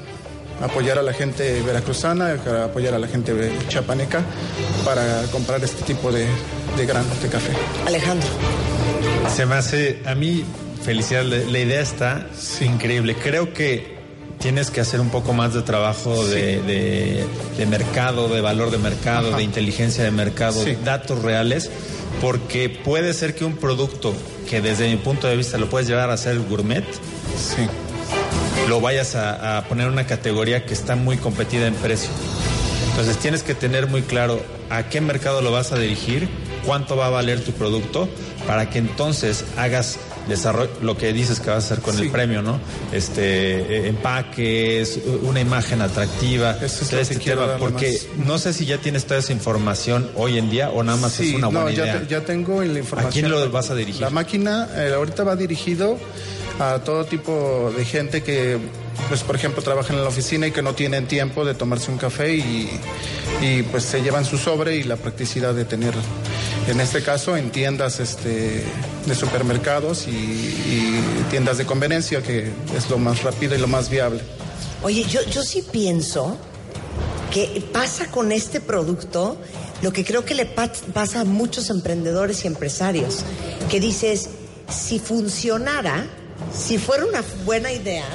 Apoyar 0.61 0.97
a 0.97 1.01
la 1.01 1.11
gente 1.13 1.61
veracruzana, 1.61 2.37
apoyar 2.63 2.93
a 2.93 2.99
la 2.99 3.07
gente 3.07 3.33
chapaneca 3.67 4.21
para 4.85 5.23
comprar 5.31 5.61
este 5.63 5.83
tipo 5.83 6.11
de, 6.11 6.25
de 6.77 6.85
granos 6.85 7.21
de 7.21 7.27
café. 7.27 7.51
Alejandro. 7.85 8.27
Se 9.35 9.45
me 9.45 9.55
hace, 9.55 9.99
a 10.05 10.15
mí, 10.15 10.45
felicidad, 10.83 11.23
la, 11.23 11.37
la 11.37 11.59
idea 11.59 11.81
está 11.81 12.27
increíble. 12.61 13.15
Creo 13.21 13.53
que 13.53 13.94
tienes 14.45 14.69
que 14.69 14.80
hacer 14.80 14.99
un 15.01 15.09
poco 15.09 15.34
más 15.34 15.55
de 15.55 15.63
trabajo 15.63 16.23
de, 16.27 16.61
de- 16.61 17.26
de 17.57 17.65
mercado, 17.65 18.27
de 18.27 18.41
valor 18.41 18.69
de 18.69 18.77
mercado, 18.77 19.30
Ajá. 19.30 19.38
de 19.38 19.43
inteligencia 19.43 20.03
de 20.03 20.11
mercado, 20.11 20.63
Sí. 20.63 20.77
datos 20.85 21.23
reales, 21.23 21.72
porque 22.22 22.69
puede 22.69 23.15
ser 23.15 23.34
que 23.34 23.43
un 23.43 23.57
producto 23.57 24.13
que 24.47 24.61
desde 24.61 24.88
mi 24.88 24.97
punto 24.97 25.26
de 25.26 25.35
vista 25.35 25.57
lo 25.57 25.67
puedes 25.67 25.88
llevar 25.88 26.11
a 26.11 26.17
ser 26.17 26.38
gourmet, 26.41 26.84
Sí. 27.39 27.65
lo 28.69 28.81
vayas 28.81 29.15
a, 29.15 29.57
a 29.57 29.63
poner 29.67 29.88
en 29.88 29.93
una 29.93 30.05
categoría 30.05 30.63
que 30.63 30.76
está 30.76 30.95
muy 30.95 31.17
competida 31.17 31.65
en 31.65 31.73
precio. 31.73 32.11
Entonces 32.91 33.17
tienes 33.17 33.41
que 33.41 33.55
tener 33.55 33.88
muy 33.88 34.03
claro 34.03 34.39
a 34.69 34.84
qué 34.89 35.01
mercado 35.01 35.41
lo 35.41 35.51
vas 35.51 35.72
a 35.72 35.80
dirigir, 35.80 36.30
cuánto 36.67 36.95
va 36.95 37.07
a 37.07 37.09
valer 37.09 37.43
tu 37.43 37.51
producto, 37.51 38.07
para 38.45 38.69
que 38.69 38.77
entonces 38.77 39.43
hagas 39.57 39.97
desarrollo, 40.27 40.72
lo 40.81 40.97
que 40.97 41.14
dices 41.14 41.39
que 41.39 41.49
vas 41.49 41.64
a 41.64 41.73
hacer 41.73 41.80
con 41.84 41.97
el 41.99 42.10
premio, 42.11 42.41
¿no? 42.41 42.60
Este, 42.91 43.60
eh, 43.60 43.88
empaques, 43.89 44.99
una 45.23 45.39
imagen 45.39 45.81
atractiva, 45.81 46.57
Eso 46.61 46.84
es 46.85 46.91
lo 46.93 46.99
este 46.99 47.18
que 47.19 47.31
tema, 47.31 47.57
porque 47.60 47.99
no 48.26 48.38
sé 48.38 48.53
si 48.53 48.65
ya 48.65 48.77
tienes 48.77 49.06
toda 49.06 49.19
esa 49.19 49.34
información 49.34 50.10
hoy 50.15 50.38
en 50.38 50.49
día 50.49 50.69
o 50.72 50.84
nada 50.84 50.97
más 50.97 51.14
Sí, 51.14 51.30
es 51.30 51.35
una 51.35 51.47
no, 51.49 51.61
buena 51.61 51.72
ya, 51.72 51.84
idea. 51.84 51.99
te- 52.02 52.07
ya 52.07 52.22
tengo 52.22 52.61
la 52.64 52.80
información. 52.80 53.10
¿A 53.10 53.11
quién 53.11 53.30
lo 53.30 53.52
vas 53.52 53.69
a 53.69 53.76
dirigir? 53.76 54.02
La 54.02 54.10
máquina 54.10 54.68
eh, 54.76 54.93
ahorita 54.95 55.23
va 55.23 55.35
dirigido 55.35 55.97
a 56.60 56.80
todo 56.80 57.03
tipo 57.06 57.72
de 57.77 57.84
gente 57.84 58.23
que, 58.23 58.57
pues 59.10 59.22
por 59.23 59.35
ejemplo, 59.35 59.61
trabajan 59.61 59.97
en 59.97 60.03
la 60.03 60.07
oficina 60.10 60.47
y 60.47 60.52
que 60.52 60.61
no 60.61 60.73
tienen 60.73 61.06
tiempo 61.07 61.43
de 61.43 61.53
tomarse 61.53 61.91
un 61.91 61.97
café 61.97 62.34
y, 62.35 62.69
y, 63.41 63.64
pues 63.64 63.84
se 63.84 64.02
llevan 64.02 64.23
su 64.23 64.38
sobre 64.38 64.77
y 64.77 64.84
la 64.84 64.95
practicidad 64.95 65.53
de 65.53 65.65
tener, 65.65 65.93
en 66.67 66.79
este 66.81 67.01
caso, 67.03 67.37
en 67.37 67.51
tiendas 67.51 67.99
este, 67.99 68.63
de 69.05 69.15
supermercados 69.15 70.07
y, 70.07 70.11
y 70.11 71.01
tiendas 71.29 71.57
de 71.57 71.65
conveniencia, 71.65 72.21
que 72.23 72.51
es 72.75 72.89
lo 72.89 72.97
más 72.97 73.23
rápido 73.23 73.55
y 73.55 73.59
lo 73.59 73.67
más 73.67 73.89
viable. 73.89 74.21
Oye, 74.81 75.03
yo, 75.03 75.21
yo 75.23 75.43
sí 75.43 75.63
pienso 75.71 76.37
que 77.31 77.63
pasa 77.71 78.09
con 78.11 78.31
este 78.31 78.61
producto 78.61 79.37
lo 79.81 79.91
que 79.91 80.03
creo 80.05 80.23
que 80.25 80.35
le 80.35 80.45
pa- 80.45 80.71
pasa 80.93 81.21
a 81.21 81.25
muchos 81.25 81.69
emprendedores 81.69 82.45
y 82.45 82.47
empresarios, 82.47 83.23
que 83.69 83.79
dices, 83.79 84.29
si 84.69 84.99
funcionara, 84.99 86.07
si 86.57 86.77
fuera 86.77 87.05
una 87.05 87.23
buena 87.45 87.71
idea, 87.71 88.05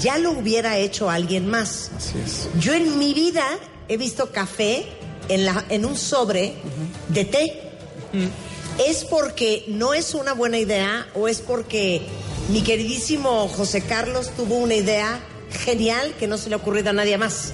ya 0.00 0.18
lo 0.18 0.32
hubiera 0.32 0.76
hecho 0.76 1.10
alguien 1.10 1.48
más. 1.48 1.90
Así 1.96 2.14
es. 2.24 2.48
Yo 2.60 2.74
en 2.74 2.98
mi 2.98 3.14
vida 3.14 3.44
he 3.88 3.96
visto 3.96 4.30
café 4.30 4.86
en, 5.28 5.46
la, 5.46 5.64
en 5.70 5.84
un 5.84 5.96
sobre 5.96 6.54
de 7.08 7.24
té. 7.24 7.67
¿Es 8.86 9.04
porque 9.04 9.64
no 9.68 9.92
es 9.94 10.14
una 10.14 10.34
buena 10.34 10.58
idea 10.58 11.06
o 11.14 11.26
es 11.28 11.40
porque 11.40 12.02
mi 12.50 12.62
queridísimo 12.62 13.48
José 13.48 13.80
Carlos 13.82 14.30
tuvo 14.36 14.56
una 14.56 14.74
idea 14.74 15.20
genial 15.64 16.14
que 16.18 16.26
no 16.26 16.38
se 16.38 16.48
le 16.48 16.54
ha 16.54 16.58
ocurrido 16.58 16.90
a 16.90 16.92
nadie 16.92 17.18
más? 17.18 17.52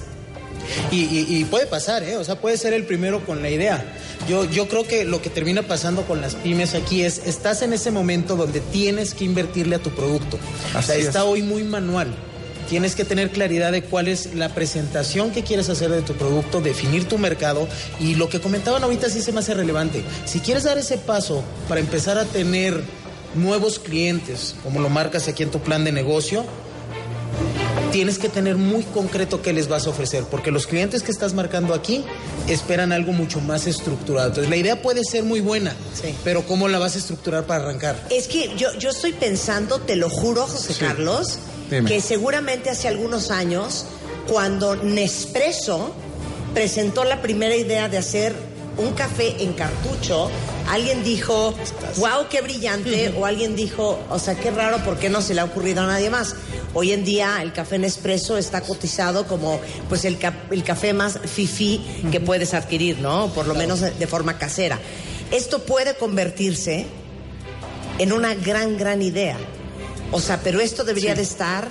Y, 0.91 1.01
y- 1.03 1.25
y 1.29 1.43
puede 1.45 1.67
pasar, 1.67 2.03
¿eh? 2.03 2.17
O 2.17 2.23
sea, 2.23 2.39
puede 2.41 2.57
ser 2.57 2.73
el 2.73 2.85
primero 2.85 3.23
con 3.25 3.41
la 3.41 3.49
idea. 3.49 3.83
Yo, 4.27 4.45
yo 4.45 4.67
creo 4.67 4.87
que 4.87 5.05
lo 5.05 5.21
que 5.21 5.29
termina 5.29 5.61
pasando 5.63 6.03
con 6.07 6.21
las 6.21 6.33
pymes 6.35 6.73
aquí 6.73 7.03
es, 7.03 7.21
estás 7.25 7.61
en 7.61 7.73
ese 7.73 7.91
momento 7.91 8.35
donde 8.35 8.59
tienes 8.61 9.13
que 9.13 9.25
invertirle 9.25 9.75
a 9.75 9.79
tu 9.79 9.91
producto. 9.91 10.39
o 10.77 10.81
sea, 10.81 10.95
es. 10.95 11.05
está 11.05 11.23
hoy 11.23 11.41
muy 11.43 11.63
manual. 11.63 12.07
Tienes 12.69 12.95
que 12.95 13.05
tener 13.05 13.31
claridad 13.31 13.71
de 13.71 13.83
cuál 13.83 14.07
es 14.07 14.33
la 14.33 14.49
presentación 14.49 15.31
que 15.31 15.43
quieres 15.43 15.69
hacer 15.69 15.91
de 15.91 16.01
tu 16.01 16.13
producto, 16.13 16.61
definir 16.61 17.07
tu 17.07 17.17
mercado 17.17 17.67
y 17.99 18.15
lo 18.15 18.27
que 18.29 18.41
comentaban 18.41 18.83
ahorita 18.83 19.09
sí 19.09 19.21
se 19.21 19.31
me 19.31 19.39
hace 19.39 19.53
relevante. 19.53 20.03
Si 20.25 20.39
quieres 20.39 20.63
dar 20.63 20.77
ese 20.77 20.97
paso 20.97 21.43
para 21.69 21.79
empezar 21.79 22.17
a 22.17 22.25
tener 22.25 22.81
nuevos 23.35 23.77
clientes, 23.79 24.55
como 24.63 24.79
lo 24.79 24.89
marcas 24.89 25.27
aquí 25.27 25.43
en 25.43 25.51
tu 25.51 25.59
plan 25.59 25.83
de 25.83 25.91
negocio, 25.91 26.43
tienes 27.91 28.17
que 28.17 28.29
tener 28.29 28.55
muy 28.57 28.83
concreto 28.83 29.41
qué 29.41 29.53
les 29.53 29.67
vas 29.67 29.87
a 29.87 29.91
ofrecer, 29.91 30.23
porque 30.29 30.51
los 30.51 30.67
clientes 30.67 31.01
que 31.03 31.11
estás 31.11 31.33
marcando 31.33 31.73
aquí 31.73 32.03
esperan 32.47 32.91
algo 32.91 33.13
mucho 33.13 33.39
más 33.41 33.67
estructurado. 33.67 34.27
Entonces, 34.29 34.49
la 34.49 34.57
idea 34.57 34.81
puede 34.81 35.03
ser 35.03 35.23
muy 35.23 35.39
buena, 35.39 35.73
pero 36.23 36.45
¿cómo 36.45 36.67
la 36.67 36.79
vas 36.79 36.95
a 36.95 36.97
estructurar 36.97 37.45
para 37.45 37.63
arrancar? 37.63 37.95
Es 38.09 38.27
que 38.27 38.51
yo, 38.57 38.67
yo 38.79 38.89
estoy 38.89 39.13
pensando, 39.13 39.79
te 39.79 39.95
lo 39.95 40.09
juro, 40.09 40.41
José 40.47 40.73
Sí. 40.73 40.79
Carlos, 40.79 41.37
Dime. 41.69 41.89
que 41.89 42.01
seguramente 42.01 42.69
hace 42.69 42.87
algunos 42.87 43.31
años, 43.31 43.85
cuando 44.27 44.75
Nespresso 44.75 45.93
presentó 46.53 47.03
la 47.03 47.21
primera 47.21 47.55
idea 47.55 47.89
de 47.89 47.97
hacer 47.97 48.33
un 48.77 48.91
café 48.93 49.41
en 49.41 49.53
cartucho, 49.53 50.29
alguien 50.69 51.03
dijo, 51.03 51.53
wow, 51.97 52.27
qué 52.29 52.41
brillante, 52.41 53.13
o 53.17 53.25
alguien 53.25 53.55
dijo, 53.55 53.99
o 54.09 54.19
sea, 54.19 54.35
qué 54.35 54.51
raro, 54.51 54.77
¿por 54.83 54.97
qué 54.97 55.09
no 55.09 55.21
se 55.21 55.33
le 55.33 55.41
ha 55.41 55.45
ocurrido 55.45 55.81
a 55.83 55.87
nadie 55.87 56.09
más? 56.09 56.35
Hoy 56.73 56.91
en 56.91 57.05
día 57.05 57.39
el 57.41 57.53
café 57.53 57.77
Nespresso 57.79 58.37
está 58.37 58.59
cotizado 58.61 59.25
como 59.27 59.61
pues 59.87 60.03
el, 60.03 60.17
ca- 60.17 60.43
el 60.51 60.63
café 60.63 60.93
más 60.93 61.19
fifi 61.23 61.81
que 62.11 62.19
puedes 62.19 62.53
adquirir, 62.53 62.99
¿no? 62.99 63.27
Por 63.33 63.47
lo 63.47 63.55
menos 63.55 63.79
de 63.79 64.07
forma 64.07 64.37
casera. 64.37 64.77
Esto 65.31 65.59
puede 65.63 65.95
convertirse 65.95 66.85
en 67.97 68.11
una 68.11 68.35
gran, 68.35 68.77
gran 68.77 69.01
idea. 69.01 69.37
O 70.11 70.19
sea, 70.19 70.39
pero 70.43 70.59
esto 70.59 70.83
debería 70.83 71.15
de 71.15 71.21
estar 71.21 71.67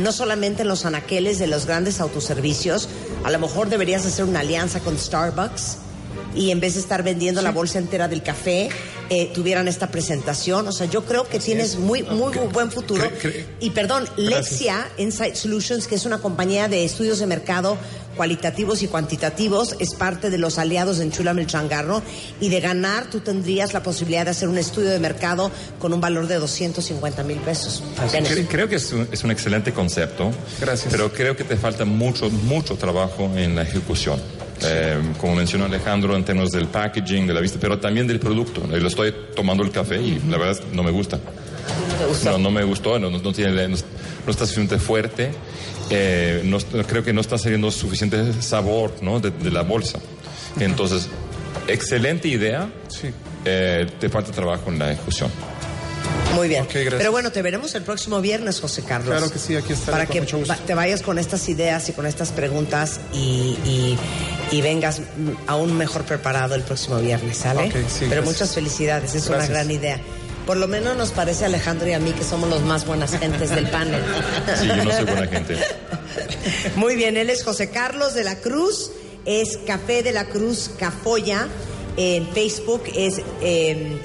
no 0.00 0.12
solamente 0.12 0.62
en 0.62 0.68
los 0.68 0.84
anaqueles 0.86 1.38
de 1.38 1.46
los 1.46 1.66
grandes 1.66 2.00
autoservicios, 2.00 2.88
a 3.24 3.30
lo 3.30 3.38
mejor 3.38 3.68
deberías 3.68 4.06
hacer 4.06 4.24
una 4.24 4.40
alianza 4.40 4.80
con 4.80 4.98
Starbucks 4.98 5.78
y 6.34 6.50
en 6.50 6.60
vez 6.60 6.74
de 6.74 6.80
estar 6.80 7.02
vendiendo 7.02 7.42
la 7.42 7.50
bolsa 7.50 7.78
entera 7.78 8.08
del 8.08 8.22
café, 8.22 8.68
eh, 9.10 9.30
tuvieran 9.34 9.68
esta 9.68 9.90
presentación. 9.90 10.66
O 10.66 10.72
sea, 10.72 10.86
yo 10.86 11.04
creo 11.04 11.28
que 11.28 11.38
tienes 11.38 11.76
muy, 11.76 12.02
muy 12.02 12.32
buen 12.52 12.70
futuro. 12.70 13.04
Y 13.60 13.70
perdón, 13.70 14.08
Lexia 14.16 14.88
Insight 14.96 15.34
Solutions, 15.34 15.86
que 15.86 15.96
es 15.96 16.06
una 16.06 16.18
compañía 16.18 16.68
de 16.68 16.84
estudios 16.84 17.18
de 17.18 17.26
mercado 17.26 17.76
cualitativos 18.16 18.82
y 18.82 18.88
cuantitativos, 18.88 19.76
es 19.78 19.94
parte 19.94 20.30
de 20.30 20.38
los 20.38 20.58
aliados 20.58 20.98
de 20.98 21.04
Enchúlame 21.04 21.42
el 21.42 21.46
Changarro 21.46 22.02
y 22.40 22.48
de 22.48 22.60
ganar 22.60 23.08
tú 23.10 23.20
tendrías 23.20 23.72
la 23.72 23.82
posibilidad 23.82 24.24
de 24.24 24.30
hacer 24.30 24.48
un 24.48 24.58
estudio 24.58 24.90
de 24.90 24.98
mercado 24.98 25.50
con 25.78 25.92
un 25.92 26.00
valor 26.00 26.26
de 26.26 26.36
250 26.36 27.22
mil 27.22 27.38
pesos. 27.38 27.82
Creo 28.48 28.68
que 28.68 28.76
es 28.76 28.92
un, 28.92 29.08
es 29.10 29.24
un 29.24 29.30
excelente 29.30 29.72
concepto. 29.72 30.30
Gracias. 30.60 30.90
Pero 30.90 31.12
creo 31.12 31.36
que 31.36 31.44
te 31.44 31.56
falta 31.56 31.84
mucho, 31.84 32.30
mucho 32.30 32.76
trabajo 32.76 33.30
en 33.36 33.56
la 33.56 33.62
ejecución. 33.62 34.20
Eh, 34.64 34.98
como 35.18 35.34
mencionó 35.36 35.64
Alejandro, 35.64 36.16
en 36.16 36.24
términos 36.24 36.50
del 36.50 36.66
packaging, 36.66 37.26
de 37.26 37.34
la 37.34 37.40
vista, 37.40 37.58
pero 37.60 37.78
también 37.78 38.06
del 38.06 38.18
producto. 38.20 38.62
Yo 38.68 38.76
lo 38.78 38.88
estoy 38.88 39.14
tomando 39.34 39.62
el 39.62 39.70
café 39.70 40.00
y 40.00 40.20
la 40.28 40.38
verdad 40.38 40.62
no 40.72 40.82
me 40.82 40.90
gusta. 40.90 41.18
No, 42.24 42.38
no 42.38 42.50
me 42.50 42.64
gustó, 42.64 42.98
no, 42.98 43.10
no, 43.10 43.32
tiene, 43.32 43.68
no, 43.68 43.76
está 44.28 44.44
suficiente 44.46 44.78
fuerte. 44.78 45.30
eh, 45.90 46.40
no, 46.44 46.58
creo 46.84 47.02
que 47.04 47.12
no 47.12 47.20
está 47.20 47.38
saliendo 47.38 47.70
suficiente 47.70 48.32
sabor 48.42 48.92
¿no? 49.02 49.20
de, 49.20 49.30
de 49.30 49.50
la 49.50 49.62
bolsa. 49.62 49.98
Entonces, 50.58 51.08
excelente 51.68 52.28
idea. 52.28 52.68
Eh, 53.44 53.86
te 53.98 54.08
falta 54.08 54.30
trabajo 54.32 54.70
en 54.70 54.78
la 54.78 54.92
ejecución. 54.92 55.30
Muy 56.34 56.48
bien. 56.48 56.64
gracias. 56.64 56.94
Pero 56.96 57.10
bueno, 57.12 57.30
te 57.32 57.42
veremos 57.42 57.74
el 57.74 57.82
próximo 57.82 58.20
viernes, 58.20 58.60
José 58.60 58.82
Carlos. 58.82 59.08
Claro 59.16 59.30
que 59.32 59.38
sí, 59.38 59.54
aquí 59.56 59.72
estaré 59.72 59.92
Para 59.92 60.06
con 60.06 60.12
que 60.14 60.20
mucho 60.22 60.38
gusto. 60.38 60.52
va- 60.54 60.58
te 60.66 60.74
vayas 60.74 61.02
con 61.02 61.18
estas 61.18 61.48
ideas 61.48 61.88
y 61.88 61.92
con 61.92 62.06
estas 62.06 62.30
preguntas 62.32 63.00
y, 63.12 63.56
y- 63.64 63.98
y 64.50 64.60
vengas 64.62 65.00
aún 65.46 65.76
mejor 65.76 66.02
preparado 66.04 66.54
el 66.54 66.62
próximo 66.62 66.98
viernes, 66.98 67.36
¿sale? 67.38 67.64
Ok, 67.68 67.72
sí, 67.72 67.96
Pero 68.00 68.10
gracias. 68.10 68.24
muchas 68.24 68.54
felicidades, 68.54 69.14
es 69.14 69.26
una 69.28 69.46
gran 69.46 69.70
idea. 69.70 70.00
Por 70.46 70.56
lo 70.56 70.66
menos 70.66 70.96
nos 70.96 71.10
parece 71.10 71.44
a 71.44 71.46
Alejandro 71.46 71.88
y 71.88 71.92
a 71.92 72.00
mí 72.00 72.10
que 72.12 72.24
somos 72.24 72.50
los 72.50 72.62
más 72.62 72.84
buenas 72.84 73.16
gentes 73.16 73.50
del 73.50 73.68
panel. 73.70 74.02
Sí, 74.60 74.66
yo 74.66 74.84
no 74.84 74.90
soy 74.92 75.04
buena 75.04 75.26
gente. 75.28 75.56
Muy 76.76 76.96
bien, 76.96 77.16
él 77.16 77.30
es 77.30 77.44
José 77.44 77.70
Carlos 77.70 78.14
de 78.14 78.24
la 78.24 78.36
Cruz, 78.40 78.90
es 79.24 79.56
Café 79.66 80.02
de 80.02 80.12
la 80.12 80.24
Cruz 80.26 80.70
Cafoya, 80.78 81.46
en 81.96 82.26
Facebook 82.32 82.82
es 82.94 83.20
eh, 83.40 83.98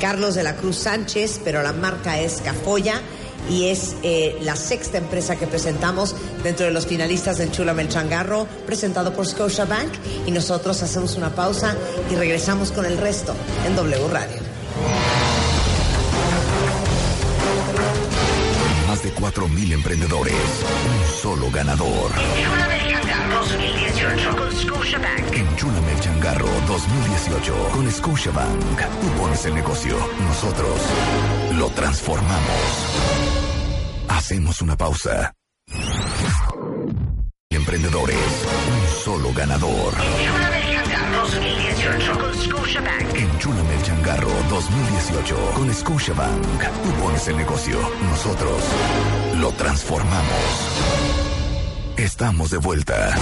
Carlos 0.00 0.34
de 0.34 0.42
la 0.42 0.56
Cruz 0.56 0.76
Sánchez, 0.76 1.40
pero 1.44 1.62
la 1.62 1.72
marca 1.72 2.18
es 2.18 2.40
Cafoya 2.40 3.00
y 3.48 3.66
es 3.66 3.94
eh, 4.02 4.38
la 4.42 4.56
sexta 4.56 4.98
empresa 4.98 5.36
que 5.36 5.46
presentamos 5.46 6.14
dentro 6.42 6.66
de 6.66 6.72
los 6.72 6.86
finalistas 6.86 7.38
del 7.38 7.52
Chula 7.52 7.72
el 7.72 7.88
Changarro, 7.88 8.46
presentado 8.66 9.12
por 9.12 9.26
Scotiabank 9.26 9.92
y 10.26 10.30
nosotros 10.30 10.82
hacemos 10.82 11.16
una 11.16 11.34
pausa 11.34 11.76
y 12.10 12.16
regresamos 12.16 12.72
con 12.72 12.86
el 12.86 12.98
resto 12.98 13.34
en 13.66 13.76
W 13.76 14.08
Radio. 14.08 14.36
Más 18.88 19.02
de 19.02 19.14
4.000 19.14 19.72
emprendedores. 19.72 20.34
Un 20.34 21.22
solo 21.22 21.50
ganador. 21.50 22.10
Enchúlame 23.50 23.82
el 23.82 23.90
changarro 23.90 24.30
2018 24.36 24.36
con 24.36 24.52
Scotiabank. 24.52 25.32
Enchúlame 25.34 25.92
el 25.92 26.00
changarro 26.00 26.48
2018 26.68 27.68
con 27.72 27.90
Scotiabank. 27.90 28.80
Tú 29.00 29.06
pones 29.20 29.44
el 29.46 29.54
negocio. 29.54 29.96
Nosotros 30.20 30.80
lo 31.58 31.68
transformamos. 31.70 32.96
Hacemos 34.08 34.62
una 34.62 34.76
pausa. 34.76 35.32
Emprendedores. 37.50 38.16
Un 38.16 38.86
solo 39.02 39.32
ganador. 39.34 39.94
Enchúlame 39.94 40.60
el 40.60 40.84
changarro 40.84 41.22
2018 41.22 42.18
con 42.18 42.34
Scotiabank. 42.34 43.14
Enchúlame 43.16 43.74
el 43.74 43.82
changarro 43.82 44.30
2018 44.48 45.36
con 45.54 45.74
Scotiabank. 45.74 46.62
Tú 46.84 46.90
pones 47.02 47.26
el 47.26 47.36
negocio. 47.36 47.78
Nosotros 48.02 48.62
lo 49.36 49.50
transformamos. 49.52 51.29
Estamos 52.00 52.50
de 52.50 52.56
vuelta. 52.56 53.14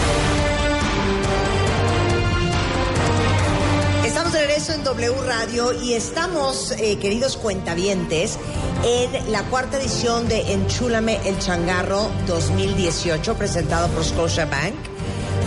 Estamos 4.06 4.32
de 4.32 4.38
regreso 4.38 4.72
en 4.72 4.84
W 4.84 5.14
Radio 5.26 5.72
y 5.82 5.94
estamos, 5.94 6.70
eh, 6.78 6.96
queridos 7.00 7.36
cuentavientes, 7.36 8.38
en 8.84 9.32
la 9.32 9.42
cuarta 9.42 9.80
edición 9.80 10.28
de 10.28 10.52
Enchúlame 10.52 11.18
el 11.24 11.36
Changarro 11.40 12.08
2018, 12.28 13.34
presentado 13.34 13.88
por 13.88 14.04
Scotiabank, 14.04 14.76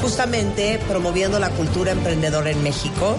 justamente 0.01 0.77
promoviendo 0.89 1.39
la 1.39 1.51
cultura 1.51 1.93
emprendedora 1.93 2.51
en 2.51 2.61
México, 2.63 3.15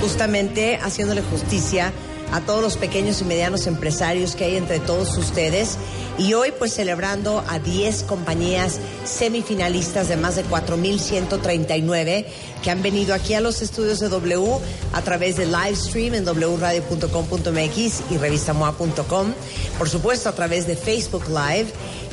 justamente 0.00 0.76
haciéndole 0.82 1.22
justicia 1.22 1.86
a 1.86 2.11
todos 2.40 2.62
los 2.62 2.76
pequeños 2.76 3.20
y 3.20 3.24
medianos 3.24 3.66
empresarios 3.66 4.34
que 4.34 4.44
hay 4.44 4.56
entre 4.56 4.80
todos 4.80 5.16
ustedes 5.18 5.76
y 6.18 6.34
hoy 6.34 6.52
pues 6.58 6.74
celebrando 6.74 7.44
a 7.48 7.58
10 7.58 8.04
compañías 8.04 8.78
semifinalistas 9.04 10.08
de 10.08 10.16
más 10.16 10.36
de 10.36 10.44
4.139 10.44 12.24
que 12.62 12.70
han 12.70 12.82
venido 12.82 13.14
aquí 13.14 13.34
a 13.34 13.40
los 13.40 13.62
estudios 13.62 14.00
de 14.00 14.08
W 14.08 14.58
a 14.92 15.02
través 15.02 15.36
de 15.36 15.46
live 15.46 15.76
stream 15.76 16.14
en 16.14 16.24
wradio.com.mx 16.24 18.02
y 18.10 18.16
revistamoa.com, 18.18 19.32
por 19.78 19.88
supuesto 19.88 20.28
a 20.28 20.32
través 20.32 20.66
de 20.66 20.76
Facebook 20.76 21.24
Live, 21.28 21.66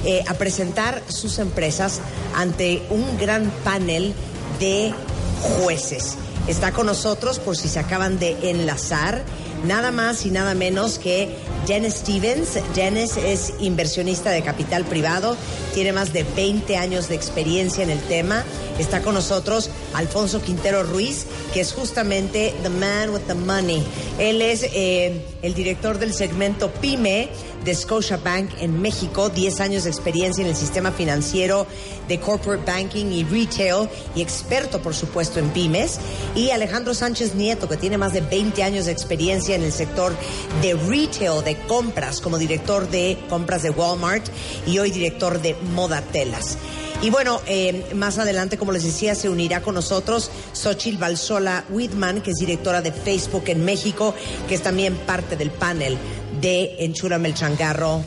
eh, 0.06 0.24
a 0.28 0.34
presentar 0.34 1.02
sus 1.08 1.40
empresas 1.40 2.00
ante 2.36 2.82
un 2.90 3.18
gran 3.18 3.50
panel 3.64 4.14
de 4.60 4.94
jueces. 5.42 6.16
Está 6.48 6.72
con 6.72 6.88
nosotros, 6.88 7.38
por 7.40 7.56
si 7.56 7.68
se 7.68 7.80
acaban 7.80 8.18
de 8.18 8.50
enlazar, 8.50 9.24
nada 9.66 9.92
más 9.92 10.26
y 10.26 10.32
nada 10.32 10.54
menos 10.54 11.00
que 11.00 11.30
Jen 11.68 11.90
Stevens. 11.92 12.58
Es, 12.76 13.18
es 13.18 13.54
inversionista 13.60 14.32
de 14.32 14.42
capital 14.42 14.86
privado, 14.86 15.38
tiene 15.74 15.94
más 15.94 16.14
de 16.14 16.24
20 16.24 16.78
años 16.78 17.10
de 17.10 17.16
experiencia 17.16 17.84
en 17.84 17.90
el 17.90 18.00
tema. 18.02 18.44
Está 18.80 19.02
con 19.02 19.14
nosotros 19.14 19.70
Alfonso 19.94 20.42
Quintero 20.42 20.84
Ruiz, 20.84 21.26
que 21.54 21.60
es 21.60 21.74
justamente 21.74 22.54
The 22.64 22.70
Man 22.70 23.10
with 23.10 23.24
the 23.28 23.36
Money. 23.36 23.86
Él 24.18 24.42
es 24.42 24.64
eh, 24.64 25.22
el 25.42 25.54
director 25.54 26.00
del 26.00 26.14
segmento 26.14 26.72
PYME 26.72 27.30
de 27.66 27.76
Scotiabank 27.76 28.52
en 28.62 28.82
México, 28.82 29.28
10 29.28 29.60
años 29.60 29.84
de 29.84 29.90
experiencia 29.90 30.42
en 30.42 30.50
el 30.50 30.56
sistema 30.56 30.94
financiero 30.94 31.68
de 32.08 32.22
corporate 32.22 32.64
banking 32.66 33.08
y 33.08 33.26
retail 33.26 33.90
y 34.16 34.22
experto, 34.22 34.82
por 34.82 34.96
supuesto, 34.96 35.40
en 35.40 35.50
pymes. 35.50 36.00
Y 36.34 36.52
Alejandro 36.52 36.94
Sánchez 36.94 37.36
Nieto, 37.36 37.68
que 37.68 37.76
tiene 37.76 37.98
más 37.98 38.14
de 38.14 38.22
20 38.22 38.64
años 38.64 38.86
de 38.86 38.94
experiencia 38.94 39.56
en 39.56 39.64
el 39.64 39.74
sector 39.74 40.14
de 40.62 40.74
retail, 40.74 41.44
de 41.44 41.58
compras, 41.68 42.22
como 42.22 42.38
director 42.38 42.90
de 42.90 43.18
compras 43.28 43.62
de 43.62 43.72
Walmart 43.72 44.26
y 44.66 44.80
hoy 44.80 44.90
director 44.90 45.42
de 45.42 45.56
Moda 45.76 46.02
Telas. 46.02 46.58
Y 47.02 47.12
bueno, 47.12 47.42
eh, 47.46 47.94
más 47.96 48.18
adelante, 48.18 48.58
como 48.58 48.74
les 48.74 48.84
decía, 48.84 49.16
se 49.16 49.30
unirá 49.30 49.62
con 49.62 49.76
nosotros 49.76 50.30
Xochil 50.52 50.98
Balsola 50.98 51.64
Whitman, 51.70 52.22
que 52.22 52.32
es 52.32 52.38
directora 52.38 52.82
de 52.82 52.92
Facebook 52.92 53.44
en 53.48 53.64
México, 53.64 54.14
que 54.50 54.56
es 54.56 54.62
también 54.62 54.96
parte 54.96 55.38
del 55.38 55.50
panel 55.50 55.98
de 56.42 56.76
Enchúrame 56.80 57.30
el 57.30 57.36
Changarro 57.36 58.04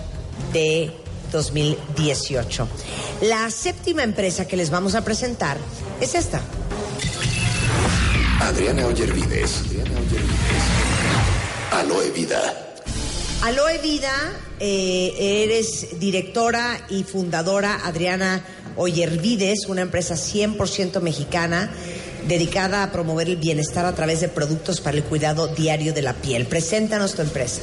de 0.52 0.92
2018. 1.32 2.68
La 3.22 3.50
séptima 3.50 4.02
empresa 4.02 4.46
que 4.46 4.58
les 4.58 4.68
vamos 4.68 4.94
a 4.94 5.02
presentar 5.02 5.56
es 5.98 6.14
esta. 6.14 6.42
Adriana 8.40 8.86
Ollervides. 8.86 9.62
Aloe 11.70 12.10
Vida. 12.10 12.76
Aloe 13.42 13.78
Vida, 13.78 14.12
eh, 14.60 15.44
eres 15.44 15.98
directora 15.98 16.78
y 16.90 17.04
fundadora 17.04 17.80
Adriana 17.86 18.44
Ollervides, 18.76 19.66
una 19.66 19.82
empresa 19.82 20.14
100% 20.14 21.00
mexicana 21.00 21.70
dedicada 22.26 22.82
a 22.82 22.92
promover 22.92 23.28
el 23.28 23.36
bienestar 23.36 23.84
a 23.84 23.94
través 23.94 24.20
de 24.20 24.28
productos 24.28 24.80
para 24.80 24.96
el 24.96 25.04
cuidado 25.04 25.48
diario 25.48 25.92
de 25.92 26.02
la 26.02 26.14
piel. 26.14 26.46
Preséntanos 26.46 27.14
tu 27.14 27.22
empresa. 27.22 27.62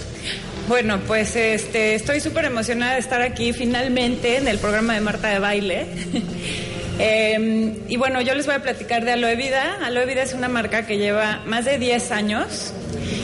Bueno, 0.68 1.00
pues 1.08 1.36
este, 1.36 1.96
estoy 1.96 2.20
súper 2.20 2.46
emocionada 2.46 2.94
de 2.94 3.00
estar 3.00 3.22
aquí 3.22 3.54
finalmente 3.54 4.38
en 4.38 4.48
el 4.48 4.60
programa 4.60 4.94
de 4.94 5.02
Marta 5.02 5.30
de 5.30 5.40
Baile. 5.40 5.88
Eh, 7.02 7.78
y 7.88 7.96
bueno, 7.96 8.20
yo 8.20 8.34
les 8.36 8.46
voy 8.46 8.56
a 8.56 8.62
platicar 8.62 9.06
de 9.06 9.14
Aloe 9.14 9.38
Vida. 9.38 9.78
Aloe 9.86 10.06
Vida 10.06 10.22
es 10.22 10.34
una 10.34 10.50
marca 10.50 10.86
que 10.86 10.98
lleva 10.98 11.42
más 11.46 11.64
de 11.64 11.78
10 11.78 12.12
años. 12.12 12.74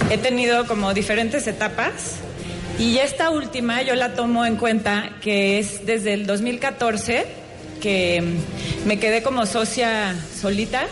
He 0.10 0.18
tenido 0.18 0.66
como 0.66 0.94
diferentes 0.94 1.45
etapas. 1.45 2.20
Y 2.80 2.99
esta 2.99 3.32
última 3.32 3.82
yo 3.82 3.95
la 3.95 4.14
tomo 4.14 4.45
en 4.45 4.56
cuenta 4.56 5.18
que 5.22 5.60
es 5.60 5.86
desde 5.86 6.14
el 6.14 6.26
2014 6.26 7.26
que 7.81 8.23
me 8.85 8.99
quedé 8.99 9.23
como 9.23 9.45
socia 9.45 10.15
solita. 10.39 10.88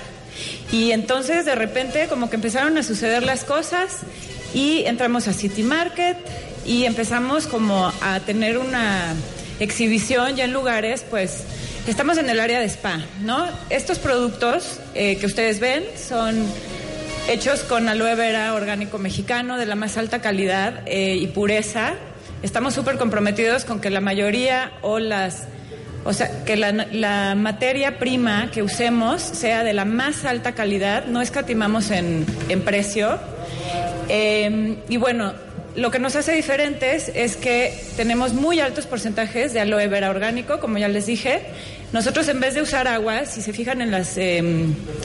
Y 0.72 0.92
entonces 0.92 1.46
de 1.46 1.56
repente 1.56 2.08
como 2.08 2.30
que 2.30 2.36
empezaron 2.36 2.78
a 2.78 2.84
suceder 2.84 3.24
las 3.24 3.44
cosas 3.44 4.00
y 4.54 4.84
entramos 4.86 5.28
a 5.28 5.34
City 5.34 5.64
Market 5.64 6.18
y 6.66 6.86
empezamos 6.86 7.48
como 7.48 7.92
a 8.02 8.20
tener 8.22 8.58
una 8.58 9.14
exhibición 9.60 10.36
ya 10.36 10.46
en 10.46 10.54
lugares, 10.54 11.06
pues 11.10 11.44
estamos 11.88 12.18
en 12.18 12.30
el 12.30 12.40
área 12.40 12.60
de 12.60 12.66
spa, 12.66 13.00
¿no? 13.22 13.48
Estos 13.70 14.00
productos 14.00 14.80
eh, 14.96 15.18
que 15.18 15.26
ustedes 15.26 15.60
ven 15.60 15.84
son 15.98 16.46
hechos 17.28 17.62
con 17.62 17.88
aloe 17.88 18.16
vera 18.16 18.54
orgánico 18.54 18.98
mexicano 18.98 19.58
de 19.58 19.66
la 19.66 19.76
más 19.76 19.98
alta 19.98 20.22
calidad 20.22 20.82
eh, 20.86 21.16
y 21.16 21.28
pureza. 21.28 21.94
Estamos 22.42 22.74
súper 22.74 22.98
comprometidos 22.98 23.66
con 23.66 23.80
que 23.80 23.90
la 23.90 24.02
mayoría 24.02 24.72
o 24.82 25.00
las 25.00 25.48
o 26.06 26.14
sea, 26.14 26.44
que 26.44 26.58
la, 26.58 27.36
materia 27.36 27.98
prima 27.98 28.50
que 28.52 28.62
usemos 28.62 29.22
sea 29.22 29.64
de 29.64 29.74
la 29.74 29.86
más 29.86 30.26
alta 30.26 30.54
calidad, 30.54 31.06
no 31.06 31.22
escatimamos 31.22 31.92
en, 31.92 32.26
en 32.50 32.62
precio. 32.62 33.20
Eh, 34.10 34.78
y 34.90 34.98
bueno, 34.98 35.34
lo 35.76 35.90
que 35.90 36.00
nos 36.00 36.16
hace 36.16 36.34
diferentes 36.34 37.12
es 37.16 37.36
que 37.36 37.74
tenemos 37.96 38.34
muy 38.34 38.60
altos 38.60 38.86
porcentajes 38.86 39.54
de 39.54 39.60
aloe 39.60 39.88
vera 39.88 40.10
orgánico, 40.10 40.60
como 40.60 40.78
ya 40.78 40.88
les 40.88 41.08
dije. 41.08 41.42
Nosotros 41.94 42.28
en 42.28 42.40
vez 42.40 42.54
de 42.54 42.62
usar 42.62 42.88
agua, 42.88 43.26
si 43.26 43.42
se 43.42 43.54
fijan 43.54 43.82
en 43.82 43.92
los 43.92 44.18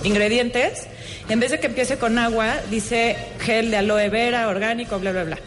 ingredientes, 0.04 0.86
en 1.28 1.40
vez 1.40 1.52
de 1.52 1.60
que 1.60 1.68
empiece 1.68 1.96
con 1.96 2.18
agua, 2.18 2.56
dice 2.70 3.16
gel 3.40 3.70
de 3.70 3.78
aloe 3.78 4.08
vera 4.10 4.48
orgánico, 4.48 4.98
bla, 4.98 5.12
bla, 5.12 5.24
bla. 5.24 5.38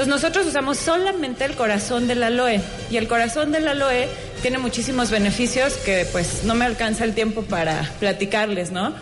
Entonces 0.00 0.22
nosotros 0.22 0.46
usamos 0.46 0.78
solamente 0.78 1.44
el 1.44 1.56
corazón 1.56 2.08
del 2.08 2.22
aloe 2.22 2.62
y 2.90 2.96
el 2.96 3.06
corazón 3.06 3.52
del 3.52 3.68
aloe 3.68 4.08
tiene 4.40 4.56
muchísimos 4.56 5.10
beneficios 5.10 5.74
que 5.74 6.06
pues 6.10 6.42
no 6.44 6.54
me 6.54 6.64
alcanza 6.64 7.04
el 7.04 7.12
tiempo 7.12 7.42
para 7.42 7.82
platicarles, 8.00 8.72
¿no? 8.72 8.94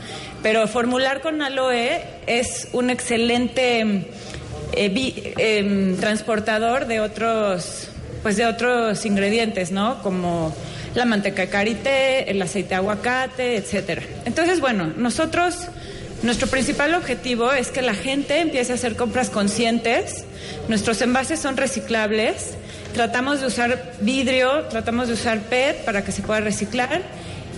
Pero 0.42 0.66
formular 0.66 1.20
con 1.20 1.40
aloe 1.40 2.00
es 2.26 2.66
un 2.72 2.90
excelente 2.90 4.08
eh, 4.72 5.34
em, 5.36 5.96
transportador 5.98 6.88
de 6.88 6.98
otros, 6.98 7.90
pues 8.24 8.36
de 8.36 8.46
otros 8.46 9.06
ingredientes, 9.06 9.70
¿no? 9.70 10.02
Como 10.02 10.52
la 10.96 11.04
manteca 11.04 11.42
de 11.42 11.48
karité, 11.48 12.28
el 12.28 12.42
aceite 12.42 12.70
de 12.70 12.74
aguacate, 12.74 13.56
etcétera. 13.56 14.02
Entonces, 14.24 14.60
bueno, 14.60 14.92
nosotros, 14.96 15.68
nuestro 16.22 16.48
principal 16.48 16.94
objetivo 16.94 17.52
es 17.52 17.68
que 17.70 17.82
la 17.82 17.94
gente 17.94 18.40
empiece 18.40 18.72
a 18.72 18.74
hacer 18.74 18.96
compras 18.96 19.30
conscientes. 19.30 20.24
Nuestros 20.68 21.00
envases 21.00 21.38
son 21.38 21.56
reciclables. 21.56 22.54
Tratamos 22.92 23.40
de 23.40 23.46
usar 23.46 23.94
vidrio, 24.00 24.64
tratamos 24.64 25.08
de 25.08 25.14
usar 25.14 25.40
PET 25.40 25.84
para 25.84 26.02
que 26.02 26.10
se 26.10 26.22
pueda 26.22 26.40
reciclar. 26.40 27.02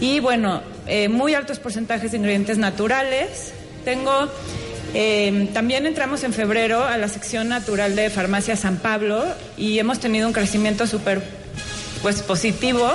Y 0.01 0.21
bueno, 0.21 0.63
eh, 0.87 1.09
muy 1.09 1.35
altos 1.35 1.59
porcentajes 1.59 2.11
de 2.11 2.19
ingredientes 2.19 2.59
naturales. 2.59 3.53
Tengo 3.85 4.29
eh, 4.93 5.49
también 5.55 5.87
entramos 5.87 6.25
en 6.25 6.33
febrero 6.33 6.85
a 6.85 6.97
la 6.97 7.09
sección 7.09 7.49
natural 7.49 7.95
de 7.95 8.11
Farmacia 8.11 8.57
San 8.57 8.77
Pablo 8.77 9.25
y 9.57 9.79
hemos 9.79 10.01
tenido 10.01 10.27
un 10.27 10.33
crecimiento 10.33 10.87
súper 10.87 11.23
pues, 12.03 12.23
positivo. 12.23 12.91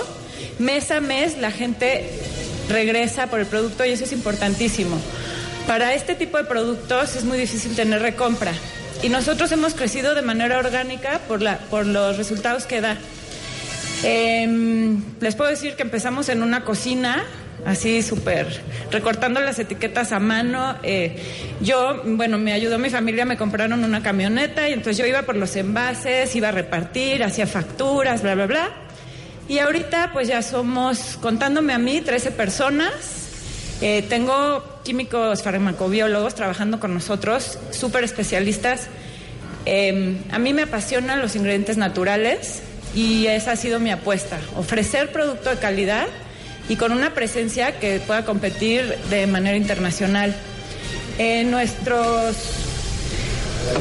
Mes 0.60 0.92
a 0.92 1.00
mes 1.00 1.38
la 1.38 1.52
gente 1.52 2.10
regresa 2.70 3.28
por 3.28 3.40
el 3.40 3.46
producto 3.46 3.86
y 3.86 3.92
eso 3.92 4.04
es 4.04 4.12
importantísimo. 4.12 4.98
Para 5.68 5.96
este 5.96 6.14
tipo 6.14 6.38
de 6.38 6.44
productos 6.44 7.16
es 7.16 7.24
muy 7.24 7.40
difícil 7.40 7.76
tener 7.76 8.00
recompra 8.00 8.54
y 9.02 9.10
nosotros 9.10 9.52
hemos 9.52 9.74
crecido 9.74 10.14
de 10.14 10.22
manera 10.22 10.60
orgánica 10.60 11.20
por, 11.28 11.42
la, 11.42 11.58
por 11.58 11.88
los 11.88 12.18
resultados 12.18 12.66
que 12.66 12.82
da. 12.82 12.98
Em, 14.04 15.02
les 15.20 15.36
puedo 15.36 15.50
decir 15.50 15.76
que 15.76 15.82
empezamos 15.82 16.30
en 16.30 16.44
una 16.44 16.64
cocina, 16.64 17.24
así 17.66 18.04
súper, 18.04 18.62
recortando 18.92 19.40
las 19.40 19.58
etiquetas 19.58 20.12
a 20.12 20.20
mano. 20.20 20.76
Eh, 20.84 21.18
yo, 21.62 22.04
bueno, 22.06 22.38
me 22.38 22.54
ayudó 22.54 22.78
mi 22.78 22.92
familia, 22.92 23.26
me 23.26 23.36
compraron 23.36 23.84
una 23.84 24.04
camioneta 24.04 24.70
y 24.70 24.74
entonces 24.74 24.98
yo 24.98 25.08
iba 25.08 25.24
por 25.24 25.36
los 25.36 25.56
envases, 25.56 26.36
iba 26.36 26.50
a 26.50 26.52
repartir, 26.52 27.24
hacía 27.24 27.48
facturas, 27.48 28.22
bla, 28.22 28.36
bla, 28.36 28.46
bla. 28.46 28.70
Y 29.48 29.58
ahorita 29.58 30.12
pues 30.14 30.28
ya 30.28 30.44
somos, 30.44 31.18
contándome 31.20 31.74
a 31.74 31.80
mí, 31.80 32.02
13 32.02 32.32
personas. 32.32 33.25
Eh, 33.82 34.04
tengo 34.08 34.64
químicos 34.84 35.44
farmacobiólogos 35.44 36.36
trabajando 36.36 36.80
con 36.80 36.94
nosotros, 36.94 37.60
súper 37.72 38.04
especialistas. 38.04 38.88
Eh, 39.66 40.18
a 40.32 40.40
mí 40.40 40.54
me 40.54 40.64
apasionan 40.64 41.22
los 41.22 41.36
ingredientes 41.36 41.78
naturales 41.78 42.62
y 42.96 43.28
esa 43.28 43.54
ha 43.54 43.56
sido 43.56 43.80
mi 43.80 43.92
apuesta, 43.92 44.40
ofrecer 44.56 45.12
producto 45.12 45.50
de 45.50 45.58
calidad 45.58 46.08
y 46.70 46.78
con 46.78 46.92
una 46.92 47.14
presencia 47.14 47.80
que 47.80 48.00
pueda 48.00 48.26
competir 48.26 48.96
de 49.10 49.28
manera 49.28 49.58
internacional. 49.58 50.36
Eh, 51.18 51.44
nuestros, 51.44 52.65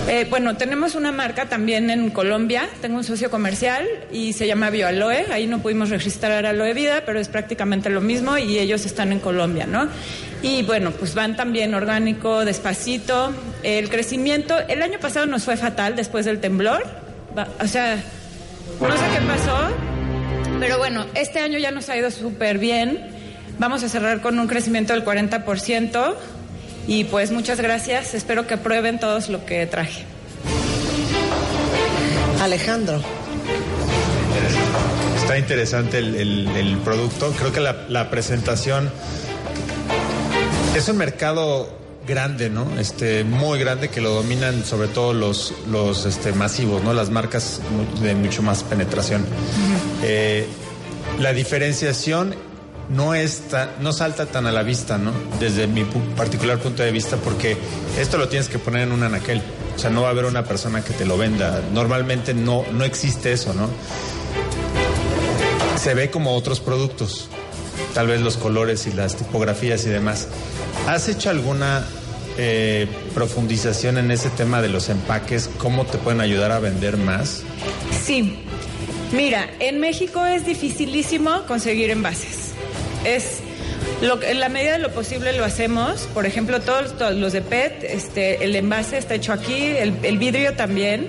eh, 0.09 0.27
bueno, 0.29 0.57
tenemos 0.57 0.95
una 0.95 1.13
marca 1.13 1.47
también 1.47 1.91
en 1.91 2.11
Colombia, 2.11 2.69
tengo 2.81 2.97
un 2.97 3.05
socio 3.05 3.31
comercial 3.31 3.87
y 4.13 4.33
se 4.33 4.47
llama 4.47 4.71
BioAloe, 4.71 5.27
ahí 5.33 5.47
no 5.47 5.61
pudimos 5.61 5.91
registrar 5.91 6.47
Aloe 6.47 6.75
Vida, 6.75 7.03
pero 7.05 7.19
es 7.21 7.29
prácticamente 7.29 7.91
lo 7.91 8.01
mismo 8.01 8.39
y 8.39 8.59
ellos 8.59 8.87
están 8.87 9.13
en 9.13 9.21
Colombia, 9.21 9.67
¿no? 9.67 9.89
Y 10.43 10.63
bueno, 10.63 10.91
pues 10.93 11.15
van 11.15 11.37
también 11.37 11.75
orgánico, 11.75 12.45
despacito. 12.45 13.33
El 13.63 13.89
crecimiento, 13.89 14.59
el 14.69 14.83
año 14.83 14.99
pasado 14.99 15.27
nos 15.27 15.45
fue 15.45 15.57
fatal 15.57 15.97
después 15.97 16.27
del 16.27 16.39
temblor, 16.39 16.85
o 17.61 17.67
sea, 17.67 17.97
no 18.81 18.93
sé 18.93 19.05
qué 19.15 19.27
pasó, 19.27 19.71
pero 20.61 20.79
bueno, 20.79 21.07
este 21.15 21.41
año 21.41 21.59
ya 21.59 21.71
nos 21.71 21.89
ha 21.89 21.97
ido 21.97 22.11
súper 22.11 22.59
bien. 22.59 23.11
Vamos 23.59 23.83
a 23.85 23.89
cerrar 23.89 24.21
con 24.21 24.39
un 24.39 24.49
crecimiento 24.49 24.93
del 24.93 25.05
40% 25.05 26.15
y 26.87 27.05
pues 27.05 27.31
muchas 27.31 27.61
gracias. 27.61 28.15
Espero 28.15 28.47
que 28.47 28.57
prueben 28.57 28.99
todos 29.01 29.29
lo 29.29 29.45
que 29.47 29.67
traje. 29.67 30.05
Alejandro. 32.43 33.01
Está 35.17 35.39
interesante 35.39 35.99
el, 35.99 36.15
el- 36.17 36.49
el 36.57 36.77
producto. 36.79 37.33
Creo 37.39 37.53
que 37.53 37.61
la, 37.61 37.87
la 37.89 38.11
presentación 38.11 38.91
es 40.77 40.89
un 40.89 40.97
mercado 40.99 41.79
grande, 42.07 42.51
¿no? 42.51 42.67
Este, 42.79 43.25
muy 43.25 43.59
grande 43.59 43.89
que 43.89 44.03
lo 44.03 44.11
dominan 44.11 44.65
sobre 44.65 44.89
todo 44.89 45.15
los, 45.15 45.55
los 45.71 46.05
este, 46.05 46.33
masivos, 46.33 46.83
¿no? 46.83 46.93
Las 46.93 47.09
marcas 47.09 47.61
de 48.03 48.15
mucho 48.15 48.43
más 48.43 48.63
penetración. 48.65 49.25
Eh, 50.03 50.47
la 51.19 51.33
diferenciación 51.33 52.35
no 52.91 53.15
es 53.15 53.41
tan- 53.49 53.71
no 53.81 53.93
salta 53.93 54.27
tan 54.27 54.47
a 54.47 54.53
la 54.53 54.63
vista, 54.63 54.99
¿no? 54.99 55.13
Desde 55.41 55.67
mi 55.67 55.85
particular 56.17 56.59
punto 56.59 56.83
de 56.83 56.93
vista, 56.93 57.17
porque 57.17 57.57
esto 57.99 58.19
lo 58.19 58.29
tienes 58.29 58.49
que 58.49 58.59
poner 58.59 58.83
en 58.83 58.93
un 58.93 59.03
anaquel. 59.03 59.43
O 59.75 59.79
sea, 59.79 59.91
no 59.91 60.03
va 60.03 60.09
a 60.09 60.11
haber 60.13 60.25
una 60.27 60.45
persona 60.45 60.83
que 60.85 60.93
te 60.93 61.05
lo 61.05 61.17
venda. 61.19 61.61
Normalmente 61.73 62.33
no, 62.35 62.65
no 62.73 62.85
existe 62.85 63.33
eso, 63.33 63.53
¿no? 63.55 63.69
Se 65.81 65.95
ve 65.95 66.11
como 66.11 66.35
otros 66.35 66.61
productos. 66.61 67.29
Tal 67.93 68.07
vez 68.07 68.21
los 68.21 68.37
colores 68.37 68.87
y 68.87 68.93
las 68.93 69.17
tipografías 69.17 69.85
y 69.85 69.89
demás. 69.89 70.29
¿Has 70.87 71.09
hecho 71.09 71.31
alguna 71.31 71.85
eh, 72.37 72.89
profundización 73.15 73.99
en 73.99 74.11
ese 74.11 74.31
tema 74.31 74.61
de 74.63 74.69
los 74.69 74.89
empaques? 74.89 75.49
¿Cómo 75.59 75.85
te 75.87 75.99
pueden 75.99 76.21
ayudar 76.21 76.53
a 76.53 76.59
vender 76.59 76.97
más? 76.97 77.43
Sí. 78.05 78.39
Mira, 79.13 79.49
en 79.61 79.79
México 79.79 80.25
es 80.25 80.45
dificilísimo 80.47 81.43
conseguir 81.47 81.91
envases. 81.91 82.44
Es 83.05 83.41
lo 84.03 84.23
en 84.23 84.41
la 84.41 84.49
medida 84.49 84.73
de 84.73 84.79
lo 84.79 84.91
posible 84.91 85.33
lo 85.33 85.45
hacemos. 85.45 86.09
Por 86.13 86.27
ejemplo, 86.27 86.61
todos, 86.61 86.95
los 87.17 87.33
de 87.33 87.43
PET, 87.43 87.85
este, 87.85 88.45
el 88.45 88.57
envase 88.57 88.99
está 88.99 89.15
hecho 89.15 89.33
aquí, 89.33 89.67
el, 89.67 89.95
el 90.03 90.19
vidrio 90.19 90.55
también. 90.55 91.09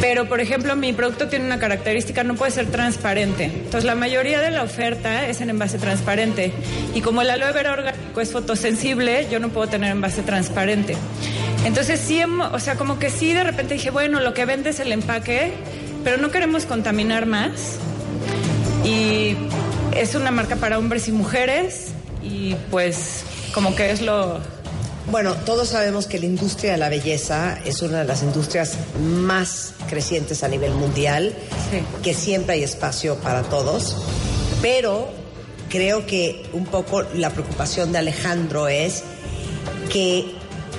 Pero, 0.00 0.28
por 0.28 0.40
ejemplo, 0.40 0.76
mi 0.76 0.92
producto 0.92 1.28
tiene 1.28 1.46
una 1.46 1.58
característica, 1.58 2.22
no 2.22 2.34
puede 2.34 2.52
ser 2.52 2.66
transparente. 2.66 3.44
Entonces, 3.44 3.84
la 3.84 3.94
mayoría 3.94 4.40
de 4.40 4.50
la 4.50 4.62
oferta 4.62 5.26
es 5.26 5.40
en 5.40 5.50
envase 5.50 5.78
transparente. 5.78 6.52
Y 6.94 7.00
como 7.00 7.22
el 7.22 7.30
aloe 7.30 7.52
vera 7.52 7.72
orgánico 7.72 8.20
es 8.20 8.30
fotosensible, 8.30 9.26
yo 9.30 9.40
no 9.40 9.48
puedo 9.48 9.68
tener 9.68 9.92
envase 9.92 10.22
transparente. 10.22 10.96
Entonces, 11.64 11.98
sí, 12.00 12.20
o 12.22 12.58
sea, 12.58 12.76
como 12.76 12.98
que 12.98 13.10
sí, 13.10 13.32
de 13.32 13.44
repente 13.44 13.74
dije, 13.74 13.90
bueno, 13.90 14.20
lo 14.20 14.34
que 14.34 14.44
vende 14.44 14.70
es 14.70 14.80
el 14.80 14.92
empaque, 14.92 15.52
pero 16.04 16.18
no 16.18 16.30
queremos 16.30 16.66
contaminar 16.66 17.26
más. 17.26 17.78
Y 18.84 19.34
es 20.00 20.14
una 20.14 20.30
marca 20.30 20.56
para 20.56 20.78
hombres 20.78 21.08
y 21.08 21.12
mujeres. 21.12 21.88
Y 22.22 22.54
pues, 22.70 23.24
como 23.54 23.74
que 23.74 23.90
es 23.90 24.02
lo, 24.02 24.40
Bueno, 25.10 25.34
todos 25.34 25.68
sabemos 25.68 26.06
que 26.06 26.18
la 26.18 26.26
industria 26.26 26.72
de 26.72 26.78
la 26.78 26.88
belleza 26.88 27.58
es 27.64 27.82
una 27.82 27.98
de 27.98 28.04
las 28.04 28.22
industrias 28.22 28.76
más 29.00 29.74
crecientes 29.88 30.42
a 30.42 30.48
nivel 30.48 30.72
mundial, 30.72 31.32
que 32.02 32.12
siempre 32.12 32.54
hay 32.54 32.64
espacio 32.64 33.16
para 33.16 33.42
todos, 33.44 33.96
pero 34.60 35.08
creo 35.68 36.06
que 36.06 36.44
un 36.52 36.66
poco 36.66 37.02
la 37.14 37.30
preocupación 37.30 37.92
de 37.92 37.98
Alejandro 37.98 38.66
es 38.66 39.04
que 39.92 40.35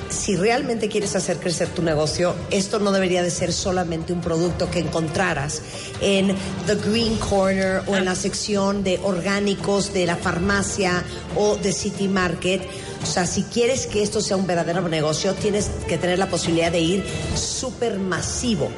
si 0.09 0.35
realmente 0.35 0.89
quieres 0.89 1.15
hacer 1.15 1.37
crecer 1.37 1.69
tu 1.69 1.81
negocio, 1.81 2.35
esto 2.51 2.79
no 2.79 2.91
debería 2.91 3.23
de 3.23 3.31
ser 3.31 3.53
solamente 3.53 4.13
un 4.13 4.21
producto 4.21 4.69
que 4.69 4.79
encontraras 4.79 5.61
en 6.01 6.35
The 6.65 6.75
Green 6.75 7.17
Corner 7.17 7.81
o 7.87 7.95
en 7.95 8.05
la 8.05 8.15
sección 8.15 8.83
de 8.83 8.99
orgánicos 9.03 9.93
de 9.93 10.05
la 10.05 10.15
farmacia 10.15 11.03
o 11.35 11.57
de 11.57 11.71
City 11.71 12.07
Market. 12.07 12.61
O 13.07 13.09
sea, 13.09 13.25
si 13.25 13.43
quieres 13.43 13.87
que 13.87 14.03
esto 14.03 14.19
sea 14.19 14.35
un 14.35 14.45
verdadero 14.45 14.87
negocio, 14.89 15.33
tienes 15.33 15.71
que 15.87 15.97
tener 15.97 16.19
la 16.19 16.29
posibilidad 16.29 16.71
de 16.71 16.81
ir 16.81 17.05
súper 17.35 17.99
masivo. 17.99 18.69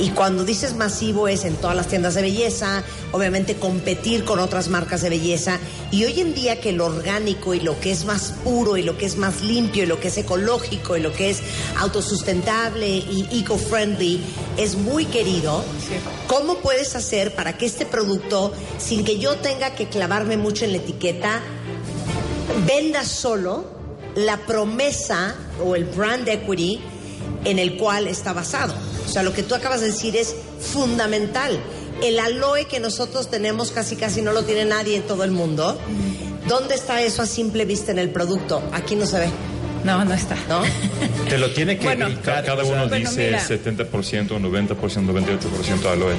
Y 0.00 0.08
cuando 0.10 0.42
dices 0.42 0.74
masivo 0.74 1.28
es 1.28 1.44
en 1.44 1.54
todas 1.56 1.76
las 1.76 1.88
tiendas 1.88 2.14
de 2.14 2.22
belleza, 2.22 2.82
obviamente 3.12 3.56
competir 3.56 4.24
con 4.24 4.38
otras 4.38 4.68
marcas 4.68 5.02
de 5.02 5.10
belleza. 5.10 5.58
Y 5.90 6.02
hoy 6.04 6.18
en 6.18 6.32
día 6.34 6.62
que 6.62 6.72
lo 6.72 6.86
orgánico 6.86 7.52
y 7.52 7.60
lo 7.60 7.78
que 7.78 7.92
es 7.92 8.06
más 8.06 8.32
puro 8.42 8.78
y 8.78 8.82
lo 8.82 8.96
que 8.96 9.04
es 9.04 9.18
más 9.18 9.42
limpio 9.42 9.82
y 9.82 9.86
lo 9.86 10.00
que 10.00 10.08
es 10.08 10.16
ecológico 10.16 10.96
y 10.96 11.00
lo 11.00 11.12
que 11.12 11.28
es 11.28 11.42
autosustentable 11.78 12.88
y 12.88 13.28
eco-friendly 13.32 14.18
es 14.56 14.76
muy 14.76 15.04
querido, 15.04 15.62
¿cómo 16.26 16.56
puedes 16.56 16.96
hacer 16.96 17.34
para 17.34 17.58
que 17.58 17.66
este 17.66 17.84
producto, 17.84 18.54
sin 18.78 19.04
que 19.04 19.18
yo 19.18 19.36
tenga 19.36 19.74
que 19.74 19.88
clavarme 19.88 20.38
mucho 20.38 20.64
en 20.64 20.72
la 20.72 20.78
etiqueta, 20.78 21.42
venda 22.66 23.04
solo 23.04 23.73
la 24.16 24.36
promesa 24.38 25.34
o 25.64 25.74
el 25.76 25.84
brand 25.84 26.28
equity 26.28 26.80
en 27.44 27.58
el 27.58 27.76
cual 27.76 28.06
está 28.08 28.32
basado. 28.32 28.74
O 29.06 29.08
sea, 29.10 29.22
lo 29.22 29.32
que 29.32 29.42
tú 29.42 29.54
acabas 29.54 29.80
de 29.80 29.88
decir 29.88 30.16
es 30.16 30.34
fundamental. 30.60 31.58
El 32.02 32.18
aloe 32.18 32.66
que 32.68 32.80
nosotros 32.80 33.30
tenemos 33.30 33.70
casi 33.70 33.96
casi 33.96 34.22
no 34.22 34.32
lo 34.32 34.44
tiene 34.44 34.64
nadie 34.64 34.96
en 34.96 35.02
todo 35.02 35.24
el 35.24 35.30
mundo. 35.30 35.78
¿Dónde 36.48 36.74
está 36.74 37.02
eso 37.02 37.22
a 37.22 37.26
simple 37.26 37.64
vista 37.64 37.92
en 37.92 37.98
el 37.98 38.10
producto? 38.10 38.62
Aquí 38.72 38.96
no 38.96 39.06
se 39.06 39.18
ve. 39.20 39.28
No, 39.84 40.04
no 40.04 40.14
está. 40.14 40.36
¿No? 40.48 40.62
Te 41.28 41.38
lo 41.38 41.50
tiene 41.52 41.78
que 41.78 41.84
Bueno. 41.84 42.06
gritar. 42.06 42.44
Cada 42.44 42.62
o 42.62 42.66
sea, 42.66 42.74
uno 42.74 42.88
Bueno, 42.88 43.10
dice 43.10 43.26
mira. 43.26 43.46
70%, 43.46 44.28
90%, 44.28 44.76
98% 44.76 45.86
aloe. 45.90 46.14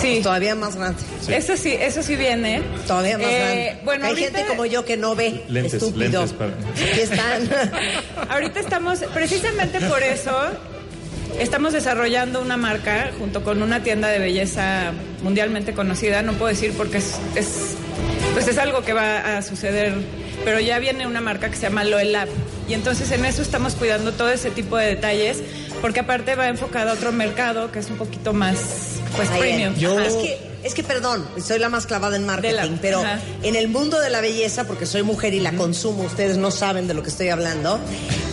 Sí. 0.00 0.20
Todavía 0.22 0.54
más 0.54 0.76
grande. 0.76 1.00
Eso 1.28 1.56
sí, 1.56 1.72
eso 1.78 2.02
sí 2.02 2.16
viene. 2.16 2.62
Todavía 2.86 3.18
más 3.18 3.26
Eh, 3.26 3.38
grande. 3.38 3.78
Bueno, 3.84 4.04
Hay 4.06 4.10
ahorita- 4.12 4.38
gente 4.38 4.48
como 4.48 4.66
yo 4.66 4.84
que 4.84 4.96
no 4.96 5.14
ve. 5.14 5.42
Lentes, 5.48 5.74
estúpido. 5.74 6.20
lentes 6.22 6.32
para... 6.32 6.52
Aquí 6.52 7.00
están. 7.00 7.48
Ahorita 8.30 8.60
estamos, 8.60 9.00
precisamente 9.12 9.80
por 9.80 10.02
eso, 10.02 10.32
estamos 11.38 11.72
desarrollando 11.72 12.40
una 12.40 12.56
marca 12.56 13.10
junto 13.18 13.42
con 13.42 13.62
una 13.62 13.82
tienda 13.82 14.08
de 14.08 14.18
belleza 14.18 14.92
mundialmente 15.22 15.72
conocida. 15.72 16.22
No 16.22 16.32
puedo 16.34 16.48
decir 16.48 16.72
porque 16.76 16.98
es, 16.98 17.16
es- 17.34 17.74
pues 18.34 18.46
es 18.48 18.58
algo 18.58 18.82
que 18.82 18.92
va 18.92 19.38
a 19.38 19.42
suceder, 19.42 19.92
pero 20.44 20.60
ya 20.60 20.78
viene 20.78 21.06
una 21.06 21.20
marca 21.20 21.50
que 21.50 21.56
se 21.56 21.62
llama 21.62 21.84
Loelab. 21.84 22.28
Y 22.68 22.74
entonces 22.74 23.10
en 23.10 23.24
eso 23.24 23.42
estamos 23.42 23.74
cuidando 23.74 24.12
todo 24.12 24.30
ese 24.30 24.50
tipo 24.50 24.76
de 24.76 24.86
detalles, 24.86 25.38
porque 25.80 26.00
aparte 26.00 26.34
va 26.36 26.48
enfocado 26.48 26.90
a 26.90 26.94
otro 26.94 27.10
mercado 27.12 27.72
que 27.72 27.78
es 27.80 27.90
un 27.90 27.96
poquito 27.96 28.32
más, 28.32 28.56
pues, 29.16 29.28
premium. 29.30 29.74
Es 29.74 30.14
que, 30.14 30.50
es 30.62 30.74
que, 30.74 30.82
perdón, 30.84 31.26
soy 31.42 31.58
la 31.58 31.68
más 31.70 31.86
clavada 31.86 32.16
en 32.16 32.26
marketing, 32.26 32.54
la- 32.54 32.78
pero 32.80 33.00
ajá. 33.00 33.18
en 33.42 33.56
el 33.56 33.68
mundo 33.68 33.98
de 33.98 34.10
la 34.10 34.20
belleza, 34.20 34.64
porque 34.64 34.84
soy 34.86 35.02
mujer 35.02 35.32
y 35.34 35.40
la 35.40 35.52
consumo, 35.52 36.02
ustedes 36.04 36.36
no 36.36 36.50
saben 36.50 36.86
de 36.86 36.92
lo 36.94 37.02
que 37.02 37.08
estoy 37.08 37.30
hablando, 37.30 37.80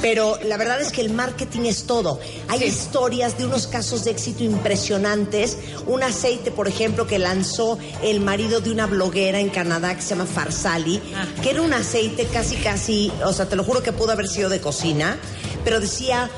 pero 0.01 0.38
la 0.43 0.57
verdad 0.57 0.79
es 0.81 0.91
que 0.91 0.99
el 1.01 1.09
marketing 1.09 1.61
es 1.61 1.85
todo. 1.85 2.19
Hay 2.49 2.63
historias 2.63 3.38
de 3.38 3.45
unos 3.45 3.65
casos 3.65 4.03
de 4.03 4.11
éxito 4.11 4.43
impresionantes. 4.43 5.57
Un 5.88 6.03
aceite, 6.03 6.51
por 6.51 6.67
ejemplo, 6.67 7.07
que 7.07 7.17
lanzó 7.17 7.79
el 8.03 8.19
marido 8.19 8.59
de 8.59 8.71
una 8.71 8.85
bloguera 8.88 9.39
en 9.39 9.49
Canadá 9.49 9.95
que 9.95 10.01
se 10.01 10.09
llama 10.09 10.25
Farsali, 10.25 11.01
Ah. 11.15 11.25
que 11.41 11.49
era 11.51 11.61
un 11.61 11.73
aceite 11.73 11.97
casi, 12.32 12.56
casi, 12.57 13.11
o 13.24 13.34
sea, 13.34 13.48
te 13.48 13.56
lo 13.56 13.64
juro 13.64 13.82
que 13.82 13.91
pudo 13.91 14.11
haber 14.11 14.28
sido 14.28 14.49
de 14.49 14.61
cocina, 14.61 15.18
pero 15.64 15.80
decía 15.80 16.30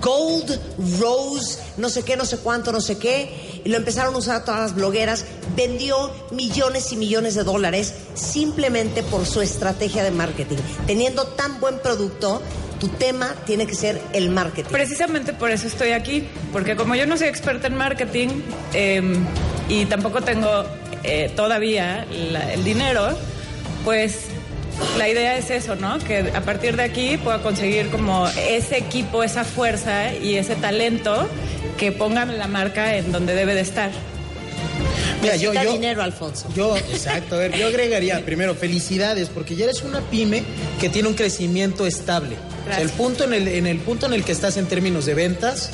Gold 0.00 0.58
Rose, 1.00 1.58
no 1.76 1.88
sé 1.88 2.02
qué, 2.04 2.16
no 2.16 2.24
sé 2.24 2.38
cuánto, 2.38 2.70
no 2.70 2.80
sé 2.80 2.98
qué. 2.98 3.60
Y 3.64 3.68
lo 3.68 3.76
empezaron 3.76 4.14
a 4.14 4.18
usar 4.18 4.44
todas 4.44 4.60
las 4.60 4.74
blogueras. 4.74 5.24
Vendió 5.56 6.10
millones 6.30 6.92
y 6.92 6.96
millones 6.96 7.34
de 7.34 7.42
dólares 7.42 7.94
simplemente 8.14 9.02
por 9.02 9.26
su 9.26 9.40
estrategia 9.40 10.04
de 10.04 10.12
marketing. 10.12 10.56
Teniendo 10.86 11.24
tan 11.26 11.60
buen 11.60 11.78
producto, 11.80 12.40
tu 12.78 12.88
tema 12.88 13.34
tiene 13.46 13.66
que 13.66 13.74
ser 13.74 14.00
el 14.12 14.30
marketing. 14.30 14.70
Precisamente 14.70 15.32
por 15.32 15.50
eso 15.50 15.66
estoy 15.66 15.90
aquí, 15.90 16.26
porque 16.52 16.76
como 16.76 16.94
yo 16.94 17.06
no 17.06 17.18
soy 17.18 17.28
experta 17.28 17.66
en 17.66 17.74
marketing 17.74 18.28
eh, 18.72 19.02
y 19.68 19.84
tampoco 19.86 20.22
tengo 20.22 20.64
eh, 21.02 21.30
todavía 21.36 22.04
el 22.04 22.64
dinero, 22.64 23.08
pues 23.84 24.29
la 24.98 25.08
idea 25.08 25.36
es 25.36 25.50
eso, 25.50 25.76
¿no? 25.76 25.98
Que 25.98 26.30
a 26.34 26.40
partir 26.42 26.76
de 26.76 26.82
aquí 26.82 27.16
pueda 27.16 27.42
conseguir 27.42 27.88
como 27.90 28.28
ese 28.28 28.78
equipo, 28.78 29.22
esa 29.22 29.44
fuerza 29.44 30.14
y 30.14 30.36
ese 30.36 30.56
talento 30.56 31.28
que 31.78 31.92
pongan 31.92 32.38
la 32.38 32.46
marca 32.46 32.96
en 32.96 33.12
donde 33.12 33.34
debe 33.34 33.54
de 33.54 33.62
estar. 33.62 33.90
Mira, 35.22 35.36
yo, 35.36 35.52
yo, 35.52 35.72
dinero, 35.72 36.02
Alfonso. 36.02 36.48
Yo, 36.54 36.76
exacto, 36.76 37.34
a 37.34 37.38
ver, 37.38 37.56
yo 37.56 37.66
agregaría 37.66 38.20
primero 38.24 38.54
felicidades 38.54 39.28
porque 39.28 39.54
ya 39.54 39.64
eres 39.64 39.82
una 39.82 40.00
pyme 40.00 40.42
que 40.80 40.88
tiene 40.88 41.08
un 41.08 41.14
crecimiento 41.14 41.86
estable. 41.86 42.36
O 42.68 42.72
sea, 42.72 42.80
el 42.80 42.90
punto 42.90 43.24
en 43.24 43.34
el, 43.34 43.48
en 43.48 43.66
el 43.66 43.78
punto 43.78 44.06
en 44.06 44.14
el 44.14 44.24
que 44.24 44.32
estás 44.32 44.56
en 44.56 44.66
términos 44.66 45.06
de 45.06 45.14
ventas, 45.14 45.70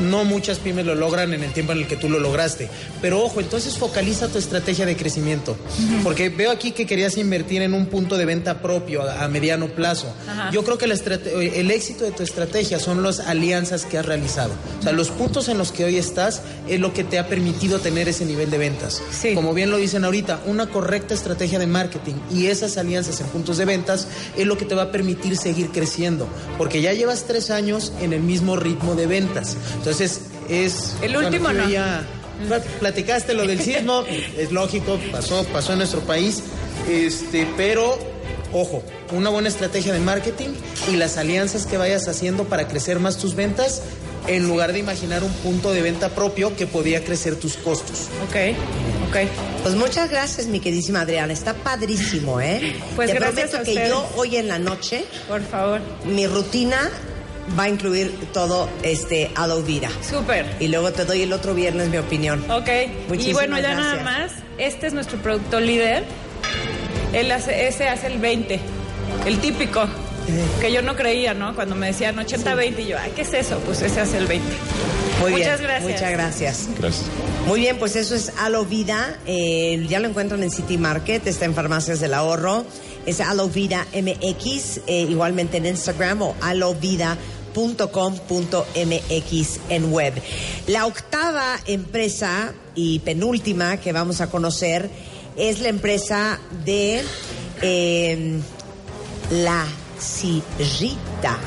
no 0.00 0.24
muchas 0.24 0.58
pymes 0.58 0.86
lo 0.86 0.94
logran 0.94 1.32
en 1.34 1.42
el 1.42 1.52
tiempo 1.52 1.72
en 1.72 1.78
el 1.78 1.86
que 1.86 1.96
tú 1.96 2.08
lo 2.08 2.18
lograste. 2.18 2.68
Pero 3.00 3.22
ojo, 3.22 3.40
entonces 3.40 3.78
focaliza 3.78 4.28
tu 4.28 4.38
estrategia 4.38 4.86
de 4.86 4.96
crecimiento. 4.96 5.56
Porque 6.02 6.28
veo 6.28 6.50
aquí 6.50 6.72
que 6.72 6.86
querías 6.86 7.16
invertir 7.16 7.62
en 7.62 7.74
un 7.74 7.86
punto 7.86 8.16
de 8.16 8.24
venta 8.24 8.60
propio 8.62 9.02
a, 9.02 9.24
a 9.24 9.28
mediano 9.28 9.68
plazo. 9.68 10.12
Ajá. 10.28 10.50
Yo 10.50 10.64
creo 10.64 10.78
que 10.78 10.86
la 10.86 10.94
estrate- 10.94 11.32
el 11.58 11.70
éxito 11.70 12.04
de 12.04 12.10
tu 12.12 12.22
estrategia 12.22 12.78
son 12.78 13.02
las 13.02 13.20
alianzas 13.20 13.84
que 13.84 13.98
has 13.98 14.06
realizado. 14.06 14.52
O 14.80 14.82
sea, 14.82 14.92
los 14.92 15.10
puntos 15.10 15.48
en 15.48 15.58
los 15.58 15.72
que 15.72 15.84
hoy 15.84 15.96
estás 15.96 16.42
es 16.68 16.80
lo 16.80 16.92
que 16.92 17.04
te 17.04 17.18
ha 17.18 17.28
permitido 17.28 17.78
tener 17.80 18.08
ese 18.08 18.24
nivel 18.24 18.50
de 18.50 18.58
ventas. 18.58 19.02
Como 19.34 19.54
bien 19.54 19.70
lo 19.70 19.76
dicen 19.76 20.04
ahorita, 20.04 20.40
una 20.46 20.66
correcta 20.68 21.14
estrategia 21.14 21.58
de 21.58 21.66
marketing 21.66 22.14
y 22.32 22.46
esas 22.46 22.76
alianzas 22.76 23.20
en 23.20 23.26
puntos 23.28 23.56
de 23.58 23.64
ventas 23.64 24.08
es 24.36 24.46
lo 24.46 24.56
que 24.58 24.64
te 24.64 24.74
va 24.74 24.82
a 24.84 24.90
permitir 24.92 25.36
seguir 25.36 25.68
creciendo. 25.70 26.26
Porque 26.58 26.80
ya 26.82 26.92
llevas 26.92 27.24
tres 27.26 27.50
años 27.50 27.92
en 28.00 28.12
el 28.12 28.20
mismo 28.20 28.56
ritmo 28.56 28.94
de 28.94 29.06
ventas. 29.06 29.56
Entonces, 29.84 30.20
es... 30.48 30.94
El 31.02 31.14
último 31.16 31.52
no. 31.52 31.66
veía- 31.66 32.02
Pla- 32.48 32.60
Platicaste 32.80 33.34
lo 33.34 33.46
del 33.46 33.60
sismo, 33.60 34.02
es 34.38 34.50
lógico, 34.50 34.98
pasó, 35.12 35.44
pasó 35.52 35.72
en 35.72 35.78
nuestro 35.78 36.00
país, 36.00 36.42
este, 36.88 37.46
pero 37.56 37.96
ojo, 38.52 38.82
una 39.12 39.28
buena 39.30 39.48
estrategia 39.48 39.92
de 39.92 40.00
marketing 40.00 40.48
y 40.90 40.96
las 40.96 41.16
alianzas 41.18 41.66
que 41.66 41.76
vayas 41.76 42.08
haciendo 42.08 42.44
para 42.44 42.66
crecer 42.66 42.98
más 42.98 43.18
tus 43.18 43.34
ventas, 43.36 43.82
en 44.26 44.48
lugar 44.48 44.72
de 44.72 44.78
imaginar 44.78 45.22
un 45.22 45.32
punto 45.34 45.72
de 45.72 45.82
venta 45.82 46.08
propio 46.08 46.56
que 46.56 46.66
podía 46.66 47.04
crecer 47.04 47.36
tus 47.36 47.56
costos. 47.58 48.08
Ok, 48.28 48.56
ok. 49.10 49.28
Pues 49.62 49.74
muchas 49.74 50.10
gracias, 50.10 50.46
mi 50.46 50.58
queridísima 50.60 51.02
Adriana. 51.02 51.32
Está 51.32 51.52
padrísimo, 51.54 52.40
¿eh? 52.40 52.74
Pues 52.96 53.10
Te 53.10 53.14
gracias 53.18 53.50
prometo 53.50 53.70
a 53.70 53.74
que 53.82 53.88
yo 53.88 54.08
hoy 54.16 54.36
en 54.38 54.48
la 54.48 54.58
noche, 54.58 55.04
por 55.28 55.42
favor, 55.42 55.80
mi 56.06 56.26
rutina 56.26 56.90
va 57.58 57.64
a 57.64 57.68
incluir 57.68 58.12
todo 58.32 58.68
este 58.82 59.30
aloe 59.34 59.62
vera. 59.62 59.90
Súper. 60.08 60.46
Y 60.60 60.68
luego 60.68 60.92
te 60.92 61.04
doy 61.04 61.22
el 61.22 61.32
otro 61.32 61.54
viernes 61.54 61.88
mi 61.88 61.98
opinión. 61.98 62.44
Ok. 62.50 62.68
y 62.68 63.08
Muchísimas 63.08 63.34
bueno, 63.34 63.56
ya 63.56 63.72
gracias. 63.74 63.86
nada 63.86 64.02
más, 64.02 64.32
este 64.58 64.86
es 64.86 64.92
nuestro 64.92 65.18
producto 65.18 65.60
líder. 65.60 66.04
Él 67.12 67.30
hace, 67.30 67.68
ese 67.68 67.88
hace 67.88 68.08
el 68.08 68.18
20, 68.18 68.58
el 69.26 69.38
típico. 69.38 69.86
Que 70.58 70.72
yo 70.72 70.80
no 70.80 70.96
creía, 70.96 71.34
¿no? 71.34 71.54
Cuando 71.54 71.74
me 71.74 71.88
decían 71.88 72.16
80-20 72.16 72.78
y 72.78 72.86
yo, 72.86 72.96
ay, 72.98 73.12
¿qué 73.14 73.22
es 73.22 73.34
eso? 73.34 73.58
Pues 73.58 73.82
ese 73.82 74.00
hace 74.00 74.16
el 74.16 74.26
20. 74.26 74.48
Muy 75.20 75.32
Muchas 75.32 75.60
bien, 75.60 75.70
gracias. 75.70 75.92
Muchas 75.92 76.10
gracias. 76.10 76.68
Gracias. 76.78 77.06
Muy 77.46 77.60
bien, 77.60 77.78
pues 77.78 77.94
eso 77.94 78.14
es 78.14 78.32
Aloe 78.38 78.64
Vida. 78.64 79.18
Eh, 79.26 79.84
ya 79.86 80.00
lo 80.00 80.08
encuentran 80.08 80.42
en 80.42 80.50
City 80.50 80.78
Market, 80.78 81.26
está 81.26 81.44
en 81.44 81.54
Farmacias 81.54 82.00
del 82.00 82.14
Ahorro. 82.14 82.64
Es 83.04 83.20
Aloe 83.20 83.50
Vida 83.50 83.86
MX, 83.92 84.80
eh, 84.86 85.06
igualmente 85.10 85.58
en 85.58 85.66
Instagram 85.66 86.22
o 86.22 86.34
aloevida.com.mx 87.54 89.60
en 89.68 89.92
web. 89.92 90.14
La 90.66 90.86
octava 90.86 91.60
empresa 91.66 92.52
y 92.74 92.98
penúltima 93.00 93.76
que 93.78 93.92
vamos 93.92 94.20
a 94.20 94.28
conocer 94.28 94.90
es 95.36 95.60
la 95.60 95.68
empresa 95.68 96.40
de 96.64 97.02
eh, 97.62 98.40
La 99.30 99.64
Sirrita. 99.98 101.38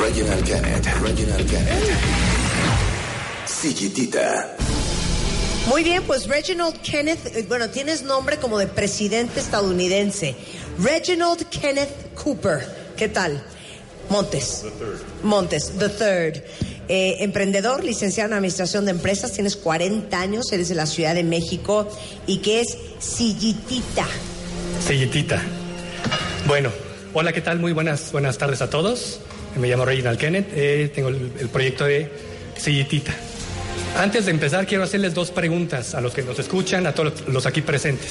Reginald 0.00 0.44
Kenneth. 0.44 0.86
Reginald 1.02 1.48
Kenneth. 1.48 1.84
Sillitita. 3.46 4.56
Muy 5.68 5.84
bien, 5.84 6.02
pues 6.04 6.26
Reginald 6.26 6.80
Kenneth, 6.80 7.36
eh, 7.36 7.44
bueno, 7.46 7.68
tienes 7.68 8.02
nombre 8.02 8.38
como 8.38 8.58
de 8.58 8.66
presidente 8.66 9.40
estadounidense. 9.40 10.34
Reginald 10.78 11.46
Kenneth 11.50 12.14
Cooper, 12.14 12.66
¿qué 12.96 13.08
tal? 13.08 13.44
Montes. 14.10 14.66
Montes, 15.22 15.78
the 15.78 15.88
third. 15.88 16.42
Eh, 16.88 17.22
emprendedor, 17.22 17.84
licenciado 17.84 18.30
en 18.30 18.34
Administración 18.34 18.84
de 18.84 18.90
Empresas, 18.90 19.32
tienes 19.32 19.54
40 19.54 20.20
años, 20.20 20.52
eres 20.52 20.68
de 20.68 20.74
la 20.74 20.86
Ciudad 20.86 21.14
de 21.14 21.22
México 21.22 21.88
y 22.26 22.38
que 22.38 22.60
es 22.60 22.76
Sillitita. 22.98 24.04
Sellitita. 24.84 25.40
Bueno, 26.48 26.70
hola, 27.14 27.32
¿qué 27.32 27.40
tal? 27.40 27.60
Muy 27.60 27.70
buenas, 27.70 28.10
buenas 28.10 28.36
tardes 28.36 28.60
a 28.62 28.68
todos. 28.68 29.20
Me 29.56 29.68
llamo 29.68 29.84
Reginald 29.84 30.18
Kenneth, 30.18 30.48
eh, 30.54 30.90
tengo 30.92 31.10
el, 31.10 31.30
el 31.38 31.48
proyecto 31.48 31.84
de 31.84 32.10
Sellitita. 32.56 33.14
Antes 33.96 34.24
de 34.24 34.32
empezar, 34.32 34.66
quiero 34.66 34.82
hacerles 34.82 35.14
dos 35.14 35.30
preguntas 35.30 35.94
a 35.94 36.00
los 36.00 36.12
que 36.12 36.22
nos 36.22 36.36
escuchan, 36.40 36.84
a 36.88 36.92
todos 36.92 37.28
los 37.28 37.46
aquí 37.46 37.62
presentes. 37.62 38.10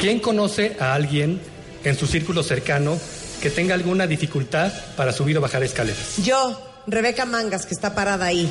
¿Quién 0.00 0.20
conoce 0.20 0.76
a 0.78 0.94
alguien 0.94 1.40
en 1.82 1.96
su 1.96 2.06
círculo 2.06 2.44
cercano 2.44 3.00
que 3.44 3.50
tenga 3.50 3.74
alguna 3.74 4.06
dificultad 4.06 4.72
para 4.96 5.12
subir 5.12 5.36
o 5.36 5.40
bajar 5.42 5.62
escaleras? 5.62 6.16
Yo, 6.24 6.58
Rebeca 6.86 7.26
Mangas, 7.26 7.66
que 7.66 7.74
está 7.74 7.94
parada 7.94 8.24
ahí, 8.24 8.50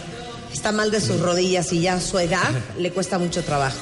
está 0.54 0.72
mal 0.72 0.92
de 0.92 1.02
sus 1.02 1.20
rodillas 1.20 1.74
y 1.74 1.82
ya 1.82 1.96
a 1.96 2.00
su 2.00 2.20
edad 2.20 2.52
le 2.78 2.92
cuesta 2.92 3.18
mucho 3.18 3.44
trabajo. 3.44 3.80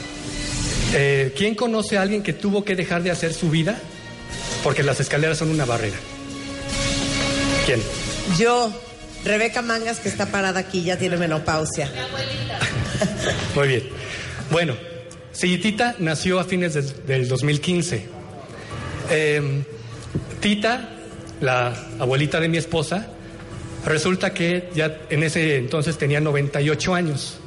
Eh, 0.94 1.34
¿Quién 1.36 1.54
conoce 1.56 1.98
a 1.98 2.04
alguien 2.04 2.24
que 2.24 2.32
tuvo 2.32 2.64
que 2.64 2.78
dejar 2.78 3.04
de 3.04 3.12
hacer 3.12 3.34
su 3.34 3.50
vida 3.50 3.78
porque 4.64 4.84
las 4.84 5.02
escaleras 5.02 5.38
son 5.38 5.50
una 5.50 5.66
barrera? 5.66 5.98
¿Quién? 7.66 7.82
Yo, 8.40 8.72
Rebeca 9.26 9.62
Mangas, 9.62 10.00
que 10.00 10.08
está 10.08 10.28
parada 10.28 10.62
aquí, 10.62 10.82
ya 10.82 10.98
tiene 10.98 11.18
menopausia. 11.18 11.92
Muy 13.56 13.68
bien. 13.68 13.84
Bueno, 14.50 14.78
Sillitita 15.34 15.94
nació 16.00 16.40
a 16.40 16.46
fines 16.46 16.74
del, 16.74 17.06
del 17.06 17.28
2015. 17.28 18.06
Eh, 19.10 19.64
Tita, 20.40 21.01
la 21.42 21.74
abuelita 22.00 22.40
de 22.40 22.48
mi 22.48 22.58
esposa, 22.58 23.08
Resulta 23.84 24.32
que 24.32 24.70
ya 24.76 24.96
en 25.10 25.24
ese 25.24 25.58
entonces 25.58 25.98
tenía 25.98 26.20
98 26.20 26.94
años 26.94 27.38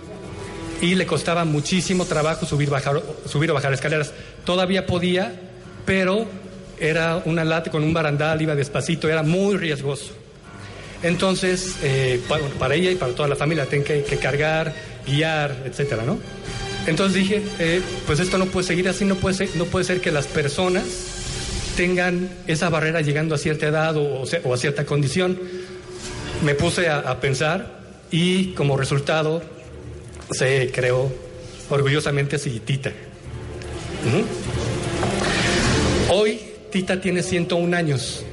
y 0.80 0.96
le 0.96 1.06
costaba 1.06 1.44
muchísimo 1.44 2.06
trabajo 2.06 2.44
subir, 2.44 2.70
bajar, 2.70 3.00
subir 3.24 3.52
o 3.52 3.54
bajar 3.54 3.72
escaleras. 3.72 4.12
Todavía 4.44 4.84
podía, 4.84 5.32
pero 5.86 6.26
era 6.80 7.22
una 7.24 7.44
lata 7.44 7.70
con 7.70 7.84
un 7.84 7.94
barandal, 7.94 8.42
iba 8.42 8.56
despacito, 8.56 9.08
era 9.08 9.22
muy 9.22 9.56
riesgoso. 9.56 10.10
Entonces, 11.04 11.76
eh, 11.84 12.20
pa- 12.28 12.40
para, 12.58 12.74
ella 12.74 12.90
y 12.90 12.96
para 12.96 13.12
toda 13.12 13.28
la 13.28 13.36
familia, 13.36 13.66
tienen 13.66 13.86
que, 13.86 14.02
cargar, 14.16 14.74
guiar, 15.06 15.54
etcétera, 15.66 16.02
¿no? 16.04 16.18
Entonces 16.88 17.14
dije, 17.22 17.42
eh, 17.60 17.80
pues 18.06 18.18
esto 18.18 18.38
no 18.38 18.46
puede 18.46 18.66
seguir 18.66 18.88
así, 18.88 19.04
no 19.04 19.14
puede 19.14 19.48
no 19.54 19.66
puede 19.66 19.84
ser 19.84 20.00
que 20.00 20.10
las 20.10 20.26
personas 20.26 20.82
tengan 21.76 22.28
esa 22.46 22.68
barrera 22.68 23.01
llegando 23.01 23.34
a 23.34 23.38
cierta 23.38 23.66
edad 23.66 23.96
o, 23.96 24.24
a 24.24 24.56
cierta 24.56 24.84
condición. 24.84 25.38
Me 26.42 26.55
puse 26.55 26.88
a, 26.88 27.20
pensar 27.20 27.80
y 28.10 28.52
como 28.52 28.76
resultado 28.76 29.42
se 30.30 30.70
creó 30.72 31.12
orgullosamente 31.70 32.38
Sillitita. 32.38 32.90
Ujú. 34.06 34.24
Hoy 36.14 36.40
Tita 36.70 37.01
tiene 37.01 37.22
101 37.22 37.76
años. 37.76 38.24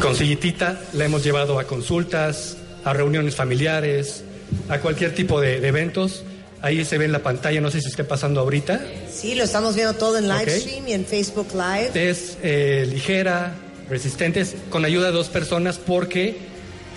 Con 0.00 0.14
Sillitita 0.14 0.80
la 0.92 1.04
hemos 1.04 1.24
llevado 1.24 1.58
a 1.58 1.64
consultas, 1.64 2.58
a 2.84 2.92
reuniones 2.92 3.34
familiares, 3.34 4.24
a 4.68 4.78
cualquier 4.78 5.14
tipo 5.14 5.40
de 5.40 5.66
eventos. 5.66 6.24
Ahí 6.66 6.84
se 6.84 6.98
ve 6.98 7.04
en 7.04 7.12
la 7.12 7.20
pantalla, 7.20 7.60
no 7.60 7.70
sé 7.70 7.80
si 7.80 7.86
esté 7.86 8.02
pasando 8.02 8.40
ahorita. 8.40 8.80
Sí, 9.08 9.36
lo 9.36 9.44
estamos 9.44 9.76
viendo 9.76 9.94
todo 9.94 10.18
en 10.18 10.26
live 10.26 10.58
stream 10.58 10.88
y 10.88 10.94
en 10.94 11.06
Facebook 11.06 11.46
Live. 11.52 11.92
Es 11.94 12.38
eh, 12.42 12.88
ligera, 12.90 13.54
resistente, 13.88 14.40
es 14.40 14.56
con 14.68 14.84
ayuda 14.84 15.06
de 15.06 15.12
dos 15.12 15.28
personas 15.28 15.78
porque 15.78 16.36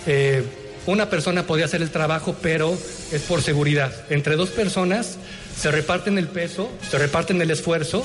eh, 0.08 0.42
una 0.86 1.08
persona 1.08 1.46
podría 1.46 1.66
hacer 1.66 1.82
el 1.82 1.90
trabajo, 1.90 2.34
pero 2.42 2.76
es 3.12 3.22
por 3.22 3.42
seguridad. 3.42 3.94
Entre 4.10 4.34
dos 4.34 4.50
personas 4.50 5.18
se 5.56 5.70
reparten 5.70 6.18
el 6.18 6.26
peso, 6.26 6.68
se 6.90 6.98
reparten 6.98 7.40
el 7.40 7.52
esfuerzo 7.52 8.04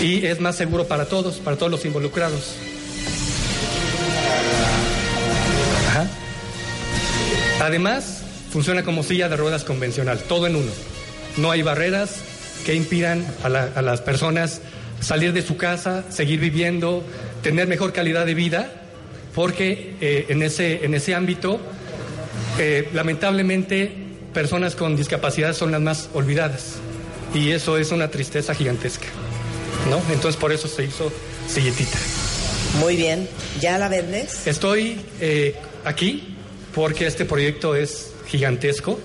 y 0.00 0.24
es 0.24 0.38
más 0.38 0.54
seguro 0.54 0.86
para 0.86 1.06
todos, 1.06 1.38
para 1.38 1.56
todos 1.56 1.72
los 1.72 1.84
involucrados. 1.84 2.54
Ajá. 5.88 6.06
Además, 7.58 8.21
funciona 8.52 8.82
como 8.82 9.02
silla 9.02 9.28
de 9.28 9.36
ruedas 9.36 9.64
convencional, 9.64 10.18
todo 10.28 10.46
en 10.46 10.56
uno. 10.56 10.70
No 11.38 11.50
hay 11.50 11.62
barreras 11.62 12.16
que 12.66 12.74
impidan 12.74 13.26
a, 13.42 13.48
la- 13.48 13.70
a 13.74 13.82
las 13.82 14.00
personas 14.00 14.60
salir 15.00 15.32
de 15.32 15.42
su 15.42 15.56
casa, 15.56 16.04
seguir 16.10 16.38
viviendo, 16.38 17.02
tener 17.42 17.66
mejor 17.66 17.92
calidad 17.92 18.24
de 18.26 18.34
vida, 18.34 18.70
porque 19.34 19.94
eh, 20.00 20.26
en, 20.28 20.42
ese, 20.42 20.84
en 20.84 20.94
ese 20.94 21.14
ámbito, 21.14 21.58
eh, 22.58 22.88
lamentablemente, 22.92 23.90
personas 24.34 24.76
con 24.76 24.96
discapacidad 24.96 25.54
son 25.54 25.72
las 25.72 25.80
más 25.80 26.08
olvidadas. 26.14 26.74
Y 27.34 27.50
eso 27.50 27.78
es 27.78 27.90
una 27.92 28.08
tristeza 28.08 28.54
gigantesca. 28.54 29.06
¿no? 29.90 30.00
Entonces, 30.12 30.38
por 30.38 30.52
eso 30.52 30.68
se 30.68 30.84
hizo 30.84 31.10
silletita. 31.48 31.98
Muy 32.78 32.94
bien. 32.96 33.28
¿Ya 33.60 33.78
la 33.78 33.88
vendes? 33.88 34.46
Estoy 34.46 35.00
eh, 35.20 35.56
aquí 35.84 36.36
porque 36.74 37.06
este 37.06 37.24
proyecto 37.24 37.74
es 37.74 38.11
gigantesco. 38.32 38.98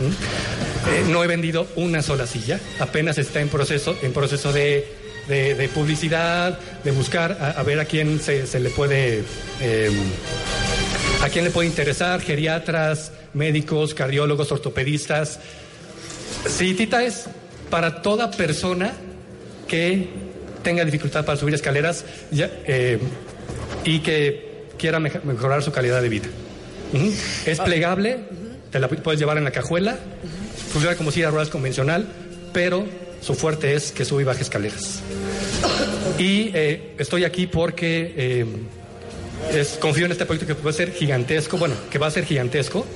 Eh, 0.00 1.04
no 1.10 1.22
he 1.22 1.26
vendido 1.26 1.66
una 1.76 2.00
sola 2.02 2.26
silla, 2.26 2.58
apenas 2.80 3.18
está 3.18 3.40
en 3.40 3.48
proceso, 3.48 3.96
en 4.02 4.12
proceso 4.12 4.52
de, 4.52 4.86
de- 5.28 5.54
de 5.54 5.68
publicidad, 5.68 6.58
de 6.82 6.90
buscar 6.92 7.36
a, 7.40 7.50
a 7.50 7.62
ver 7.62 7.78
a 7.80 7.84
quién 7.84 8.20
se, 8.20 8.46
se 8.46 8.58
le 8.60 8.70
puede, 8.70 9.22
eh, 9.60 9.90
a 11.22 11.28
quién 11.28 11.44
le 11.44 11.50
puede 11.50 11.68
interesar, 11.68 12.20
geriatras, 12.20 13.12
médicos, 13.34 13.94
cardiólogos, 13.94 14.50
ortopedistas. 14.50 15.38
Sí, 16.48 16.74
Tita 16.74 17.04
es 17.04 17.26
para 17.70 18.00
toda 18.02 18.30
persona 18.30 18.92
que 19.68 20.08
tenga 20.62 20.84
dificultad 20.84 21.24
para 21.24 21.38
subir 21.38 21.54
escaleras 21.54 22.04
ya, 22.30 22.50
eh, 22.66 22.98
y 23.84 24.00
que 24.00 24.64
quiera 24.78 24.98
mejorar 25.00 25.62
su 25.62 25.70
calidad 25.72 26.00
de 26.02 26.08
vida. 26.08 26.28
Es 27.46 27.58
plegable, 27.60 28.18
te 28.72 28.80
la 28.80 28.88
puedes 28.88 29.20
llevar 29.20 29.36
en 29.36 29.44
la 29.44 29.50
cajuela, 29.50 29.98
funciona 30.72 30.96
como 30.96 31.12
silla 31.12 31.26
de 31.26 31.32
ruedas 31.32 31.50
convencional, 31.50 32.08
pero 32.52 32.86
su 33.20 33.34
fuerte 33.34 33.74
es 33.74 33.92
que 33.92 34.04
sube 34.04 34.22
y 34.22 34.24
baja 34.24 34.40
escaleras. 34.40 35.00
Y 36.18 36.50
eh, 36.54 36.94
estoy 36.98 37.24
aquí 37.24 37.46
porque 37.46 38.14
eh, 38.16 38.46
confío 39.78 40.06
en 40.06 40.12
este 40.12 40.24
proyecto 40.24 40.46
que 40.46 40.60
puede 40.60 40.74
ser 40.74 40.92
gigantesco, 40.92 41.58
bueno, 41.58 41.74
que 41.90 41.98
va 41.98 42.06
a 42.06 42.10
ser 42.10 42.24
gigantesco, 42.24 42.86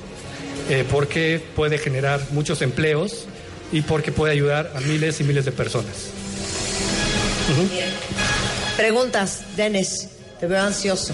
eh, 0.69 0.83
porque 0.89 1.41
puede 1.55 1.77
generar 1.77 2.21
muchos 2.31 2.61
empleos 2.63 3.25
y 3.71 3.81
porque 3.81 4.11
puede 4.11 4.33
ayudar 4.33 4.73
a 4.75 4.79
miles 4.81 5.21
y 5.21 5.23
miles 5.23 5.45
de 5.45 5.51
personas. 5.51 6.09
Preguntas, 8.75 9.43
Dennis. 9.55 10.09
Te 10.39 10.47
veo 10.47 10.61
ansioso. 10.61 11.13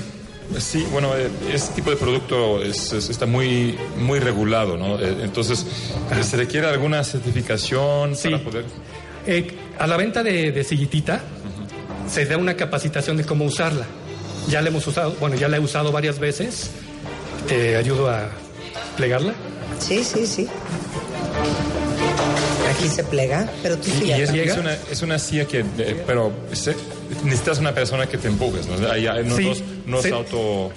Sí, 0.60 0.86
bueno, 0.92 1.16
eh, 1.18 1.30
este 1.54 1.76
tipo 1.76 1.90
de 1.90 1.96
producto 1.98 2.62
es- 2.64 2.92
es- 2.94 3.10
está 3.10 3.26
muy, 3.26 3.78
muy 3.98 4.20
regulado, 4.20 4.78
¿no? 4.78 5.00
Eh, 5.00 5.18
Entonces, 5.24 5.66
¿se 6.22 6.38
requiere 6.38 6.68
alguna 6.68 7.04
certificación 7.04 8.16
para 8.24 8.44
poder...? 8.44 8.66
Eh, 9.26 9.48
a 9.80 9.88
la 9.88 9.98
venta 9.98 10.22
de, 10.24 10.52
de 10.52 10.64
sillitita 10.64 11.22
se 12.10 12.26
da 12.26 12.38
una 12.38 12.56
capacitación 12.56 13.18
de 13.18 13.24
cómo 13.26 13.46
usarla. 13.46 13.86
Ya 14.50 14.62
la 14.62 14.70
hemos 14.70 14.86
usado, 14.86 15.16
bueno, 15.20 15.36
ya 15.38 15.48
la 15.48 15.58
he 15.58 15.60
usado 15.60 15.92
varias 15.92 16.20
veces. 16.20 16.70
Te 17.48 17.76
ayudo 17.78 18.10
a 18.10 18.30
plegarla. 18.98 19.34
Sí, 19.80 20.04
sí, 20.04 20.28
sí. 20.28 20.48
Aquí 22.76 22.88
se 22.88 23.04
plega, 23.04 23.50
pero 23.62 23.78
tú 23.78 23.84
sí 23.86 24.04
Y 24.06 24.08
ya 24.08 24.18
es, 24.18 24.30
es 24.34 24.58
una, 24.58 24.74
es 24.92 25.02
una 25.02 25.20
silla 25.20 25.46
que, 25.46 25.60
eh, 25.78 26.04
pero 26.08 26.32
se- 26.54 26.76
necesitas 27.24 27.60
una 27.60 27.74
persona 27.74 28.08
que 28.08 28.18
te 28.18 28.28
empujes, 28.28 28.66
¿no? 28.68 28.90
Ahí- 28.92 29.08
ahí 29.08 29.24
no, 29.26 29.36
Sí, 29.38 29.46
no 29.46 29.52
es- 29.52 29.64
no 29.86 29.98
es 30.00 30.04
sí. 30.06 30.12
auto... 30.12 30.72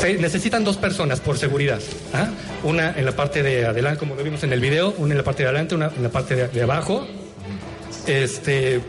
Se 0.00 0.14
necesitan 0.14 0.64
dos 0.64 0.76
personas 0.78 1.20
por 1.20 1.38
seguridad. 1.38 1.80
¿ah? 2.14 2.28
Una 2.64 2.92
en 2.96 3.04
la 3.04 3.12
parte 3.12 3.42
de 3.42 3.66
adelante, 3.66 3.98
como 3.98 4.14
lo 4.14 4.22
vimos 4.24 4.42
en 4.42 4.52
el 4.52 4.60
video, 4.60 4.94
una 4.98 5.12
en 5.12 5.18
la 5.18 5.24
parte 5.24 5.42
de 5.42 5.48
adelante, 5.50 5.74
una 5.74 5.90
en 5.94 6.02
la 6.02 6.08
parte 6.08 6.34
de, 6.34 6.48
de 6.48 6.62
abajo. 6.62 7.06
Este. 8.06 8.80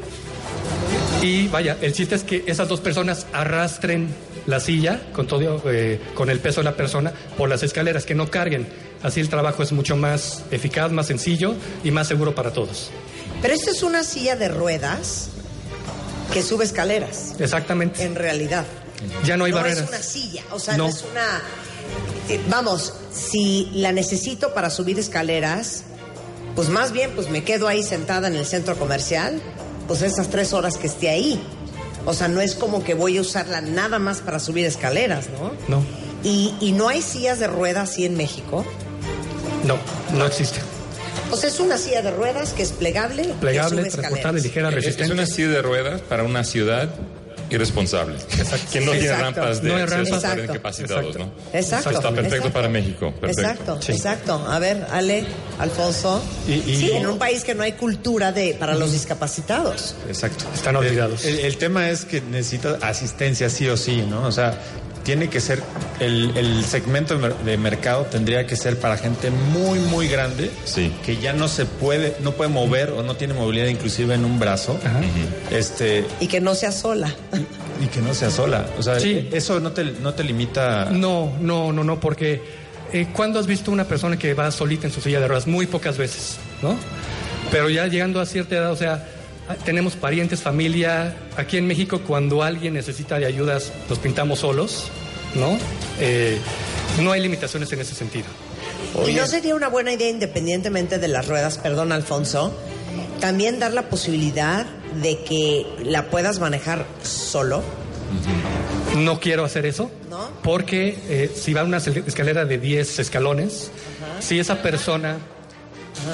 Y 1.21 1.47
vaya, 1.47 1.77
el 1.81 1.93
chiste 1.93 2.15
es 2.15 2.23
que 2.23 2.43
esas 2.47 2.67
dos 2.67 2.79
personas 2.79 3.25
arrastren 3.33 4.07
la 4.47 4.59
silla 4.59 5.01
con 5.13 5.27
todo, 5.27 5.61
eh, 5.71 5.99
con 6.15 6.29
el 6.29 6.39
peso 6.39 6.61
de 6.61 6.65
la 6.65 6.75
persona 6.75 7.11
por 7.37 7.49
las 7.49 7.63
escaleras, 7.63 8.05
que 8.05 8.15
no 8.15 8.29
carguen. 8.29 8.67
Así 9.01 9.19
el 9.19 9.29
trabajo 9.29 9.63
es 9.63 9.71
mucho 9.71 9.95
más 9.97 10.43
eficaz, 10.51 10.91
más 10.91 11.07
sencillo 11.07 11.55
y 11.83 11.91
más 11.91 12.07
seguro 12.07 12.33
para 12.35 12.51
todos. 12.51 12.89
Pero 13.41 13.53
esto 13.53 13.71
es 13.71 13.83
una 13.83 14.03
silla 14.03 14.35
de 14.35 14.47
ruedas 14.47 15.29
que 16.33 16.41
sube 16.41 16.63
escaleras, 16.65 17.35
Exactamente. 17.39 18.03
en 18.03 18.15
realidad. 18.15 18.65
Ya 19.25 19.35
no 19.37 19.45
hay 19.45 19.51
no 19.51 19.57
barreras. 19.57 19.83
es 19.83 19.89
una 19.89 20.01
silla, 20.01 20.43
o 20.51 20.59
sea, 20.59 20.77
no, 20.77 20.85
No. 20.85 20.89
es 20.89 21.03
una... 21.11 21.41
eh, 22.29 22.39
vamos, 22.49 22.93
si 23.11 23.69
la 23.73 23.91
necesito 23.91 24.53
para 24.53 24.69
subir 24.69 24.97
escaleras, 24.97 25.83
pues 26.55 26.69
más 26.69 26.93
bien 26.93 27.11
pues 27.13 27.29
me 27.29 27.43
quedo 27.43 27.67
ahí 27.67 27.83
sentada 27.83 28.27
en 28.29 28.35
el 28.35 28.45
centro 28.45 28.77
comercial, 28.77 29.41
pues 29.87 30.01
esas 30.01 30.29
tres 30.29 30.53
horas 30.53 30.77
que 30.77 30.87
esté 30.87 31.09
ahí. 31.09 31.41
O 32.05 32.13
sea, 32.13 32.27
no 32.27 32.41
es 32.41 32.55
como 32.55 32.83
que 32.83 32.93
voy 32.93 33.17
a 33.17 33.21
usarla 33.21 33.61
nada 33.61 33.97
más 33.99 34.19
para 34.21 34.39
subir 34.39 34.65
escaleras, 34.65 35.27
¿no? 35.39 35.51
No, 35.67 35.83
Y, 36.23 36.53
y 36.59 36.71
no 36.73 36.89
hay 36.89 37.01
sillas 37.01 37.39
de 37.39 37.47
ruedas 37.47 37.89
así 37.91 38.05
en 38.05 38.15
México. 38.17 38.65
no, 39.63 39.77
no 40.17 40.25
existe. 40.25 40.59
O 41.31 41.35
sea, 41.37 41.49
es 41.49 41.59
una 41.59 41.77
silla 41.77 42.01
de 42.01 42.11
ruedas 42.11 42.53
que 42.53 42.61
es 42.61 42.71
plegable, 42.71 43.23
Plegable, 43.41 43.89
transportable, 43.89 44.41
ligera, 44.41 44.69
Es, 44.69 44.75
es 44.75 44.83
resistente. 44.83 45.13
una 45.13 45.25
silla 45.25 45.47
de 45.49 45.61
ruedas 45.63 46.01
para 46.01 46.23
una 46.23 46.43
ciudad 46.43 46.89
irresponsable. 47.55 48.15
Que 48.71 48.79
no 48.81 48.91
tiene 48.91 49.07
Exacto. 49.07 49.23
rampas 49.41 49.61
de 49.61 49.69
No 49.69 49.75
hay 49.75 49.81
acceso 49.83 49.97
rampas. 50.03 50.21
para 50.21 50.33
Exacto. 50.33 50.51
incapacitados, 50.53 51.17
¿no? 51.17 51.31
Exacto. 51.53 51.89
Está 51.91 52.09
perfecto 52.09 52.35
exacto. 52.35 52.53
para 52.53 52.69
México. 52.69 53.13
Perfecto. 53.19 53.41
Exacto, 53.41 53.81
Sí. 53.81 53.91
exacto. 53.91 54.45
A 54.47 54.59
ver, 54.59 54.87
Ale, 54.91 55.25
Alfonso. 55.59 56.23
Y- 56.47 56.53
y- 56.53 56.75
sí, 56.77 56.91
en 56.91 57.05
un 57.07 57.17
país 57.17 57.43
que 57.43 57.55
no 57.55 57.63
hay 57.63 57.73
cultura 57.73 58.31
de 58.31 58.53
para 58.55 58.75
los 58.75 58.91
discapacitados. 58.91 59.95
Exacto. 60.07 60.45
Están 60.53 60.75
olvidados. 60.75 61.25
El, 61.25 61.39
el 61.39 61.57
tema 61.57 61.89
es 61.89 62.05
que 62.05 62.21
necesita 62.21 62.77
asistencia 62.81 63.49
sí 63.49 63.67
o 63.67 63.77
sí, 63.77 64.05
¿no? 64.09 64.23
O 64.27 64.31
sea, 64.31 64.57
tiene 65.03 65.29
que 65.29 65.39
ser, 65.41 65.61
el, 65.99 66.31
el 66.37 66.63
segmento 66.65 67.15
de 67.15 67.19
mer- 67.21 67.35
de 67.43 67.57
mercado 67.57 68.03
tendría 68.05 68.47
que 68.47 68.55
ser 68.55 68.79
para 68.79 68.97
gente 68.97 69.29
muy, 69.29 69.79
muy 69.79 70.07
grande, 70.07 70.49
Sí. 70.65 70.93
que 71.05 71.17
ya 71.17 71.33
no 71.33 71.47
se 71.47 71.65
puede, 71.65 72.15
no 72.21 72.31
puede 72.31 72.49
mover 72.49 72.91
o 72.91 73.03
no 73.03 73.15
tiene 73.15 73.33
movilidad 73.33 73.67
inclusive 73.67 74.15
en 74.15 74.23
un 74.25 74.39
brazo, 74.39 74.79
este, 75.51 76.05
Y 76.19 76.27
que 76.27 76.39
no 76.41 76.55
sea 76.55 76.71
sola. 76.71 77.13
y 77.81 77.87
que 77.87 78.01
no 78.01 78.13
sea 78.13 78.31
sola. 78.31 78.65
O 78.79 78.83
sea, 78.83 78.99
Sí. 78.99 79.27
eso 79.31 79.59
no 79.59 79.71
te, 79.71 79.83
no 79.83 80.13
te 80.13 80.23
limita. 80.23 80.85
No, 80.91 81.33
no, 81.39 81.71
no, 81.73 81.83
no, 81.83 81.99
porque 81.99 82.41
eh, 82.93 83.07
¿cuándo 83.11 83.39
has 83.39 83.47
visto 83.47 83.71
una 83.71 83.85
persona 83.85 84.17
que 84.17 84.33
va 84.33 84.51
solita 84.51 84.87
en 84.87 84.93
su 84.93 85.01
silla 85.01 85.19
de 85.19 85.27
ruedas? 85.27 85.47
Muy 85.47 85.65
pocas 85.65 85.97
veces, 85.97 86.37
¿no? 86.61 86.77
Pero 87.51 87.69
ya 87.69 87.87
llegando 87.87 88.21
a 88.21 88.25
cierta 88.25 88.55
edad, 88.55 88.71
o 88.71 88.75
sea, 88.75 89.05
tenemos 89.65 89.95
parientes, 89.95 90.41
familia. 90.41 91.15
Aquí 91.37 91.57
en 91.57 91.67
México, 91.67 92.01
cuando 92.07 92.43
alguien 92.43 92.73
necesita 92.73 93.19
de 93.19 93.25
ayudas, 93.25 93.71
los 93.89 93.99
pintamos 93.99 94.39
solos. 94.39 94.85
¿no? 95.35 95.57
Eh, 95.99 96.37
no 97.01 97.11
hay 97.11 97.21
limitaciones 97.21 97.71
en 97.73 97.79
ese 97.81 97.95
sentido. 97.95 98.25
¿Y 99.07 99.13
no 99.13 99.25
sería 99.25 99.55
una 99.55 99.67
buena 99.69 99.91
idea, 99.93 100.09
independientemente 100.09 100.99
de 100.99 101.07
las 101.07 101.27
ruedas, 101.27 101.57
perdón 101.57 101.91
Alfonso, 101.91 102.55
también 103.19 103.57
dar 103.59 103.73
la 103.73 103.89
posibilidad 103.89 104.65
de 105.01 105.17
que 105.23 105.65
la 105.83 106.09
puedas 106.11 106.39
manejar 106.39 106.85
solo? 107.01 107.63
No 108.97 109.19
quiero 109.19 109.43
hacer 109.43 109.65
eso, 109.65 109.89
¿No? 110.09 110.29
porque 110.43 110.99
eh, 111.09 111.31
si 111.35 111.53
va 111.53 111.63
una 111.63 111.77
escal- 111.79 112.03
escalera 112.05 112.45
de 112.45 112.59
10 112.59 112.99
escalones, 112.99 113.71
si 114.19 114.37
esa 114.39 114.61
persona, 114.61 115.17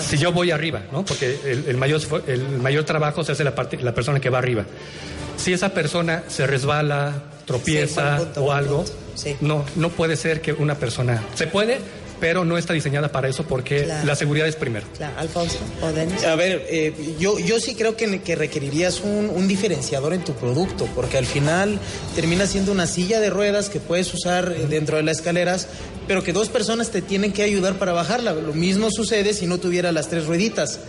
si 0.02 0.18
yo 0.18 0.32
voy 0.32 0.52
arriba, 0.52 0.82
¿no? 0.92 1.04
porque 1.06 1.40
el, 1.46 1.66
el 1.68 1.78
mayor, 1.78 2.02
el 2.28 2.42
mayor 2.60 2.84
trabajo 2.84 3.24
se 3.24 3.32
hace 3.32 3.44
la, 3.44 3.56
parte, 3.56 3.78
la 3.78 3.94
persona 3.94 4.20
que 4.20 4.30
va 4.30 4.38
arriba. 4.38 4.66
Si 5.38 5.54
esa 5.54 5.74
persona 5.74 6.24
se 6.28 6.46
resbala, 6.46 7.14
tropieza 7.46 8.02
Sí, 8.02 8.18
buen 8.18 8.34
punto, 8.34 8.44
o 8.44 8.52
algo. 8.52 8.86
Sí. 9.16 9.36
no, 9.42 9.66
no 9.76 9.90
puede 9.90 10.16
ser 10.16 10.42
que 10.42 10.54
una 10.54 10.76
persona... 10.76 11.24
Se 11.36 11.48
puede, 11.48 11.80
pero 12.20 12.46
no 12.46 12.58
está 12.58 12.74
diseñada 12.74 13.12
para 13.12 13.28
eso 13.28 13.44
porque 13.44 13.84
Claro. 13.84 14.06
la 14.06 14.16
seguridad 14.16 14.48
es 14.48 14.56
primero. 14.56 14.86
Claro, 14.98 15.14
Alfonso 15.18 15.58
o 15.82 15.92
Denis. 15.92 16.24
A 16.24 16.36
ver, 16.36 16.66
eh, 16.70 16.94
yo, 17.20 17.40
yo 17.40 17.60
sí 17.60 17.76
creo 17.76 17.96
que, 17.96 18.22
que 18.22 18.36
requerirías 18.36 19.02
un, 19.02 19.30
un 19.34 19.48
diferenciador 19.48 20.14
en 20.14 20.24
tu 20.24 20.34
producto, 20.34 20.88
porque 20.96 21.18
al 21.18 21.26
final 21.26 21.80
termina 22.16 22.46
siendo 22.48 22.72
una 22.72 22.88
silla 22.88 23.20
de 23.20 23.30
ruedas 23.30 23.70
que 23.70 23.80
puedes 23.80 24.14
usar 24.14 24.54
eh, 24.56 24.66
dentro 24.70 24.98
de 24.98 25.04
las 25.04 25.18
escaleras, 25.18 25.68
pero 26.08 26.24
que 26.24 26.34
dos 26.34 26.50
personas 26.50 26.90
te 26.90 27.02
tienen 27.02 27.34
que 27.34 27.44
ayudar 27.44 27.78
para 27.78 27.94
bajarla. 27.94 28.34
Lo 28.34 28.54
mismo 28.54 28.90
sucede 28.92 29.34
si 29.34 29.48
no 29.48 29.58
tuviera 29.60 29.92
las 29.92 30.08
tres 30.10 30.26
rueditas. 30.26 30.80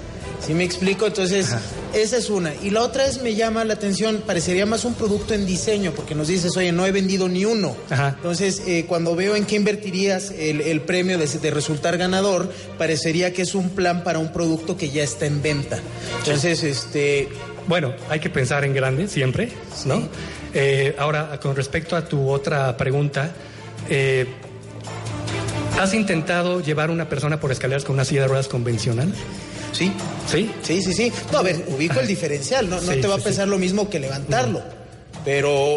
¿Sí 0.46 0.54
me 0.54 0.64
explico? 0.64 1.06
Entonces, 1.06 1.54
esa 1.94 2.16
es 2.16 2.30
una. 2.30 2.52
Y 2.62 2.70
la 2.70 2.82
otra 2.82 3.06
es, 3.06 3.22
me 3.22 3.34
llama 3.34 3.64
la 3.64 3.74
atención, 3.74 4.22
parecería 4.26 4.64
más 4.66 4.84
un 4.84 4.94
producto 4.94 5.34
en 5.34 5.44
diseño, 5.44 5.92
porque 5.92 6.14
nos 6.14 6.28
dices, 6.28 6.56
oye, 6.56 6.72
no 6.72 6.86
he 6.86 6.92
vendido 6.92 7.28
ni 7.28 7.44
uno. 7.44 7.76
Ajá. 7.90 8.14
Entonces, 8.16 8.62
eh, 8.66 8.86
cuando 8.88 9.14
veo 9.14 9.36
en 9.36 9.44
qué 9.44 9.56
invertirías 9.56 10.30
el, 10.30 10.62
el 10.62 10.80
premio 10.80 11.18
de, 11.18 11.26
de 11.26 11.50
resultar 11.50 11.98
ganador, 11.98 12.50
parecería 12.78 13.32
que 13.32 13.42
es 13.42 13.54
un 13.54 13.70
plan 13.70 14.02
para 14.02 14.18
un 14.18 14.32
producto 14.32 14.76
que 14.76 14.90
ya 14.90 15.02
está 15.02 15.26
en 15.26 15.42
venta. 15.42 15.78
Entonces, 16.18 16.62
este... 16.64 17.28
Bueno, 17.68 17.92
hay 18.08 18.18
que 18.18 18.30
pensar 18.30 18.64
en 18.64 18.74
grande 18.74 19.06
siempre, 19.06 19.50
¿no? 19.84 20.08
Eh, 20.54 20.96
ahora, 20.98 21.38
con 21.38 21.54
respecto 21.54 21.94
a 21.94 22.08
tu 22.08 22.28
otra 22.30 22.76
pregunta, 22.76 23.32
eh, 23.88 24.26
¿has 25.78 25.94
intentado 25.94 26.60
llevar 26.60 26.90
una 26.90 27.08
persona 27.08 27.38
por 27.38 27.52
escaleras 27.52 27.84
con 27.84 27.94
una 27.94 28.04
silla 28.04 28.22
de 28.22 28.28
ruedas 28.28 28.48
convencional? 28.48 29.12
Sí. 29.80 29.92
¿Sí? 30.30 30.50
Sí, 30.62 30.82
sí, 30.82 30.92
sí. 30.92 31.12
No, 31.32 31.38
a 31.38 31.42
ver, 31.42 31.64
ubico 31.68 31.98
el 32.00 32.06
diferencial, 32.06 32.68
no, 32.70 32.80
no 32.80 32.92
Sí, 32.92 33.00
te 33.00 33.08
va 33.08 33.16
sí, 33.16 33.20
a 33.22 33.24
pesar 33.24 33.48
lo 33.48 33.58
mismo 33.58 33.88
que 33.90 33.98
levantarlo. 33.98 34.62
Pero 35.24 35.76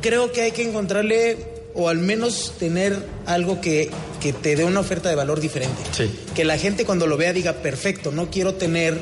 creo 0.00 0.32
que 0.32 0.42
hay 0.42 0.50
que 0.52 0.62
encontrarle, 0.62 1.36
o 1.74 1.88
al 1.88 1.98
menos 1.98 2.54
tener 2.58 2.98
algo 3.26 3.60
que, 3.60 3.90
que 4.20 4.32
te 4.32 4.56
dé 4.56 4.64
una 4.64 4.80
oferta 4.80 5.08
de 5.10 5.14
valor 5.14 5.40
diferente. 5.40 5.80
Sí. 5.92 6.10
Que 6.34 6.44
la 6.44 6.58
gente 6.58 6.84
cuando 6.84 7.06
lo 7.06 7.16
vea 7.16 7.32
diga, 7.32 7.52
perfecto, 7.54 8.10
no 8.12 8.30
quiero 8.30 8.54
tener 8.54 8.98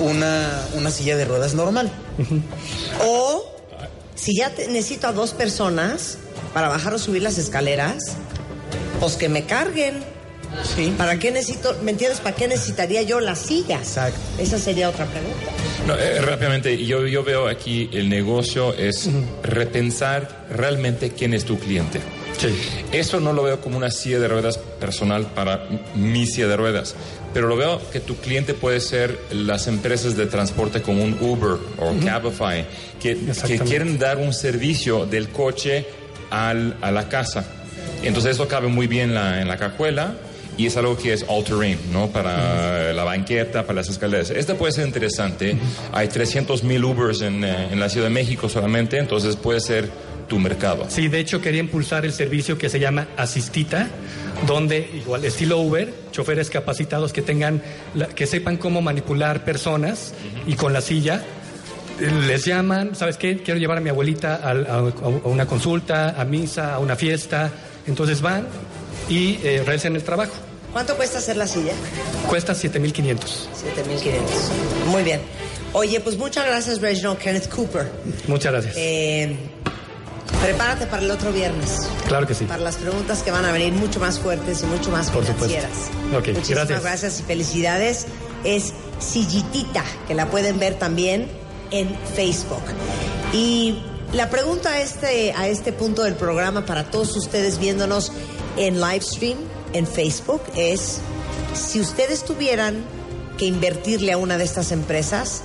una, 0.00 0.66
una 0.74 0.90
silla 0.90 1.16
de 1.16 1.24
ruedas 1.24 1.54
normal. 1.54 1.90
O 3.06 3.44
si 4.14 4.36
ya 4.36 4.50
te- 4.50 4.68
necesito 4.68 5.08
a 5.08 5.12
dos 5.12 5.32
personas 5.32 6.18
para 6.54 6.68
bajar 6.68 6.94
o 6.94 6.98
subir 6.98 7.22
las 7.22 7.38
escaleras, 7.38 7.96
pues 9.00 9.14
que 9.16 9.28
me 9.28 9.44
carguen. 9.44 10.02
Sí. 10.74 10.92
¿Para 10.96 11.18
qué 11.18 11.30
necesito, 11.30 11.76
me 11.82 11.90
entiendes? 11.92 12.20
¿Para 12.20 12.34
qué 12.34 12.48
necesitaría 12.48 13.02
yo 13.02 13.20
la 13.20 13.34
silla? 13.36 13.76
Exacto. 13.78 14.18
Esa 14.38 14.58
sería 14.58 14.88
otra 14.88 15.06
pregunta. 15.06 15.36
No, 15.86 15.94
eh, 15.96 16.20
rápidamente, 16.20 16.84
yo, 16.84 17.06
yo 17.06 17.22
veo 17.22 17.48
aquí 17.48 17.88
el 17.92 18.08
negocio 18.08 18.74
es 18.74 19.08
repensar 19.42 20.46
realmente 20.50 21.10
quién 21.10 21.34
es 21.34 21.44
tu 21.44 21.58
cliente. 21.58 22.00
Eso 22.92 23.18
no 23.20 23.32
lo 23.32 23.42
veo 23.42 23.60
como 23.60 23.76
una 23.76 23.90
silla 23.90 24.20
de 24.20 24.28
ruedas 24.28 24.58
personal 24.58 25.26
para 25.26 25.64
mi 25.96 26.24
silla 26.26 26.46
de 26.46 26.56
ruedas, 26.56 26.94
pero 27.34 27.48
lo 27.48 27.56
veo 27.56 27.80
que 27.90 27.98
tu 27.98 28.16
cliente 28.16 28.54
puede 28.54 28.80
ser 28.80 29.18
las 29.32 29.66
empresas 29.66 30.16
de 30.16 30.26
transporte 30.26 30.80
como 30.80 31.02
un 31.02 31.16
Uber 31.20 31.58
o 31.78 31.94
Cabify, 32.04 32.64
que, 33.02 33.16
que 33.46 33.58
quieren 33.58 33.98
dar 33.98 34.18
un 34.18 34.32
servicio 34.32 35.04
del 35.04 35.30
coche 35.30 35.86
al, 36.30 36.76
a 36.80 36.92
la 36.92 37.08
casa. 37.08 37.44
Entonces 38.04 38.32
eso 38.36 38.46
cabe 38.46 38.68
muy 38.68 38.86
bien 38.86 39.14
la- 39.14 39.40
en 39.42 39.48
la 39.48 39.56
cajuela 39.56 40.14
y 40.58 40.66
es 40.66 40.76
algo 40.76 40.96
que 40.98 41.12
es 41.14 41.24
all 41.28 41.42
terrain, 41.44 41.78
¿no? 41.92 42.08
Para 42.08 42.92
la 42.92 43.04
banqueta, 43.04 43.62
para 43.62 43.76
las 43.76 43.88
escaleras. 43.88 44.28
Este 44.30 44.54
puede 44.54 44.72
ser 44.72 44.86
interesante. 44.86 45.56
Hay 45.92 46.08
300 46.08 46.64
mil 46.64 46.84
Ubers 46.84 47.22
en, 47.22 47.42
eh, 47.44 47.68
en 47.72 47.80
la 47.80 47.88
Ciudad 47.88 48.08
de 48.08 48.12
México 48.14 48.48
solamente, 48.48 48.98
entonces 48.98 49.36
puede 49.36 49.60
ser 49.60 49.88
tu 50.28 50.38
mercado. 50.38 50.84
Sí, 50.88 51.08
de 51.08 51.20
hecho 51.20 51.40
quería 51.40 51.60
impulsar 51.60 52.04
el 52.04 52.12
servicio 52.12 52.58
que 52.58 52.68
se 52.68 52.78
llama 52.78 53.08
Asistita, 53.16 53.88
donde 54.46 54.90
igual 54.94 55.24
estilo 55.24 55.58
Uber, 55.58 55.90
choferes 56.10 56.50
capacitados 56.50 57.12
que 57.14 57.22
tengan, 57.22 57.62
la- 57.94 58.08
que 58.08 58.26
sepan 58.26 58.58
cómo 58.58 58.82
manipular 58.82 59.44
personas 59.44 60.12
y 60.46 60.54
con 60.54 60.72
la 60.74 60.80
silla 60.82 61.22
les 62.26 62.44
llaman, 62.44 62.94
¿sabes 62.94 63.16
qué? 63.16 63.38
Quiero 63.42 63.58
llevar 63.58 63.78
a 63.78 63.80
mi 63.80 63.88
abuelita 63.90 64.36
a, 64.42 64.50
a 64.50 64.82
una 65.28 65.46
consulta, 65.46 66.10
a 66.20 66.24
misa, 66.24 66.74
a 66.74 66.78
una 66.78 66.94
fiesta. 66.94 67.50
Entonces 67.86 68.20
van 68.20 68.46
y 69.08 69.38
eh, 69.42 69.62
realizan 69.64 69.96
el 69.96 70.02
trabajo. 70.04 70.32
¿Cuánto 70.72 70.96
cuesta 70.96 71.18
hacer 71.18 71.36
la 71.36 71.46
silla? 71.46 71.72
Cuesta 72.28 72.52
7.500. 72.52 73.18
7500. 73.54 74.30
Muy 74.88 75.02
bien. 75.02 75.20
Oye, 75.72 76.00
pues 76.00 76.16
muchas 76.16 76.46
gracias, 76.46 76.80
Reginald 76.80 77.18
Kenneth 77.18 77.48
Cooper. 77.48 77.90
Muchas 78.26 78.52
gracias. 78.52 78.74
Eh, 78.76 79.36
prepárate 80.42 80.86
para 80.86 81.02
el 81.02 81.10
otro 81.10 81.32
viernes. 81.32 81.88
Claro 82.06 82.26
que 82.26 82.34
sí. 82.34 82.44
Para 82.44 82.62
las 82.62 82.76
preguntas 82.76 83.22
que 83.22 83.30
van 83.30 83.44
a 83.44 83.52
venir 83.52 83.72
mucho 83.72 83.98
más 84.00 84.18
fuertes 84.18 84.62
y 84.62 84.66
mucho 84.66 84.90
más 84.90 85.10
Por 85.10 85.24
supuesto. 85.26 85.56
financieras. 85.56 85.88
Ok, 86.18 86.28
Muchísimas 86.28 86.68
gracias. 86.68 86.82
gracias 86.82 87.20
y 87.20 87.22
felicidades. 87.24 88.06
Es 88.44 88.72
Sillitita, 89.00 89.84
que 90.06 90.14
la 90.14 90.26
pueden 90.30 90.58
ver 90.58 90.74
también 90.74 91.28
en 91.70 91.94
Facebook. 92.14 92.62
Y 93.32 93.78
la 94.12 94.30
pregunta 94.30 94.70
a 94.72 94.80
este, 94.80 95.32
a 95.32 95.48
este 95.48 95.72
punto 95.72 96.02
del 96.04 96.14
programa 96.14 96.64
para 96.64 96.84
todos 96.90 97.14
ustedes 97.16 97.58
viéndonos 97.58 98.12
en 98.56 98.80
live 98.80 99.00
stream 99.02 99.38
en 99.72 99.86
Facebook 99.86 100.42
es 100.56 101.00
si 101.54 101.80
ustedes 101.80 102.24
tuvieran 102.24 102.84
que 103.36 103.46
invertirle 103.46 104.12
a 104.12 104.16
una 104.16 104.38
de 104.38 104.44
estas 104.44 104.72
empresas, 104.72 105.42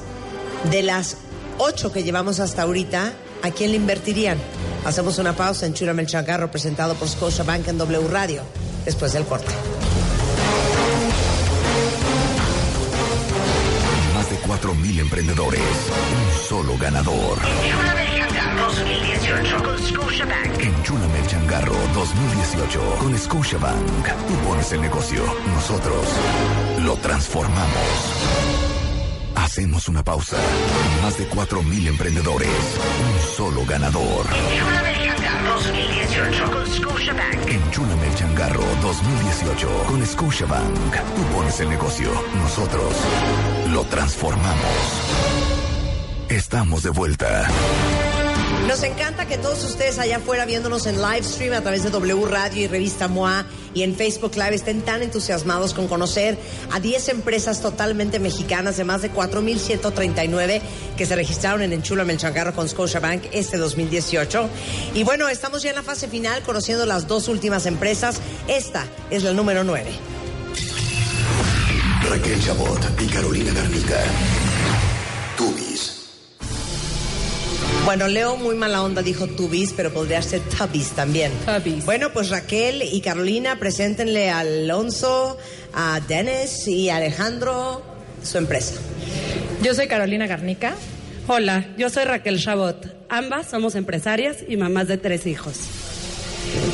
de 0.71 0.83
las 0.83 1.17
ocho 1.57 1.91
que 1.91 2.03
llevamos 2.03 2.39
hasta 2.39 2.63
ahorita, 2.63 3.13
¿a 3.41 3.51
quién 3.51 3.71
le 3.71 3.77
invertirían? 3.77 4.37
Hacemos 4.85 5.17
una 5.17 5.35
pausa 5.35 5.65
en 5.65 5.73
Chúrame 5.73 6.01
el 6.01 6.07
Changarro 6.07 6.51
presentado 6.51 6.95
por 6.95 7.07
Scotiabank 7.07 7.67
en 7.67 7.77
W 7.77 8.07
Radio 8.09 8.41
después 8.85 9.13
del 9.13 9.25
corte. 9.25 9.51
Más 14.13 14.29
de 14.29 14.37
4.000 14.37 14.99
emprendedores. 14.99 15.61
Un 15.61 16.47
solo 16.47 16.77
ganador. 16.77 17.39
Chúrame 18.73 19.13
el 19.13 19.19
Changarro 19.19 19.53
2018 19.53 19.63
con 19.63 19.77
Scotiabank. 19.77 20.59
Enchúlame 20.59 21.19
el 21.19 21.27
changarro 21.27 21.75
2018 21.93 22.95
con 22.99 23.17
Scotiabank. 23.17 24.07
Tú 24.27 24.33
pones 24.47 24.71
el 24.71 24.81
negocio, 24.81 25.23
nosotros 25.53 26.07
lo 26.83 26.95
transformamos. 26.97 27.69
Hacemos 29.35 29.87
una 29.89 30.03
pausa. 30.03 30.37
Más 31.03 31.17
de 31.19 31.29
4.000 31.29 31.87
emprendedores. 31.87 32.49
Un 32.49 33.35
solo 33.35 33.63
ganador. 33.65 34.25
Chúrame 34.25 34.91
el 34.91 35.05
Changarro 35.05 35.53
2018 35.53 36.51
con 36.51 36.67
Scotiabank. 36.67 37.47
Enchúlame 37.47 38.07
el 38.07 38.15
changarro 38.15 38.63
2018 38.81 39.83
con 39.87 40.05
Scotiabank. 40.05 40.95
Tú 41.15 41.21
pones 41.35 41.59
el 41.59 41.69
negocio, 41.69 42.09
nosotros 42.37 42.95
lo 43.71 43.83
transformamos. 43.83 45.23
Estamos 46.29 46.81
de 46.81 46.89
vuelta. 46.89 47.47
Nos 48.68 48.81
encanta 48.84 49.27
que 49.27 49.38
todos 49.38 49.64
ustedes 49.64 49.99
allá 49.99 50.18
afuera 50.18 50.45
viéndonos 50.45 50.85
en 50.88 51.01
live 51.01 51.23
stream 51.23 51.53
a 51.53 51.61
través 51.61 51.84
de 51.84 51.89
W 51.89 52.26
Radio 52.26 52.64
y 52.64 52.68
Revista 52.68 53.07
MOA 53.07 53.45
y 53.73 53.84
en 53.84 53.95
Facebook 53.95 54.35
Live 54.35 54.55
estén 54.55 54.81
tan 54.81 55.01
entusiasmados 55.03 55.73
con 55.73 55.88
conocer 55.88 56.38
a 56.72 56.80
10 56.80 57.10
empresas 57.10 57.61
totalmente 57.61 58.19
mexicanas 58.19 58.77
de 58.77 58.84
más 58.84 59.01
de 59.01 59.11
4.139 59.11 60.61
que 60.97 61.05
se 61.05 61.15
registraron 61.15 61.61
en 61.61 61.73
Enchúlame 61.73 62.14
el 62.14 62.19
Changarro 62.19 62.53
con 62.53 62.69
Scotiabank 62.69 63.26
este 63.31 63.57
2018. 63.57 64.49
Y 64.95 65.03
bueno, 65.03 65.27
estamos 65.27 65.61
ya 65.61 65.72
en 65.72 65.76
la 65.76 65.84
fase 65.84 66.07
final 66.07 66.41
conociendo 66.43 66.85
las 66.85 67.07
dos 67.07 67.27
últimas 67.27 67.65
empresas. 67.65 68.22
Esta 68.47 68.85
es 69.10 69.23
la 69.23 69.34
número 69.34 69.64
9. 69.64 69.91
Raquel 72.10 72.41
Chabot 72.43 73.01
y 73.01 73.07
Carolina 73.07 73.51
Garnica. 73.53 74.03
Bueno, 77.85 78.07
Leo 78.07 78.38
muy 78.38 78.55
mala 78.55 78.81
onda 78.81 79.01
dijo 79.01 79.27
Tubis, 79.27 79.73
pero 79.73 79.91
podría 79.91 80.22
ser 80.22 80.39
Tubis 80.39 80.91
también. 80.91 81.34
Bueno, 81.84 82.14
pues 82.14 82.30
Raquel 82.30 82.81
y 82.81 83.01
Carolina, 83.01 83.60
preséntenle 83.60 84.30
a 84.30 84.39
Alonso, 84.39 85.38
a 85.73 85.99
Dennis 86.07 86.65
y 86.68 86.89
a 86.89 86.95
Alejandro 86.95 87.84
su 88.23 88.38
empresa. 88.38 88.76
Yo 89.61 89.73
soy 89.73 89.88
Carolina 89.88 90.27
Garnica. 90.27 90.76
Hola, 91.27 91.73
yo 91.77 91.89
soy 91.89 92.05
Raquel 92.05 92.39
Chabot. 92.39 92.95
Ambas 93.10 93.49
somos 93.49 93.76
empresarias 93.76 94.38
y 94.47 94.55
mamás 94.55 94.88
de 94.88 94.97
tres 94.97 95.26
hijos. 95.26 95.57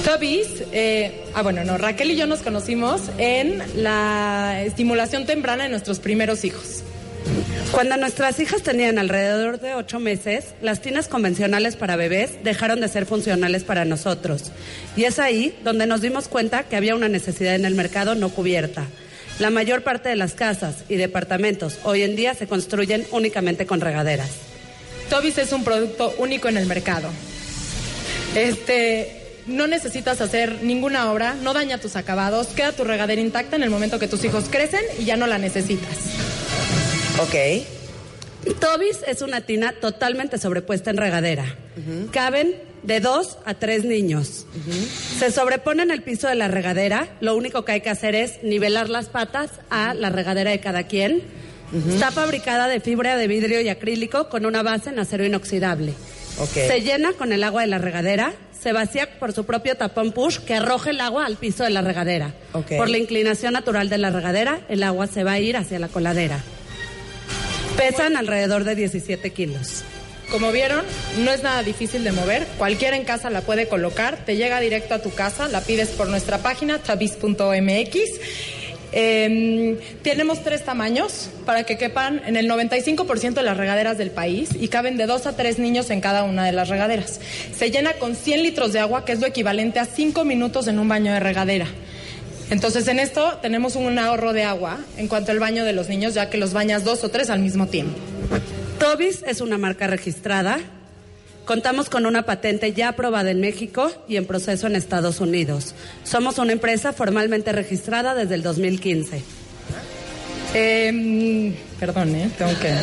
Tubbies, 0.06 0.64
eh, 0.72 1.26
ah 1.34 1.42
bueno, 1.42 1.64
no, 1.64 1.80
Raquel 1.80 2.12
y 2.12 2.18
yo 2.18 2.28
nos 2.28 2.42
conocimos 2.42 3.02
en 3.18 3.64
la 3.76 4.62
estimulación 4.64 5.26
temprana 5.26 5.64
de 5.64 5.70
nuestros 5.70 6.00
primeros 6.00 6.46
hijos. 6.46 6.84
Cuando 7.72 7.98
nuestras 7.98 8.40
hijas 8.40 8.64
tenían 8.64 8.98
alrededor 8.98 9.60
de 9.60 9.76
ocho 9.76 10.00
meses, 10.00 10.54
las 10.62 10.82
tinas 10.82 11.08
convencionales 11.08 11.76
para 11.76 11.96
bebés 11.96 12.44
dejaron 12.44 12.82
de 12.82 12.88
ser 12.88 13.06
funcionales 13.06 13.64
para 13.64 13.86
nosotros. 13.86 14.52
Y 14.96 15.04
es 15.04 15.20
ahí 15.20 15.58
donde 15.64 15.86
nos 15.86 16.02
dimos 16.02 16.28
cuenta 16.28 16.64
que 16.64 16.76
había 16.76 16.96
una 16.96 17.10
necesidad 17.10 17.56
en 17.56 17.66
el 17.66 17.76
mercado 17.76 18.16
no 18.16 18.30
cubierta. 18.30 18.86
La 19.40 19.50
mayor 19.50 19.84
parte 19.84 20.10
de 20.10 20.16
las 20.16 20.34
casas 20.34 20.84
y 20.90 20.96
departamentos 20.96 21.80
hoy 21.84 22.02
en 22.04 22.16
día 22.16 22.34
se 22.34 22.48
construyen 22.48 23.06
únicamente 23.12 23.66
con 23.66 23.80
regaderas. 23.80 24.32
Tobis 25.10 25.38
es 25.38 25.54
un 25.54 25.64
producto 25.64 26.14
único 26.18 26.50
en 26.50 26.58
el 26.58 26.66
mercado. 26.66 27.10
Este, 28.36 29.20
no 29.48 29.68
necesitas 29.68 30.22
hacer 30.22 30.64
ninguna 30.64 31.12
obra, 31.12 31.36
no 31.36 31.54
daña 31.54 31.78
tus 31.78 31.96
acabados, 31.96 32.48
queda 32.48 32.72
tu 32.72 32.84
regadera 32.84 33.22
intacta 33.22 33.56
en 33.56 33.64
el 33.64 33.70
momento 33.70 34.00
que 34.00 34.08
tus 34.08 34.24
hijos 34.24 34.46
crecen 34.50 34.84
y 35.00 35.06
ya 35.06 35.18
no 35.18 35.26
la 35.26 35.38
necesitas. 35.38 35.98
Ok. 37.22 38.56
Tobis 38.60 39.00
es 39.06 39.22
una 39.22 39.42
tina 39.42 39.74
totalmente 39.74 40.38
sobrepuesta 40.38 40.90
en 40.90 40.98
regadera. 40.98 41.46
Caben 42.12 42.56
de 42.84 43.00
dos 43.00 43.38
a 43.46 43.54
tres 43.54 43.84
niños. 43.84 44.46
Se 45.20 45.32
sobrepone 45.32 45.84
en 45.84 45.92
el 45.92 46.02
piso 46.02 46.28
de 46.28 46.36
la 46.36 46.48
regadera. 46.48 47.10
Lo 47.20 47.36
único 47.36 47.66
que 47.66 47.74
hay 47.74 47.82
que 47.82 47.90
hacer 47.90 48.16
es 48.16 48.42
nivelar 48.44 48.90
las 48.90 49.10
patas 49.10 49.52
a 49.70 49.94
la 49.94 50.10
regadera 50.10 50.52
de 50.52 50.60
cada 50.60 50.84
quien. 50.84 51.22
Está 51.90 52.12
fabricada 52.12 52.68
de 52.68 52.80
fibra 52.80 53.18
de 53.18 53.28
vidrio 53.28 53.62
y 53.62 53.70
acrílico 53.70 54.30
con 54.30 54.46
una 54.46 54.64
base 54.64 54.90
en 54.90 55.00
acero 55.00 55.26
inoxidable. 55.26 55.94
Ok. 56.40 56.54
Se 56.54 56.82
llena 56.82 57.14
con 57.14 57.34
el 57.34 57.44
agua 57.44 57.62
de 57.62 57.68
la 57.68 57.78
regadera, 57.80 58.34
se 58.58 58.72
vacía 58.72 59.20
por 59.20 59.34
su 59.34 59.46
propio 59.46 59.76
tapón 59.76 60.14
push 60.14 60.40
que 60.40 60.56
arroja 60.56 60.90
el 60.92 61.02
agua 61.02 61.26
al 61.26 61.36
piso 61.36 61.66
de 61.66 61.70
la 61.70 61.82
regadera. 61.82 62.34
Ok. 62.54 62.78
Por 62.78 62.90
la 62.90 62.98
inclinación 62.98 63.54
natural 63.54 63.90
de 63.90 63.98
la 63.98 64.10
regadera, 64.10 64.62
el 64.70 64.84
agua 64.84 65.08
se 65.08 65.24
va 65.24 65.34
a 65.34 65.40
ir 65.40 65.58
hacia 65.58 65.80
la 65.80 65.90
coladera. 65.90 66.42
Pesan 67.80 68.18
alrededor 68.18 68.66
de 68.66 68.76
17 68.76 69.32
kilos. 69.32 69.84
Como 70.30 70.52
vieron, 70.52 70.84
no 71.24 71.32
es 71.32 71.44
nada 71.44 71.64
difícil 71.64 72.04
de 72.04 72.12
mover. 72.12 72.46
Cualquiera 72.58 72.98
en 72.98 73.06
casa 73.06 73.30
la 73.30 73.40
puede 73.40 73.70
colocar. 73.70 74.18
Te 74.26 74.36
llega 74.36 74.60
directo 74.60 74.96
a 74.96 75.00
tu 75.00 75.14
casa. 75.14 75.48
La 75.48 75.62
pides 75.62 75.88
por 75.90 76.10
nuestra 76.10 76.40
página 76.40 76.80
tabis.mx. 76.80 78.00
Eh, 78.92 79.80
tenemos 80.02 80.44
tres 80.44 80.66
tamaños 80.66 81.30
para 81.46 81.64
que 81.64 81.78
quepan 81.78 82.22
en 82.26 82.36
el 82.36 82.50
95% 82.50 83.34
de 83.36 83.44
las 83.44 83.56
regaderas 83.56 83.98
del 83.98 84.12
país 84.12 84.50
y 84.60 84.68
caben 84.68 84.98
de 84.98 85.06
dos 85.06 85.26
a 85.26 85.38
tres 85.38 85.58
niños 85.58 85.90
en 85.90 86.02
cada 86.02 86.24
una 86.24 86.46
de 86.46 86.52
las 86.52 86.68
regaderas. 86.68 87.22
Se 87.56 87.72
llena 87.72 87.94
con 87.94 88.14
100 88.14 88.44
litros 88.44 88.74
de 88.74 88.80
agua, 88.80 89.06
que 89.06 89.14
es 89.14 89.22
lo 89.22 89.28
equivalente 89.28 89.80
a 89.80 89.86
5 89.86 90.26
minutos 90.26 90.68
en 90.68 90.80
un 90.80 90.90
baño 90.90 91.14
de 91.14 91.22
regadera. 91.22 91.68
Entonces, 92.50 92.88
en 92.88 93.00
esto 93.00 93.38
tenemos 93.42 93.76
un 93.76 94.00
ahorro 94.00 94.34
de 94.34 94.44
agua 94.44 94.80
en 94.98 95.08
cuanto 95.08 95.32
al 95.32 95.40
baño 95.40 95.66
de 95.66 95.74
los 95.74 95.88
niños, 95.88 96.14
ya 96.14 96.30
que 96.30 96.38
los 96.38 96.54
bañas 96.54 96.84
dos 96.84 97.04
o 97.04 97.10
tres 97.10 97.30
al 97.30 97.40
mismo 97.40 97.68
tiempo. 97.68 97.98
Tobis 98.80 99.24
es 99.28 99.42
una 99.42 99.58
marca 99.58 99.88
registrada. 99.88 100.60
Contamos 101.46 101.90
con 101.90 102.06
una 102.06 102.24
patente 102.24 102.74
ya 102.74 102.90
aprobada 102.90 103.32
en 103.32 103.40
México 103.40 103.92
y 104.08 104.18
en 104.18 104.26
proceso 104.26 104.68
en 104.68 104.76
Estados 104.76 105.20
Unidos. 105.20 105.74
Somos 106.04 106.38
una 106.38 106.54
empresa 106.54 106.94
formalmente 106.94 107.52
registrada 107.52 108.16
desde 108.16 108.36
el 108.36 108.44
2015. 108.44 109.22
Eh, 110.54 111.54
perdón, 111.80 112.16
¿eh? 112.16 112.30
tengo 112.38 112.52
que. 112.60 112.74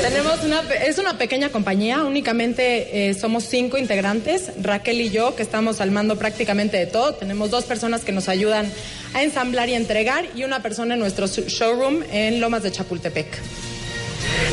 Tenemos 0.00 0.44
una, 0.44 0.62
es 0.86 0.98
una 0.98 1.18
pequeña 1.18 1.48
compañía, 1.48 2.04
únicamente 2.04 3.08
eh, 3.08 3.14
somos 3.14 3.44
cinco 3.44 3.78
integrantes, 3.78 4.52
Raquel 4.60 5.00
y 5.00 5.10
yo, 5.10 5.34
que 5.34 5.42
estamos 5.42 5.80
al 5.80 5.90
mando 5.90 6.16
prácticamente 6.16 6.76
de 6.76 6.86
todo. 6.86 7.14
Tenemos 7.14 7.50
dos 7.50 7.64
personas 7.64 8.04
que 8.04 8.12
nos 8.12 8.28
ayudan 8.28 8.70
a 9.14 9.22
ensamblar 9.22 9.68
y 9.68 9.74
entregar 9.74 10.26
y 10.36 10.44
una 10.44 10.62
persona 10.62 10.94
en 10.94 11.00
nuestro 11.00 11.26
showroom 11.26 12.02
en 12.12 12.40
Lomas 12.40 12.62
de 12.62 12.70
Chapultepec. 12.70 13.26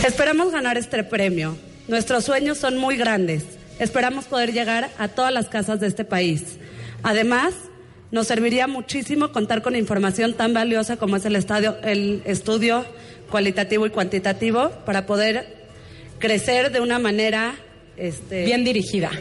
Esperamos 0.06 0.52
ganar 0.52 0.78
este 0.78 1.04
premio. 1.04 1.58
Nuestros 1.88 2.26
sueños 2.26 2.58
son 2.58 2.78
muy 2.78 2.98
grandes. 2.98 3.44
Esperamos 3.80 4.26
poder 4.26 4.52
llegar 4.52 4.90
a 4.98 5.08
todas 5.10 5.32
las 5.32 5.48
casas 5.48 5.80
de 5.80 5.88
este 5.88 6.06
país. 6.06 6.58
Además, 7.04 7.54
nos 8.12 8.28
serviría 8.28 8.68
muchísimo 8.68 9.32
contar 9.32 9.62
con 9.62 9.76
información 9.76 10.34
tan 10.34 10.54
valiosa 10.54 10.98
como 10.98 11.16
es 11.16 11.26
el, 11.26 11.36
estadio, 11.36 11.78
el 11.84 12.22
estudio 12.26 12.86
cualitativo 13.30 13.86
y 13.86 13.92
cuantitativo 13.92 14.72
para 14.86 15.06
poder 15.06 15.60
crecer 16.18 16.72
de 16.72 16.82
una 16.82 17.00
manera 17.00 17.56
este, 18.00 18.46
bien 18.46 18.64
dirigida, 18.64 19.12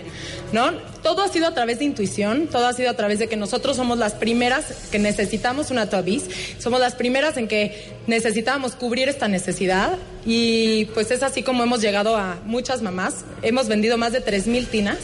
¿no? 0.53 0.73
Todo 1.03 1.23
ha 1.23 1.29
sido 1.29 1.47
a 1.47 1.55
través 1.55 1.79
de 1.79 1.85
intuición, 1.85 2.47
todo 2.47 2.67
ha 2.67 2.73
sido 2.73 2.91
a 2.91 2.95
través 2.95 3.19
de 3.19 3.29
que 3.29 3.37
nosotros 3.37 3.77
somos 3.77 3.99
las 3.99 4.15
primeras 4.15 4.65
que 4.91 4.99
necesitamos 4.99 5.71
una 5.71 5.91
Tobis, 5.91 6.25
somos 6.59 6.81
las 6.81 6.95
primeras 6.95 7.37
en 7.37 7.49
que 7.49 7.93
necesitábamos 8.07 8.75
cubrir 8.75 9.09
esta 9.09 9.29
necesidad 9.29 9.99
y 10.25 10.87
pues 10.87 11.11
es 11.11 11.23
así 11.23 11.43
como 11.43 11.63
hemos 11.63 11.81
llegado 11.81 12.17
a 12.17 12.39
muchas 12.45 12.83
mamás, 12.83 13.25
hemos 13.43 13.69
vendido 13.69 13.99
más 13.99 14.13
de 14.13 14.25
3.000 14.25 14.67
tinas, 14.69 14.99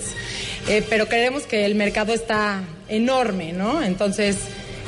eh, 0.68 0.82
pero 0.88 1.06
creemos 1.06 1.44
que 1.44 1.66
el 1.66 1.74
mercado 1.74 2.14
está 2.14 2.62
enorme, 2.88 3.52
¿no? 3.52 3.82
Entonces, 3.82 4.36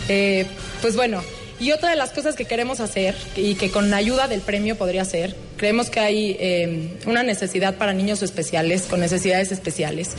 eh, 0.09 0.47
pues 0.81 0.97
bueno, 0.97 1.23
y 1.59 1.73
otra 1.73 1.91
de 1.91 1.97
las 1.97 2.11
cosas 2.11 2.35
que 2.35 2.45
queremos 2.45 2.81
hacer 2.81 3.15
y 3.37 3.55
que 3.55 3.71
con 3.71 3.91
la 3.91 3.97
ayuda 3.97 4.29
del 4.29 4.41
premio 4.41 4.77
podría 4.77 5.05
ser, 5.05 5.35
creemos 5.57 5.89
que 5.89 6.01
hay 6.01 6.37
eh, 6.39 6.99
una 7.07 7.23
necesidad 7.23 7.77
para 7.77 7.93
niños 7.93 8.23
especiales, 8.23 8.83
con 8.83 9.01
necesidades 9.01 9.53
especiales. 9.53 10.11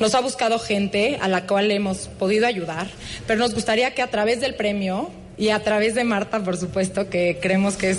Nos 0.00 0.14
ha 0.14 0.20
buscado 0.20 0.58
gente 0.58 1.18
a 1.20 1.28
la 1.28 1.46
cual 1.46 1.70
hemos 1.70 2.08
podido 2.08 2.46
ayudar, 2.46 2.88
pero 3.26 3.38
nos 3.40 3.54
gustaría 3.54 3.94
que 3.94 4.02
a 4.02 4.08
través 4.08 4.40
del 4.40 4.54
premio 4.54 5.10
y 5.38 5.48
a 5.48 5.60
través 5.60 5.94
de 5.94 6.04
Marta, 6.04 6.44
por 6.44 6.56
supuesto, 6.56 7.08
que 7.08 7.38
creemos 7.40 7.76
que 7.76 7.90
es 7.90 7.98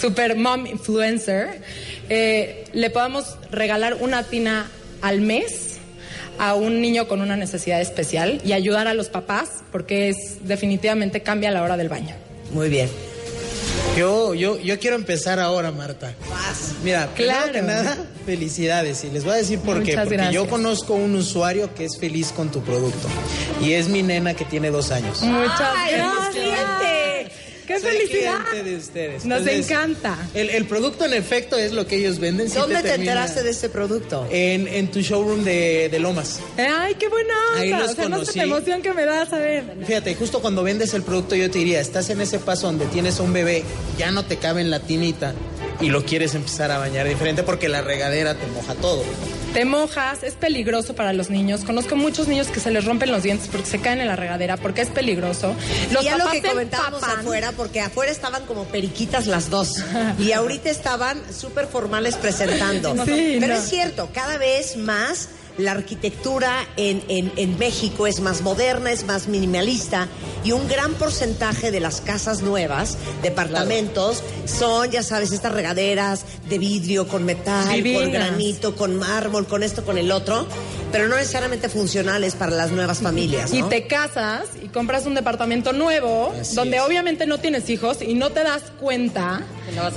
super 0.00 0.36
mom 0.36 0.66
influencer, 0.66 1.60
eh, 2.08 2.64
le 2.72 2.90
podamos 2.90 3.36
regalar 3.50 3.94
una 3.94 4.22
tina 4.22 4.70
al 5.02 5.20
mes 5.20 5.78
a 6.38 6.54
un 6.54 6.80
niño 6.80 7.08
con 7.08 7.20
una 7.20 7.36
necesidad 7.36 7.80
especial 7.80 8.40
y 8.44 8.52
ayudar 8.52 8.86
a 8.86 8.94
los 8.94 9.08
papás 9.08 9.64
porque 9.72 10.08
es 10.08 10.46
definitivamente 10.46 11.20
cambia 11.22 11.50
la 11.50 11.62
hora 11.62 11.76
del 11.76 11.88
baño. 11.88 12.27
Muy 12.52 12.68
bien. 12.68 12.88
Yo, 13.96 14.32
yo, 14.34 14.58
yo 14.58 14.78
quiero 14.78 14.94
empezar 14.96 15.40
ahora, 15.40 15.72
Marta. 15.72 16.12
Mira, 16.84 17.08
primero 17.14 17.36
Claro. 17.38 17.52
que 17.52 17.62
nada, 17.62 17.96
felicidades. 18.26 19.02
Y 19.04 19.10
les 19.10 19.24
voy 19.24 19.32
a 19.32 19.36
decir 19.36 19.58
por 19.58 19.76
qué. 19.82 19.90
Muchas 19.92 20.04
Porque 20.04 20.16
gracias. 20.16 20.34
yo 20.34 20.48
conozco 20.48 20.94
un 20.94 21.16
usuario 21.16 21.74
que 21.74 21.84
es 21.84 21.98
feliz 21.98 22.30
con 22.32 22.50
tu 22.50 22.62
producto. 22.62 23.08
Y 23.60 23.72
es 23.72 23.88
mi 23.88 24.02
nena 24.04 24.34
que 24.34 24.44
tiene 24.44 24.70
dos 24.70 24.92
años. 24.92 25.20
Muchas 25.22 25.60
Ay, 25.76 25.94
gracias. 25.96 26.97
¡Qué 27.68 27.78
Soy 27.78 27.90
felicidad! 27.98 28.38
cliente 28.48 28.70
de 28.70 28.76
ustedes. 28.78 29.24
Nos 29.26 29.40
Entonces, 29.40 29.70
encanta. 29.70 30.18
El, 30.32 30.48
el 30.50 30.64
producto, 30.64 31.04
en 31.04 31.12
efecto, 31.12 31.56
es 31.58 31.72
lo 31.72 31.86
que 31.86 31.96
ellos 31.96 32.18
venden. 32.18 32.48
Sí 32.48 32.56
¿Dónde 32.58 32.82
te 32.82 32.94
enteraste 32.94 33.42
de 33.42 33.50
este 33.50 33.68
producto? 33.68 34.26
En, 34.30 34.66
en 34.66 34.90
tu 34.90 35.00
showroom 35.00 35.44
de, 35.44 35.90
de 35.90 35.98
Lomas. 35.98 36.40
Ay, 36.56 36.94
qué 36.94 37.08
buena 37.08 37.34
onda. 37.50 37.60
Ahí 37.60 37.70
los 37.70 37.90
o 37.90 37.94
sea, 37.94 38.04
conocí. 38.04 38.40
emoción 38.40 38.80
que 38.82 38.92
me 38.94 39.04
da 39.04 39.26
saber. 39.26 39.64
Fíjate, 39.86 40.14
justo 40.14 40.40
cuando 40.40 40.62
vendes 40.62 40.94
el 40.94 41.02
producto 41.02 41.36
yo 41.36 41.50
te 41.50 41.58
diría, 41.58 41.78
estás 41.80 42.08
en 42.10 42.20
ese 42.22 42.38
paso 42.38 42.68
donde 42.68 42.86
tienes 42.86 43.20
a 43.20 43.22
un 43.22 43.34
bebé, 43.34 43.62
ya 43.98 44.10
no 44.10 44.24
te 44.24 44.38
cabe 44.38 44.62
en 44.62 44.70
la 44.70 44.80
tinita 44.80 45.34
y 45.80 45.90
lo 45.90 46.04
quieres 46.04 46.34
empezar 46.34 46.70
a 46.70 46.78
bañar 46.78 47.06
diferente 47.06 47.42
porque 47.42 47.68
la 47.68 47.82
regadera 47.82 48.34
te 48.34 48.46
moja 48.48 48.74
todo. 48.76 49.04
Te 49.52 49.64
mojas, 49.64 50.22
es 50.22 50.34
peligroso 50.34 50.94
para 50.94 51.12
los 51.12 51.30
niños. 51.30 51.62
Conozco 51.64 51.96
muchos 51.96 52.28
niños 52.28 52.48
que 52.48 52.60
se 52.60 52.70
les 52.70 52.84
rompen 52.84 53.10
los 53.10 53.22
dientes 53.22 53.48
porque 53.50 53.66
se 53.66 53.80
caen 53.80 54.00
en 54.00 54.06
la 54.06 54.14
regadera, 54.14 54.56
porque 54.56 54.82
es 54.82 54.88
peligroso. 54.88 55.54
Los 55.90 56.02
y 56.02 56.06
ya 56.06 56.16
lo 56.18 56.30
que 56.30 56.42
comentábamos 56.42 57.00
empapan. 57.02 57.20
afuera, 57.20 57.52
porque 57.56 57.80
afuera 57.80 58.12
estaban 58.12 58.44
como 58.46 58.64
periquitas 58.64 59.26
las 59.26 59.50
dos. 59.50 59.76
Y 60.18 60.32
ahorita 60.32 60.68
estaban 60.70 61.20
súper 61.32 61.66
formales 61.66 62.16
presentando. 62.16 62.94
Sí, 63.04 63.38
Pero 63.40 63.54
no. 63.54 63.60
es 63.60 63.68
cierto, 63.68 64.08
cada 64.12 64.36
vez 64.38 64.76
más 64.76 65.28
la 65.58 65.72
arquitectura 65.72 66.66
en, 66.76 67.02
en- 67.08 67.32
en 67.36 67.58
México 67.58 68.06
es 68.06 68.20
más 68.20 68.40
moderna, 68.42 68.90
es 68.92 69.04
más 69.04 69.26
minimalista 69.28 70.06
y 70.44 70.52
un 70.52 70.66
gran 70.68 70.94
porcentaje 70.94 71.70
de 71.70 71.80
las 71.80 72.00
casas 72.00 72.42
nuevas, 72.42 72.96
departamentos, 73.22 74.22
son, 74.46 74.90
ya 74.90 75.02
sabes, 75.02 75.32
estas 75.32 75.52
regaderas 75.52 76.24
de 76.48 76.58
vidrio 76.58 77.08
con 77.08 77.24
metal, 77.24 77.66
con 77.82 78.12
granito, 78.12 78.74
con 78.76 78.96
mármol, 78.96 79.46
con 79.46 79.62
esto, 79.62 79.84
con 79.84 79.98
el 79.98 80.10
otro, 80.12 80.46
pero 80.92 81.08
no 81.08 81.16
necesariamente 81.16 81.68
funcionales 81.68 82.34
para 82.34 82.52
las 82.52 82.70
nuevas 82.70 82.98
familias. 82.98 83.52
Y 83.52 83.62
te 83.64 83.86
casas 83.86 84.44
y 84.62 84.68
compras 84.68 85.06
un 85.06 85.14
departamento 85.14 85.72
nuevo, 85.72 86.32
Así 86.40 86.54
donde 86.54 86.76
es. 86.78 86.82
obviamente 86.82 87.26
no 87.26 87.38
tienes 87.38 87.68
hijos 87.68 87.98
y 88.00 88.14
no 88.14 88.30
te 88.30 88.42
das 88.44 88.62
cuenta 88.80 89.42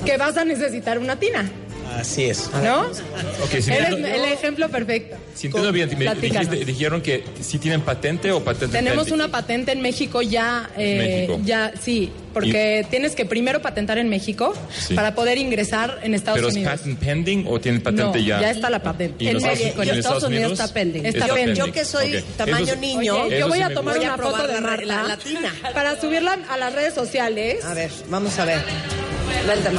que 0.04 0.16
vas 0.18 0.36
a 0.36 0.44
necesitar 0.44 0.98
una 0.98 1.16
tina, 1.18 1.50
Así 1.98 2.24
es. 2.24 2.50
¿no? 2.62 2.82
Ok, 2.82 3.60
si 3.60 3.70
Eres 3.70 3.90
el 3.92 4.24
ejemplo 4.24 4.68
perfecto. 4.68 5.16
si 5.34 5.46
entiendo 5.48 5.72
bien, 5.72 5.90
me 5.98 6.14
dijiste- 6.14 6.64
dijeron 6.64 7.00
que 7.02 7.24
si 7.40 7.58
tienen 7.58 7.80
patente 7.82 8.32
o 8.32 8.42
patente 8.42 8.76
Tenemos 8.78 9.10
una 9.10 9.28
patente 9.28 9.72
en 9.72 9.80
México 9.82 10.22
ya, 10.22 10.70
eh, 10.76 11.26
México. 11.26 11.40
ya, 11.44 11.72
sí, 11.80 12.10
porque 12.32 12.86
tienes 12.90 13.14
que 13.14 13.24
primero 13.24 13.62
patentar 13.62 13.98
en 13.98 14.08
México 14.08 14.54
Sí. 14.78 14.94
para 14.94 15.14
poder 15.14 15.38
ingresar 15.38 15.98
en 16.02 16.14
Estados 16.14 16.38
¿Pero 16.38 16.48
es 16.48 16.54
Unidos. 16.54 16.72
patent 16.80 16.98
pending 16.98 17.44
o 17.48 17.60
tiene 17.60 17.80
patente 17.80 18.18
no, 18.20 18.24
ya? 18.26 18.40
ya 18.40 18.50
está 18.50 18.70
la 18.70 18.82
patente. 18.82 19.24
¿Y 19.24 19.28
en 19.28 19.34
los 19.34 19.44
Estados- 19.44 19.86
y 19.86 19.88
en 19.90 19.96
Estados 19.98 20.22
Unidos? 20.24 20.52
Está 20.52 20.68
pending. 20.72 21.06
Está 21.06 21.18
Está 21.20 21.34
pending. 21.34 21.54
Yo 21.54 21.72
que 21.72 21.84
soy 21.84 22.24
tamaño 22.36 22.76
niño, 22.76 23.16
Oye, 23.24 23.38
yo 23.38 23.48
voy 23.48 23.58
sí 23.58 23.64
a 23.64 23.74
tomar 23.74 23.96
gusta. 23.96 24.14
una 24.14 24.16
Voy 24.22 24.26
a 24.26 24.30
foto 24.36 24.46
de 24.48 24.54
la- 24.54 24.60
Marta 24.60 24.84
la 24.86 25.02
latina. 25.04 25.54
para 25.74 26.00
subirla 26.00 26.38
a 26.48 26.56
las 26.56 26.72
redes 26.74 26.94
sociales. 26.94 27.64
A 27.64 27.74
ver, 27.74 27.90
vamos 28.08 28.38
a 28.38 28.44
ver. 28.44 28.60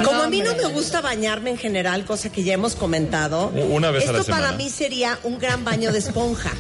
Como 0.03 0.21
a 0.23 0.30
mí 0.30 0.41
no 0.41 0.55
me 0.55 0.65
gusta 0.65 0.99
bañarme 1.01 1.51
en 1.51 1.57
general, 1.57 2.05
cosa 2.05 2.31
que 2.31 2.43
ya 2.43 2.53
hemos 2.53 2.75
comentado, 2.75 3.47
Una 3.69 3.91
vez 3.91 4.03
a 4.09 4.11
esto 4.17 4.30
la 4.31 4.38
para 4.38 4.51
mí 4.53 4.69
sería 4.69 5.17
un 5.23 5.39
gran 5.39 5.63
baño 5.63 5.91
de 5.91 5.99
esponja. 5.99 6.51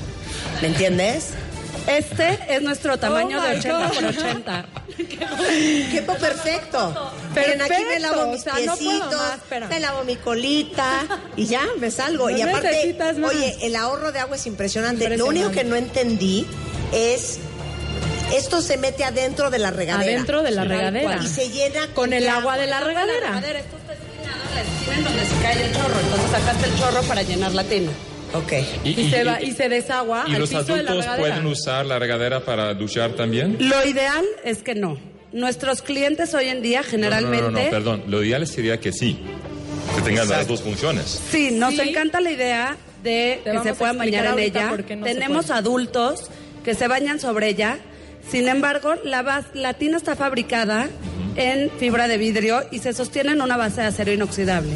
¿Me 0.61 0.67
entiendes? 0.69 1.29
Este 1.87 2.39
es 2.49 2.61
nuestro 2.61 2.97
tamaño 2.97 3.39
Oh 3.39 3.43
de 3.43 3.49
my 3.49 3.59
80 3.59 3.89
por 3.89 4.03
God. 4.03 4.09
80. 4.09 4.65
Tiempo 5.91 6.13
perfecto. 6.15 7.13
Miren, 7.35 7.61
aquí 7.61 7.83
me 7.83 7.99
lavo 7.99 8.31
mis 8.31 8.41
o 8.41 8.43
sea, 8.43 8.53
no 8.53 8.59
puedo 8.59 8.77
piecitos, 8.77 9.13
más, 9.13 9.37
espera. 9.37 9.67
me 9.67 9.79
lavo 9.79 10.03
mi 10.03 10.15
colita 10.15 11.05
y 11.35 11.45
ya 11.45 11.61
me 11.79 11.91
salgo. 11.91 12.29
No 12.29 12.37
y 12.37 12.41
aparte, 12.41 12.95
oye, 13.23 13.57
el 13.61 13.75
ahorro 13.75 14.11
de 14.11 14.19
agua 14.19 14.35
es 14.35 14.45
impresionante. 14.45 15.17
Lo 15.17 15.25
único 15.25 15.51
que 15.51 15.63
no 15.63 15.75
entendí 15.75 16.47
es 16.91 17.39
esto 18.33 18.61
se 18.61 18.77
mete 18.77 19.03
adentro 19.03 19.49
de 19.49 19.59
la 19.59 19.71
regadera. 19.71 20.11
Adentro 20.11 20.41
de 20.41 20.51
la 20.51 20.63
regadera. 20.63 21.19
Y 21.23 21.27
se 21.27 21.49
llena 21.49 21.87
con 21.93 22.13
el 22.13 22.23
qué 22.23 22.29
agua 22.29 22.57
de 22.57 22.67
la 22.67 22.79
regadera. 22.79 23.37
Esto 23.37 23.77
está 23.77 23.93
destinado 23.93 24.41
a 24.49 24.55
la 24.55 24.61
esquina 24.61 24.97
en 24.97 25.03
donde 25.03 25.25
se 25.25 25.41
cae 25.41 25.65
el 25.65 25.73
chorro. 25.73 25.99
Entonces 25.99 26.31
sacaste 26.31 26.65
el 26.67 26.79
chorro 26.79 27.01
para 27.03 27.21
llenar 27.23 27.53
la 27.53 27.63
tina. 27.63 27.91
Ok. 28.33 28.53
Y, 28.83 29.09
se 29.09 29.23
va, 29.23 29.41
y 29.41 29.51
se 29.51 29.69
desagua 29.69 30.25
¿Y 30.27 30.33
al 30.33 30.39
los 30.41 30.49
piso 30.49 30.63
de 30.63 30.83
la 30.83 30.91
adultos 30.91 31.05
regadera. 31.05 31.17
pueden 31.35 31.45
usar 31.47 31.85
la 31.85 31.99
regadera 31.99 32.39
para 32.43 32.73
duchar 32.73 33.11
también? 33.13 33.57
Lo 33.59 33.85
ideal 33.85 34.25
es 34.43 34.63
que 34.63 34.73
no. 34.75 34.97
Nuestros 35.31 35.81
clientes 35.81 36.33
hoy 36.33 36.45
en 36.47 36.61
día 36.61 36.83
generalmente... 36.83 37.37
No, 37.43 37.51
no, 37.51 37.57
no, 37.59 37.63
no, 37.65 37.69
perdón. 37.71 38.03
Lo 38.07 38.23
ideal 38.23 38.45
sería 38.47 38.79
que 38.79 38.91
sí. 38.91 39.19
Que 39.95 40.01
tengan 40.01 40.27
las 40.29 40.47
dos 40.47 40.61
funciones. 40.61 41.21
Sí, 41.31 41.51
nos 41.51 41.73
Sí. 41.75 41.81
encanta 41.81 42.21
la 42.21 42.31
idea 42.31 42.77
de 43.03 43.41
Te 43.43 43.51
que 43.51 43.59
se 43.63 43.73
puedan 43.73 43.97
bañar 43.97 44.25
en 44.27 44.39
ella. 44.39 44.71
no 44.77 45.03
Tenemos 45.05 45.49
adultos 45.51 46.25
que 46.63 46.73
se 46.75 46.87
bañan 46.87 47.19
sobre 47.19 47.49
ella. 47.49 47.77
Sin 48.29 48.47
embargo, 48.47 48.95
la, 49.03 49.43
la 49.53 49.73
tina 49.73 49.97
está 49.97 50.15
fabricada 50.15 50.87
en 51.35 51.69
fibra 51.79 52.07
de 52.07 52.17
vidrio 52.17 52.61
y 52.71 52.79
se 52.79 52.93
sostiene 52.93 53.33
en 53.33 53.41
una 53.41 53.57
base 53.57 53.81
de 53.81 53.87
acero 53.87 54.11
inoxidable. 54.13 54.71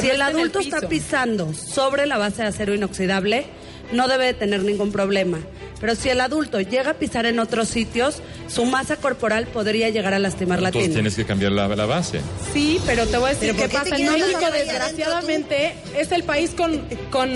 Si 0.00 0.08
el 0.08 0.22
adulto 0.22 0.60
está 0.60 0.80
pisando 0.88 1.52
sobre 1.54 2.06
la 2.06 2.18
base 2.18 2.42
de 2.42 2.48
acero 2.48 2.74
inoxidable, 2.74 3.44
no 3.92 4.08
debe 4.08 4.26
de 4.26 4.34
tener 4.34 4.62
ningún 4.62 4.90
problema. 4.90 5.38
Pero 5.80 5.96
si 5.96 6.08
el 6.08 6.20
adulto 6.20 6.60
llega 6.60 6.92
a 6.92 6.94
pisar 6.94 7.26
en 7.26 7.38
otros 7.40 7.68
sitios, 7.68 8.22
su 8.48 8.64
masa 8.64 8.96
corporal 8.96 9.48
podría 9.48 9.90
llegar 9.90 10.14
a 10.14 10.18
lastimar 10.20 10.62
la 10.62 10.68
Entonces 10.68 10.90
tina. 10.90 10.94
tienes 10.94 11.16
que 11.16 11.24
cambiar 11.26 11.52
la, 11.52 11.66
la 11.68 11.86
base. 11.86 12.20
Sí, 12.52 12.80
pero 12.86 13.04
te 13.06 13.18
voy 13.18 13.30
a 13.30 13.34
decir 13.34 13.48
¿Pero 13.54 13.68
por 13.68 13.68
qué 13.68 13.90
pasa 13.90 13.96
en 13.96 14.12
México. 14.12 14.40
Desgraciadamente 14.52 15.74
es 15.98 16.12
el 16.12 16.22
país 16.22 16.50
con, 16.56 16.78
con 17.10 17.28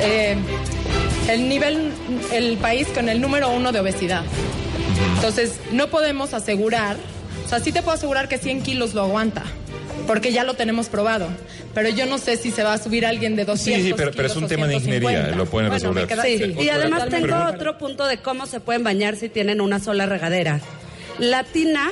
eh, 0.00 0.36
el 1.28 1.48
nivel, 1.48 1.90
el 2.32 2.56
país 2.58 2.86
con 2.94 3.08
el 3.08 3.20
número 3.20 3.50
uno 3.50 3.72
de 3.72 3.80
obesidad. 3.80 4.22
Entonces 5.16 5.54
no 5.72 5.88
podemos 5.88 6.34
asegurar, 6.34 6.96
o 7.46 7.48
sea, 7.48 7.60
sí 7.60 7.72
te 7.72 7.82
puedo 7.82 7.96
asegurar 7.96 8.28
que 8.28 8.38
100 8.38 8.62
kilos 8.62 8.94
lo 8.94 9.02
aguanta. 9.02 9.44
Porque 10.06 10.32
ya 10.32 10.44
lo 10.44 10.54
tenemos 10.54 10.88
probado. 10.88 11.28
Pero 11.74 11.88
yo 11.88 12.06
no 12.06 12.18
sé 12.18 12.36
si 12.36 12.50
se 12.50 12.62
va 12.64 12.72
a 12.74 12.78
subir 12.78 13.06
alguien 13.06 13.36
de 13.36 13.44
200 13.44 13.82
Sí, 13.82 13.88
sí, 13.88 13.94
pero, 13.96 14.10
pero 14.10 14.28
es 14.28 14.36
un 14.36 14.48
tema 14.48 14.66
de 14.66 14.80
150. 14.80 15.06
ingeniería. 15.06 15.36
Lo 15.36 15.46
pueden 15.46 15.68
Bueno, 15.70 15.92
resolver. 15.92 16.06
queda- 16.08 16.22
Sí, 16.24 16.38
sí. 16.38 16.54
y 16.64 16.68
además 16.68 17.08
tengo 17.08 17.36
otro 17.46 17.78
punto 17.78 18.06
de 18.06 18.18
cómo 18.18 18.46
se 18.46 18.60
pueden 18.60 18.82
bañar 18.82 19.16
si 19.16 19.28
tienen 19.28 19.60
una 19.60 19.78
sola 19.78 20.06
regadera. 20.06 20.60
La 21.18 21.44
tina 21.44 21.90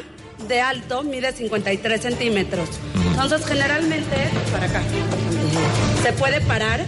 de 0.48 0.60
alto 0.60 1.02
mide 1.02 1.32
53 1.32 2.01
centímetros. 2.01 2.68
Entonces, 3.10 3.44
generalmente, 3.47 4.16
para 4.52 4.66
acá, 4.66 4.82
se 6.02 6.12
puede 6.12 6.40
parar, 6.40 6.85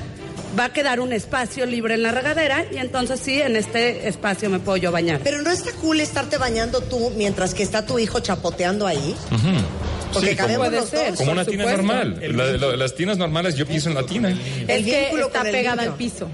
va 0.59 0.66
a 0.66 0.72
quedar 0.72 1.01
un 1.01 1.12
espacio 1.12 1.66
libre 1.66 1.94
en 1.94 2.02
la 2.02 2.10
regadera 2.12 2.64
y 2.72 2.76
entonces 2.78 3.20
sí, 3.20 3.40
en 3.40 3.56
este 3.56 4.09
espacio 4.09 4.51
me 4.51 4.59
puedo 4.59 4.76
yo 4.78 4.90
bañar. 4.92 5.20
Pero 5.22 5.42
no 5.42 5.51
está 5.51 5.70
cool 5.80 6.01
estarte 6.01 6.38
bañando 6.38 6.80
tú 6.80 7.12
mientras 7.16 7.55
que 7.55 7.62
está 7.62 7.84
tu 7.86 7.98
hijo 7.98 8.20
chapoteando 8.20 8.86
ahí. 8.86 9.14
Ujú. 9.30 9.48
Porque 10.12 10.31
Sí, 10.31 10.37
cabemos 10.37 10.66
como, 10.69 10.81
los 10.81 10.91
dos. 10.91 11.16
como 11.16 11.32
una 11.32 11.45
tina 11.45 11.65
supuesto. 11.65 11.82
normal. 11.82 12.19
La- 12.20 12.45
la- 12.69 12.77
las 12.77 12.95
tinas 12.95 13.19
normales, 13.19 13.55
yo 13.57 13.66
pienso 13.66 13.89
en 13.89 13.95
la 13.95 14.05
tina. 14.05 14.28
El 14.31 14.70
es 14.70 14.85
que 14.85 15.01
vínculo 15.03 15.27
está 15.27 15.43
pegada 15.43 15.82
al 15.82 15.95
piso. 15.95 16.28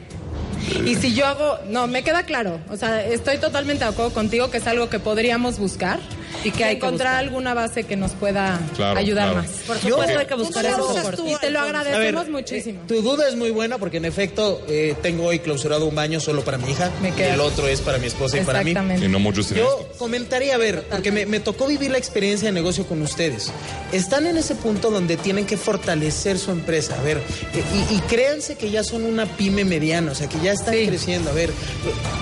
Y 0.84 0.96
si 0.96 1.14
yo 1.14 1.26
hago, 1.26 1.58
no, 1.68 1.86
me 1.86 2.02
queda 2.02 2.24
claro, 2.24 2.58
o 2.70 2.76
sea, 2.76 3.04
estoy 3.06 3.38
totalmente 3.38 3.84
de 3.84 3.90
acuerdo 3.90 4.12
contigo 4.12 4.50
que 4.50 4.58
es 4.58 4.66
algo 4.66 4.88
que 4.88 4.98
podríamos 4.98 5.58
buscar 5.60 6.00
y 6.44 6.50
que 6.50 6.64
hay 6.64 6.78
que 6.78 6.86
encontrar 6.86 7.16
alguna 7.16 7.54
base 7.54 7.84
que 7.84 7.96
nos 7.96 8.12
pueda 8.12 8.60
Claro, 8.76 8.98
ayudar 8.98 9.30
claro. 9.32 9.46
más. 9.48 9.56
Por 9.66 9.78
supuesto, 9.78 10.18
hay 10.18 10.26
que 10.26 10.34
buscar 10.34 10.64
¿Cómo 10.70 10.76
la 10.94 11.00
ese 11.00 11.02
soporte. 11.12 11.30
Y 11.32 11.36
te 11.36 11.50
lo 11.50 11.60
agradecemos 11.60 12.24
ver, 12.24 12.32
muchísimo. 12.32 12.80
Tu 12.86 13.02
duda 13.02 13.28
es 13.28 13.36
muy 13.36 13.50
buena 13.50 13.78
porque 13.78 13.96
en 13.98 14.04
efecto 14.04 14.62
eh, 14.68 14.94
tengo 15.02 15.24
hoy 15.24 15.38
clausurado 15.40 15.86
un 15.86 15.94
baño 15.94 16.20
solo 16.20 16.42
para 16.44 16.58
mi 16.58 16.70
hija 16.70 16.90
Me 17.02 17.08
y 17.16 17.22
el 17.22 17.40
otro 17.40 17.66
es 17.68 17.80
para 17.80 17.98
mi 17.98 18.06
esposa 18.06 18.38
y 18.38 18.40
para 18.44 18.62
mí. 18.62 18.70
Exactamente. 18.70 19.04
Y 19.06 19.08
no 19.08 19.18
muchos 19.18 19.50
Yo 19.50 19.88
comentaría, 19.98 20.54
a 20.54 20.58
ver, 20.58 20.84
porque 20.90 21.12
me, 21.12 21.26
me 21.26 21.40
tocó 21.40 21.66
vivir 21.66 21.90
la 21.90 21.98
experiencia 21.98 22.48
de 22.48 22.52
negocio 22.52 22.86
con 22.86 23.02
ustedes. 23.02 23.50
Están 23.92 24.26
en 24.26 24.36
ese 24.36 24.54
punto 24.54 24.90
donde 24.90 25.16
tienen 25.16 25.46
que 25.46 25.56
fortalecer 25.56 26.38
su 26.38 26.50
empresa, 26.50 26.96
a 26.98 27.02
ver, 27.02 27.18
eh, 27.18 27.62
y, 27.90 27.94
y 27.96 28.00
créanse 28.00 28.56
que 28.56 28.70
ya 28.70 28.82
son 28.84 29.04
una 29.04 29.26
pyme 29.26 29.64
mediana, 29.64 30.12
o 30.12 30.14
sea, 30.14 30.28
que 30.28 30.38
ya 30.40 30.52
están 30.52 30.74
Sí. 30.74 30.86
creciendo. 30.86 31.30
A 31.30 31.32
ver, 31.32 31.50
eh, 31.50 31.52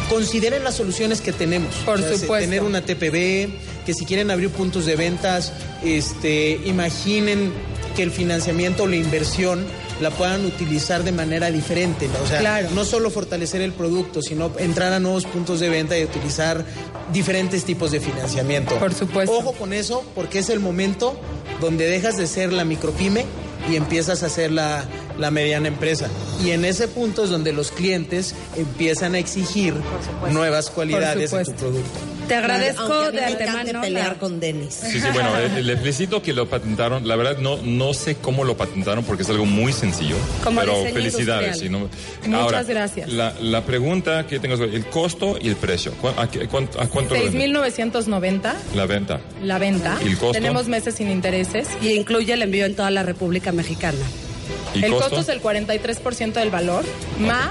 consideren 0.08 0.64
las 0.64 0.74
soluciones 0.74 1.20
que 1.20 1.32
tenemos. 1.32 1.74
Por 1.84 1.98
O 1.98 2.02
sea, 2.02 2.16
supuesto. 2.18 2.44
Tener 2.44 2.62
una 2.62 2.82
TPB, 2.82 3.48
que 3.86 3.94
si 3.94 4.03
quieren 4.04 4.30
abrir 4.30 4.50
puntos 4.50 4.86
de 4.86 4.96
ventas, 4.96 5.52
este, 5.82 6.60
imaginen 6.64 7.52
que 7.96 8.02
el 8.02 8.10
financiamiento 8.10 8.84
o 8.84 8.86
la 8.86 8.96
inversión 8.96 9.64
la 10.00 10.10
puedan 10.10 10.44
utilizar 10.44 11.04
de 11.04 11.12
manera 11.12 11.50
diferente. 11.52 12.08
¿no? 12.08 12.24
O 12.24 12.26
sea, 12.26 12.40
Claro. 12.40 12.68
no 12.74 12.84
solo 12.84 13.10
fortalecer 13.10 13.60
el 13.60 13.72
producto, 13.72 14.22
sino 14.22 14.50
entrar 14.58 14.92
a 14.92 14.98
nuevos 14.98 15.24
puntos 15.24 15.60
de 15.60 15.68
venta 15.68 15.96
y 15.96 16.02
utilizar 16.02 16.64
diferentes 17.12 17.64
tipos 17.64 17.92
de 17.92 18.00
financiamiento. 18.00 18.76
Por 18.78 18.92
supuesto. 18.92 19.32
Ojo 19.36 19.52
con 19.52 19.72
eso, 19.72 20.04
porque 20.16 20.40
es 20.40 20.48
el 20.50 20.58
momento 20.58 21.16
donde 21.60 21.86
dejas 21.88 22.16
de 22.16 22.26
ser 22.26 22.52
la 22.52 22.64
micropyme 22.64 23.24
y 23.70 23.76
empiezas 23.76 24.24
a 24.24 24.28
ser 24.28 24.50
la, 24.50 24.84
la 25.18 25.30
mediana 25.30 25.68
empresa. 25.68 26.08
Y 26.44 26.50
en 26.50 26.64
ese 26.64 26.88
punto 26.88 27.24
es 27.24 27.30
donde 27.30 27.52
los 27.52 27.70
clientes 27.70 28.34
empiezan 28.56 29.14
a 29.14 29.18
exigir 29.18 29.74
nuevas 30.30 30.70
cualidades 30.70 31.30
de 31.30 31.44
tu 31.44 31.52
producto. 31.52 31.98
Te 32.28 32.34
agradezco 32.36 32.82
Aunque 32.84 33.18
a 33.22 33.26
mí 33.28 33.34
de 33.36 33.44
antemano. 33.44 33.80
pelear 33.82 34.16
con 34.18 34.40
Denis. 34.40 34.72
Sí, 34.90 34.98
sí, 34.98 35.06
bueno, 35.12 35.28
eh, 35.38 35.62
les 35.62 35.78
felicito 35.78 36.22
que 36.22 36.32
lo 36.32 36.48
patentaron. 36.48 37.06
La 37.06 37.16
verdad, 37.16 37.36
no, 37.36 37.58
no 37.58 37.92
sé 37.92 38.14
cómo 38.16 38.44
lo 38.44 38.56
patentaron 38.56 39.04
porque 39.04 39.24
es 39.24 39.28
algo 39.28 39.44
muy 39.44 39.74
sencillo. 39.74 40.16
Como 40.42 40.60
pero 40.60 40.74
felicidades. 40.84 41.60
y 41.62 41.68
no- 41.68 41.80
Muchas 42.24 42.32
Ahora, 42.42 42.62
gracias. 42.62 43.12
La, 43.12 43.34
la 43.42 43.66
pregunta 43.66 44.26
que 44.26 44.40
tengo 44.40 44.54
es 44.54 44.60
el 44.72 44.86
costo 44.86 45.36
y 45.38 45.48
el 45.48 45.56
precio. 45.56 45.92
¿Cu- 46.00 46.08
¿A, 46.16 46.30
qué- 46.30 46.48
cuánto, 46.48 46.80
a 46.80 46.86
cuánto 46.88 47.14
lo 47.14 47.20
venden? 47.24 47.52
6.990 47.52 48.54
La 48.74 48.86
venta. 48.86 49.20
la 49.42 49.58
venta. 49.58 49.98
¿Y 50.02 50.08
el 50.08 50.16
costo? 50.16 50.32
Tenemos 50.32 50.66
meses 50.66 50.94
sin 50.94 51.10
intereses. 51.10 51.68
Y 51.82 51.90
incluye 51.92 52.32
el 52.32 52.40
envío 52.40 52.64
en 52.64 52.74
toda 52.74 52.90
la 52.90 53.02
República 53.02 53.52
Mexicana. 53.52 53.98
¿Y 54.74 54.84
el 54.84 54.90
costo? 54.92 55.10
costo 55.16 55.20
es 55.20 55.28
el 55.28 55.42
43% 55.42 56.32
del 56.34 56.50
valor, 56.50 56.84
más 57.18 57.50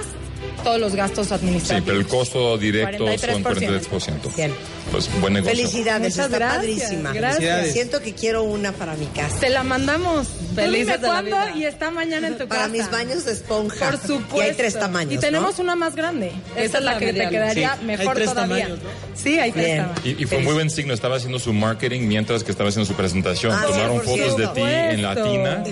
todos 0.64 0.80
los 0.80 0.96
gastos 0.96 1.28
Sí, 1.28 1.34
administrativos. 1.34 1.84
pero 1.86 2.00
el 2.00 2.08
costo 2.08 2.58
directo 2.58 3.06
son 3.18 3.44
43%. 3.44 3.84
43%. 4.32 4.52
Pues 4.92 5.10
buen 5.22 5.34
negocio. 5.34 5.56
Felicidades, 5.56 6.16
Muchas 6.16 6.26
está 6.26 6.38
gracias, 6.38 6.58
padrísima. 6.58 7.14
gracias. 7.14 7.72
Siento 7.74 8.02
que 8.02 8.14
quiero 8.14 8.44
una 8.44 8.72
para 8.74 8.94
mi 8.96 9.08
casa. 9.08 9.40
Te 9.40 9.50
la 9.50 9.64
mandamos. 9.64 10.28
Felices 10.54 10.88
de 11.02 11.08
la 11.08 11.08
cuándo 11.08 11.36
vida. 11.38 11.52
y 11.56 11.66
está 11.66 11.90
mañana 11.90 12.28
en 12.28 12.38
tu 12.38 12.48
Para 12.48 12.62
casa. 12.64 12.72
mis 12.74 12.92
baños 12.92 13.26
de 13.26 13.32
esponja. 13.32 13.90
Por 13.90 13.98
supuesto. 14.00 14.38
Y 14.38 14.42
hay 14.42 14.54
tres 14.54 14.78
tamaños. 14.78 15.14
Y 15.14 15.18
tenemos 15.18 15.58
¿no? 15.58 15.64
una 15.64 15.76
más 15.76 15.96
grande. 15.96 16.32
Esta 16.56 16.62
Esa 16.62 16.78
es 16.78 16.84
la 16.84 16.94
la 16.94 17.00
que 17.00 17.14
te 17.14 17.30
quedaría 17.30 17.74
Sí, 17.74 17.78
hay 17.80 17.86
mejor 17.88 18.16
tres 18.16 18.30
todavía. 18.30 18.66
tamaños, 18.66 18.84
¿no? 18.84 18.90
Sí, 19.16 19.40
hay 19.40 19.52
tres 19.52 19.78
tamaños. 19.78 20.06
Y, 20.06 20.24
y 20.24 20.26
fue 20.28 20.38
muy 20.40 20.54
buen 20.54 20.70
signo, 20.70 20.94
estaba 20.94 21.16
haciendo 21.16 21.40
su 21.40 21.54
marketing 21.54 22.02
mientras 22.02 22.44
que 22.44 22.52
estaba 22.52 22.70
haciendo 22.70 22.86
su 22.86 22.94
presentación. 22.94 23.52
Ah, 23.52 23.64
Tomaron 23.66 24.00
100%. 24.02 24.04
fotos 24.04 24.38
de 24.38 24.48
ti 24.50 24.62
en 24.62 25.02
la 25.02 25.16
tina. 25.16 25.64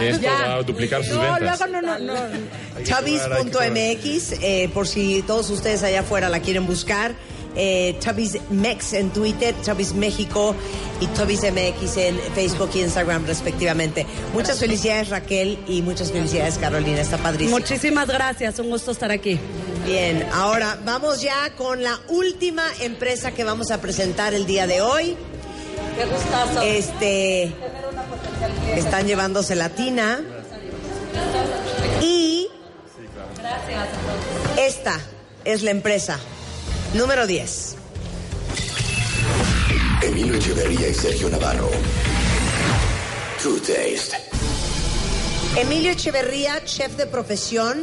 Esto 0.00 0.22
Ya. 0.22 0.32
va 0.32 0.54
a 0.54 0.62
duplicar 0.62 1.04
sus 1.04 1.16
no, 1.16 1.20
ventas. 1.34 1.58
luego 1.68 1.82
no, 1.82 1.98
no, 1.98 2.14
no. 2.14 2.14
Chavis.mx, 2.82 4.32
eh, 4.42 4.70
por 4.72 4.86
si 4.88 5.22
todos 5.26 5.50
ustedes 5.50 5.82
allá 5.82 6.00
afuera 6.00 6.28
la 6.28 6.40
quieren 6.40 6.66
buscar. 6.66 7.12
Eh, 7.56 7.98
Mex 8.50 8.92
en 8.92 9.10
Twitter, 9.10 9.54
Chavis 9.62 9.94
México 9.94 10.54
y 11.00 11.06
Chavis 11.14 11.42
MX 11.42 11.96
en 11.96 12.18
Facebook 12.34 12.70
y 12.74 12.80
Instagram 12.80 13.26
respectivamente. 13.26 14.06
Muchas 14.32 14.58
felicidades 14.58 15.08
Raquel 15.08 15.58
y 15.66 15.82
muchas 15.82 16.12
felicidades 16.12 16.58
Carolina, 16.58 17.00
está 17.00 17.18
padrísimo. 17.18 17.58
Muchísimas 17.58 18.08
gracias, 18.08 18.58
un 18.58 18.70
gusto 18.70 18.92
estar 18.92 19.10
aquí. 19.10 19.38
Bien, 19.84 20.26
ahora 20.32 20.78
vamos 20.84 21.22
ya 21.22 21.54
con 21.56 21.82
la 21.82 21.98
última 22.08 22.64
empresa 22.80 23.32
que 23.32 23.44
vamos 23.44 23.70
a 23.70 23.80
presentar 23.80 24.34
el 24.34 24.46
día 24.46 24.66
de 24.66 24.80
hoy. 24.80 25.16
Qué 25.96 26.04
gustazo. 26.04 26.62
Este 26.62 27.52
están 28.76 29.06
llevándose 29.06 29.56
la 29.56 29.70
tina 29.70 30.20
y 32.00 32.48
esta 34.56 35.00
es 35.44 35.62
la 35.62 35.70
empresa 35.70 36.18
número 36.94 37.26
10. 37.26 37.76
Emilio 40.02 40.34
Echeverría 40.34 40.88
y 40.88 40.94
Sergio 40.94 41.28
Navarro. 41.28 41.70
True 43.40 43.60
Taste. 43.60 44.16
Emilio 45.56 45.92
Echeverría, 45.92 46.64
chef 46.64 46.96
de 46.96 47.06
profesión, 47.06 47.80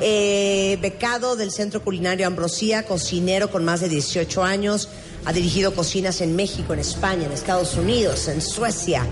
eh, 0.00 0.78
becado 0.80 1.36
del 1.36 1.50
Centro 1.50 1.82
Culinario 1.82 2.26
Ambrosía, 2.26 2.84
cocinero 2.84 3.50
con 3.50 3.64
más 3.64 3.80
de 3.80 3.88
18 3.88 4.44
años, 4.44 4.88
ha 5.24 5.32
dirigido 5.32 5.74
cocinas 5.74 6.20
en 6.20 6.36
México, 6.36 6.72
en 6.72 6.78
España, 6.80 7.26
en 7.26 7.32
Estados 7.32 7.74
Unidos, 7.74 8.28
en 8.28 8.40
Suecia, 8.40 9.04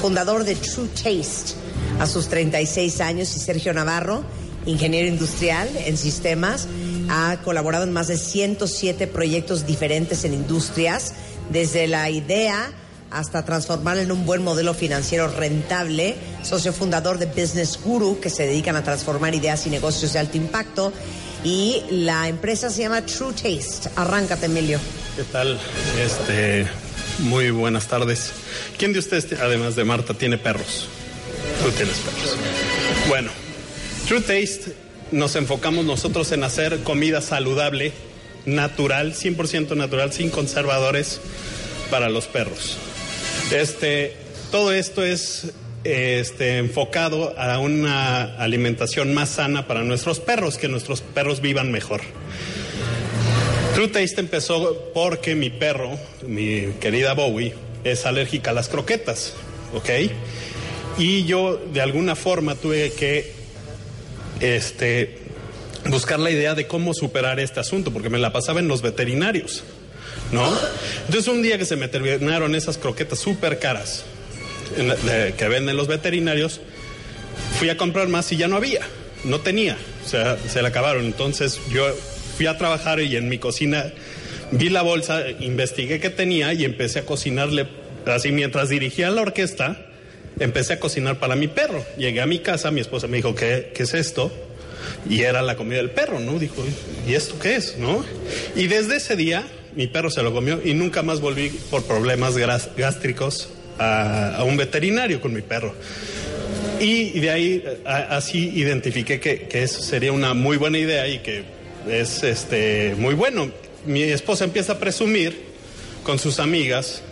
fundador 0.00 0.44
de 0.44 0.54
True 0.56 0.88
Taste 0.88 1.54
a 2.00 2.06
sus 2.06 2.28
36 2.28 3.00
años 3.00 3.36
y 3.36 3.38
Sergio 3.38 3.72
Navarro, 3.74 4.24
ingeniero 4.66 5.08
industrial 5.08 5.68
en 5.86 5.96
sistemas, 5.96 6.66
ha 7.14 7.36
colaborado 7.44 7.84
en 7.84 7.92
más 7.92 8.08
de 8.08 8.16
107 8.16 9.06
proyectos 9.06 9.66
diferentes 9.66 10.24
en 10.24 10.32
industrias, 10.32 11.12
desde 11.50 11.86
la 11.86 12.08
idea 12.08 12.72
hasta 13.10 13.44
transformarla 13.44 14.00
en 14.00 14.12
un 14.12 14.24
buen 14.24 14.42
modelo 14.42 14.72
financiero 14.72 15.28
rentable, 15.28 16.14
socio 16.42 16.72
fundador 16.72 17.18
de 17.18 17.26
Business 17.26 17.78
Guru, 17.84 18.18
que 18.18 18.30
se 18.30 18.46
dedican 18.46 18.76
a 18.76 18.82
transformar 18.82 19.34
ideas 19.34 19.66
y 19.66 19.70
negocios 19.70 20.14
de 20.14 20.20
alto 20.20 20.38
impacto. 20.38 20.90
Y 21.44 21.82
la 21.90 22.28
empresa 22.28 22.70
se 22.70 22.80
llama 22.80 23.04
True 23.04 23.34
Taste. 23.34 23.90
Arráncate, 23.94 24.46
Emilio. 24.46 24.80
¿Qué 25.14 25.24
tal? 25.24 25.60
Este, 26.02 26.66
muy 27.18 27.50
buenas 27.50 27.88
tardes. 27.88 28.30
¿Quién 28.78 28.94
de 28.94 29.00
ustedes, 29.00 29.38
además 29.38 29.76
de 29.76 29.84
Marta, 29.84 30.14
tiene 30.14 30.38
perros? 30.38 30.88
Tú 31.62 31.70
tienes 31.72 31.98
perros. 31.98 32.36
Bueno, 33.10 33.30
True 34.08 34.22
Taste 34.22 34.91
nos 35.12 35.36
enfocamos 35.36 35.84
nosotros 35.84 36.32
en 36.32 36.42
hacer 36.42 36.80
comida 36.80 37.20
saludable, 37.20 37.92
natural, 38.46 39.14
100% 39.14 39.76
natural, 39.76 40.12
sin 40.12 40.30
conservadores 40.30 41.20
para 41.90 42.08
los 42.08 42.26
perros. 42.26 42.78
Este, 43.52 44.16
todo 44.50 44.72
esto 44.72 45.04
es 45.04 45.52
este, 45.84 46.58
enfocado 46.58 47.38
a 47.38 47.58
una 47.58 48.36
alimentación 48.36 49.14
más 49.14 49.28
sana 49.28 49.66
para 49.66 49.82
nuestros 49.82 50.20
perros, 50.20 50.58
que 50.58 50.68
nuestros 50.68 51.02
perros 51.02 51.40
vivan 51.40 51.70
mejor. 51.70 52.00
True 53.74 53.88
Taste 53.88 54.20
empezó 54.20 54.90
porque 54.92 55.34
mi 55.34 55.50
perro, 55.50 55.98
mi 56.26 56.72
querida 56.80 57.14
Bowie, 57.14 57.54
es 57.84 58.06
alérgica 58.06 58.50
a 58.50 58.54
las 58.54 58.68
croquetas, 58.68 59.34
¿ok? 59.74 60.10
Y 60.98 61.24
yo 61.24 61.56
de 61.72 61.80
alguna 61.80 62.14
forma 62.14 62.54
tuve 62.54 62.92
que 62.92 63.41
este, 64.42 65.16
buscar 65.86 66.18
la 66.20 66.30
idea 66.30 66.54
de 66.54 66.66
cómo 66.66 66.92
superar 66.94 67.40
este 67.40 67.60
asunto, 67.60 67.92
porque 67.92 68.10
me 68.10 68.18
la 68.18 68.32
pasaba 68.32 68.60
en 68.60 68.68
los 68.68 68.82
veterinarios, 68.82 69.64
¿no? 70.32 70.46
Entonces 71.06 71.28
un 71.32 71.42
día 71.42 71.56
que 71.58 71.64
se 71.64 71.76
me 71.76 71.88
terminaron 71.88 72.54
esas 72.54 72.76
croquetas 72.78 73.18
súper 73.18 73.58
caras 73.58 74.04
la- 74.76 75.32
que 75.32 75.48
venden 75.48 75.76
los 75.76 75.86
veterinarios, 75.88 76.60
fui 77.58 77.68
a 77.70 77.76
comprar 77.76 78.08
más 78.08 78.30
y 78.32 78.36
ya 78.36 78.48
no 78.48 78.56
había, 78.56 78.80
no 79.24 79.40
tenía, 79.40 79.76
o 80.04 80.08
sea, 80.08 80.36
se 80.48 80.60
le 80.62 80.68
acabaron. 80.68 81.04
Entonces 81.04 81.60
yo 81.72 81.86
fui 82.36 82.46
a 82.46 82.56
trabajar 82.58 83.00
y 83.00 83.16
en 83.16 83.28
mi 83.28 83.38
cocina 83.38 83.92
vi 84.50 84.68
la 84.70 84.82
bolsa, 84.82 85.22
investigué 85.40 86.00
qué 86.00 86.10
tenía 86.10 86.52
y 86.52 86.64
empecé 86.64 87.00
a 87.00 87.06
cocinarle, 87.06 87.66
así 88.06 88.32
mientras 88.32 88.68
dirigía 88.68 89.10
la 89.10 89.22
orquesta, 89.22 89.86
empecé 90.42 90.74
a 90.74 90.80
cocinar 90.80 91.18
para 91.18 91.36
mi 91.36 91.48
perro. 91.48 91.84
Llegué 91.96 92.20
a 92.20 92.26
mi 92.26 92.38
casa, 92.40 92.70
mi 92.70 92.80
esposa 92.80 93.06
me 93.08 93.16
dijo, 93.18 93.34
¿qué, 93.34 93.72
qué 93.74 93.82
es 93.84 93.94
esto? 93.94 94.32
Y 95.08 95.22
era 95.22 95.42
la 95.42 95.56
comida 95.56 95.78
del 95.78 95.90
perro, 95.90 96.18
¿no? 96.20 96.38
Dijo, 96.38 96.64
¿y 97.08 97.14
esto 97.14 97.38
qué 97.38 97.56
es? 97.56 97.76
¿No? 97.78 98.04
Y 98.56 98.66
desde 98.66 98.96
ese 98.96 99.16
día, 99.16 99.44
mi 99.76 99.86
perro 99.86 100.10
se 100.10 100.22
lo 100.22 100.32
comió 100.32 100.60
y 100.64 100.74
nunca 100.74 101.02
más 101.02 101.20
volví 101.20 101.48
por 101.70 101.84
problemas 101.84 102.36
gástricos 102.36 103.48
a, 103.78 104.36
a 104.36 104.44
un 104.44 104.56
veterinario 104.56 105.20
con 105.20 105.32
mi 105.32 105.42
perro. 105.42 105.74
Y 106.80 107.20
de 107.20 107.30
ahí 107.30 107.64
a- 107.84 108.16
así 108.16 108.50
identifiqué 108.54 109.20
que, 109.20 109.42
que 109.46 109.62
eso 109.62 109.80
sería 109.82 110.12
una 110.12 110.34
muy 110.34 110.56
buena 110.56 110.78
idea 110.78 111.06
y 111.06 111.20
que 111.20 111.44
es 111.88 112.22
este 112.24 112.94
muy 112.98 113.14
bueno. 113.14 113.50
Mi 113.86 114.02
esposa 114.02 114.44
empieza 114.44 114.74
a 114.74 114.78
presumir 114.78 115.36
con 116.02 116.18
sus 116.18 116.40
amigas 116.40 117.02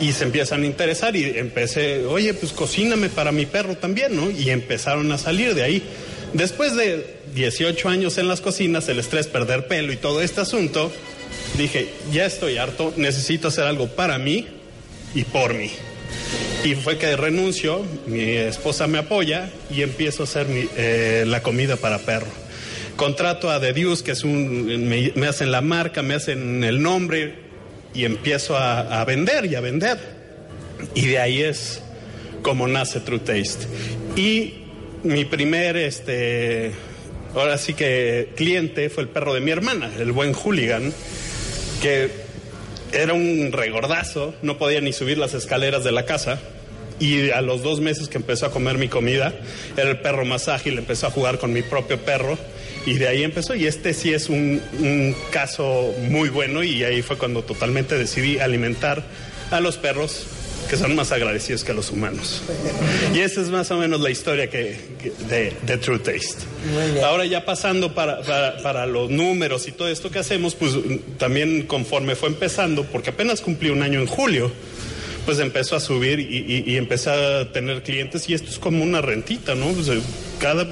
y 0.00 0.12
se 0.12 0.24
empiezan 0.24 0.62
a 0.62 0.66
interesar 0.66 1.16
y 1.16 1.38
empecé, 1.38 2.04
oye, 2.04 2.34
pues 2.34 2.52
cocíname 2.52 3.08
para 3.08 3.32
mi 3.32 3.46
perro 3.46 3.76
también, 3.76 4.14
¿no? 4.14 4.30
Y 4.30 4.50
empezaron 4.50 5.10
a 5.12 5.18
salir 5.18 5.54
de 5.54 5.62
ahí. 5.62 5.82
Después 6.32 6.76
de 6.76 7.16
18 7.34 7.88
años 7.88 8.18
en 8.18 8.28
las 8.28 8.40
cocinas, 8.40 8.88
el 8.88 8.98
estrés, 8.98 9.26
perder 9.26 9.66
pelo 9.66 9.92
y 9.92 9.96
todo 9.96 10.20
este 10.20 10.40
asunto, 10.42 10.92
dije, 11.56 11.88
ya 12.12 12.26
estoy 12.26 12.58
harto, 12.58 12.92
necesito 12.96 13.48
hacer 13.48 13.64
algo 13.64 13.88
para 13.88 14.18
mí 14.18 14.46
y 15.14 15.24
por 15.24 15.54
mí. 15.54 15.70
Y 16.64 16.74
fue 16.74 16.98
que 16.98 17.16
renuncio, 17.16 17.84
mi 18.06 18.22
esposa 18.22 18.86
me 18.86 18.98
apoya 18.98 19.50
y 19.70 19.82
empiezo 19.82 20.22
a 20.22 20.24
hacer 20.24 20.46
eh, 20.50 21.24
la 21.26 21.42
comida 21.42 21.76
para 21.76 21.98
perro. 22.00 22.26
Contrato 22.96 23.50
a 23.50 23.60
The 23.60 23.72
Deuce, 23.72 24.02
que 24.02 24.12
es 24.12 24.24
un, 24.24 24.88
me, 24.88 25.12
me 25.14 25.26
hacen 25.26 25.52
la 25.52 25.60
marca, 25.60 26.02
me 26.02 26.14
hacen 26.14 26.64
el 26.64 26.82
nombre 26.82 27.45
y 27.96 28.04
empiezo 28.04 28.56
a, 28.56 29.02
vender 29.06 29.46
y 29.46 29.54
a 29.54 29.60
vender. 29.60 29.98
Y 30.94 31.06
de 31.06 31.18
ahí 31.18 31.42
es 31.42 31.80
como 32.42 32.68
nace 32.68 33.00
True 33.00 33.20
Taste. 33.20 33.66
Y 34.16 34.64
mi 35.02 35.24
primer, 35.24 35.78
este, 35.78 36.72
ahora 37.34 37.56
sí 37.56 37.72
que 37.72 38.32
cliente 38.36 38.90
fue 38.90 39.04
el 39.04 39.08
perro 39.08 39.32
de 39.32 39.40
mi 39.40 39.50
hermana, 39.50 39.90
el 39.98 40.12
buen 40.12 40.34
hooligan, 40.34 40.92
que 41.80 42.10
era 42.92 43.14
un 43.14 43.50
regordazo, 43.52 44.34
no 44.42 44.58
podía 44.58 44.82
ni 44.82 44.92
subir 44.92 45.16
las 45.16 45.32
escaleras 45.32 45.82
de 45.82 45.92
la 45.92 46.04
casa. 46.04 46.38
Y 46.98 47.30
a 47.30 47.40
los 47.40 47.62
dos 47.62 47.80
meses 47.80 48.08
que 48.08 48.18
empezó 48.18 48.46
a 48.46 48.50
comer 48.50 48.76
mi 48.76 48.88
comida, 48.88 49.34
era 49.76 49.88
el 49.88 50.00
perro 50.00 50.26
más 50.26 50.48
ágil, 50.48 50.78
empezó 50.78 51.06
a 51.06 51.10
jugar 51.10 51.38
con 51.38 51.52
mi 51.52 51.62
propio 51.62 51.98
perro 51.98 52.38
y 52.86 52.94
de 52.94 53.08
ahí 53.08 53.22
empezó. 53.24 53.54
Y 53.54 53.66
este 53.66 53.92
sí 53.92 54.12
es 54.14 54.28
un, 54.30 54.62
un 54.78 55.14
caso 55.30 55.92
muy 56.08 56.28
bueno 56.30 56.62
y 56.62 56.82
ahí 56.84 57.02
fue 57.02 57.18
cuando 57.18 57.42
totalmente 57.42 57.98
decidí 57.98 58.38
alimentar 58.38 59.04
a 59.50 59.60
los 59.60 59.76
perros 59.76 60.26
que 60.70 60.76
son 60.76 60.96
más 60.96 61.12
agradecidos 61.12 61.62
que 61.62 61.70
a 61.70 61.74
los 61.76 61.90
humanos. 61.92 62.42
Y 63.14 63.20
esa 63.20 63.40
es 63.40 63.50
más 63.50 63.70
o 63.70 63.76
menos 63.76 64.00
la 64.00 64.10
historia 64.10 64.50
que, 64.50 64.76
que- 65.00 65.12
de, 65.28 65.52
de 65.64 65.76
True 65.78 66.00
Taste. 66.00 66.42
Ahora 67.04 67.24
ya 67.24 67.44
pasando 67.44 67.94
para, 67.94 68.20
para, 68.22 68.56
para 68.62 68.84
los 68.86 69.08
números 69.08 69.68
y 69.68 69.72
todo 69.72 69.86
esto 69.88 70.10
que 70.10 70.18
hacemos, 70.18 70.56
pues 70.56 70.72
también 71.18 71.66
conforme 71.66 72.16
fue 72.16 72.30
empezando, 72.30 72.82
porque 72.84 73.10
apenas 73.10 73.40
cumplí 73.42 73.70
un 73.70 73.82
año 73.82 74.00
en 74.00 74.06
julio, 74.06 74.50
pues 75.24 75.38
empezó 75.38 75.76
a 75.76 75.80
subir 75.80 76.18
y, 76.18 76.24
y- 76.36 76.64
y 76.72 76.76
empecé 76.76 77.10
a 77.10 77.52
tener 77.52 77.84
clientes 77.84 78.28
y 78.28 78.34
esto 78.34 78.50
es 78.50 78.58
como 78.58 78.82
una 78.82 79.00
rentita, 79.00 79.54
¿no? 79.54 79.66
Pues, 79.70 79.88
cada 80.40 80.66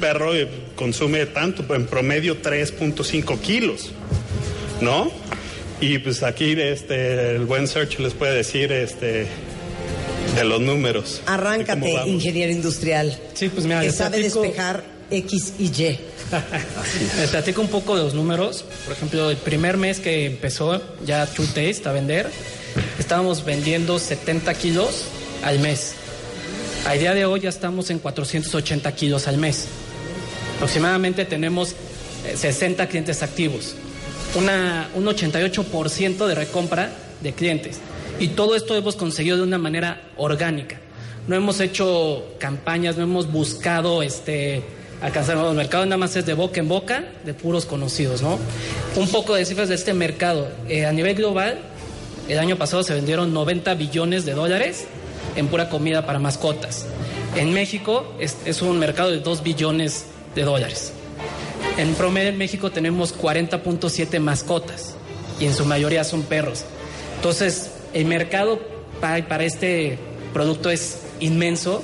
perro 0.00 0.34
eh, 0.34 0.48
consume 0.76 1.26
tanto, 1.26 1.64
en 1.74 1.86
promedio 1.86 2.40
3.5 2.40 3.40
kilos, 3.40 3.90
¿no? 4.80 5.10
Y 5.80 5.98
pues 5.98 6.22
aquí 6.22 6.52
este, 6.58 7.34
el 7.34 7.44
buen 7.44 7.66
search 7.66 7.98
les 7.98 8.14
puede 8.14 8.34
decir 8.34 8.70
este, 8.72 9.26
de 10.36 10.44
los 10.44 10.60
números. 10.60 11.20
Arráncate, 11.26 11.90
ingeniero 12.06 12.52
industrial. 12.52 13.18
Sí, 13.34 13.48
pues 13.48 13.66
mira, 13.66 13.80
que 13.82 13.90
sabe 13.90 14.18
platico- 14.18 14.42
despejar 14.42 14.84
X 15.10 15.52
y 15.58 15.64
Y. 15.66 15.98
Les 17.20 17.30
platico 17.30 17.60
un 17.60 17.68
poco 17.68 17.96
de 17.96 18.02
los 18.02 18.14
números. 18.14 18.64
Por 18.84 18.94
ejemplo, 18.96 19.30
el 19.30 19.36
primer 19.36 19.76
mes 19.76 20.00
que 20.00 20.26
empezó 20.26 20.82
ya 21.06 21.24
True 21.26 21.46
Taste 21.46 21.82
a 21.88 21.92
vender, 21.92 22.28
estábamos 22.98 23.44
vendiendo 23.44 23.98
70 24.00 24.52
kilos 24.54 25.04
al 25.44 25.60
mes. 25.60 25.92
A 26.86 26.94
día 26.94 27.14
de 27.14 27.24
hoy 27.26 27.40
ya 27.40 27.48
estamos 27.48 27.90
en 27.90 27.98
480 28.00 28.92
kilos 28.96 29.28
al 29.28 29.38
mes. 29.38 29.66
Aproximadamente 30.56 31.24
tenemos 31.24 31.74
eh, 32.26 32.36
60 32.36 32.86
clientes 32.88 33.22
activos. 33.22 33.74
Un 34.34 35.06
88% 35.06 36.26
de 36.26 36.34
recompra 36.34 36.90
de 37.22 37.32
clientes. 37.32 37.78
Y 38.18 38.28
todo 38.28 38.56
esto 38.56 38.74
hemos 38.74 38.96
conseguido 38.96 39.36
de 39.36 39.42
una 39.42 39.58
manera 39.58 40.02
orgánica. 40.16 40.78
No 41.26 41.36
hemos 41.36 41.60
hecho 41.60 42.24
campañas, 42.38 42.96
no 42.96 43.04
hemos 43.04 43.30
buscado 43.30 44.02
este, 44.02 44.62
alcanzar 45.00 45.36
nuevos 45.36 45.54
mercados, 45.54 45.86
nada 45.86 45.98
más 45.98 46.16
es 46.16 46.24
de 46.26 46.34
boca 46.34 46.60
en 46.60 46.68
boca, 46.68 47.04
de 47.24 47.34
puros 47.34 47.66
conocidos, 47.66 48.22
¿no? 48.22 48.38
Un 48.96 49.08
poco 49.08 49.34
de 49.34 49.44
cifras 49.44 49.68
de 49.68 49.74
este 49.74 49.92
mercado. 49.92 50.48
Eh, 50.68 50.86
a 50.86 50.92
nivel 50.92 51.14
global, 51.14 51.58
el 52.28 52.38
año 52.38 52.56
pasado 52.56 52.82
se 52.82 52.94
vendieron 52.94 53.32
90 53.32 53.74
billones 53.74 54.24
de 54.24 54.32
dólares 54.32 54.86
en 55.36 55.48
pura 55.48 55.68
comida 55.68 56.06
para 56.06 56.18
mascotas. 56.18 56.86
En 57.36 57.52
México 57.52 58.14
es, 58.18 58.62
un 58.62 58.78
mercado 58.78 59.10
de 59.10 59.20
2 59.20 59.42
billones 59.42 60.06
de 60.36 60.42
dólares. 60.42 60.92
En 61.76 61.94
promedio 61.94 62.28
en 62.28 62.38
México 62.38 62.70
tenemos 62.70 63.18
40.7 63.18 64.20
mascotas 64.20 64.94
y 65.40 65.46
en 65.46 65.54
su 65.54 65.64
mayoría 65.64 66.04
son 66.04 66.22
perros. 66.22 66.64
Entonces, 67.16 67.72
el 67.92 68.04
mercado 68.04 68.60
para, 69.00 69.26
para 69.26 69.44
este 69.44 69.98
producto 70.32 70.70
es 70.70 71.00
inmenso 71.18 71.82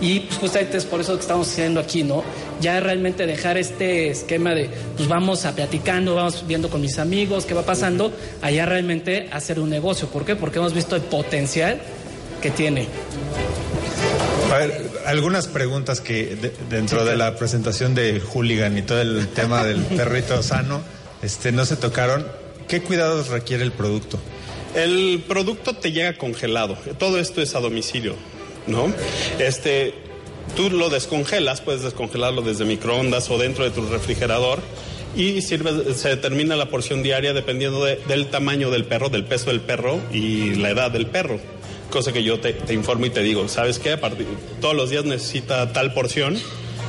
Y 0.00 0.20
pues 0.20 0.38
justamente 0.38 0.76
es 0.76 0.84
por 0.84 1.00
eso 1.00 1.14
que 1.14 1.20
estamos 1.20 1.48
haciendo 1.48 1.80
aquí, 1.80 2.02
¿no? 2.02 2.22
Ya 2.60 2.78
realmente 2.80 3.26
dejar 3.26 3.56
este 3.56 4.10
esquema 4.10 4.54
de, 4.54 4.68
pues 4.96 5.08
vamos 5.08 5.46
a 5.46 5.54
platicando, 5.54 6.14
vamos 6.14 6.44
viendo 6.46 6.68
con 6.68 6.82
mis 6.82 6.98
amigos 6.98 7.46
qué 7.46 7.54
va 7.54 7.62
pasando, 7.62 8.12
allá 8.42 8.66
realmente 8.66 9.28
hacer 9.32 9.58
un 9.58 9.70
negocio. 9.70 10.08
¿Por 10.08 10.24
qué? 10.24 10.36
Porque 10.36 10.58
hemos 10.58 10.74
visto 10.74 10.96
el 10.96 11.02
potencial 11.02 11.80
que 12.42 12.50
tiene. 12.50 12.88
A 14.52 14.58
ver, 14.58 14.85
algunas 15.06 15.46
preguntas 15.48 16.00
que 16.00 16.36
de- 16.36 16.52
dentro 16.68 17.04
de 17.04 17.16
la 17.16 17.36
presentación 17.36 17.94
de 17.94 18.20
Hooligan 18.20 18.76
y 18.76 18.82
todo 18.82 19.00
el 19.00 19.28
tema 19.28 19.64
del 19.64 19.78
perrito 19.96 20.42
sano, 20.42 20.82
este, 21.22 21.52
no 21.52 21.64
se 21.64 21.76
tocaron. 21.76 22.26
¿Qué 22.68 22.82
cuidados 22.82 23.28
requiere 23.28 23.62
el 23.62 23.72
producto? 23.72 24.18
El 24.74 25.22
producto 25.26 25.74
te 25.74 25.92
llega 25.92 26.14
congelado. 26.18 26.76
Todo 26.98 27.18
esto 27.18 27.40
es 27.40 27.54
a 27.54 27.60
domicilio, 27.60 28.14
¿no? 28.66 28.92
Este, 29.38 29.94
tú 30.56 30.70
lo 30.70 30.90
descongelas, 30.90 31.60
puedes 31.60 31.82
descongelarlo 31.82 32.42
desde 32.42 32.64
microondas 32.64 33.30
o 33.30 33.38
dentro 33.38 33.64
de 33.64 33.70
tu 33.70 33.86
refrigerador 33.88 34.58
y 35.16 35.40
sirve, 35.40 35.94
se 35.94 36.10
determina 36.10 36.56
la 36.56 36.68
porción 36.68 37.02
diaria 37.02 37.32
dependiendo 37.32 37.84
de- 37.84 37.96
del 38.08 38.26
tamaño 38.26 38.70
del 38.70 38.84
perro, 38.84 39.08
del 39.08 39.24
peso 39.24 39.46
del 39.50 39.60
perro 39.60 39.98
y 40.12 40.56
la 40.56 40.70
edad 40.70 40.90
del 40.90 41.06
perro. 41.06 41.40
Cosa 41.90 42.12
que 42.12 42.22
yo 42.22 42.40
te, 42.40 42.56
informo 42.74 43.06
y 43.06 43.10
te 43.10 43.22
digo, 43.22 43.46
¿sabes 43.48 43.78
qué? 43.78 43.92
A 43.92 44.00
partir, 44.00 44.26
todos 44.60 44.74
los 44.74 44.90
días 44.90 45.04
necesita 45.04 45.72
tal 45.72 45.94
porción 45.94 46.36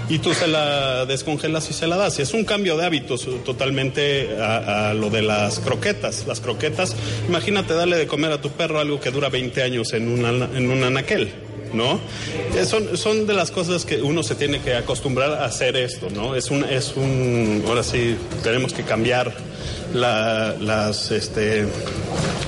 y 0.10 0.20
tú 0.20 0.34
se 0.34 0.48
la 0.48 1.06
descongelas 1.06 1.70
y 1.70 1.74
se 1.74 1.86
la 1.88 1.98
das. 1.98 2.20
Es 2.20 2.34
un 2.34 2.46
cambio 2.46 2.78
de 2.78 2.86
hábitos 2.86 3.26
eh, 3.28 3.38
totalmente 3.46 4.38
a, 4.42 4.94
lo 4.94 5.10
de 5.10 5.22
las 5.22 5.60
croquetas. 5.60 6.26
Las 6.28 6.40
croquetas, 6.40 6.96
imagínate 7.28 7.74
darle 7.74 7.98
de 7.98 8.08
comer 8.08 8.32
a 8.32 8.42
tu 8.42 8.50
perro 8.52 8.80
algo 8.80 9.00
que 9.00 9.12
dura 9.12 9.30
20 9.30 9.62
años 9.64 9.94
en 9.94 10.08
un, 10.08 10.26
ana- 10.26 10.50
en 10.56 10.70
un 10.72 10.84
anaquel. 10.84 11.32
¿No? 11.74 12.00
Eh, 12.56 12.64
Son, 12.66 12.98
son 12.98 13.28
de 13.28 13.34
las 13.34 13.52
cosas 13.52 13.84
que 13.84 14.02
uno 14.02 14.24
se 14.24 14.36
tiene 14.36 14.62
que 14.62 14.74
acostumbrar 14.76 15.34
a 15.34 15.44
hacer 15.46 15.76
esto, 15.76 16.08
¿no? 16.10 16.34
Es 16.34 16.50
un, 16.50 16.64
es 16.64 16.94
un, 16.96 17.62
ahora 17.68 17.84
sí, 17.84 18.16
tenemos 18.42 18.72
que 18.72 18.84
cambiar 18.84 19.34
la, 19.94 20.56
las, 20.62 21.12
este, 21.12 21.66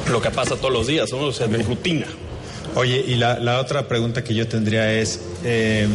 lo 0.09 0.21
que 0.21 0.31
pasa 0.31 0.55
todos 0.55 0.71
los 0.73 0.87
días, 0.87 1.11
¿no? 1.11 1.17
O 1.19 1.31
sea, 1.33 1.47
de 1.47 1.61
rutina. 1.63 2.07
Oye, 2.75 3.03
y 3.07 3.15
la, 3.15 3.39
la 3.39 3.59
otra 3.59 3.87
pregunta 3.87 4.23
que 4.23 4.33
yo 4.35 4.47
tendría 4.47 4.91
es, 4.93 5.19
eh, 5.43 5.87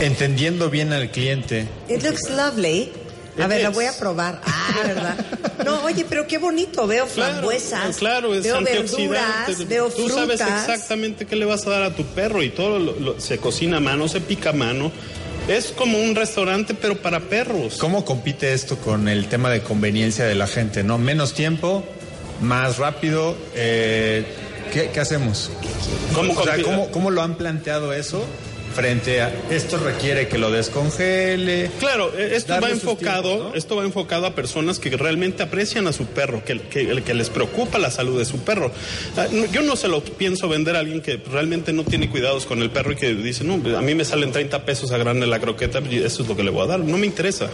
entendiendo 0.00 0.68
bien 0.70 0.92
al 0.92 1.10
cliente, 1.10 1.66
It 1.88 2.02
looks 2.02 2.28
lovely. 2.30 2.92
A 3.38 3.42
It 3.44 3.48
ver, 3.48 3.62
la 3.62 3.70
voy 3.70 3.86
a 3.86 3.92
probar. 3.98 4.40
Ah, 4.44 4.74
¿verdad? 4.86 5.16
No, 5.64 5.84
oye, 5.84 6.04
pero 6.08 6.26
qué 6.26 6.36
bonito. 6.38 6.86
Veo 6.86 7.06
Claro, 7.06 7.32
frambuesas. 7.34 7.96
Claro, 7.96 8.34
es 8.34 8.42
veo 8.42 8.60
verduras, 8.62 9.66
veo 9.68 9.88
Tú 9.88 10.08
frutas. 10.08 10.38
sabes 10.38 10.40
exactamente 10.40 11.24
qué 11.24 11.36
le 11.36 11.44
vas 11.46 11.66
a 11.66 11.70
dar 11.70 11.82
a 11.82 11.94
tu 11.94 12.04
perro 12.04 12.42
y 12.42 12.50
todo 12.50 12.78
lo- 12.78 12.98
lo- 13.00 13.20
se 13.20 13.38
cocina 13.38 13.78
a 13.78 13.80
mano, 13.80 14.06
se 14.08 14.20
pica 14.20 14.50
a 14.50 14.52
mano. 14.52 14.92
Es 15.48 15.66
como 15.76 15.98
un 15.98 16.14
restaurante, 16.14 16.74
pero 16.74 16.96
para 17.00 17.20
perros. 17.20 17.76
¿cómo 17.78 18.04
compite 18.04 18.52
esto 18.52 18.76
con 18.78 19.08
el 19.08 19.26
tema 19.28 19.50
de 19.50 19.62
conveniencia 19.62 20.24
de 20.26 20.34
la 20.34 20.46
gente? 20.46 20.84
¿No? 20.84 20.98
Menos 20.98 21.32
tiempo, 21.32 21.84
más 22.42 22.76
rápido. 22.78 23.36
eh, 23.54 24.24
¿qué, 24.72 24.90
qué 24.92 25.00
hacemos? 25.00 25.50
¿Cómo 26.14 26.32
O 26.32 26.34
sea, 26.44 26.54
compite? 26.54 26.62
¿cómo, 26.62 26.90
cómo 26.90 27.10
lo 27.10 27.22
han 27.22 27.36
planteado 27.36 27.92
eso 27.92 28.24
frente 28.74 29.20
a 29.20 29.30
esto 29.50 29.76
requiere 29.76 30.28
que 30.28 30.38
lo 30.38 30.50
descongele? 30.50 31.70
Claro, 31.78 32.10
eh, 32.16 32.32
esto 32.36 32.58
va 32.60 32.70
enfocado, 32.70 33.22
tiempos, 33.22 33.50
¿no? 33.50 33.54
esto 33.54 33.76
va 33.76 33.84
enfocado 33.84 34.26
a 34.26 34.34
personas 34.34 34.78
que 34.78 34.88
realmente 34.96 35.42
aprecian 35.42 35.86
a 35.86 35.92
su 35.92 36.06
perro, 36.06 36.42
que, 36.42 36.58
que, 36.58 37.02
que 37.02 37.14
les 37.14 37.28
preocupa 37.28 37.78
la 37.78 37.90
salud 37.90 38.18
de 38.18 38.24
su 38.24 38.38
perro. 38.38 38.72
Ah, 39.16 39.26
Yo 39.52 39.60
no 39.62 39.76
se 39.76 39.88
lo 39.88 40.02
pienso 40.02 40.48
vender 40.48 40.76
a 40.76 40.78
alguien 40.78 41.02
que 41.02 41.16
realmente 41.30 41.72
no 41.74 41.84
tiene 41.84 42.08
cuidados 42.08 42.46
con 42.46 42.62
el 42.62 42.70
perro 42.70 42.92
y 42.92 42.96
que 42.96 43.14
dice, 43.14 43.44
no, 43.44 43.60
a 43.76 43.82
mí 43.82 43.94
me 43.94 44.04
salen 44.06 44.32
30 44.32 44.64
pesos 44.64 44.90
a 44.92 44.96
grande 44.98 45.26
la 45.26 45.38
croqueta 45.38 45.80
y 45.90 45.98
eso 45.98 46.22
es 46.22 46.28
lo 46.28 46.34
que 46.36 46.42
le 46.42 46.50
voy 46.50 46.64
a 46.64 46.66
dar. 46.68 46.80
No 46.80 46.96
me 46.96 47.06
interesa. 47.06 47.50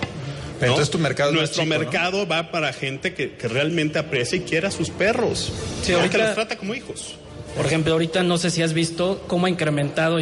Pero 0.59 0.73
¿no? 0.73 0.77
entonces 0.77 0.91
tu 0.91 0.99
mercado 0.99 1.33
Nuestro 1.33 1.63
chico, 1.63 1.75
¿no? 1.75 1.81
mercado 1.81 2.27
va 2.27 2.51
para 2.51 2.73
gente 2.73 3.15
que, 3.15 3.33
que 3.35 3.49
realmente 3.49 3.99
aprecia 3.99 4.37
y 4.37 4.41
quiere 4.41 4.67
a 4.67 4.71
sus 4.71 4.91
perros. 4.91 5.53
Sí, 5.83 5.93
ahorita- 5.93 6.19
Que 6.19 6.25
los 6.25 6.35
trata 6.35 6.57
como 6.57 6.75
hijos. 6.75 7.15
Por 7.57 7.67
ejemplo, 7.67 7.93
ahorita 7.93 8.23
no 8.23 8.39
sé 8.39 8.51
si 8.51 8.63
has 8.63 8.73
visto 8.73 9.25
cómo 9.27 9.47
ha 9.47 9.51
incrementado 9.51 10.19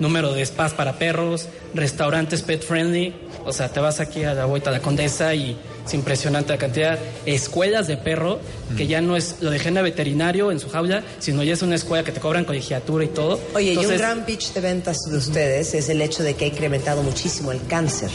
número 0.00 0.32
de 0.32 0.44
spas 0.44 0.72
para 0.74 0.98
perros, 0.98 1.46
restaurantes 1.74 2.42
pet 2.42 2.62
friendly. 2.62 3.14
O 3.44 3.52
sea, 3.52 3.68
te 3.68 3.78
vas 3.80 4.00
aquí 4.00 4.24
a 4.24 4.34
la 4.34 4.44
vuelta 4.44 4.70
de 4.70 4.78
la 4.78 4.82
Condesa 4.82 5.32
y 5.34 5.56
es 5.86 5.94
impresionante 5.94 6.52
la 6.52 6.58
cantidad. 6.58 6.98
Escuelas 7.26 7.86
de 7.86 7.96
perro, 7.96 8.40
que 8.76 8.88
ya 8.88 9.00
no 9.00 9.16
es 9.16 9.36
lo 9.40 9.50
de 9.50 9.56
agenda 9.58 9.82
veterinario 9.82 10.50
en 10.50 10.58
su 10.58 10.68
jaula, 10.68 11.04
sino 11.20 11.44
ya 11.44 11.52
es 11.52 11.62
una 11.62 11.76
escuela 11.76 12.02
que 12.02 12.10
te 12.10 12.18
cobran 12.20 12.44
colegiatura 12.44 13.04
y 13.04 13.08
todo. 13.08 13.38
Oye, 13.54 13.74
y 13.74 13.76
un 13.86 13.96
gran 13.96 14.26
pitch 14.26 14.52
de 14.52 14.60
ventas 14.60 14.96
de 15.08 15.16
ustedes 15.16 15.74
es 15.74 15.88
el 15.88 16.02
hecho 16.02 16.24
de 16.24 16.34
que 16.34 16.46
ha 16.46 16.48
incrementado 16.48 17.02
muchísimo 17.04 17.52
el 17.52 17.64
cáncer 17.68 18.10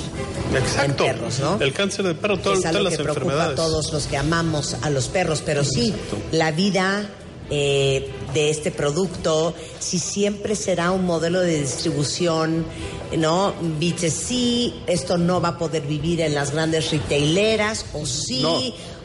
Exacto. 0.53 1.05
en 1.05 1.13
perros, 1.15 1.39
¿no? 1.39 1.57
El 1.61 1.71
cáncer 1.73 2.05
de 2.05 2.15
perro, 2.15 2.37
todo- 2.37 2.53
es 2.55 2.59
todas 2.59 2.75
algo 2.75 2.89
las 2.89 2.97
que 2.97 3.03
preocupa 3.03 3.21
a 3.21 3.31
enfermedades. 3.31 3.55
todos 3.55 3.93
los 3.93 4.07
que 4.07 4.17
amamos 4.17 4.75
a 4.81 4.89
los 4.89 5.07
perros, 5.07 5.41
pero 5.45 5.63
sí, 5.63 5.93
la 6.33 6.51
vida 6.51 7.05
eh, 7.53 8.09
de 8.33 8.49
este 8.49 8.71
producto, 8.71 9.53
si 9.79 9.99
siempre 9.99 10.55
será 10.55 10.91
un 10.91 11.05
modelo 11.05 11.41
de 11.41 11.59
distribución, 11.61 12.65
¿no? 13.17 13.53
B2C, 13.79 14.73
esto 14.87 15.17
no 15.17 15.41
va 15.41 15.49
a 15.49 15.57
poder 15.57 15.83
vivir 15.83 16.21
en 16.21 16.33
las 16.33 16.51
grandes 16.51 16.91
retaileras, 16.91 17.85
o 17.93 18.05
sí, 18.05 18.41
No. 18.41 18.57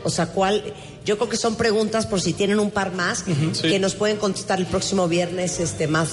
o 0.05 0.10
sea, 0.10 0.27
¿cuál? 0.28 0.62
Yo 1.05 1.16
creo 1.18 1.28
que 1.28 1.36
son 1.36 1.56
preguntas 1.56 2.06
por 2.06 2.20
si 2.20 2.32
tienen 2.32 2.59
un 2.60 2.70
par 2.70 2.93
más 2.93 3.24
sí. 3.52 3.62
que 3.62 3.78
nos 3.81 3.94
pueden 3.97 4.16
contestar 4.16 4.60
el 4.60 4.66
próximo 4.66 5.09
viernes 5.09 5.59
este 5.60 5.89
más, 5.89 6.09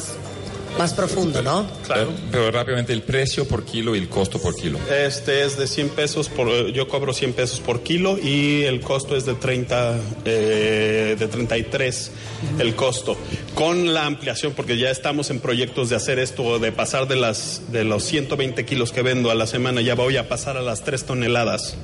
más 0.77 0.93
profundo, 0.93 1.41
¿no? 1.41 1.65
Claro. 1.85 2.07
Pero, 2.15 2.29
pero 2.31 2.51
rápidamente, 2.51 2.93
el 2.93 3.01
precio 3.03 3.47
por 3.47 3.63
kilo 3.63 3.95
y 3.95 3.99
el 3.99 4.09
costo 4.09 4.39
por 4.41 4.55
kilo. 4.55 4.79
Este 4.91 5.43
es 5.43 5.57
de 5.57 5.67
100 5.67 5.89
pesos 5.89 6.29
por, 6.29 6.71
yo 6.71 6.87
cobro 6.87 7.13
100 7.13 7.33
pesos 7.33 7.59
por 7.59 7.81
kilo 7.83 8.17
y 8.17 8.63
el 8.63 8.81
costo 8.81 9.15
es 9.15 9.25
de 9.25 9.35
30, 9.35 9.97
eh, 10.25 11.15
de 11.17 11.27
33 11.27 12.11
el 12.59 12.75
costo. 12.75 13.15
Con 13.55 13.93
la 13.93 14.05
ampliación, 14.05 14.53
porque 14.53 14.77
ya 14.77 14.89
estamos 14.89 15.29
en 15.29 15.39
proyectos 15.39 15.89
de 15.89 15.95
hacer 15.95 16.19
esto, 16.19 16.59
de 16.59 16.71
pasar 16.71 17.07
de 17.07 17.15
las, 17.15 17.61
de 17.71 17.83
los 17.83 18.03
120 18.03 18.65
kilos 18.65 18.91
que 18.91 19.01
vendo 19.01 19.31
a 19.31 19.35
la 19.35 19.47
semana, 19.47 19.81
ya 19.81 19.95
voy 19.95 20.17
a 20.17 20.27
pasar 20.27 20.57
a 20.57 20.61
las 20.61 20.83
3 20.83 21.05
toneladas. 21.05 21.75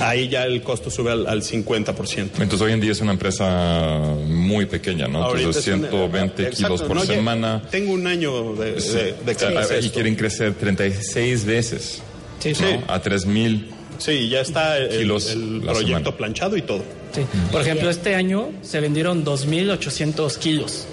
Ahí 0.00 0.28
ya 0.28 0.44
el 0.44 0.62
costo 0.62 0.90
sube 0.90 1.12
al, 1.12 1.26
al 1.26 1.42
50%. 1.42 2.18
Entonces 2.18 2.60
hoy 2.60 2.72
en 2.72 2.80
día 2.80 2.92
es 2.92 3.00
una 3.00 3.12
empresa 3.12 4.00
muy 4.26 4.66
pequeña, 4.66 5.06
¿no? 5.08 5.22
Ahorita 5.24 5.46
Entonces 5.48 5.68
es 5.68 5.74
una- 5.74 5.88
120 5.88 6.42
exacto, 6.42 6.56
kilos 6.56 6.82
por 6.82 6.96
no, 6.96 7.04
semana. 7.04 7.62
Tengo 7.70 7.92
un 7.92 8.07
año 8.08 8.54
de, 8.54 8.80
Sí. 8.80 8.92
de, 9.24 9.34
de 9.34 9.58
hace 9.58 9.80
y 9.80 9.90
quieren 9.90 10.16
crecer 10.16 10.54
36 10.54 11.44
veces. 11.44 12.02
Sí, 12.40 12.50
¿no? 12.50 12.56
sí. 12.56 12.64
A 12.88 13.00
3000 13.00 13.70
Sí, 13.98 14.28
ya 14.28 14.40
está 14.42 14.78
el, 14.78 14.88
Kilos 14.90 15.30
el 15.30 15.60
proyecto 15.62 15.86
semana. 15.88 16.16
planchado 16.16 16.56
y 16.56 16.62
todo. 16.62 16.82
Sí. 17.12 17.22
Por 17.50 17.62
ejemplo, 17.62 17.90
este 17.90 18.14
año 18.14 18.50
se 18.62 18.78
vendieron 18.80 19.24
2.800 19.24 20.36
kilos, 20.38 20.86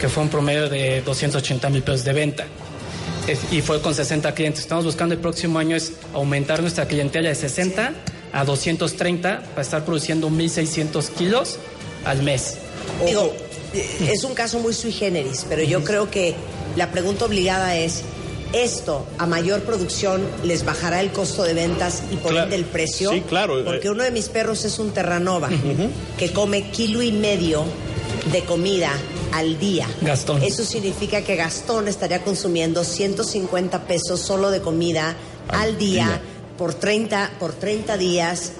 que 0.00 0.08
fue 0.08 0.24
un 0.24 0.28
promedio 0.28 0.68
de 0.68 1.02
280 1.02 1.70
mil 1.70 1.82
pesos 1.82 2.04
de 2.04 2.12
venta. 2.12 2.46
Es- 3.28 3.52
y 3.52 3.60
fue 3.62 3.80
con 3.80 3.94
60 3.94 4.34
clientes. 4.34 4.60
Estamos 4.62 4.84
buscando 4.84 5.14
el 5.14 5.20
próximo 5.20 5.58
año 5.60 5.76
es 5.76 5.92
aumentar 6.14 6.60
nuestra 6.60 6.86
clientela 6.88 7.28
de 7.28 7.34
60 7.36 7.92
a 8.32 8.44
230 8.44 9.40
para 9.50 9.62
estar 9.62 9.84
produciendo 9.84 10.28
1.600 10.28 11.10
kilos 11.10 11.58
al 12.04 12.22
mes. 12.24 12.56
Digo, 13.06 13.32
es 13.72 14.24
un 14.24 14.34
caso 14.34 14.58
muy 14.58 14.72
sui 14.74 14.90
generis, 14.90 15.46
pero 15.48 15.62
yo 15.62 15.84
creo 15.84 16.10
que 16.10 16.34
la 16.76 16.90
pregunta 16.90 17.24
obligada 17.24 17.76
es, 17.76 18.02
¿esto 18.52 19.06
a 19.18 19.26
mayor 19.26 19.62
producción 19.62 20.22
les 20.44 20.64
bajará 20.64 21.00
el 21.00 21.10
costo 21.10 21.42
de 21.42 21.54
ventas 21.54 22.02
y 22.12 22.16
por 22.16 22.32
Claro. 22.32 22.44
ende 22.44 22.56
el 22.56 22.64
precio? 22.64 23.10
Sí, 23.10 23.20
claro. 23.22 23.64
Porque 23.64 23.90
uno 23.90 24.02
de 24.04 24.10
mis 24.10 24.28
perros 24.28 24.64
es 24.64 24.78
un 24.78 24.90
Terranova 24.92 25.48
que 26.18 26.32
come 26.32 26.70
kilo 26.70 27.02
y 27.02 27.12
medio 27.12 27.64
de 28.32 28.42
comida 28.44 28.90
al 29.32 29.58
día. 29.58 29.86
Gastón. 30.00 30.42
Eso 30.42 30.64
significa 30.64 31.22
que 31.22 31.36
Gastón 31.36 31.88
estaría 31.88 32.22
consumiendo 32.22 32.84
150 32.84 33.86
pesos 33.86 34.20
solo 34.20 34.50
de 34.50 34.60
comida 34.60 35.14
al, 35.48 35.76
día, 35.78 36.06
día. 36.06 36.20
por 36.56 36.74
30 36.74 37.32
por 37.38 37.52
30 37.52 37.96
días. 37.98 38.52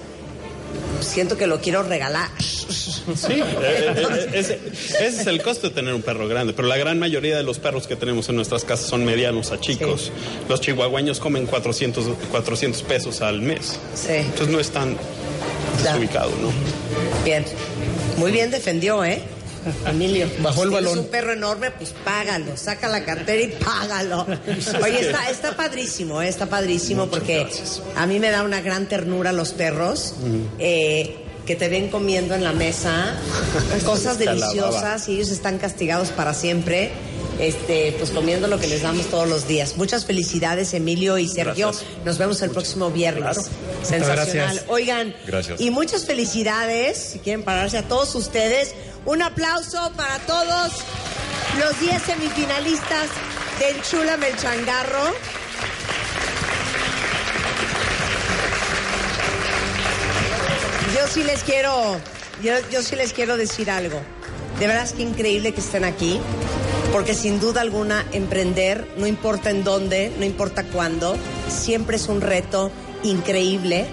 Siento 1.01 1.36
que 1.36 1.47
lo 1.47 1.60
quiero 1.60 1.82
regalar. 1.82 2.28
Sí, 2.69 3.32
eh, 3.32 3.45
eh, 3.61 4.31
ese, 4.35 4.61
ese 4.73 5.07
es 5.07 5.27
el 5.27 5.43
costo 5.43 5.69
de 5.69 5.74
tener 5.74 5.95
un 5.95 6.03
perro 6.03 6.28
grande, 6.28 6.53
pero 6.53 6.69
la 6.69 6.77
gran 6.77 6.99
mayoría 6.99 7.36
de 7.36 7.43
los 7.43 7.59
perros 7.59 7.86
que 7.86 7.97
tenemos 7.97 8.28
en 8.28 8.36
nuestras 8.36 8.65
casas 8.65 8.86
son 8.86 9.05
medianos 9.05 9.51
a 9.53 9.61
chicos. 9.61 10.12
Los 10.49 10.61
chihuahueños 10.61 11.19
comen 11.20 11.47
400, 11.47 12.07
400 12.31 12.82
pesos 12.82 13.20
al 13.23 13.40
mes. 13.40 13.78
Sí. 13.95 14.09
Entonces 14.16 14.49
no 14.49 14.61
es 14.61 14.70
tan 14.70 14.97
desubicado, 15.82 16.31
¿no? 16.43 16.51
Bien. 17.24 17.45
Muy 18.16 18.32
bien 18.32 18.51
defendió, 18.51 19.05
¿eh? 19.05 19.23
Emilio. 19.86 20.27
Bajó 20.40 20.62
el 20.65 20.69
Si 20.70 20.74
tienes 20.74 20.90
balón. 20.90 20.99
un 21.05 21.11
perro 21.11 21.32
enorme, 21.32 21.70
pues 21.73 21.95
págalo. 22.05 22.57
Saca 22.57 22.89
la 22.89 23.05
cartera 23.05 23.43
y 23.43 23.49
págalo. 23.49 24.27
Oye, 24.82 25.01
está, 25.01 25.28
está 25.31 25.57
padrísimo, 25.57 26.23
¿eh? 26.23 26.28
Está 26.28 26.47
padrísimo 26.47 27.07
porque 27.09 27.47
a 27.97 28.07
mí 28.07 28.19
me 28.19 28.31
da 28.31 28.43
una 28.45 28.61
gran 28.61 28.86
ternura 28.89 29.32
los 29.32 29.53
perros. 29.53 30.15
eh, 30.59 31.16
que 31.49 31.57
te 31.57 31.70
ven 31.70 31.89
comiendo 31.89 32.35
en 32.35 32.45
la 32.45 32.53
mesa 32.53 33.16
cosas 33.87 34.19
deliciosas 34.19 35.09
y 35.09 35.15
ellos 35.15 35.31
están 35.31 35.57
castigados 35.57 36.11
para 36.11 36.35
siempre. 36.35 36.93
este, 37.41 37.95
pues 37.99 38.11
comiendo 38.11 38.49
lo 38.49 38.59
que 38.59 38.66
les 38.66 38.83
damos 38.83 39.07
todos 39.07 39.27
los 39.27 39.49
días. 39.49 39.79
Muchas 39.79 40.05
felicidades, 40.05 40.75
Emilio 40.75 41.16
y 41.16 41.27
Sergio. 41.27 41.69
Gracias. 41.69 41.91
Nos 42.05 42.19
vemos 42.19 42.43
el 42.43 42.51
próximo 42.51 42.91
viernes. 42.91 43.39
Claro. 43.39 43.51
Sensacional. 43.83 44.27
Gracias. 44.27 44.65
Oigan, 44.69 45.15
Gracias. 45.27 45.59
y 45.59 45.70
muchas 45.70 46.05
felicidades, 46.05 46.99
si 46.99 47.19
quieren 47.20 47.43
pararse 47.43 47.79
a 47.79 47.83
todos 47.89 48.15
ustedes. 48.15 48.75
Un 49.07 49.23
aplauso 49.23 49.91
para 49.97 50.19
todos 50.27 50.73
los 51.59 51.81
10 51.81 52.03
semifinalistas 52.03 53.09
de 53.59 53.70
Enchúlame 53.70 54.29
el 54.29 54.37
Yo 60.99 61.07
sí 61.07 61.23
les 61.23 61.45
quiero, 61.45 61.97
yo, 62.43 62.83
sí 62.83 62.97
les 62.97 63.12
quiero 63.12 63.37
decir 63.37 63.70
algo. 63.70 64.01
De 64.59 64.66
verdad 64.66 64.83
es 64.83 64.95
que 64.95 65.05
increíble 65.05 65.55
que 65.55 65.61
estén 65.61 65.85
aquí, 65.85 66.19
porque 66.93 67.15
sin 67.15 67.39
duda 67.39 67.61
alguna 67.61 68.05
emprender, 68.11 68.85
no 68.97 69.07
importa 69.07 69.51
en 69.51 69.62
dónde, 69.62 70.12
no 70.19 70.25
importa 70.25 70.65
cuándo, 70.65 71.16
siempre 71.49 71.99
es 71.99 72.09
un 72.09 72.20
reto 72.20 72.73
increíble. 73.05 73.87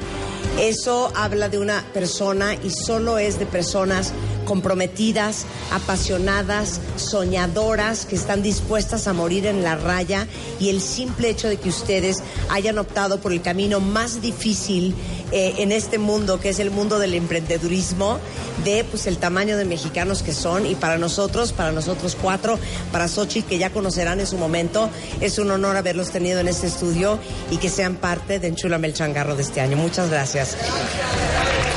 Eso 0.59 1.11
habla 1.13 1.47
de 1.47 1.59
una 1.59 1.83
persona 1.93 2.55
y 2.55 2.71
solo 2.71 3.19
es 3.19 3.37
de 3.37 3.45
personas 3.45 4.11
comprometidas, 4.45 5.45
apasionadas, 5.71 6.79
soñadoras, 6.95 8.05
que 8.05 8.15
están 8.15 8.41
dispuestas 8.41 9.07
a 9.07 9.13
morir 9.13 9.45
en 9.45 9.63
la 9.63 9.75
raya 9.75 10.27
y 10.59 10.69
el 10.69 10.81
simple 10.81 11.29
hecho 11.29 11.47
de 11.47 11.57
que 11.57 11.69
ustedes 11.69 12.23
hayan 12.49 12.77
optado 12.77 13.19
por 13.19 13.33
el 13.33 13.41
camino 13.41 13.79
más 13.79 14.21
difícil 14.21 14.95
eh, 15.31 15.55
en 15.57 15.71
este 15.71 15.97
mundo, 15.97 16.39
que 16.39 16.49
es 16.49 16.59
el 16.59 16.71
mundo 16.71 16.99
del 16.99 17.13
emprendedurismo, 17.13 18.19
de 18.63 18.83
pues 18.83 19.07
el 19.07 19.17
tamaño 19.17 19.57
de 19.57 19.65
mexicanos 19.65 20.23
que 20.23 20.33
son 20.33 20.65
y 20.65 20.75
para 20.75 20.97
nosotros, 20.97 21.51
para 21.51 21.71
nosotros 21.71 22.15
cuatro, 22.21 22.57
para 22.91 23.07
Sochi 23.07 23.41
que 23.41 23.57
ya 23.57 23.71
conocerán 23.71 24.19
en 24.19 24.27
su 24.27 24.37
momento, 24.37 24.89
es 25.21 25.39
un 25.39 25.51
honor 25.51 25.75
haberlos 25.75 26.11
tenido 26.11 26.39
en 26.39 26.47
este 26.47 26.67
estudio 26.67 27.19
y 27.51 27.57
que 27.57 27.69
sean 27.69 27.95
parte 27.95 28.39
de 28.39 28.47
Enchúlame 28.47 28.87
el 28.87 28.93
Changarro 28.93 29.35
de 29.35 29.41
este 29.41 29.61
año. 29.61 29.77
Muchas 29.77 30.09
gracias. 30.09 30.55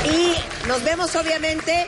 Y 0.05 0.67
nos 0.67 0.83
vemos 0.83 1.15
obviamente 1.15 1.87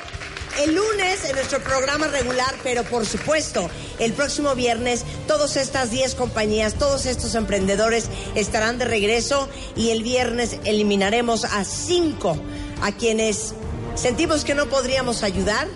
el 0.60 0.76
lunes 0.76 1.26
en 1.26 1.36
nuestro 1.36 1.60
programa 1.60 2.08
regular, 2.08 2.54
pero 2.64 2.84
por 2.84 3.06
supuesto, 3.06 3.70
el 4.00 4.14
próximo 4.14 4.56
viernes 4.56 5.04
todas 5.28 5.56
estas 5.58 5.92
10 5.92 6.16
compañías, 6.16 6.76
todos 6.76 7.06
estos 7.06 7.36
emprendedores 7.36 8.06
estarán 8.36 8.78
de 8.78 8.86
regreso 8.86 9.50
y 9.76 9.92
el 9.92 10.04
viernes 10.04 10.58
eliminaremos 10.66 11.46
a 11.46 11.64
5 11.64 12.38
a 12.82 12.92
quienes 12.92 13.54
sentimos 13.96 14.44
que 14.44 14.56
no 14.56 14.68
podríamos 14.68 15.24
ayudar, 15.24 15.68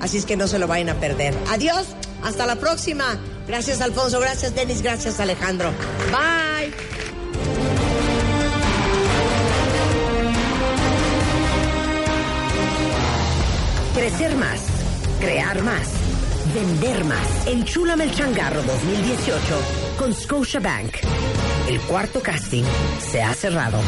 así 0.00 0.18
es 0.18 0.26
que 0.26 0.36
no 0.36 0.48
se 0.48 0.58
lo 0.58 0.66
vayan 0.66 0.88
a 0.90 1.00
perder. 1.00 1.34
Adiós, 1.50 1.86
hasta 2.22 2.46
la 2.46 2.56
próxima. 2.56 3.18
Gracias 3.46 3.80
Alfonso, 3.80 4.20
gracias 4.20 4.54
Denis, 4.54 4.82
gracias 4.82 5.20
Alejandro. 5.20 5.70
Bye. 6.10 6.93
Crecer 13.94 14.34
más, 14.34 14.60
crear 15.20 15.62
más, 15.62 15.88
vender 16.52 17.04
más. 17.04 17.46
Enchúlame 17.46 18.04
el 18.04 18.14
changarro 18.14 18.60
2018 18.62 19.40
con 19.96 20.12
Scotiabank. 20.12 20.96
El 21.68 21.80
cuarto 21.80 22.20
casting 22.20 22.64
se 22.98 23.22
ha 23.22 23.32
cerrado. 23.34 23.78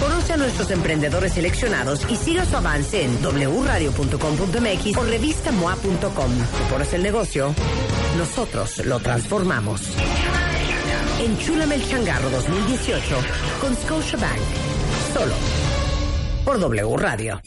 Conoce 0.00 0.32
a 0.32 0.38
nuestros 0.38 0.70
emprendedores 0.70 1.34
seleccionados 1.34 2.00
y 2.08 2.16
siga 2.16 2.46
su 2.46 2.56
avance 2.56 3.04
en 3.04 3.18
wradio.com.mx 3.22 4.96
o 4.96 5.04
revistamoa.com. 5.04 6.32
Si 6.32 6.72
pones 6.72 6.92
el 6.94 7.02
negocio, 7.02 7.54
nosotros 8.16 8.84
lo 8.86 8.98
transformamos. 9.00 9.82
Enchúlame 11.20 11.74
el 11.74 11.86
changarro 11.86 12.30
2018 12.30 13.02
con 13.60 13.76
Scotiabank. 13.76 14.40
Solo 15.12 15.34
por 16.46 16.58
W 16.58 16.96
Radio. 16.96 17.40